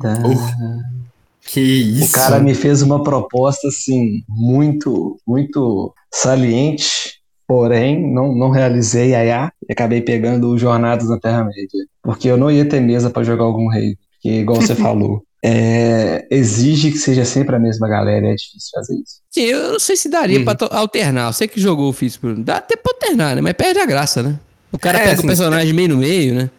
Que 1.46 1.60
isso. 1.60 2.04
O 2.06 2.12
cara 2.12 2.38
me 2.38 2.54
fez 2.54 2.80
uma 2.82 3.02
proposta 3.02 3.68
assim, 3.68 4.22
muito, 4.28 5.18
muito 5.26 5.92
saliente, 6.12 7.19
porém 7.50 8.00
não, 8.14 8.32
não 8.32 8.48
realizei 8.50 9.12
a 9.12 9.24
IA 9.24 9.52
e 9.68 9.72
acabei 9.72 10.00
pegando 10.00 10.50
o 10.50 10.56
Jornadas 10.56 11.08
na 11.08 11.18
Terra-média. 11.18 11.66
Porque 12.00 12.28
eu 12.28 12.36
não 12.36 12.48
ia 12.48 12.64
ter 12.64 12.78
mesa 12.78 13.10
pra 13.10 13.24
jogar 13.24 13.42
algum 13.42 13.66
rei. 13.68 13.96
Porque, 14.14 14.36
igual 14.38 14.60
você 14.62 14.72
falou, 14.76 15.24
é, 15.44 16.24
exige 16.30 16.92
que 16.92 16.98
seja 16.98 17.24
sempre 17.24 17.56
a 17.56 17.58
mesma 17.58 17.88
galera 17.88 18.24
e 18.24 18.30
é 18.30 18.34
difícil 18.36 18.70
fazer 18.72 18.94
isso. 18.94 19.14
Sim, 19.28 19.40
eu 19.46 19.72
não 19.72 19.80
sei 19.80 19.96
se 19.96 20.08
daria 20.08 20.38
Uhum. 20.38 20.44
pra 20.44 20.56
alternar. 20.70 21.32
Você 21.32 21.48
que 21.48 21.60
jogou 21.60 21.88
o 21.88 21.92
físico, 21.92 22.32
dá 22.34 22.58
até 22.58 22.76
pra 22.76 22.92
alternar, 22.94 23.34
né? 23.34 23.42
Mas 23.42 23.54
perde 23.54 23.80
a 23.80 23.86
graça, 23.86 24.22
né? 24.22 24.38
O 24.70 24.78
cara 24.78 24.98
É, 24.98 25.00
pega 25.00 25.12
assim, 25.14 25.24
o 25.24 25.26
personagem 25.26 25.74
meio 25.74 25.88
no 25.88 25.96
meio, 25.96 26.32
né? 26.36 26.50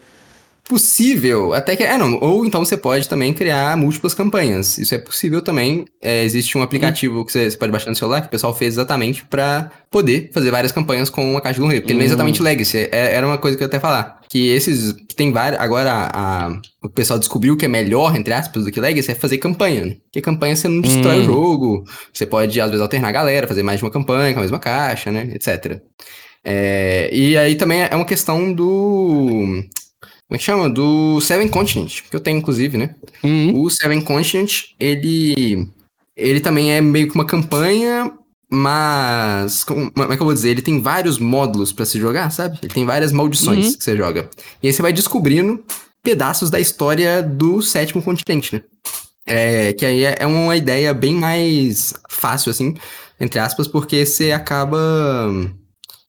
Possível, 0.67 1.53
até 1.53 1.75
que 1.75 1.83
é 1.83 1.97
não, 1.97 2.17
ou 2.21 2.45
então 2.45 2.63
você 2.63 2.77
pode 2.77 3.07
também 3.09 3.33
criar 3.33 3.75
múltiplas 3.75 4.13
campanhas. 4.13 4.77
Isso 4.77 4.95
é 4.95 4.97
possível 4.97 5.41
também. 5.41 5.85
É, 6.01 6.23
existe 6.23 6.57
um 6.57 6.61
aplicativo 6.61 7.25
que 7.25 7.31
você, 7.31 7.49
você 7.51 7.57
pode 7.57 7.71
baixar 7.71 7.89
no 7.89 7.95
celular 7.95 8.21
que 8.21 8.27
o 8.27 8.31
pessoal 8.31 8.55
fez 8.55 8.75
exatamente 8.75 9.25
pra 9.25 9.69
poder 9.89 10.29
fazer 10.33 10.49
várias 10.51 10.71
campanhas 10.71 11.09
com 11.09 11.29
uma 11.31 11.41
caixa 11.41 11.55
de 11.55 11.59
Gloomhaven, 11.59 11.81
porque 11.81 11.91
ele 11.93 11.97
não 11.99 12.03
é 12.03 12.07
exatamente 12.07 12.41
Legacy. 12.41 12.77
É- 12.91 13.13
era 13.15 13.27
uma 13.27 13.37
coisa 13.37 13.57
que 13.57 13.63
eu 13.63 13.65
ia 13.65 13.69
até 13.69 13.79
falar, 13.79 14.21
que 14.29 14.47
esses 14.49 14.93
que 14.93 15.15
tem 15.15 15.31
vários, 15.31 15.59
agora 15.61 15.91
a- 15.91 16.45
a- 16.47 16.61
o 16.83 16.89
pessoal 16.89 17.19
descobriu 17.19 17.57
que 17.57 17.65
é 17.65 17.67
melhor 17.67 18.15
entre 18.15 18.33
aspas 18.33 18.63
do 18.63 18.71
que 18.71 18.79
Legacy 18.79 19.11
é 19.11 19.15
fazer 19.15 19.37
campanha. 19.39 19.85
né? 19.85 19.95
Porque 20.05 20.21
campanha 20.21 20.55
você 20.55 20.67
não 20.69 20.79
destrói 20.81 21.17
Hum. 21.17 21.21
o 21.21 21.25
jogo, 21.25 21.83
você 22.13 22.25
pode 22.25 22.59
às 22.61 22.67
vezes 22.69 22.81
alternar 22.81 23.09
a 23.09 23.11
galera, 23.11 23.47
fazer 23.47 23.63
mais 23.63 23.79
de 23.79 23.85
uma 23.85 23.91
campanha 23.91 24.33
com 24.33 24.39
a 24.39 24.43
mesma 24.43 24.59
caixa, 24.59 25.11
né, 25.11 25.29
etc. 25.33 25.81
É, 26.43 27.09
e 27.13 27.37
aí 27.37 27.55
também 27.55 27.81
é 27.83 27.95
uma 27.95 28.05
questão 28.05 28.51
do 28.51 29.61
como 30.31 30.37
é 30.37 30.39
que 30.39 30.45
chama? 30.45 30.69
Do 30.69 31.19
Seven 31.19 31.49
Continent, 31.49 32.03
que 32.09 32.15
eu 32.15 32.19
tenho, 32.21 32.37
inclusive, 32.37 32.77
né? 32.77 32.95
Uhum. 33.21 33.63
O 33.63 33.69
Seven 33.69 33.99
Continent, 33.99 34.67
ele. 34.79 35.67
Ele 36.15 36.39
também 36.39 36.71
é 36.71 36.79
meio 36.79 37.09
que 37.09 37.15
uma 37.15 37.25
campanha, 37.25 38.09
mas. 38.49 39.65
Como, 39.65 39.91
como 39.91 40.13
é 40.13 40.15
que 40.15 40.21
eu 40.21 40.25
vou 40.25 40.33
dizer? 40.33 40.51
Ele 40.51 40.61
tem 40.61 40.79
vários 40.81 41.19
módulos 41.19 41.73
pra 41.73 41.83
se 41.83 41.99
jogar, 41.99 42.29
sabe? 42.29 42.57
Ele 42.63 42.73
tem 42.73 42.85
várias 42.85 43.11
maldições 43.11 43.65
Uhum. 43.65 43.73
que 43.77 43.83
você 43.83 43.97
joga. 43.97 44.29
E 44.63 44.67
aí 44.67 44.73
você 44.73 44.81
vai 44.81 44.93
descobrindo 44.93 45.61
pedaços 46.01 46.49
da 46.49 46.61
história 46.61 47.21
do 47.21 47.61
sétimo 47.61 48.01
continente, 48.01 48.55
né? 48.55 48.63
É, 49.25 49.73
que 49.73 49.85
aí 49.85 50.05
é 50.05 50.15
é 50.21 50.25
uma 50.25 50.55
ideia 50.55 50.93
bem 50.93 51.13
mais 51.13 51.93
fácil, 52.09 52.51
assim, 52.51 52.73
entre 53.19 53.37
aspas, 53.37 53.67
porque 53.67 54.05
você 54.05 54.31
acaba. 54.31 55.29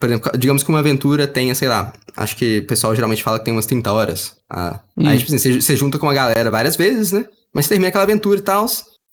Por 0.02 0.08
exemplo, 0.08 0.32
digamos 0.36 0.64
que 0.64 0.68
uma 0.68 0.80
aventura 0.80 1.28
tenha, 1.28 1.54
sei 1.54 1.68
lá, 1.68 1.92
acho 2.16 2.36
que 2.36 2.58
o 2.58 2.66
pessoal 2.66 2.92
geralmente 2.92 3.22
fala 3.22 3.38
que 3.38 3.44
tem 3.44 3.54
umas 3.54 3.66
30 3.66 3.92
horas. 3.92 4.36
Ah, 4.50 4.80
Hum. 4.96 5.06
Aí, 5.06 5.16
tipo 5.16 5.32
assim, 5.32 5.38
você, 5.38 5.60
você 5.60 5.76
junta 5.76 5.96
com 5.96 6.06
uma 6.06 6.12
galera 6.12 6.50
várias 6.50 6.74
vezes, 6.74 7.12
né? 7.12 7.24
Mas 7.54 7.66
você 7.66 7.68
termina 7.68 7.88
aquela 7.88 8.02
aventura 8.02 8.36
e 8.36 8.42
tal. 8.42 8.66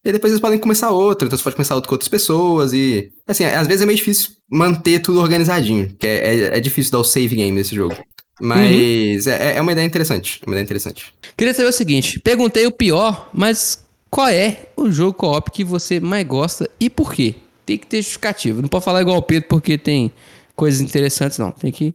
E 0.04 0.12
depois 0.12 0.34
eles 0.34 0.42
podem 0.42 0.58
começar 0.58 0.90
outra, 0.90 1.28
então 1.28 1.38
você 1.38 1.44
pode 1.44 1.56
começar 1.56 1.76
outra 1.76 1.88
com 1.88 1.94
outras 1.94 2.08
pessoas 2.08 2.74
e... 2.74 3.12
Assim, 3.28 3.46
às 3.46 3.68
vezes 3.68 3.84
é 3.84 3.86
meio 3.86 3.98
difícil 4.00 4.32
manter 4.50 5.00
tudo 5.00 5.20
organizadinho, 5.20 5.96
que 6.00 6.08
é, 6.08 6.16
é, 6.16 6.58
é 6.58 6.60
difícil 6.60 6.92
dar 6.92 6.98
o 6.98 7.04
save 7.04 7.36
game 7.36 7.52
nesse 7.52 7.76
jogo. 7.76 7.96
Mas 8.42 9.28
é, 9.28 9.58
é 9.58 9.62
uma 9.62 9.72
ideia 9.72 9.86
interessante, 9.86 10.42
uma 10.44 10.56
ideia 10.56 10.64
interessante. 10.64 11.14
Queria 11.38 11.54
saber 11.54 11.70
o 11.70 11.74
seguinte: 11.74 12.20
perguntei 12.20 12.66
o 12.66 12.72
pior, 12.72 13.30
mas 13.32 13.86
qual 14.10 14.28
é 14.28 14.70
o 14.76 14.90
jogo 14.90 15.14
co-op 15.14 15.52
que 15.52 15.64
você 15.64 16.00
mais 16.00 16.26
gosta 16.26 16.68
e 16.80 16.90
por 16.90 17.14
quê? 17.14 17.36
Tem 17.64 17.78
que 17.78 17.86
ter 17.86 17.98
justificativa. 17.98 18.60
Não 18.60 18.70
pode 18.70 18.84
falar 18.84 19.02
igual 19.02 19.18
o 19.18 19.22
Pedro 19.22 19.48
porque 19.48 19.78
tem 19.78 20.12
coisas 20.60 20.82
interessantes, 20.82 21.38
não. 21.38 21.52
Tem 21.52 21.72
que 21.72 21.94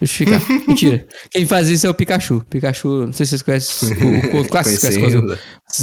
justificar. 0.00 0.40
Mentira. 0.66 1.06
Quem 1.30 1.46
faz 1.46 1.68
isso 1.68 1.86
é 1.86 1.90
o 1.90 1.94
Pikachu. 1.94 2.44
Pikachu, 2.50 3.06
não 3.06 3.12
sei 3.12 3.24
se 3.24 3.30
vocês 3.30 3.42
conhecem 3.42 3.88
o, 3.92 4.36
o, 4.38 4.40
o 4.40 4.48
clássico. 4.48 4.80
Vocês 4.80 4.96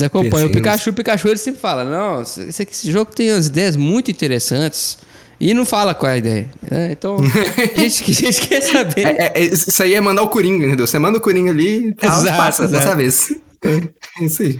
acompanham 0.03 0.47
o 0.47 0.51
Conhecemos. 0.51 0.51
Pikachu. 0.51 0.89
O 0.89 0.93
Pikachu 0.93 1.27
ele 1.29 1.37
sempre 1.37 1.61
fala: 1.61 1.83
Não, 1.85 2.21
esse, 2.21 2.61
aqui- 2.61 2.73
esse 2.73 2.91
jogo 2.91 3.11
tem 3.15 3.31
umas 3.31 3.47
ideias 3.47 3.75
muito 3.75 4.11
interessantes. 4.11 4.97
E 5.39 5.53
não 5.53 5.67
fala 5.67 5.93
qual 5.93 6.09
é 6.09 6.15
a 6.15 6.17
ideia. 6.17 6.49
né? 6.69 6.91
Então, 6.91 7.17
a 7.21 7.79
gente, 7.79 8.09
a 8.09 8.13
gente 8.13 8.47
quer 8.47 8.59
saber. 8.61 9.05
É, 9.05 9.31
é- 9.35 9.45
isso 9.45 9.83
aí 9.83 9.93
é 9.93 10.01
mandar 10.01 10.23
o 10.23 10.29
Coringa, 10.29 10.65
entendeu? 10.65 10.87
Você 10.87 10.97
manda 10.97 11.19
o 11.19 11.21
Coringa 11.21 11.51
ali 11.51 11.89
e 11.89 11.93
passa 11.93 12.63
exato. 12.63 12.67
dessa 12.71 12.95
vez. 12.95 13.29
É 13.63 14.23
isso 14.25 14.41
aí. 14.41 14.59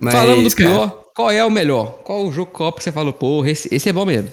Mas, 0.00 0.14
Falando 0.14 0.42
do 0.42 0.56
cara, 0.56 0.68
pior, 0.68 1.02
qual 1.14 1.30
é 1.30 1.44
o 1.44 1.50
melhor? 1.50 2.00
Qual 2.02 2.26
o 2.26 2.32
jogo 2.32 2.50
co-op 2.50 2.78
que 2.78 2.82
você 2.84 2.90
falou, 2.90 3.12
porra, 3.12 3.50
esse, 3.52 3.72
esse 3.72 3.88
é 3.88 3.92
bom 3.92 4.04
mesmo? 4.04 4.30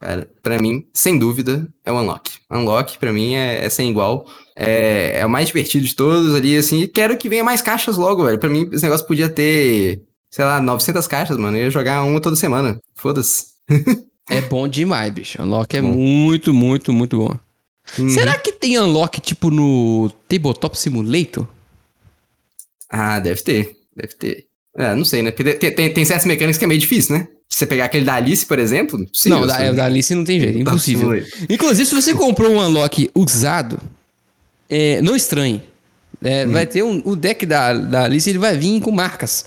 Cara, 0.00 0.30
pra 0.42 0.58
mim, 0.60 0.86
sem 0.94 1.18
dúvida, 1.18 1.68
é 1.84 1.90
o 1.90 1.98
Unlock. 2.00 2.30
Unlock, 2.50 2.98
pra 2.98 3.12
mim, 3.12 3.34
é, 3.34 3.64
é 3.64 3.68
sem 3.68 3.90
igual. 3.90 4.26
É, 4.54 5.18
é 5.20 5.26
o 5.26 5.30
mais 5.30 5.48
divertido 5.48 5.84
de 5.86 5.94
todos 5.94 6.34
ali, 6.34 6.56
assim. 6.56 6.82
E 6.82 6.88
quero 6.88 7.16
que 7.16 7.28
venha 7.28 7.42
mais 7.42 7.60
caixas 7.62 7.96
logo, 7.96 8.24
velho. 8.24 8.38
Pra 8.38 8.48
mim, 8.48 8.68
esse 8.72 8.84
negócio 8.84 9.06
podia 9.06 9.28
ter, 9.28 10.02
sei 10.30 10.44
lá, 10.44 10.60
900 10.60 11.06
caixas, 11.08 11.36
mano. 11.36 11.56
Eu 11.56 11.64
ia 11.64 11.70
jogar 11.70 12.04
uma 12.04 12.20
toda 12.20 12.36
semana. 12.36 12.80
Foda-se. 12.94 13.46
É 14.30 14.42
bom 14.42 14.68
demais, 14.68 15.10
bicho. 15.10 15.40
Unlock 15.42 15.74
é 15.74 15.80
Bom. 15.80 15.88
muito, 15.88 16.52
muito, 16.52 16.92
muito 16.92 17.16
bom. 17.16 17.34
Uhum. 17.98 18.10
Será 18.10 18.38
que 18.38 18.52
tem 18.52 18.78
unlock 18.78 19.20
tipo 19.22 19.50
no 19.50 20.10
Tabletop 20.28 20.78
Simulator? 20.78 21.48
Ah, 22.90 23.18
deve 23.18 23.40
ter. 23.42 23.76
Deve 23.96 24.14
ter. 24.14 24.46
É, 24.76 24.94
não 24.94 25.04
sei, 25.04 25.22
né? 25.22 25.30
Porque 25.30 25.54
tem, 25.54 25.74
tem, 25.74 25.94
tem 25.94 26.04
certas 26.04 26.26
mecânicas 26.26 26.58
que 26.58 26.64
é 26.64 26.68
meio 26.68 26.78
difícil, 26.78 27.16
né? 27.16 27.26
Você 27.48 27.66
pegar 27.66 27.86
aquele 27.86 28.04
da 28.04 28.14
Alice, 28.14 28.44
por 28.44 28.58
exemplo, 28.58 29.04
sim. 29.12 29.30
não, 29.30 29.46
da, 29.46 29.58
é, 29.58 29.72
da 29.72 29.84
Alice 29.86 30.14
não 30.14 30.24
tem 30.24 30.38
jeito, 30.40 30.58
impossível. 30.60 31.10
Inclusive, 31.48 31.86
se 31.86 31.94
você 31.94 32.14
comprou 32.14 32.50
um 32.52 32.60
unlock 32.60 33.10
usado, 33.14 33.78
é, 34.68 35.00
não 35.02 35.16
estranhe. 35.16 35.62
É, 36.22 36.44
Vai 36.46 36.66
ter 36.66 36.82
um, 36.82 37.00
o 37.04 37.14
deck 37.16 37.46
da, 37.46 37.72
da 37.74 38.04
Alice, 38.04 38.28
ele 38.28 38.38
vai 38.38 38.56
vir 38.56 38.80
com 38.80 38.90
marcas. 38.90 39.44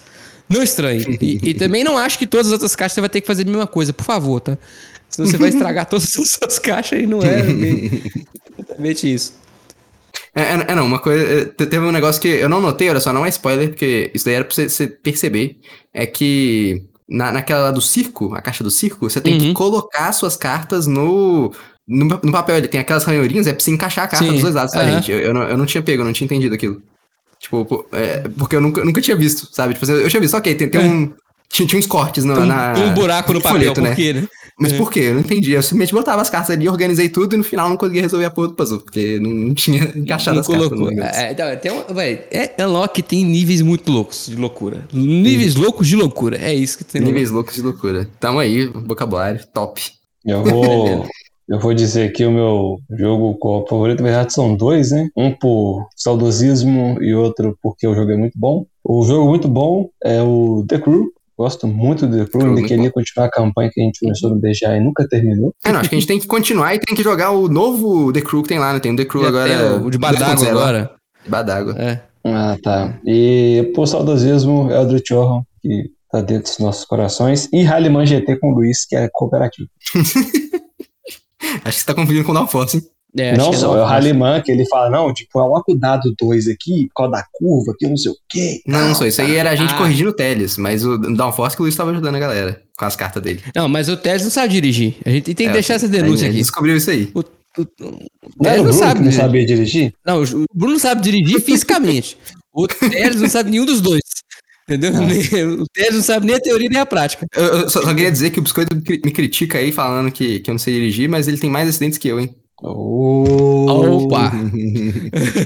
Não 0.50 0.64
estranhe. 0.64 1.18
E, 1.22 1.40
e 1.52 1.54
também 1.54 1.84
não 1.84 1.98
acho 1.98 2.18
que 2.18 2.26
todas 2.26 2.48
as 2.48 2.54
outras 2.54 2.76
caixas 2.76 2.96
você 2.96 3.02
vai 3.02 3.10
ter 3.10 3.22
que 3.22 3.28
fazer 3.28 3.44
a 3.44 3.46
mesma 3.46 3.68
coisa, 3.68 3.94
por 3.94 4.04
favor, 4.06 4.40
tá? 4.40 4.58
Senão 5.10 5.30
você 5.30 5.38
vai 5.38 5.50
estragar 5.50 5.86
todas 5.86 6.06
as 6.06 6.30
suas 6.32 6.58
caixas 6.60 7.00
e 7.02 7.06
não 7.06 7.22
é 7.22 7.42
exatamente 8.58 9.14
isso. 9.14 9.34
É, 10.34 10.42
é, 10.44 10.66
é, 10.70 10.76
não, 10.76 10.86
uma 10.86 11.00
coisa. 11.00 11.24
é, 11.24 11.46
te- 11.46 11.66
Teve 11.66 11.86
um 11.86 11.92
negócio 11.92 12.22
que 12.22 12.28
eu 12.30 12.48
não 12.50 12.62
notei, 12.62 12.90
olha 12.90 13.00
só, 13.02 13.12
não 13.12 13.26
é 13.26 13.30
spoiler, 13.30 13.70
porque 13.70 14.10
isso 14.14 14.24
daí 14.26 14.36
era 14.36 14.46
pra 14.46 14.56
você, 14.56 14.70
você 14.70 14.88
perceber. 14.88 15.58
É 15.94 16.06
que 16.06 16.84
na, 17.12 17.32
naquela 17.32 17.64
lá 17.66 17.72
do 17.72 17.82
circo, 17.82 18.34
a 18.34 18.42
caixa 18.42 18.64
do 18.64 18.72
circo, 18.72 19.10
você 19.10 19.20
tem 19.20 19.34
Uhum. 19.34 19.40
que 19.40 19.54
colocar 19.54 20.12
suas 20.14 20.36
cartas 20.38 20.88
no. 20.88 21.52
No, 21.88 22.06
no 22.06 22.32
papel, 22.32 22.58
ele 22.58 22.68
tem 22.70 22.80
aquelas 22.80 23.04
ranhurinhas, 23.04 23.48
é 23.48 23.54
pra 23.54 23.62
você 23.62 23.72
encaixar 23.72 24.06
a 24.06 24.08
carta 24.08 24.24
Sim, 24.26 24.32
dos 24.34 24.42
dois 24.44 24.56
lados, 24.56 24.72
tá, 24.74 24.80
aham. 24.82 24.92
gente? 24.94 25.12
Eu, 25.12 25.20
eu, 25.20 25.34
não, 25.34 25.44
eu 25.44 25.58
não 25.58 25.66
tinha 25.66 25.82
pego, 25.84 26.02
eu 26.02 26.06
não 26.06 26.14
tinha 26.14 26.26
entendido 26.26 26.56
aquilo. 26.56 26.82
Tipo, 27.40 27.86
é, 27.92 28.20
porque 28.38 28.56
eu 28.56 28.62
nunca, 28.62 28.86
nunca 28.86 29.02
tinha 29.02 29.18
visto, 29.18 29.50
sabe? 29.52 29.74
Tipo, 29.74 29.92
eu 29.92 30.08
tinha 30.10 30.22
visto, 30.22 30.38
ok, 30.38 30.56
tem, 30.56 30.70
tem 30.70 30.82
É. 30.82 30.86
um. 30.86 31.14
Tinha, 31.52 31.68
tinha 31.68 31.80
uns 31.80 31.88
cortes 31.88 32.24
Tem 32.24 32.32
um, 32.32 32.46
na. 32.46 32.74
um 32.78 32.94
buraco 32.94 33.34
no 33.34 33.42
papel, 33.42 33.74
folheto, 33.74 33.96
quê, 33.96 34.14
né? 34.14 34.28
Mas 34.60 34.74
É. 34.74 34.78
por 34.78 34.92
quê? 34.92 35.00
Eu 35.02 35.14
não 35.16 35.22
entendi. 35.22 35.52
Eu 35.54 35.62
simplesmente 35.64 35.94
botava 35.94 36.22
as 36.22 36.30
cartas 36.30 36.52
ali, 36.52 36.68
organizei 36.70 37.10
tudo 37.10 37.34
e 37.34 37.38
no 37.38 37.44
final 37.44 37.70
não 37.70 37.78
conseguia 37.78 38.02
resolver 38.04 38.26
a 38.26 38.30
porra 38.30 38.50
do 38.50 38.54
puzzle, 38.54 38.80
porque 38.80 39.20
não, 39.20 39.54
tinha 39.56 39.84
encaixado 39.96 40.36
Não 40.36 40.42
as 40.42 40.48
cartas. 40.48 40.68
colocou. 40.70 40.78
no 40.78 40.96
negócio. 40.96 41.20
É, 41.22 41.32
então, 41.32 41.56
tem 41.58 41.72
um, 41.72 41.94
véi, 41.94 42.26
é, 42.32 42.66
Unlock 42.66 43.02
tem 43.02 43.26
níveis 43.26 43.62
muito 43.62 43.92
loucos 43.92 44.28
de 44.28 44.36
loucura. 44.36 44.86
Níveis 44.94 45.56
loucos 45.56 45.88
de 45.88 45.96
loucura. 45.96 46.38
É 46.38 46.54
isso 46.54 46.78
que 46.78 46.84
tem. 46.84 47.02
Níveis 47.02 47.32
loucos 47.32 47.56
de 47.56 47.62
loucura. 47.62 48.08
Tamo 48.20 48.40
aí, 48.40 48.66
vocabulário, 48.68 49.40
top. 49.54 49.82
Eu 50.24 50.44
vou, 50.44 51.06
eu 51.50 51.60
vou 51.60 51.74
dizer 51.74 52.12
que 52.14 52.24
o 52.26 52.32
meu 52.32 52.78
jogo 52.98 53.38
favorito, 53.68 54.00
na 54.04 54.10
verdade, 54.10 54.34
são 54.34 54.56
dois, 54.56 54.92
né? 54.92 55.10
Um 55.18 55.32
por 55.32 55.88
saudosismo 55.96 56.98
e 57.02 57.14
outro 57.16 57.58
porque 57.62 57.88
o 57.88 57.96
jogo 57.96 58.12
é 58.12 58.18
muito 58.18 58.38
bom. 58.38 58.66
O 58.84 59.04
jogo 59.04 59.28
muito 59.30 59.48
bom 59.48 59.90
é 60.04 60.22
o 60.22 60.64
The 60.68 60.80
Crew. 60.80 61.12
Gosto 61.42 61.68
muito 61.68 62.06
do 62.06 62.24
The 62.24 62.32
Crew, 62.32 62.50
ainda 62.50 62.62
queria 62.62 62.92
continuar 62.92 63.26
a 63.26 63.32
campanha 63.32 63.72
que 63.74 63.82
a 63.82 63.84
gente 63.84 64.00
começou 64.00 64.30
no 64.30 64.36
BGA 64.36 64.78
e 64.78 64.80
nunca 64.80 65.08
terminou. 65.08 65.56
É, 65.66 65.72
não, 65.72 65.80
acho 65.80 65.90
que 65.90 65.96
a 65.96 65.98
gente 66.00 66.08
tem 66.08 66.20
que 66.20 66.28
continuar 66.28 66.76
e 66.76 66.80
tem 66.80 66.96
que 66.96 67.02
jogar 67.02 67.32
o 67.32 67.48
novo 67.48 68.14
The 68.14 68.22
Crew 68.22 68.44
que 68.44 68.50
tem 68.50 68.60
lá, 68.60 68.74
né? 68.74 68.80
Tem 68.80 68.94
o 68.94 68.96
The 68.96 69.06
Crew 69.06 69.24
Já 69.24 69.30
agora. 69.30 69.78
o 69.78 69.90
de 69.90 69.98
2.0 69.98 70.00
Badágua 70.00 70.50
agora. 70.52 70.92
Badágua. 71.28 71.76
É. 71.80 72.00
Ah, 72.24 72.56
tá. 72.62 73.00
E 73.04 73.72
por 73.74 73.88
saudosismo, 73.88 74.72
Eldritch 74.72 75.10
Horror, 75.10 75.42
que 75.64 75.90
tá 76.12 76.22
dentro 76.22 76.44
dos 76.44 76.60
nossos 76.60 76.86
corações. 76.86 77.50
E 77.52 77.64
Rallyman 77.64 78.06
GT 78.06 78.38
com 78.38 78.52
o 78.52 78.56
Luiz, 78.56 78.86
que 78.86 78.96
é 78.96 79.10
cooperativo. 79.12 79.68
Acho 81.64 81.64
que 81.64 81.72
você 81.72 81.86
tá 81.88 81.96
confundindo 81.96 82.24
com 82.24 82.34
o 82.34 82.36
Downforce, 82.36 82.78
hein? 82.78 82.84
É, 83.18 83.32
acho 83.32 83.40
não 83.40 83.52
que 83.52 83.58
só, 83.58 83.78
é 83.78 83.82
o 83.82 83.86
Rallyman, 83.86 84.42
que 84.42 84.52
ele 84.52 84.66
fala, 84.68 84.90
não, 84.90 85.14
tipo, 85.14 85.30
coloca 85.34 85.72
o 85.72 85.76
dado 85.76 86.14
2 86.18 86.48
aqui, 86.48 86.88
por 86.88 87.04
causa 87.04 87.12
da 87.12 87.26
curva, 87.34 87.76
que 87.78 87.86
não 87.88 87.98
sei 87.98 88.12
o 88.12 88.16
quê. 88.30 88.62
Não, 88.66 88.88
não 88.88 88.96
sou. 88.96 89.06
Isso 89.06 89.22
aí 89.22 89.36
era 89.36 89.50
a 89.52 89.56
gente 89.56 89.74
Ah. 89.74 89.78
corrigindo 89.78 90.12
o 90.12 90.14
Teles, 90.14 90.58
mas 90.58 90.86
o 90.86 90.98
Downforce 90.98 91.56
que 91.56 91.62
o 91.62 91.66
Luiz 91.66 91.76
tava 91.76 91.92
ajudando 91.92 92.16
a 92.16 92.20
galera 92.20 92.62
com 92.78 92.86
as 92.86 92.96
cartas 92.96 93.22
dele. 93.22 93.42
Não, 93.56 93.68
mas 93.68 93.90
o 93.90 93.98
Teles 93.98 94.24
não 94.24 94.32
sabe 94.32 94.54
dirigir. 94.54 94.96
A 95.06 95.10
gente 95.10 95.26
tem 95.34 95.36
que 95.36 95.44
É, 95.50 95.52
deixar 95.54 95.74
essa 95.74 95.88
a 95.88 95.90
denúncia 95.90 96.20
gente 96.28 96.30
aqui. 96.30 96.38
descobriu 96.42 96.78
isso 96.78 96.90
aí. 96.90 97.12
O, 97.14 97.20
o, 97.20 97.24
o 97.62 97.66
Não 97.82 98.44
Teles 98.44 98.58
não 98.58 98.64
Bruno 98.64 98.74
sabe. 98.74 99.00
não 99.06 99.12
sabia 99.12 99.46
dirigir? 99.46 99.94
Não, 100.06 100.24
o 100.24 100.46
Bruno 100.54 100.74
não 100.74 100.80
sabe 100.80 101.02
dirigir 101.02 101.42
fisicamente. 101.44 102.18
O 102.54 102.66
Teles 102.68 103.20
não 103.22 103.30
sabe 103.30 103.52
nenhum 103.52 103.66
dos 103.66 103.82
dois. 103.82 104.02
Entendeu? 104.70 104.92
Nem- 104.94 105.60
O 105.60 105.66
Teles 105.74 105.96
não 105.96 106.02
sabe 106.04 106.26
nem 106.28 106.36
a 106.36 106.40
teoria 106.40 106.70
nem 106.70 106.80
a 106.80 106.86
prática. 106.86 107.26
Eu, 107.36 107.44
eu 107.44 107.70
só, 107.70 107.82
só 107.82 107.94
queria 107.94 108.12
dizer 108.12 108.30
que 108.30 108.40
o 108.40 108.42
Biscoito 108.42 108.74
me 108.76 109.12
critica 109.12 109.58
aí 109.58 109.72
falando 109.72 110.10
que, 110.12 110.40
que 110.40 110.50
eu 110.50 110.54
não 110.54 110.60
sei 110.60 110.76
dirigir, 110.76 111.10
mas 111.10 111.28
ele 111.28 111.38
tem 111.38 111.50
mais 111.50 111.68
acidentes 111.68 111.98
que 111.98 112.08
eu, 112.08 112.20
hein? 112.22 112.34
Opa! 112.62 114.32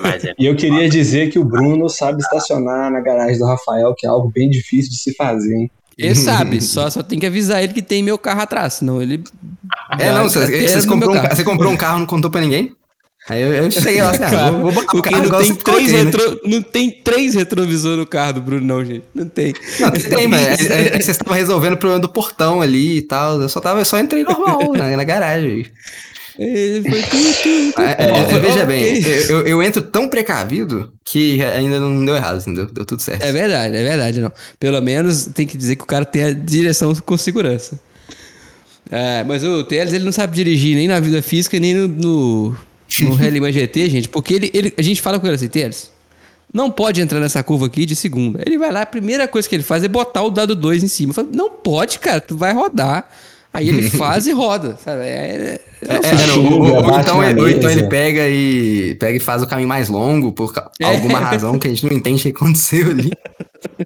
Mas 0.04 0.26
é. 0.26 0.34
E 0.38 0.46
eu 0.46 0.56
queria 0.56 0.90
dizer 0.90 1.30
que 1.30 1.40
o 1.40 1.46
Bruno 1.46 1.90
sabe 1.90 2.22
estacionar 2.22 2.92
na 2.92 3.00
garagem 3.00 3.40
do 3.40 3.46
Rafael, 3.46 3.96
que 3.96 4.06
é 4.06 4.10
algo 4.10 4.30
bem 4.30 4.50
difícil 4.50 4.92
de 4.92 4.98
se 4.98 5.14
fazer, 5.16 5.56
hein? 5.56 5.72
Ele 5.98 6.14
sabe, 6.14 6.60
só, 6.62 6.90
só 6.90 7.02
tem 7.02 7.18
que 7.18 7.26
avisar 7.26 7.64
ele 7.64 7.72
que 7.72 7.82
tem 7.82 8.04
meu 8.04 8.18
carro 8.18 8.42
atrás, 8.42 8.76
senão 8.76 9.02
ele. 9.02 9.24
É, 9.98 10.12
não, 10.12 10.24
você, 10.24 10.86
comprou 10.86 11.16
um, 11.16 11.22
você 11.22 11.44
comprou 11.44 11.72
um 11.72 11.78
carro 11.78 11.98
e 11.98 12.00
não 12.02 12.06
contou 12.06 12.30
pra 12.30 12.42
ninguém? 12.42 12.76
Aí 13.30 13.42
eu, 13.42 13.54
eu 13.54 13.72
cheguei 13.72 14.02
lá 14.04 14.12
assim, 14.12 14.24
ah, 14.24 14.52
vou, 14.52 14.62
vou 14.62 14.72
botar 14.74 14.98
o 14.98 15.02
carro 15.02 15.24
não 15.24 15.40
tem, 15.40 15.56
três 15.56 15.64
coloquei, 15.64 15.88
né? 15.88 16.04
retro... 16.04 16.42
não 16.46 16.62
tem 16.62 16.92
três 16.92 17.34
retrovisores 17.34 17.98
no 17.98 18.06
carro 18.06 18.34
do 18.34 18.42
Bruno, 18.42 18.66
não, 18.66 18.84
gente. 18.86 19.06
Não 19.16 19.26
tem. 19.26 19.54
Não, 19.80 19.92
tem, 19.92 20.28
mas 20.28 20.70
é, 20.70 20.74
é, 20.74 20.88
é 20.88 20.90
que 20.98 21.04
vocês 21.04 21.10
estavam 21.10 21.34
resolvendo 21.34 21.74
o 21.74 21.78
problema 21.78 22.02
do 22.02 22.10
portão 22.10 22.62
ali 22.62 22.98
e 22.98 23.02
tal. 23.02 23.42
Eu 23.42 23.48
só 23.48 23.62
tava, 23.62 23.80
eu 23.80 23.86
só 23.86 23.98
entrei 23.98 24.24
normal 24.24 24.74
na, 24.78 24.98
na 24.98 25.04
garagem. 25.06 25.66
É, 26.38 28.08
é, 28.08 28.12
Ó, 28.12 28.40
veja 28.40 28.64
ó, 28.64 28.66
bem, 28.66 29.02
eu, 29.30 29.48
eu- 29.48 29.64
entro 29.64 29.82
tão 29.82 30.08
precavido 30.10 30.92
que 31.04 31.42
ainda 31.44 31.80
não 31.80 32.04
deu 32.04 32.16
errado, 32.16 32.40
entendeu? 32.42 32.66
Deu 32.66 32.86
tudo 32.86 33.02
certo. 33.02 33.24
É 33.24 33.32
verdade, 33.32 33.76
é 33.76 33.84
verdade, 33.84 34.20
não. 34.22 34.32
Pelo 34.60 34.82
menos 34.82 35.28
tem 35.28 35.48
que 35.48 35.58
dizer 35.58 35.76
que 35.78 35.84
o 35.84 35.88
cara 35.88 36.04
tem 36.06 36.24
a 36.24 36.32
direção 36.34 36.94
com 36.96 37.18
segurança. 37.18 37.80
É, 38.92 39.24
mas 39.24 39.44
o 39.44 39.64
Teles, 39.64 39.94
ele 39.94 40.04
não 40.04 40.12
sabe 40.12 40.36
dirigir 40.36 40.76
nem 40.76 40.88
na 40.88 41.00
vida 41.00 41.22
física, 41.22 41.60
nem 41.60 41.74
no, 41.74 41.88
no, 41.88 42.58
no 43.02 43.14
Rallyman 43.16 43.52
GT, 43.52 43.90
gente, 43.90 44.10
porque 44.10 44.34
ele, 44.34 44.52
ele, 44.54 44.74
a 44.78 44.82
gente 44.82 45.02
fala 45.02 45.20
com 45.20 45.26
ele 45.26 45.36
assim, 45.36 45.48
Teles, 45.48 45.90
não 46.54 46.70
pode 46.70 47.02
entrar 47.02 47.20
nessa 47.20 47.42
curva 47.44 47.66
aqui 47.66 47.86
de 47.86 47.96
segunda. 47.96 48.42
Ele 48.46 48.58
vai 48.58 48.72
lá, 48.72 48.82
a 48.82 48.86
primeira 48.86 49.28
coisa 49.28 49.48
que 49.50 49.56
ele 49.56 49.64
faz 49.64 49.84
é 49.84 49.88
botar 49.88 50.22
o 50.24 50.30
dado 50.30 50.56
2 50.56 50.84
em 50.84 50.88
cima. 50.88 51.14
Falo, 51.14 51.30
não 51.34 51.50
pode, 51.50 51.98
cara, 52.00 52.22
tu 52.22 52.38
vai 52.38 52.54
rodar. 52.54 53.10
Aí 53.56 53.70
ele 53.70 53.90
faz 53.92 54.28
e 54.28 54.32
roda, 54.32 54.78
sabe? 54.78 55.02
É, 55.04 55.60
É, 55.82 55.96
é, 55.96 56.28
não, 56.28 56.46
ou, 56.46 56.52
ou- 56.64 56.76
ou 56.76 56.84
bate 56.84 57.00
então, 57.02 57.22
na 57.22 57.42
ou 57.42 57.50
então 57.50 57.70
ele 57.70 57.88
pega 57.88 58.28
e 58.28 58.96
pega 58.96 59.18
e 59.18 59.20
faz 59.20 59.42
o 59.44 59.48
caminho 59.48 59.68
mais 59.70 59.88
longo 59.90 60.32
por 60.32 60.52
É. 60.80 60.86
alguma 60.86 61.20
razão 61.20 61.58
que 61.60 61.68
a 61.68 61.70
gente 61.70 61.86
não 61.86 61.94
entende 61.96 62.20
o 62.20 62.24
que 62.24 62.30
aconteceu 62.38 62.90
ali. 62.92 63.12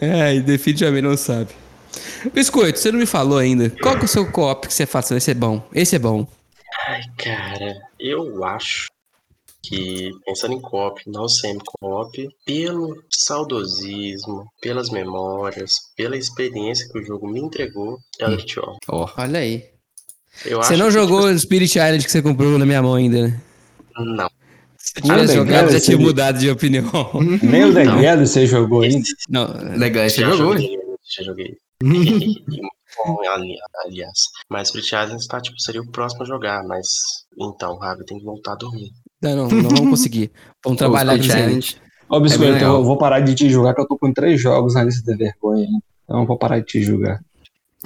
É, 0.00 0.34
e 0.34 0.40
definitivamente 0.40 1.02
não 1.04 1.16
sabe. 1.16 1.48
Biscoito, 2.34 2.78
você 2.78 2.90
não 2.92 2.98
me 2.98 3.06
falou 3.06 3.38
ainda. 3.38 3.70
Qual 3.80 3.94
que 3.94 4.02
é 4.02 4.04
o 4.04 4.08
seu 4.08 4.26
co-op 4.30 4.66
que 4.66 4.74
você 4.74 4.84
faz? 4.84 5.10
Esse 5.12 5.30
é 5.30 5.34
bom. 5.34 5.62
Esse 5.72 5.96
é 5.96 5.98
bom. 5.98 6.26
Ai, 6.88 7.00
cara, 7.16 7.74
eu 7.98 8.44
acho 8.44 8.88
que, 9.68 10.10
pensando 10.24 10.54
em 10.54 10.60
co-op, 10.60 11.00
não 11.06 11.28
semi-co-op, 11.28 12.28
pelo 12.44 12.94
saudosismo, 13.10 14.44
pelas 14.60 14.90
memórias, 14.90 15.74
pela 15.96 16.16
experiência 16.16 16.88
que 16.92 16.98
o 16.98 17.04
jogo 17.04 17.28
me 17.28 17.40
entregou, 17.40 17.98
é 18.20 18.24
Eldritch 18.24 18.56
Horror. 18.58 18.76
Ó, 18.88 19.08
Olha 19.18 19.40
aí. 19.40 19.64
Eu 20.44 20.58
Você 20.58 20.74
acho 20.74 20.82
não 20.82 20.86
que, 20.88 20.92
jogou 20.92 21.20
o 21.26 21.38
Spirit 21.38 21.70
Island 21.78 22.04
que 22.04 22.10
você 22.10 22.20
comprou 22.22 22.58
na 22.58 22.66
minha 22.66 22.82
mão 22.82 22.94
ainda, 22.94 23.28
né? 23.28 23.40
tipo, 23.88 24.04
Não. 24.04 24.30
Se 24.78 24.92
tivesse 24.94 25.12
Olha, 25.12 25.26
jogado, 25.26 25.72
já 25.72 25.80
tinha 25.80 25.96
você- 25.96 26.02
mudado 26.02 26.38
de 26.38 26.50
opinião. 26.50 26.84
Nem 27.42 27.64
o 27.64 27.72
Degredo 27.74 28.26
você 28.26 28.46
jogou 28.46 28.82
ainda. 28.82 29.08
Não, 29.28 29.46
legal, 29.76 30.08
você 30.08 30.20
já 30.20 30.30
jogou, 30.30 30.52
joguei, 30.58 30.78
já 31.16 31.22
joguei. 31.24 31.56
Aliás. 33.84 34.18
Mas 34.48 34.68
Spirit 34.68 34.94
Island 34.94 35.26
tá, 35.28 35.40
tipo, 35.40 35.60
seria 35.60 35.80
o 35.82 35.90
próximo 35.90 36.22
a 36.22 36.26
jogar, 36.26 36.62
mas 36.64 36.86
então 37.38 37.72
o 37.74 37.78
Ravi 37.78 38.04
tem 38.04 38.18
que 38.18 38.24
voltar 38.24 38.52
a 38.52 38.56
dormir. 38.56 38.90
Não, 39.22 39.36
não, 39.36 39.48
não 39.48 39.62
vamos 39.70 39.90
conseguir. 39.90 40.30
Vamos 40.64 40.78
trabalhar 40.78 41.20
challenge. 41.22 41.76
Ô, 42.08 42.20
Biscoito, 42.20 42.56
É 42.56 42.64
eu 42.64 42.84
vou 42.84 42.96
parar 42.96 43.20
de 43.20 43.34
te 43.34 43.50
julgar, 43.50 43.74
que 43.74 43.80
eu 43.80 43.86
tô 43.86 43.98
com 43.98 44.12
três 44.12 44.40
jogos 44.40 44.74
na 44.74 44.84
lista 44.84 45.02
de 45.10 45.16
vergonha. 45.16 45.66
Então 46.04 46.20
eu 46.20 46.26
vou 46.26 46.38
parar 46.38 46.60
de 46.60 46.66
te 46.66 46.82
julgar. 46.82 47.20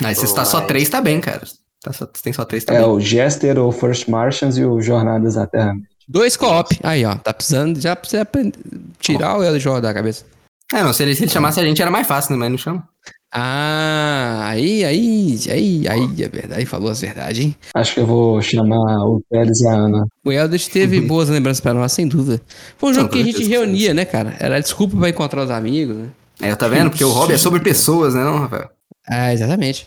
Mas 0.01 0.19
se 0.19 0.25
está 0.27 0.45
só 0.45 0.61
três, 0.63 0.89
tá 0.89 1.01
bem, 1.01 1.21
cara. 1.21 1.43
Tá 1.83 1.93
só, 1.93 2.05
tem 2.07 2.33
só 2.33 2.45
três, 2.45 2.65
tá 2.65 2.75
É 2.75 2.79
bem. 2.81 2.89
o 2.89 3.01
Jester, 3.01 3.59
o 3.59 3.73
First 3.73 4.09
Martians 4.09 4.59
e 4.59 4.65
o 4.65 4.81
Jornadas 4.83 5.37
à 5.39 5.47
Terra. 5.47 5.75
Dois 6.07 6.37
co-op. 6.37 6.79
Aí, 6.83 7.05
ó. 7.05 7.15
Tá 7.15 7.33
precisando, 7.33 7.81
já 7.81 7.95
precisa 7.97 8.23
aprender, 8.23 8.59
tirar 8.99 9.39
o 9.39 9.43
LJ 9.43 9.81
da 9.81 9.95
cabeça. 9.95 10.25
É, 10.73 10.83
não, 10.83 10.93
se 10.93 11.03
ele, 11.03 11.15
se 11.15 11.25
ele 11.25 11.31
chamasse 11.31 11.59
a 11.59 11.65
gente 11.65 11.81
era 11.81 11.91
mais 11.91 12.07
fácil, 12.07 12.33
né? 12.33 12.39
Mas 12.39 12.51
não 12.51 12.59
chama. 12.59 12.89
Ah, 13.33 14.41
aí, 14.49 14.85
aí, 14.85 15.39
aí, 15.49 15.89
aí, 15.89 16.23
é 16.23 16.29
verdade. 16.29 16.55
Aí 16.61 16.67
falou 16.67 16.91
as 16.91 17.01
verdades, 17.01 17.45
hein? 17.45 17.55
Acho 17.75 17.95
que 17.95 18.01
eu 18.01 18.07
vou 18.07 18.43
chamar 18.43 19.05
o 19.07 19.23
Pérez 19.31 19.61
e 19.61 19.69
a 19.69 19.73
Ana. 19.73 20.07
O 20.25 20.33
Eldritch 20.33 20.69
teve 20.69 21.01
boas 21.07 21.29
lembranças 21.29 21.61
pra 21.61 21.73
nós, 21.73 21.93
sem 21.93 22.09
dúvida. 22.09 22.41
Foi 22.77 22.91
um 22.91 22.95
jogo 22.95 23.07
Não, 23.07 23.13
que 23.13 23.21
a 23.21 23.25
gente 23.25 23.45
reunia, 23.45 23.95
né, 23.95 24.05
cara? 24.05 24.35
Era 24.41 24.61
desculpa 24.61 24.97
pra 24.97 25.09
encontrar 25.09 25.45
os 25.45 25.51
amigos, 25.51 25.97
né? 25.97 26.09
É, 26.41 26.55
tá 26.57 26.67
vendo? 26.69 26.91
Porque 26.91 27.05
o 27.05 27.11
hobby 27.11 27.35
é 27.35 27.39
sobre 27.39 27.61
pessoas, 27.61 28.15
né, 28.15 28.25
não, 28.25 28.39
Rafael? 28.39 28.69
Ah, 29.09 29.33
exatamente. 29.33 29.87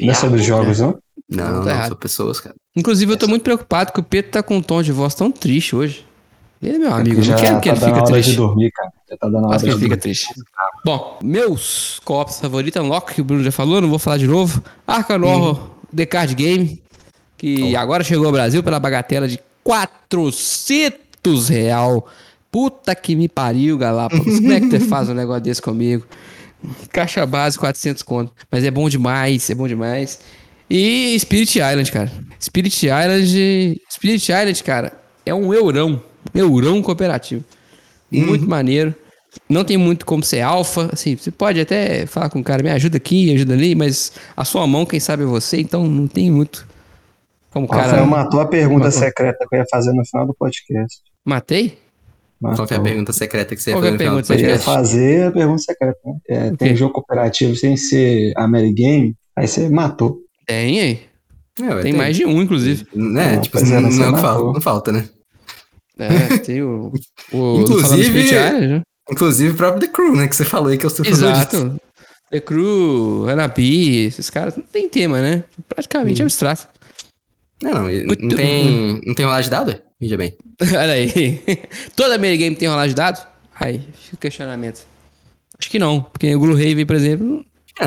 Não 0.00 0.10
é 0.10 0.14
sobre 0.14 0.42
jogos, 0.42 0.80
não? 0.80 0.98
Não, 1.30 1.44
Não, 1.44 1.52
não, 1.58 1.64
tá 1.64 1.70
errado. 1.70 1.88
são 1.88 1.96
pessoas, 1.96 2.40
cara. 2.40 2.54
Inclusive, 2.76 3.12
eu 3.12 3.16
tô 3.16 3.28
muito 3.28 3.42
preocupado 3.42 3.92
que 3.92 4.00
o 4.00 4.02
Pedro 4.02 4.30
tá 4.32 4.42
com 4.42 4.56
um 4.56 4.62
tom 4.62 4.82
de 4.82 4.90
voz 4.92 5.14
tão 5.14 5.30
triste 5.30 5.76
hoje. 5.76 6.04
Ele 6.64 6.76
é 6.76 6.78
meu 6.78 6.94
amigo, 6.94 7.22
já 7.22 7.34
não 7.36 7.42
quero 7.42 7.60
que 7.60 7.68
tá 7.68 7.74
ele 7.74 7.80
dando 7.80 7.94
fique 7.94 8.00
hora 8.00 8.12
triste. 8.12 8.30
de 8.30 8.36
dormir, 8.36 8.70
cara. 8.72 8.92
Já 9.10 9.16
tá 9.16 9.28
dando 9.28 9.46
hora 9.48 9.58
que 9.58 9.64
ele 9.66 9.72
fica 9.74 9.80
dormir. 9.88 10.00
triste. 10.00 10.26
Bom, 10.84 11.18
meus 11.22 12.00
co-ops 12.04 12.40
favoritos, 12.40 12.80
Unlock, 12.82 13.14
que 13.14 13.20
o 13.20 13.24
Bruno 13.24 13.44
já 13.44 13.52
falou, 13.52 13.80
não 13.80 13.88
vou 13.90 13.98
falar 13.98 14.16
de 14.18 14.26
novo. 14.26 14.62
Arcan 14.86 15.20
Horror, 15.22 15.70
The 15.94 16.06
Card 16.06 16.34
Game, 16.34 16.82
que 17.36 17.76
agora 17.76 18.02
chegou 18.02 18.26
ao 18.26 18.32
Brasil 18.32 18.62
pela 18.62 18.80
bagatela 18.80 19.28
de 19.28 19.38
400 19.62 21.48
real. 21.48 22.06
Puta 22.50 22.94
que 22.94 23.16
me 23.16 23.28
pariu, 23.28 23.76
Galápagos. 23.76 24.38
Como 24.38 24.52
é 24.52 24.60
que 24.60 24.70
você 24.70 24.80
faz 24.86 25.08
um 25.08 25.14
negócio 25.14 25.42
desse 25.42 25.60
comigo? 25.60 26.06
Caixa 26.92 27.26
base, 27.26 27.58
400 27.58 28.02
conto. 28.02 28.32
Mas 28.50 28.64
é 28.64 28.70
bom 28.70 28.88
demais, 28.88 29.50
é 29.50 29.54
bom 29.54 29.66
demais. 29.68 30.20
E 30.70 31.18
Spirit 31.18 31.58
Island, 31.58 31.90
cara. 31.92 32.10
Spirit 32.40 32.86
Island. 32.86 33.80
Spirit 33.90 34.32
Island, 34.32 34.62
cara, 34.64 34.92
é 35.26 35.34
um 35.34 35.52
eurão. 35.52 36.00
Eurão 36.32 36.80
cooperativo. 36.82 37.44
Muito 38.10 38.48
maneiro. 38.48 38.94
Não 39.48 39.64
tem 39.64 39.76
muito 39.76 40.06
como 40.06 40.22
ser 40.22 40.40
alfa. 40.40 40.90
Assim, 40.92 41.16
você 41.16 41.30
pode 41.30 41.60
até 41.60 42.06
falar 42.06 42.30
com 42.30 42.38
o 42.38 42.44
cara, 42.44 42.62
me 42.62 42.70
ajuda 42.70 42.96
aqui, 42.96 43.34
ajuda 43.34 43.54
ali, 43.54 43.74
mas 43.74 44.12
a 44.36 44.44
sua 44.44 44.66
mão, 44.66 44.86
quem 44.86 45.00
sabe 45.00 45.24
é 45.24 45.26
você, 45.26 45.60
então 45.60 45.86
não 45.86 46.06
tem 46.06 46.30
muito. 46.30 46.66
Como 47.50 47.66
o 47.66 47.68
cara. 47.68 47.84
Rafael 47.84 48.06
matou 48.06 48.40
a 48.40 48.46
pergunta 48.46 48.86
Matou. 48.86 49.00
secreta 49.00 49.46
que 49.48 49.56
eu 49.56 49.60
ia 49.60 49.66
fazer 49.70 49.92
no 49.92 50.04
final 50.06 50.26
do 50.26 50.34
podcast. 50.34 51.00
Matei? 51.24 51.78
Qual 52.40 52.54
que 52.66 52.74
é 52.74 52.76
a 52.76 52.78
Matou. 52.78 52.82
pergunta 52.82 53.12
secreta 53.12 53.56
que 53.56 53.62
você 53.62 53.70
ia 53.70 53.76
Qual 53.76 53.82
que 53.82 53.88
é 53.88 53.90
fazer 53.92 54.06
a 54.06 54.12
no 54.12 54.22
final 54.22 54.22
do 54.22 54.26
pergunta 54.26 54.34
Eu 54.34 54.38
ia 54.38 54.58
podcast? 54.58 54.64
fazer 54.64 55.26
a 55.26 55.32
pergunta 55.32 55.62
secreta. 55.62 55.98
Né? 56.04 56.16
É, 56.28 56.50
tem 56.56 56.76
jogo 56.76 56.92
cooperativo 56.94 57.56
sem 57.56 57.76
ser 57.76 58.32
Amerigame, 58.36 59.16
aí 59.36 59.48
você 59.48 59.68
matou. 59.68 60.18
Tem, 60.46 60.80
aí. 60.80 61.00
É, 61.60 61.74
ué, 61.74 61.82
Tem 61.82 61.92
mais 61.92 62.16
de 62.16 62.26
um, 62.26 62.42
inclusive. 62.42 62.86
Né? 62.94 63.36
Não, 63.36 63.40
tipo, 63.42 63.58
é, 63.58 63.62
não, 63.62 63.90
você 63.90 63.98
não, 64.00 64.10
matou. 64.12 64.20
falta, 64.20 64.52
não 64.52 64.60
falta, 64.60 64.92
né? 64.92 65.08
É, 65.98 66.38
tem 66.38 66.62
o. 66.62 66.92
o 67.32 67.60
Inclusive- 67.60 68.20
Island, 68.20 68.66
né? 68.68 68.82
Inclusive 69.10 69.52
o 69.52 69.56
próprio 69.56 69.80
The 69.80 69.88
Crew, 69.92 70.16
né? 70.16 70.26
Que 70.28 70.34
você 70.36 70.44
falou 70.44 70.68
aí 70.68 70.78
que 70.78 70.84
é 70.84 70.88
o 70.88 70.90
seu 70.90 71.04
favorito. 71.04 71.26
Exato. 71.56 71.80
The 72.30 72.40
Crew, 72.40 73.28
Hanabi, 73.28 74.06
esses 74.06 74.30
caras 74.30 74.56
não 74.56 74.64
tem 74.64 74.88
tema, 74.88 75.20
né? 75.20 75.44
Praticamente 75.68 76.22
abstrato. 76.22 76.66
Não, 77.62 77.72
não, 77.72 77.90
não 78.20 78.28
tem, 78.36 79.00
não 79.06 79.14
tem 79.14 79.24
rolagem 79.24 79.44
de 79.44 79.50
dado? 79.50 79.80
Veja 80.00 80.16
bem. 80.16 80.36
Olha 80.60 80.92
aí. 80.92 81.42
Toda 81.94 82.18
Game 82.18 82.56
tem 82.56 82.68
rolagem 82.68 82.90
de 82.90 82.96
dados? 82.96 83.22
Aí, 83.60 83.78
fica 83.94 84.16
o 84.16 84.18
questionamento. 84.18 84.84
Acho 85.58 85.70
que 85.70 85.78
não, 85.78 86.02
porque 86.02 86.34
o 86.34 86.40
Gloomhaven, 86.40 86.84
por 86.86 86.96
exemplo. 86.96 87.26
não- 87.26 87.44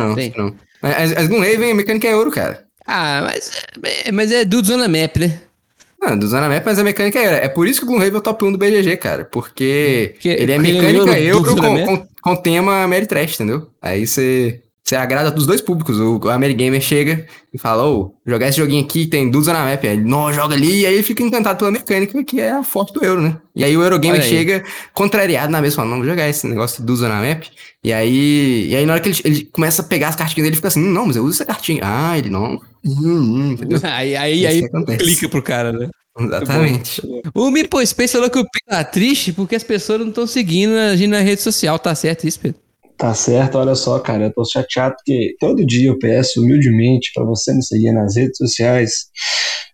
Não, 0.09 0.15
Tem. 0.15 0.33
não. 0.37 0.55
Mas 0.81 1.11
as 1.17 1.27
Gloomhaven, 1.27 1.71
a 1.71 1.75
mecânica 1.75 2.07
é 2.07 2.15
ouro, 2.15 2.31
cara. 2.31 2.63
Ah, 2.85 3.21
mas, 3.23 3.51
é- 3.83 4.11
mas 4.11 4.31
é 4.31 4.45
do 4.45 4.63
Zona 4.63 4.87
Map, 4.87 5.17
né? 5.17 5.41
Não, 5.99 6.17
do 6.17 6.27
Zona 6.27 6.47
Map, 6.47 6.63
mas 6.65 6.77
a 6.77 6.83
mecânica 6.83 7.19
é 7.19 7.23
ouro. 7.25 7.35
É 7.45 7.49
por 7.49 7.67
isso 7.67 7.79
que 7.79 7.85
o 7.85 7.87
Gloomhaven 7.89 8.15
é 8.15 8.17
o 8.17 8.21
top 8.21 8.45
1 8.45 8.51
do 8.51 8.57
BGG, 8.57 8.97
cara. 8.97 9.25
Porque 9.25 10.11
Porque- 10.13 10.29
ele 10.29 10.39
é 10.39 10.43
ele 10.43 10.51
é 10.53 10.59
mecânica 10.59 11.19
euro 11.19 11.55
com, 11.55 11.85
com, 11.85 12.07
com 12.21 12.35
tema 12.35 12.87
Meritrash, 12.87 13.33
entendeu? 13.35 13.67
Aí 13.81 14.05
você, 14.05 14.61
você 14.87 14.95
agrada 14.95 15.29
dos 15.29 15.45
dois 15.45 15.59
públicos. 15.59 15.99
O, 15.99 16.29
Amerigamer 16.29 16.79
chega 16.79 17.25
e 17.53 17.57
fala, 17.57 17.85
ô, 17.85 18.15
jogar 18.25 18.47
esse 18.47 18.57
joguinho 18.57 18.85
aqui 18.85 19.05
tem 19.05 19.29
do 19.29 19.41
Zona 19.41 19.65
Map. 19.65 19.83
Aí 19.83 19.89
ele, 19.89 20.03
não, 20.03 20.31
joga 20.31 20.55
ali. 20.55 20.81
E 20.81 20.85
aí 20.85 21.03
fica 21.03 21.21
encantado 21.21 21.59
pela 21.59 21.71
mecânica, 21.71 22.23
que 22.23 22.39
é 22.39 22.51
a 22.51 22.63
forte 22.63 22.93
do 22.93 23.03
euro, 23.03 23.21
né? 23.21 23.37
E 23.53 23.65
aí 23.65 23.75
o 23.75 23.83
Eurogamer 23.83 24.21
aí. 24.21 24.29
chega 24.29 24.63
contrariado 24.93 25.51
na 25.51 25.61
mesa, 25.61 25.75
fala, 25.75 25.89
não, 25.89 25.97
vou 25.97 26.05
jogar 26.05 26.29
esse 26.29 26.47
negócio 26.47 26.81
do 26.81 26.95
Zona 26.95 27.21
Map. 27.21 27.43
E 27.83 27.91
aí, 27.91 28.69
e 28.69 28.75
aí 28.77 28.85
na 28.85 28.93
hora 28.93 29.01
que 29.01 29.09
ele, 29.09 29.21
ele 29.25 29.45
começa 29.45 29.81
a 29.81 29.85
pegar 29.85 30.07
as 30.07 30.15
cartinhas 30.15 30.43
dele, 30.43 30.47
ele 30.49 30.55
fica 30.55 30.69
assim, 30.69 30.81
não, 30.81 31.05
mas 31.05 31.17
eu 31.17 31.23
uso 31.23 31.35
essa 31.35 31.45
cartinha. 31.45 31.81
Ah, 31.83 32.17
ele 32.17 32.29
não. 32.29 32.61
Hum, 32.85 32.93
hum, 32.95 33.51
entendeu? 33.51 33.81
Aí, 33.83 34.15
aí, 34.15 34.47
aí 34.47 34.69
clica 34.97 35.27
pro 35.27 35.43
cara, 35.43 35.73
né? 35.73 35.89
Exatamente. 36.17 37.01
O 37.35 37.51
Meeple 37.51 37.85
Space 37.85 38.13
falou 38.13 38.29
que 38.29 38.39
o 38.39 38.45
Pedro 38.49 38.69
tá 38.69 38.83
triste 38.85 39.33
porque 39.33 39.55
as 39.55 39.63
pessoas 39.63 39.99
não 39.99 40.07
estão 40.07 40.25
seguindo 40.25 40.73
a 40.75 40.95
gente 40.95 41.09
na 41.09 41.19
rede 41.19 41.41
social. 41.41 41.77
Tá 41.77 41.93
certo 41.93 42.25
isso, 42.25 42.39
Pedro? 42.39 42.66
Tá 42.97 43.13
certo, 43.13 43.59
olha 43.59 43.75
só, 43.75 43.99
cara, 43.99 44.25
eu 44.25 44.33
tô 44.33 44.43
chateado 44.43 44.95
porque 44.95 45.35
todo 45.39 45.63
dia 45.63 45.89
eu 45.89 45.99
peço 45.99 46.41
humildemente 46.41 47.11
pra 47.13 47.23
você 47.23 47.53
me 47.53 47.63
seguir 47.63 47.91
nas 47.91 48.15
redes 48.15 48.37
sociais, 48.37 49.05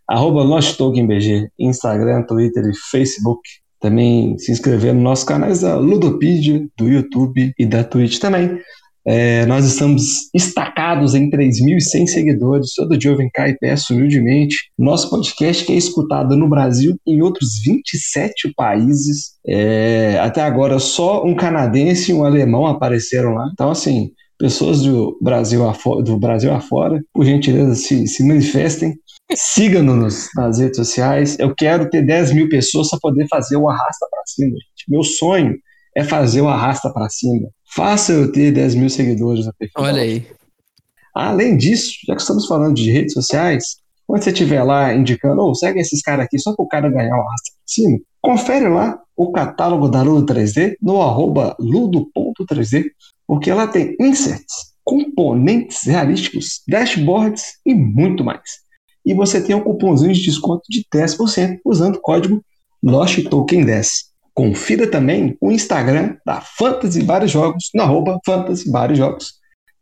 arroba 0.10 0.44
LostTokenBG, 0.44 1.48
Instagram, 1.58 2.24
Twitter 2.24 2.66
e 2.66 2.76
Facebook. 2.92 3.42
Também 3.80 4.38
se 4.38 4.52
inscrever 4.52 4.94
nos 4.94 5.04
nossos 5.04 5.26
canais 5.26 5.62
da 5.62 5.78
Ludopedia, 5.78 6.68
do 6.78 6.90
YouTube 6.90 7.54
e 7.58 7.66
da 7.66 7.84
Twitch 7.84 8.20
também. 8.20 8.60
É, 9.06 9.46
nós 9.46 9.66
estamos 9.66 10.30
estacados 10.34 11.14
em 11.16 11.30
3.100 11.30 12.08
seguidores. 12.08 12.74
Todo 12.76 12.98
dia 12.98 13.12
eu 13.12 13.18
venho 13.18 13.30
cá 13.34 13.50
e 13.50 13.58
peço 13.58 13.94
humildemente. 13.94 14.56
Nosso 14.78 15.10
podcast 15.10 15.66
que 15.66 15.74
é 15.74 15.76
escutado 15.76 16.38
no 16.38 16.48
Brasil 16.50 16.96
e 17.06 17.14
em 17.16 17.22
outros 17.22 17.62
27 17.66 18.54
países. 18.56 19.34
É, 19.48 20.18
até 20.22 20.42
agora, 20.42 20.80
só 20.80 21.26
um 21.26 21.36
canadense 21.36 22.12
e 22.12 22.14
um 22.14 22.24
alemão 22.24 22.66
apareceram 22.66 23.34
lá. 23.34 23.50
Então, 23.52 23.70
assim, 23.72 24.12
pessoas 24.40 24.82
do 24.82 25.18
Brasil, 25.22 25.68
afo- 25.68 26.02
do 26.02 26.18
Brasil 26.18 26.54
afora, 26.54 27.02
por 27.14 27.26
gentileza, 27.26 27.76
se, 27.76 28.08
se 28.08 28.24
manifestem. 28.26 28.94
Siga-nos 29.36 30.28
nas 30.36 30.60
redes 30.60 30.78
sociais. 30.78 31.38
Eu 31.40 31.54
quero 31.56 31.90
ter 31.90 32.02
10 32.06 32.34
mil 32.34 32.48
pessoas 32.50 32.90
para 32.90 33.00
poder 33.02 33.26
fazer 33.30 33.56
o 33.58 33.68
arrasta 33.70 34.06
para 34.10 34.22
cima. 34.26 34.52
Gente. 34.52 34.86
Meu 34.90 35.04
sonho 35.04 35.56
é 35.96 36.04
fazer 36.04 36.42
o 36.42 36.48
arrasta 36.48 36.92
para 36.92 37.10
cima. 37.10 37.48
Faça 37.76 38.12
eu 38.14 38.32
ter 38.32 38.52
10 38.52 38.76
mil 38.76 38.90
seguidores 38.90 39.46
no 39.46 39.54
perfil. 39.54 39.84
Olha 39.84 40.02
aí. 40.02 40.28
Além 41.16 41.58
disso, 41.58 41.94
já 42.08 42.16
que 42.16 42.22
estamos 42.22 42.48
falando 42.48 42.76
de 42.76 42.92
redes 42.92 43.14
sociais, 43.14 43.78
quando 44.06 44.24
você 44.24 44.32
estiver 44.32 44.64
lá 44.64 44.94
indicando, 44.94 45.42
ou 45.42 45.56
segue 45.56 45.80
esses 45.80 46.02
caras 46.02 46.26
aqui 46.26 46.38
só 46.38 46.54
para 46.56 46.66
o 46.66 46.68
cara 46.68 46.90
ganhar 46.90 47.16
o 47.16 47.22
arrasta 47.22 47.52
para 47.52 47.64
cima, 47.66 48.00
confere 48.22 48.70
lá 48.70 49.00
o 49.16 49.32
catálogo 49.32 49.88
da 49.90 50.02
Ludo 50.02 50.34
3D 50.34 50.76
no 50.82 51.02
arroba 51.02 51.56
ludo.3D, 51.60 52.86
porque 53.28 53.52
lá 53.52 53.68
tem 53.68 53.96
inserts, 54.00 54.74
componentes 54.84 55.84
realísticos, 55.84 56.62
dashboards 56.68 57.44
e 57.66 57.74
muito 57.74 58.24
mais. 58.24 58.64
E 59.06 59.14
você 59.14 59.42
tem 59.42 59.56
um 59.56 59.64
cupomzinho 59.64 60.14
de 60.14 60.22
desconto 60.24 60.64
de 60.70 60.86
10% 60.94 61.60
usando 61.66 61.96
o 61.96 62.02
código 62.02 62.44
LOSTTOKEN10. 62.84 64.13
Confira 64.34 64.88
também 64.88 65.38
o 65.40 65.52
Instagram 65.52 66.16
da 66.26 66.42
Fantasy 66.42 67.04
Vários 67.04 67.32
Jogos, 67.32 67.70
no 67.74 67.84
arroba 67.84 68.20
Fantasy 68.26 68.70
Vários 68.70 68.98
Jogos, 68.98 69.34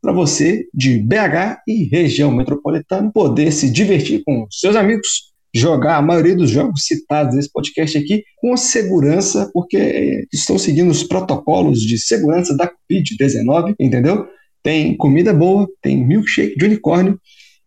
para 0.01 0.11
você 0.11 0.65
de 0.73 0.97
BH 0.97 1.61
e 1.67 1.85
região 1.85 2.31
metropolitana 2.31 3.11
poder 3.11 3.51
se 3.51 3.69
divertir 3.69 4.23
com 4.25 4.45
seus 4.49 4.75
amigos, 4.75 5.31
jogar 5.53 5.97
a 5.97 6.01
maioria 6.01 6.35
dos 6.35 6.49
jogos 6.49 6.85
citados 6.85 7.35
nesse 7.35 7.51
podcast 7.51 7.97
aqui 7.97 8.23
com 8.37 8.57
segurança, 8.57 9.49
porque 9.53 10.25
estão 10.33 10.57
seguindo 10.57 10.89
os 10.89 11.03
protocolos 11.03 11.81
de 11.81 11.97
segurança 11.97 12.55
da 12.55 12.67
Covid-19, 12.67 13.75
entendeu? 13.79 14.27
Tem 14.63 14.95
comida 14.97 15.33
boa, 15.33 15.67
tem 15.81 16.03
milkshake 16.03 16.57
de 16.57 16.65
unicórnio 16.65 17.19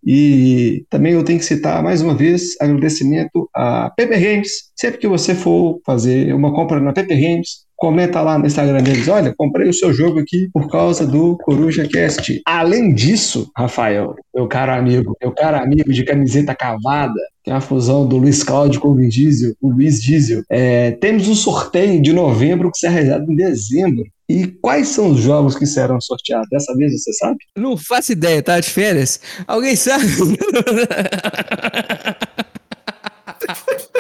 e 0.07 0.85
também 0.91 1.15
eu 1.15 1.25
tenho 1.25 1.39
que 1.39 1.45
citar 1.45 1.83
mais 1.83 2.03
uma 2.03 2.15
vez 2.15 2.61
agradecimento 2.61 3.49
a 3.55 3.91
Paper 3.91 4.21
Games. 4.21 4.51
Sempre 4.77 4.99
que 5.01 5.09
você 5.09 5.35
for 5.35 5.81
fazer 5.85 6.35
uma 6.35 6.55
compra 6.55 6.81
na 6.81 6.93
Paper 6.93 7.19
Games, 7.19 7.64
comenta 7.77 8.21
lá 8.21 8.39
no 8.39 8.47
Instagram 8.47 8.83
deles: 8.83 9.09
olha, 9.09 9.35
comprei 9.37 9.69
o 9.69 9.75
seu 9.75 9.93
jogo 9.93 10.21
aqui 10.21 10.49
por 10.53 10.71
causa 10.71 11.07
do 11.07 11.37
Coruja 11.39 11.87
Cast. 11.89 12.41
Além 12.47 12.95
disso, 12.95 13.51
Rafael, 13.57 14.15
meu 14.35 14.49
caro 14.49 14.73
amigo, 14.73 15.17
meu 15.21 15.33
caro 15.33 15.57
amigo 15.57 15.93
de 15.93 16.05
camiseta 16.05 16.55
cavada, 16.55 17.21
que 17.43 17.51
é 17.51 17.55
a 17.55 17.61
fusão 17.61 18.07
do 18.07 18.17
Luiz 18.17 18.43
Cláudio 18.43 18.81
com 18.81 18.89
o 18.89 18.95
Luiz 18.95 19.15
Diesel, 19.15 19.55
o 19.61 19.71
Luiz 19.71 20.03
Diesel, 20.03 20.43
é, 20.49 20.93
temos 20.93 21.29
um 21.29 21.35
sorteio 21.35 22.01
de 22.01 22.13
novembro 22.13 22.71
que 22.71 22.79
será 22.79 22.93
realizado 22.93 23.31
em 23.31 23.37
dezembro. 23.37 24.05
E 24.27 24.47
quais 24.47 24.89
são 24.89 25.11
os 25.11 25.21
jogos 25.21 25.55
que 25.55 25.67
serão 25.67 26.01
sorteados? 26.01 26.49
Dessa 26.51 26.75
vez 26.75 26.93
você 26.93 27.13
sabe? 27.13 27.37
Não 27.55 27.77
faço 27.77 28.13
ideia, 28.13 28.43
tá 28.43 28.59
de 28.59 28.71
férias? 28.71 29.21
Alguém 29.47 29.77
sabe? 29.77 30.07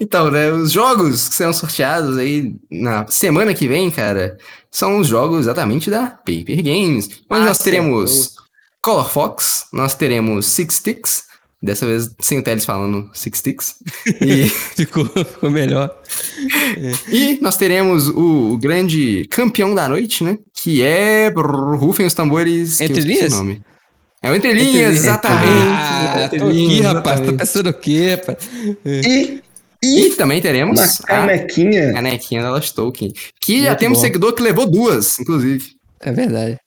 Então, 0.00 0.30
né, 0.30 0.50
os 0.52 0.70
jogos 0.72 1.28
que 1.28 1.34
serão 1.34 1.52
sorteados 1.52 2.16
aí 2.18 2.54
na 2.70 3.06
semana 3.08 3.52
que 3.54 3.66
vem, 3.66 3.90
cara, 3.90 4.36
são 4.70 4.98
os 4.98 5.08
jogos 5.08 5.40
exatamente 5.40 5.90
da 5.90 6.06
Paper 6.06 6.62
Games. 6.62 7.06
Onde 7.30 7.42
Ah, 7.42 7.46
nós 7.46 7.58
teremos 7.58 8.34
Color 8.80 9.10
Fox, 9.10 9.66
nós 9.72 9.94
teremos 9.94 10.46
Six 10.46 10.74
Sticks, 10.76 11.22
dessa 11.60 11.84
vez 11.84 12.10
sem 12.20 12.38
o 12.38 12.42
Teles 12.42 12.64
falando 12.64 13.10
Six 13.12 13.38
Sticks, 13.38 13.74
e, 14.20 14.48
ficou, 14.76 15.04
ficou 15.06 15.50
melhor. 15.50 15.90
e 17.10 17.38
nós 17.42 17.56
teremos 17.56 18.08
o, 18.08 18.52
o 18.52 18.58
grande 18.58 19.26
campeão 19.30 19.74
da 19.74 19.88
noite, 19.88 20.22
né, 20.22 20.38
que 20.54 20.80
é, 20.82 21.28
rufem 21.76 22.06
os 22.06 22.14
tambores, 22.14 22.80
Entre 22.80 23.00
linhas? 23.02 23.32
nome. 23.32 23.62
É 24.20 24.30
o 24.32 24.34
Entre 24.34 24.52
Linhas, 24.52 24.96
exatamente. 24.96 25.46
Ah, 25.46 26.28
tô 26.28 26.46
aqui, 26.48 26.80
rapaz. 26.80 27.20
Tá 27.20 27.32
pensando 27.34 27.70
o 27.70 27.74
quê, 27.74 28.16
rapaz? 28.16 28.38
E, 28.84 29.40
E 29.82 30.10
também 30.10 30.40
teremos 30.40 30.78
na 30.78 30.84
a 30.86 31.06
canequinha. 31.06 31.92
canequinha 31.92 32.42
da 32.42 32.50
Lost 32.50 32.74
Token, 32.74 33.12
que 33.40 33.60
já 33.62 33.68
Muito 33.68 33.78
temos 33.78 33.98
bom. 33.98 34.04
seguidor 34.04 34.32
que 34.34 34.42
levou 34.42 34.66
duas, 34.68 35.18
inclusive. 35.18 35.64
É 36.00 36.10
verdade. 36.12 36.58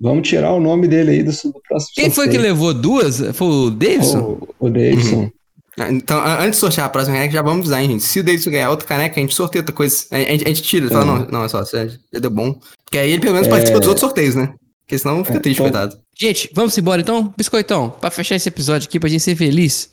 Vamos 0.00 0.28
tirar 0.28 0.52
o 0.52 0.60
nome 0.60 0.86
dele 0.88 1.10
aí 1.12 1.22
do, 1.22 1.30
do 1.30 1.60
próximo 1.66 1.92
Quem 1.94 2.10
foi 2.10 2.26
que 2.26 2.32
sorteio. 2.34 2.42
levou 2.42 2.74
duas? 2.74 3.18
Foi 3.34 3.46
o 3.46 3.70
Davidson? 3.70 4.18
O, 4.58 4.66
o 4.66 4.70
Davidson. 4.70 5.30
Ah, 5.78 5.90
Então, 5.90 6.20
antes 6.24 6.50
de 6.52 6.56
sortear 6.56 6.86
a 6.86 6.90
próxima 6.90 7.16
caneca, 7.16 7.32
já 7.32 7.42
vamos 7.42 7.60
avisar, 7.60 7.82
hein, 7.82 7.90
gente. 7.92 8.02
Se 8.04 8.20
o 8.20 8.24
Davidson 8.24 8.50
ganhar 8.50 8.70
outra 8.70 8.86
caneca, 8.86 9.18
a 9.18 9.20
gente 9.20 9.34
sorteia 9.34 9.62
outra 9.62 9.74
coisa. 9.74 10.04
A, 10.10 10.18
gente, 10.18 10.44
a 10.44 10.48
gente 10.48 10.62
tira, 10.62 10.88
fala, 10.88 11.04
não, 11.04 11.26
não, 11.28 11.44
é 11.44 11.48
só, 11.48 11.64
já 11.64 11.86
já 11.86 12.18
deu 12.20 12.30
bom. 12.30 12.58
Porque 12.84 12.98
aí 12.98 13.10
ele 13.10 13.20
pelo 13.20 13.34
menos 13.34 13.48
participa 13.48 13.78
dos 13.78 13.88
outros 13.88 14.00
sorteios, 14.00 14.34
né? 14.34 14.52
Porque 14.84 14.98
senão 14.98 15.24
fica 15.24 15.38
É, 15.38 15.40
triste, 15.40 15.60
então- 15.62 15.70
coitado. 15.72 15.98
Gente, 16.18 16.50
vamos 16.54 16.76
embora 16.78 17.00
então? 17.02 17.32
Biscoitão, 17.36 17.90
pra 17.90 18.10
fechar 18.10 18.36
esse 18.36 18.48
episódio 18.48 18.86
aqui, 18.88 18.98
pra 19.00 19.08
gente 19.08 19.22
ser 19.22 19.34
feliz. 19.36 19.90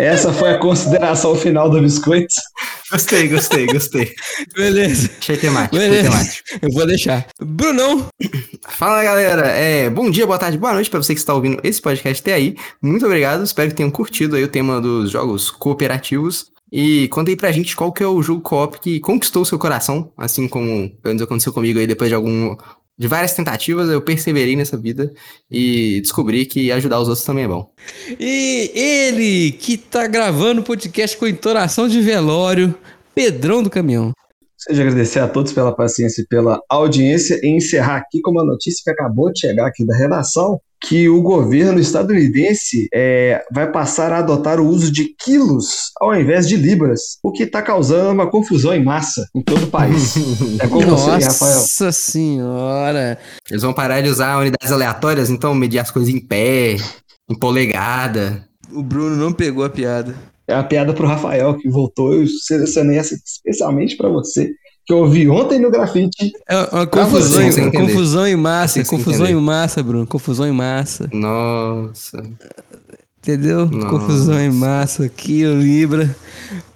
Essa 0.00 0.32
foi 0.32 0.50
a 0.50 0.58
consideração 0.58 1.34
final 1.34 1.68
do 1.68 1.80
Biscoito. 1.80 2.34
Gostei, 2.90 3.28
gostei, 3.28 3.66
gostei. 3.66 4.14
Beleza. 4.54 5.10
Achei 5.18 5.36
temático, 5.36 5.76
achei 5.76 5.88
Beleza. 5.90 6.10
temático. 6.10 6.48
Eu 6.62 6.70
vou 6.72 6.86
deixar. 6.86 7.26
Brunão, 7.40 8.06
Fala 8.68 9.02
galera, 9.02 9.48
é, 9.48 9.90
bom 9.90 10.08
dia, 10.08 10.26
boa 10.26 10.38
tarde, 10.38 10.56
boa 10.56 10.72
noite 10.72 10.88
pra 10.88 11.02
você 11.02 11.14
que 11.14 11.20
está 11.20 11.34
ouvindo 11.34 11.60
esse 11.64 11.82
podcast 11.82 12.20
até 12.22 12.34
aí. 12.34 12.54
Muito 12.80 13.04
obrigado, 13.04 13.42
espero 13.42 13.70
que 13.70 13.74
tenham 13.74 13.90
curtido 13.90 14.36
aí 14.36 14.44
o 14.44 14.48
tema 14.48 14.80
dos 14.80 15.10
jogos 15.10 15.50
cooperativos. 15.50 16.46
E 16.70 17.08
conta 17.08 17.30
aí 17.30 17.36
pra 17.36 17.50
gente 17.50 17.74
qual 17.74 17.90
que 17.90 18.02
é 18.02 18.06
o 18.06 18.22
jogo 18.22 18.42
co-op 18.42 18.78
que 18.78 19.00
conquistou 19.00 19.42
o 19.42 19.46
seu 19.46 19.58
coração, 19.58 20.12
assim 20.18 20.46
como 20.46 20.90
pelo 20.90 21.14
menos 21.14 21.22
aconteceu 21.22 21.52
comigo 21.52 21.78
aí 21.78 21.86
depois 21.86 22.10
de 22.10 22.14
algum 22.14 22.54
de 22.98 23.06
várias 23.06 23.32
tentativas, 23.32 23.88
eu 23.88 24.02
perseverei 24.02 24.56
nessa 24.56 24.76
vida 24.76 25.12
e 25.48 26.00
descobri 26.00 26.44
que 26.44 26.72
ajudar 26.72 27.00
os 27.00 27.08
outros 27.08 27.24
também 27.24 27.44
é 27.44 27.48
bom. 27.48 27.70
E 28.18 28.72
ele 28.74 29.52
que 29.52 29.76
tá 29.76 30.06
gravando 30.08 30.62
podcast 30.64 31.16
com 31.16 31.26
entonação 31.26 31.88
de 31.88 32.00
velório, 32.00 32.74
Pedrão 33.14 33.62
do 33.62 33.70
Caminhão. 33.70 34.12
Seja 34.58 34.82
agradecer 34.82 35.20
a 35.20 35.28
todos 35.28 35.52
pela 35.52 35.74
paciência 35.74 36.22
e 36.22 36.26
pela 36.26 36.60
audiência 36.68 37.38
e 37.44 37.48
encerrar 37.48 37.98
aqui 37.98 38.20
com 38.20 38.32
uma 38.32 38.44
notícia 38.44 38.82
que 38.82 38.90
acabou 38.90 39.32
de 39.32 39.38
chegar 39.38 39.66
aqui 39.66 39.86
da 39.86 39.96
redação, 39.96 40.60
que 40.80 41.08
o 41.08 41.22
governo 41.22 41.78
estadunidense 41.78 42.88
é, 42.92 43.44
vai 43.52 43.70
passar 43.70 44.12
a 44.12 44.18
adotar 44.18 44.60
o 44.60 44.66
uso 44.66 44.90
de 44.90 45.14
quilos 45.16 45.92
ao 46.00 46.14
invés 46.14 46.48
de 46.48 46.56
libras, 46.56 47.18
o 47.22 47.30
que 47.30 47.44
está 47.44 47.62
causando 47.62 48.10
uma 48.10 48.28
confusão 48.28 48.74
em 48.74 48.82
massa 48.82 49.28
em 49.34 49.42
todo 49.42 49.64
o 49.64 49.70
país. 49.70 50.16
É 50.60 50.66
com 50.66 50.80
você, 50.80 51.10
aí, 51.10 51.22
Rafael. 51.22 51.54
Nossa 51.54 51.92
senhora. 51.92 53.18
Eles 53.48 53.62
vão 53.62 53.72
parar 53.72 54.00
de 54.00 54.08
usar 54.08 54.38
unidades 54.38 54.72
aleatórias, 54.72 55.30
então 55.30 55.54
medir 55.54 55.78
as 55.78 55.90
coisas 55.90 56.12
em 56.12 56.18
pé, 56.18 56.76
em 57.28 57.38
polegada. 57.38 58.44
O 58.72 58.82
Bruno 58.82 59.16
não 59.16 59.32
pegou 59.32 59.64
a 59.64 59.70
piada. 59.70 60.14
É 60.48 60.54
uma 60.54 60.64
piada 60.64 60.92
pro 60.94 61.06
Rafael 61.06 61.54
que 61.58 61.68
voltou. 61.68 62.14
Eu 62.14 62.26
selecionei 62.26 62.98
essa 62.98 63.14
especialmente 63.14 63.96
para 63.96 64.08
você, 64.08 64.50
que 64.86 64.92
eu 64.92 64.98
ouvi 64.98 65.28
ontem 65.28 65.58
no 65.58 65.70
grafite. 65.70 66.32
É 66.48 66.56
uma 66.72 66.86
confusão, 66.86 67.42
você, 67.52 67.60
entender. 67.60 67.76
confusão 67.76 68.26
em 68.26 68.36
massa, 68.36 68.82
confusão 68.84 69.26
entender. 69.26 69.38
em 69.38 69.44
massa, 69.44 69.82
Bruno, 69.82 70.06
confusão 70.06 70.46
em 70.48 70.52
massa, 70.52 71.08
Nossa. 71.12 72.22
entendeu? 73.18 73.66
Nossa. 73.66 73.86
Confusão 73.88 74.40
em 74.40 74.50
massa 74.50 75.04
aqui, 75.04 75.44
o 75.44 75.60
Libra. 75.60 76.16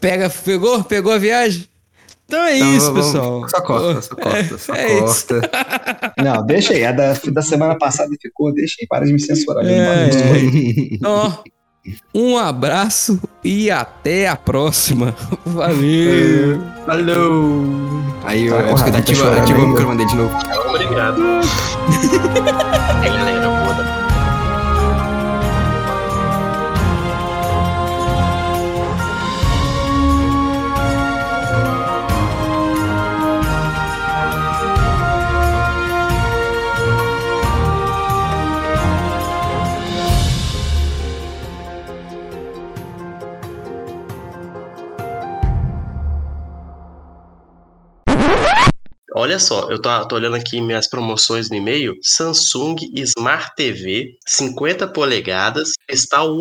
Pega, 0.00 0.28
pegou? 0.28 0.84
Pegou 0.84 1.12
a 1.12 1.18
viagem? 1.18 1.66
Então 2.26 2.44
é 2.44 2.56
Então, 2.56 2.76
isso, 2.76 2.86
vamos- 2.92 3.06
pessoal. 3.06 3.48
Só 3.48 3.60
corta, 3.60 4.02
só 4.02 4.14
corta, 4.16 4.58
só 4.58 4.74
é 4.74 4.94
isso. 5.04 5.26
corta. 5.28 5.50
Não, 6.22 6.44
deixa 6.46 6.72
aí. 6.72 6.84
A 6.84 6.92
da, 6.92 7.12
da 7.14 7.42
semana 7.42 7.76
passada 7.76 8.10
ficou, 8.20 8.52
deixa 8.54 8.76
aí. 8.80 8.86
Para 8.86 9.04
de 9.06 9.12
me 9.12 9.20
censurar. 9.20 9.64
É. 9.66 10.08
Então, 10.92 11.10
ó, 11.12 11.32
um 12.14 12.38
abraço 12.38 13.20
e 13.42 13.70
até 13.70 14.28
a 14.28 14.36
próxima. 14.36 15.14
Valeu. 15.44 16.62
Falou! 16.86 17.64
Aí, 18.24 18.48
Tá 18.48 18.56
eu 18.56 18.74
tá 18.76 18.98
ativa, 18.98 19.36
ativa 19.36 19.58
o 19.58 19.68
microfone 19.68 19.98
dele 19.98 20.10
de 20.10 20.16
novo. 20.16 20.38
Obrigado. 20.68 21.22
Olha 49.14 49.38
só, 49.38 49.70
eu 49.70 49.80
tô, 49.80 50.06
tô 50.06 50.16
olhando 50.16 50.36
aqui 50.36 50.60
minhas 50.60 50.88
promoções 50.88 51.50
no 51.50 51.56
e-mail. 51.56 51.94
Samsung 52.02 52.76
Smart 52.94 53.50
TV, 53.56 54.16
50 54.26 54.88
polegadas, 54.88 55.72
está 55.88 56.24
o, 56.24 56.40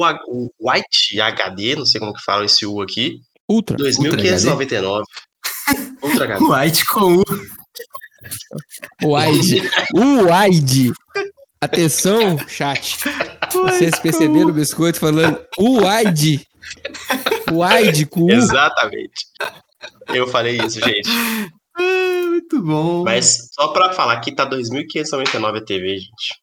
White 0.59 1.19
HD, 1.19 1.75
não 1.75 1.85
sei 1.85 1.99
como 1.99 2.13
que 2.13 2.23
fala 2.23 2.45
esse 2.45 2.65
U 2.65 2.81
aqui, 2.81 3.19
Ultra. 3.51 3.75
2.599. 3.75 5.03
Ultra 6.01 6.25
HD. 6.25 6.45
White 6.47 6.85
com 6.85 7.17
U. 7.17 7.23
Wide. 9.03 9.69
O 9.93 10.31
wide. 10.31 10.93
Atenção, 11.59 12.37
chat. 12.47 12.97
Vocês 13.51 13.99
perceberam 13.99 14.49
o 14.49 14.53
biscoito 14.53 14.99
falando 14.99 15.39
o 15.57 15.79
wide. 15.85 16.47
Wide 17.51 18.05
com 18.05 18.21
U. 18.21 18.31
Exatamente. 18.31 19.25
Eu 20.07 20.27
falei 20.27 20.57
isso, 20.57 20.79
gente. 20.79 21.09
Ah, 21.81 22.29
muito 22.29 22.61
bom. 22.61 23.03
Mas 23.03 23.49
só 23.51 23.69
pra 23.69 23.91
falar 23.93 24.19
que 24.21 24.33
tá 24.33 24.45
2.599 24.45 25.57
a 25.57 25.65
TV, 25.65 25.97
gente. 25.97 26.41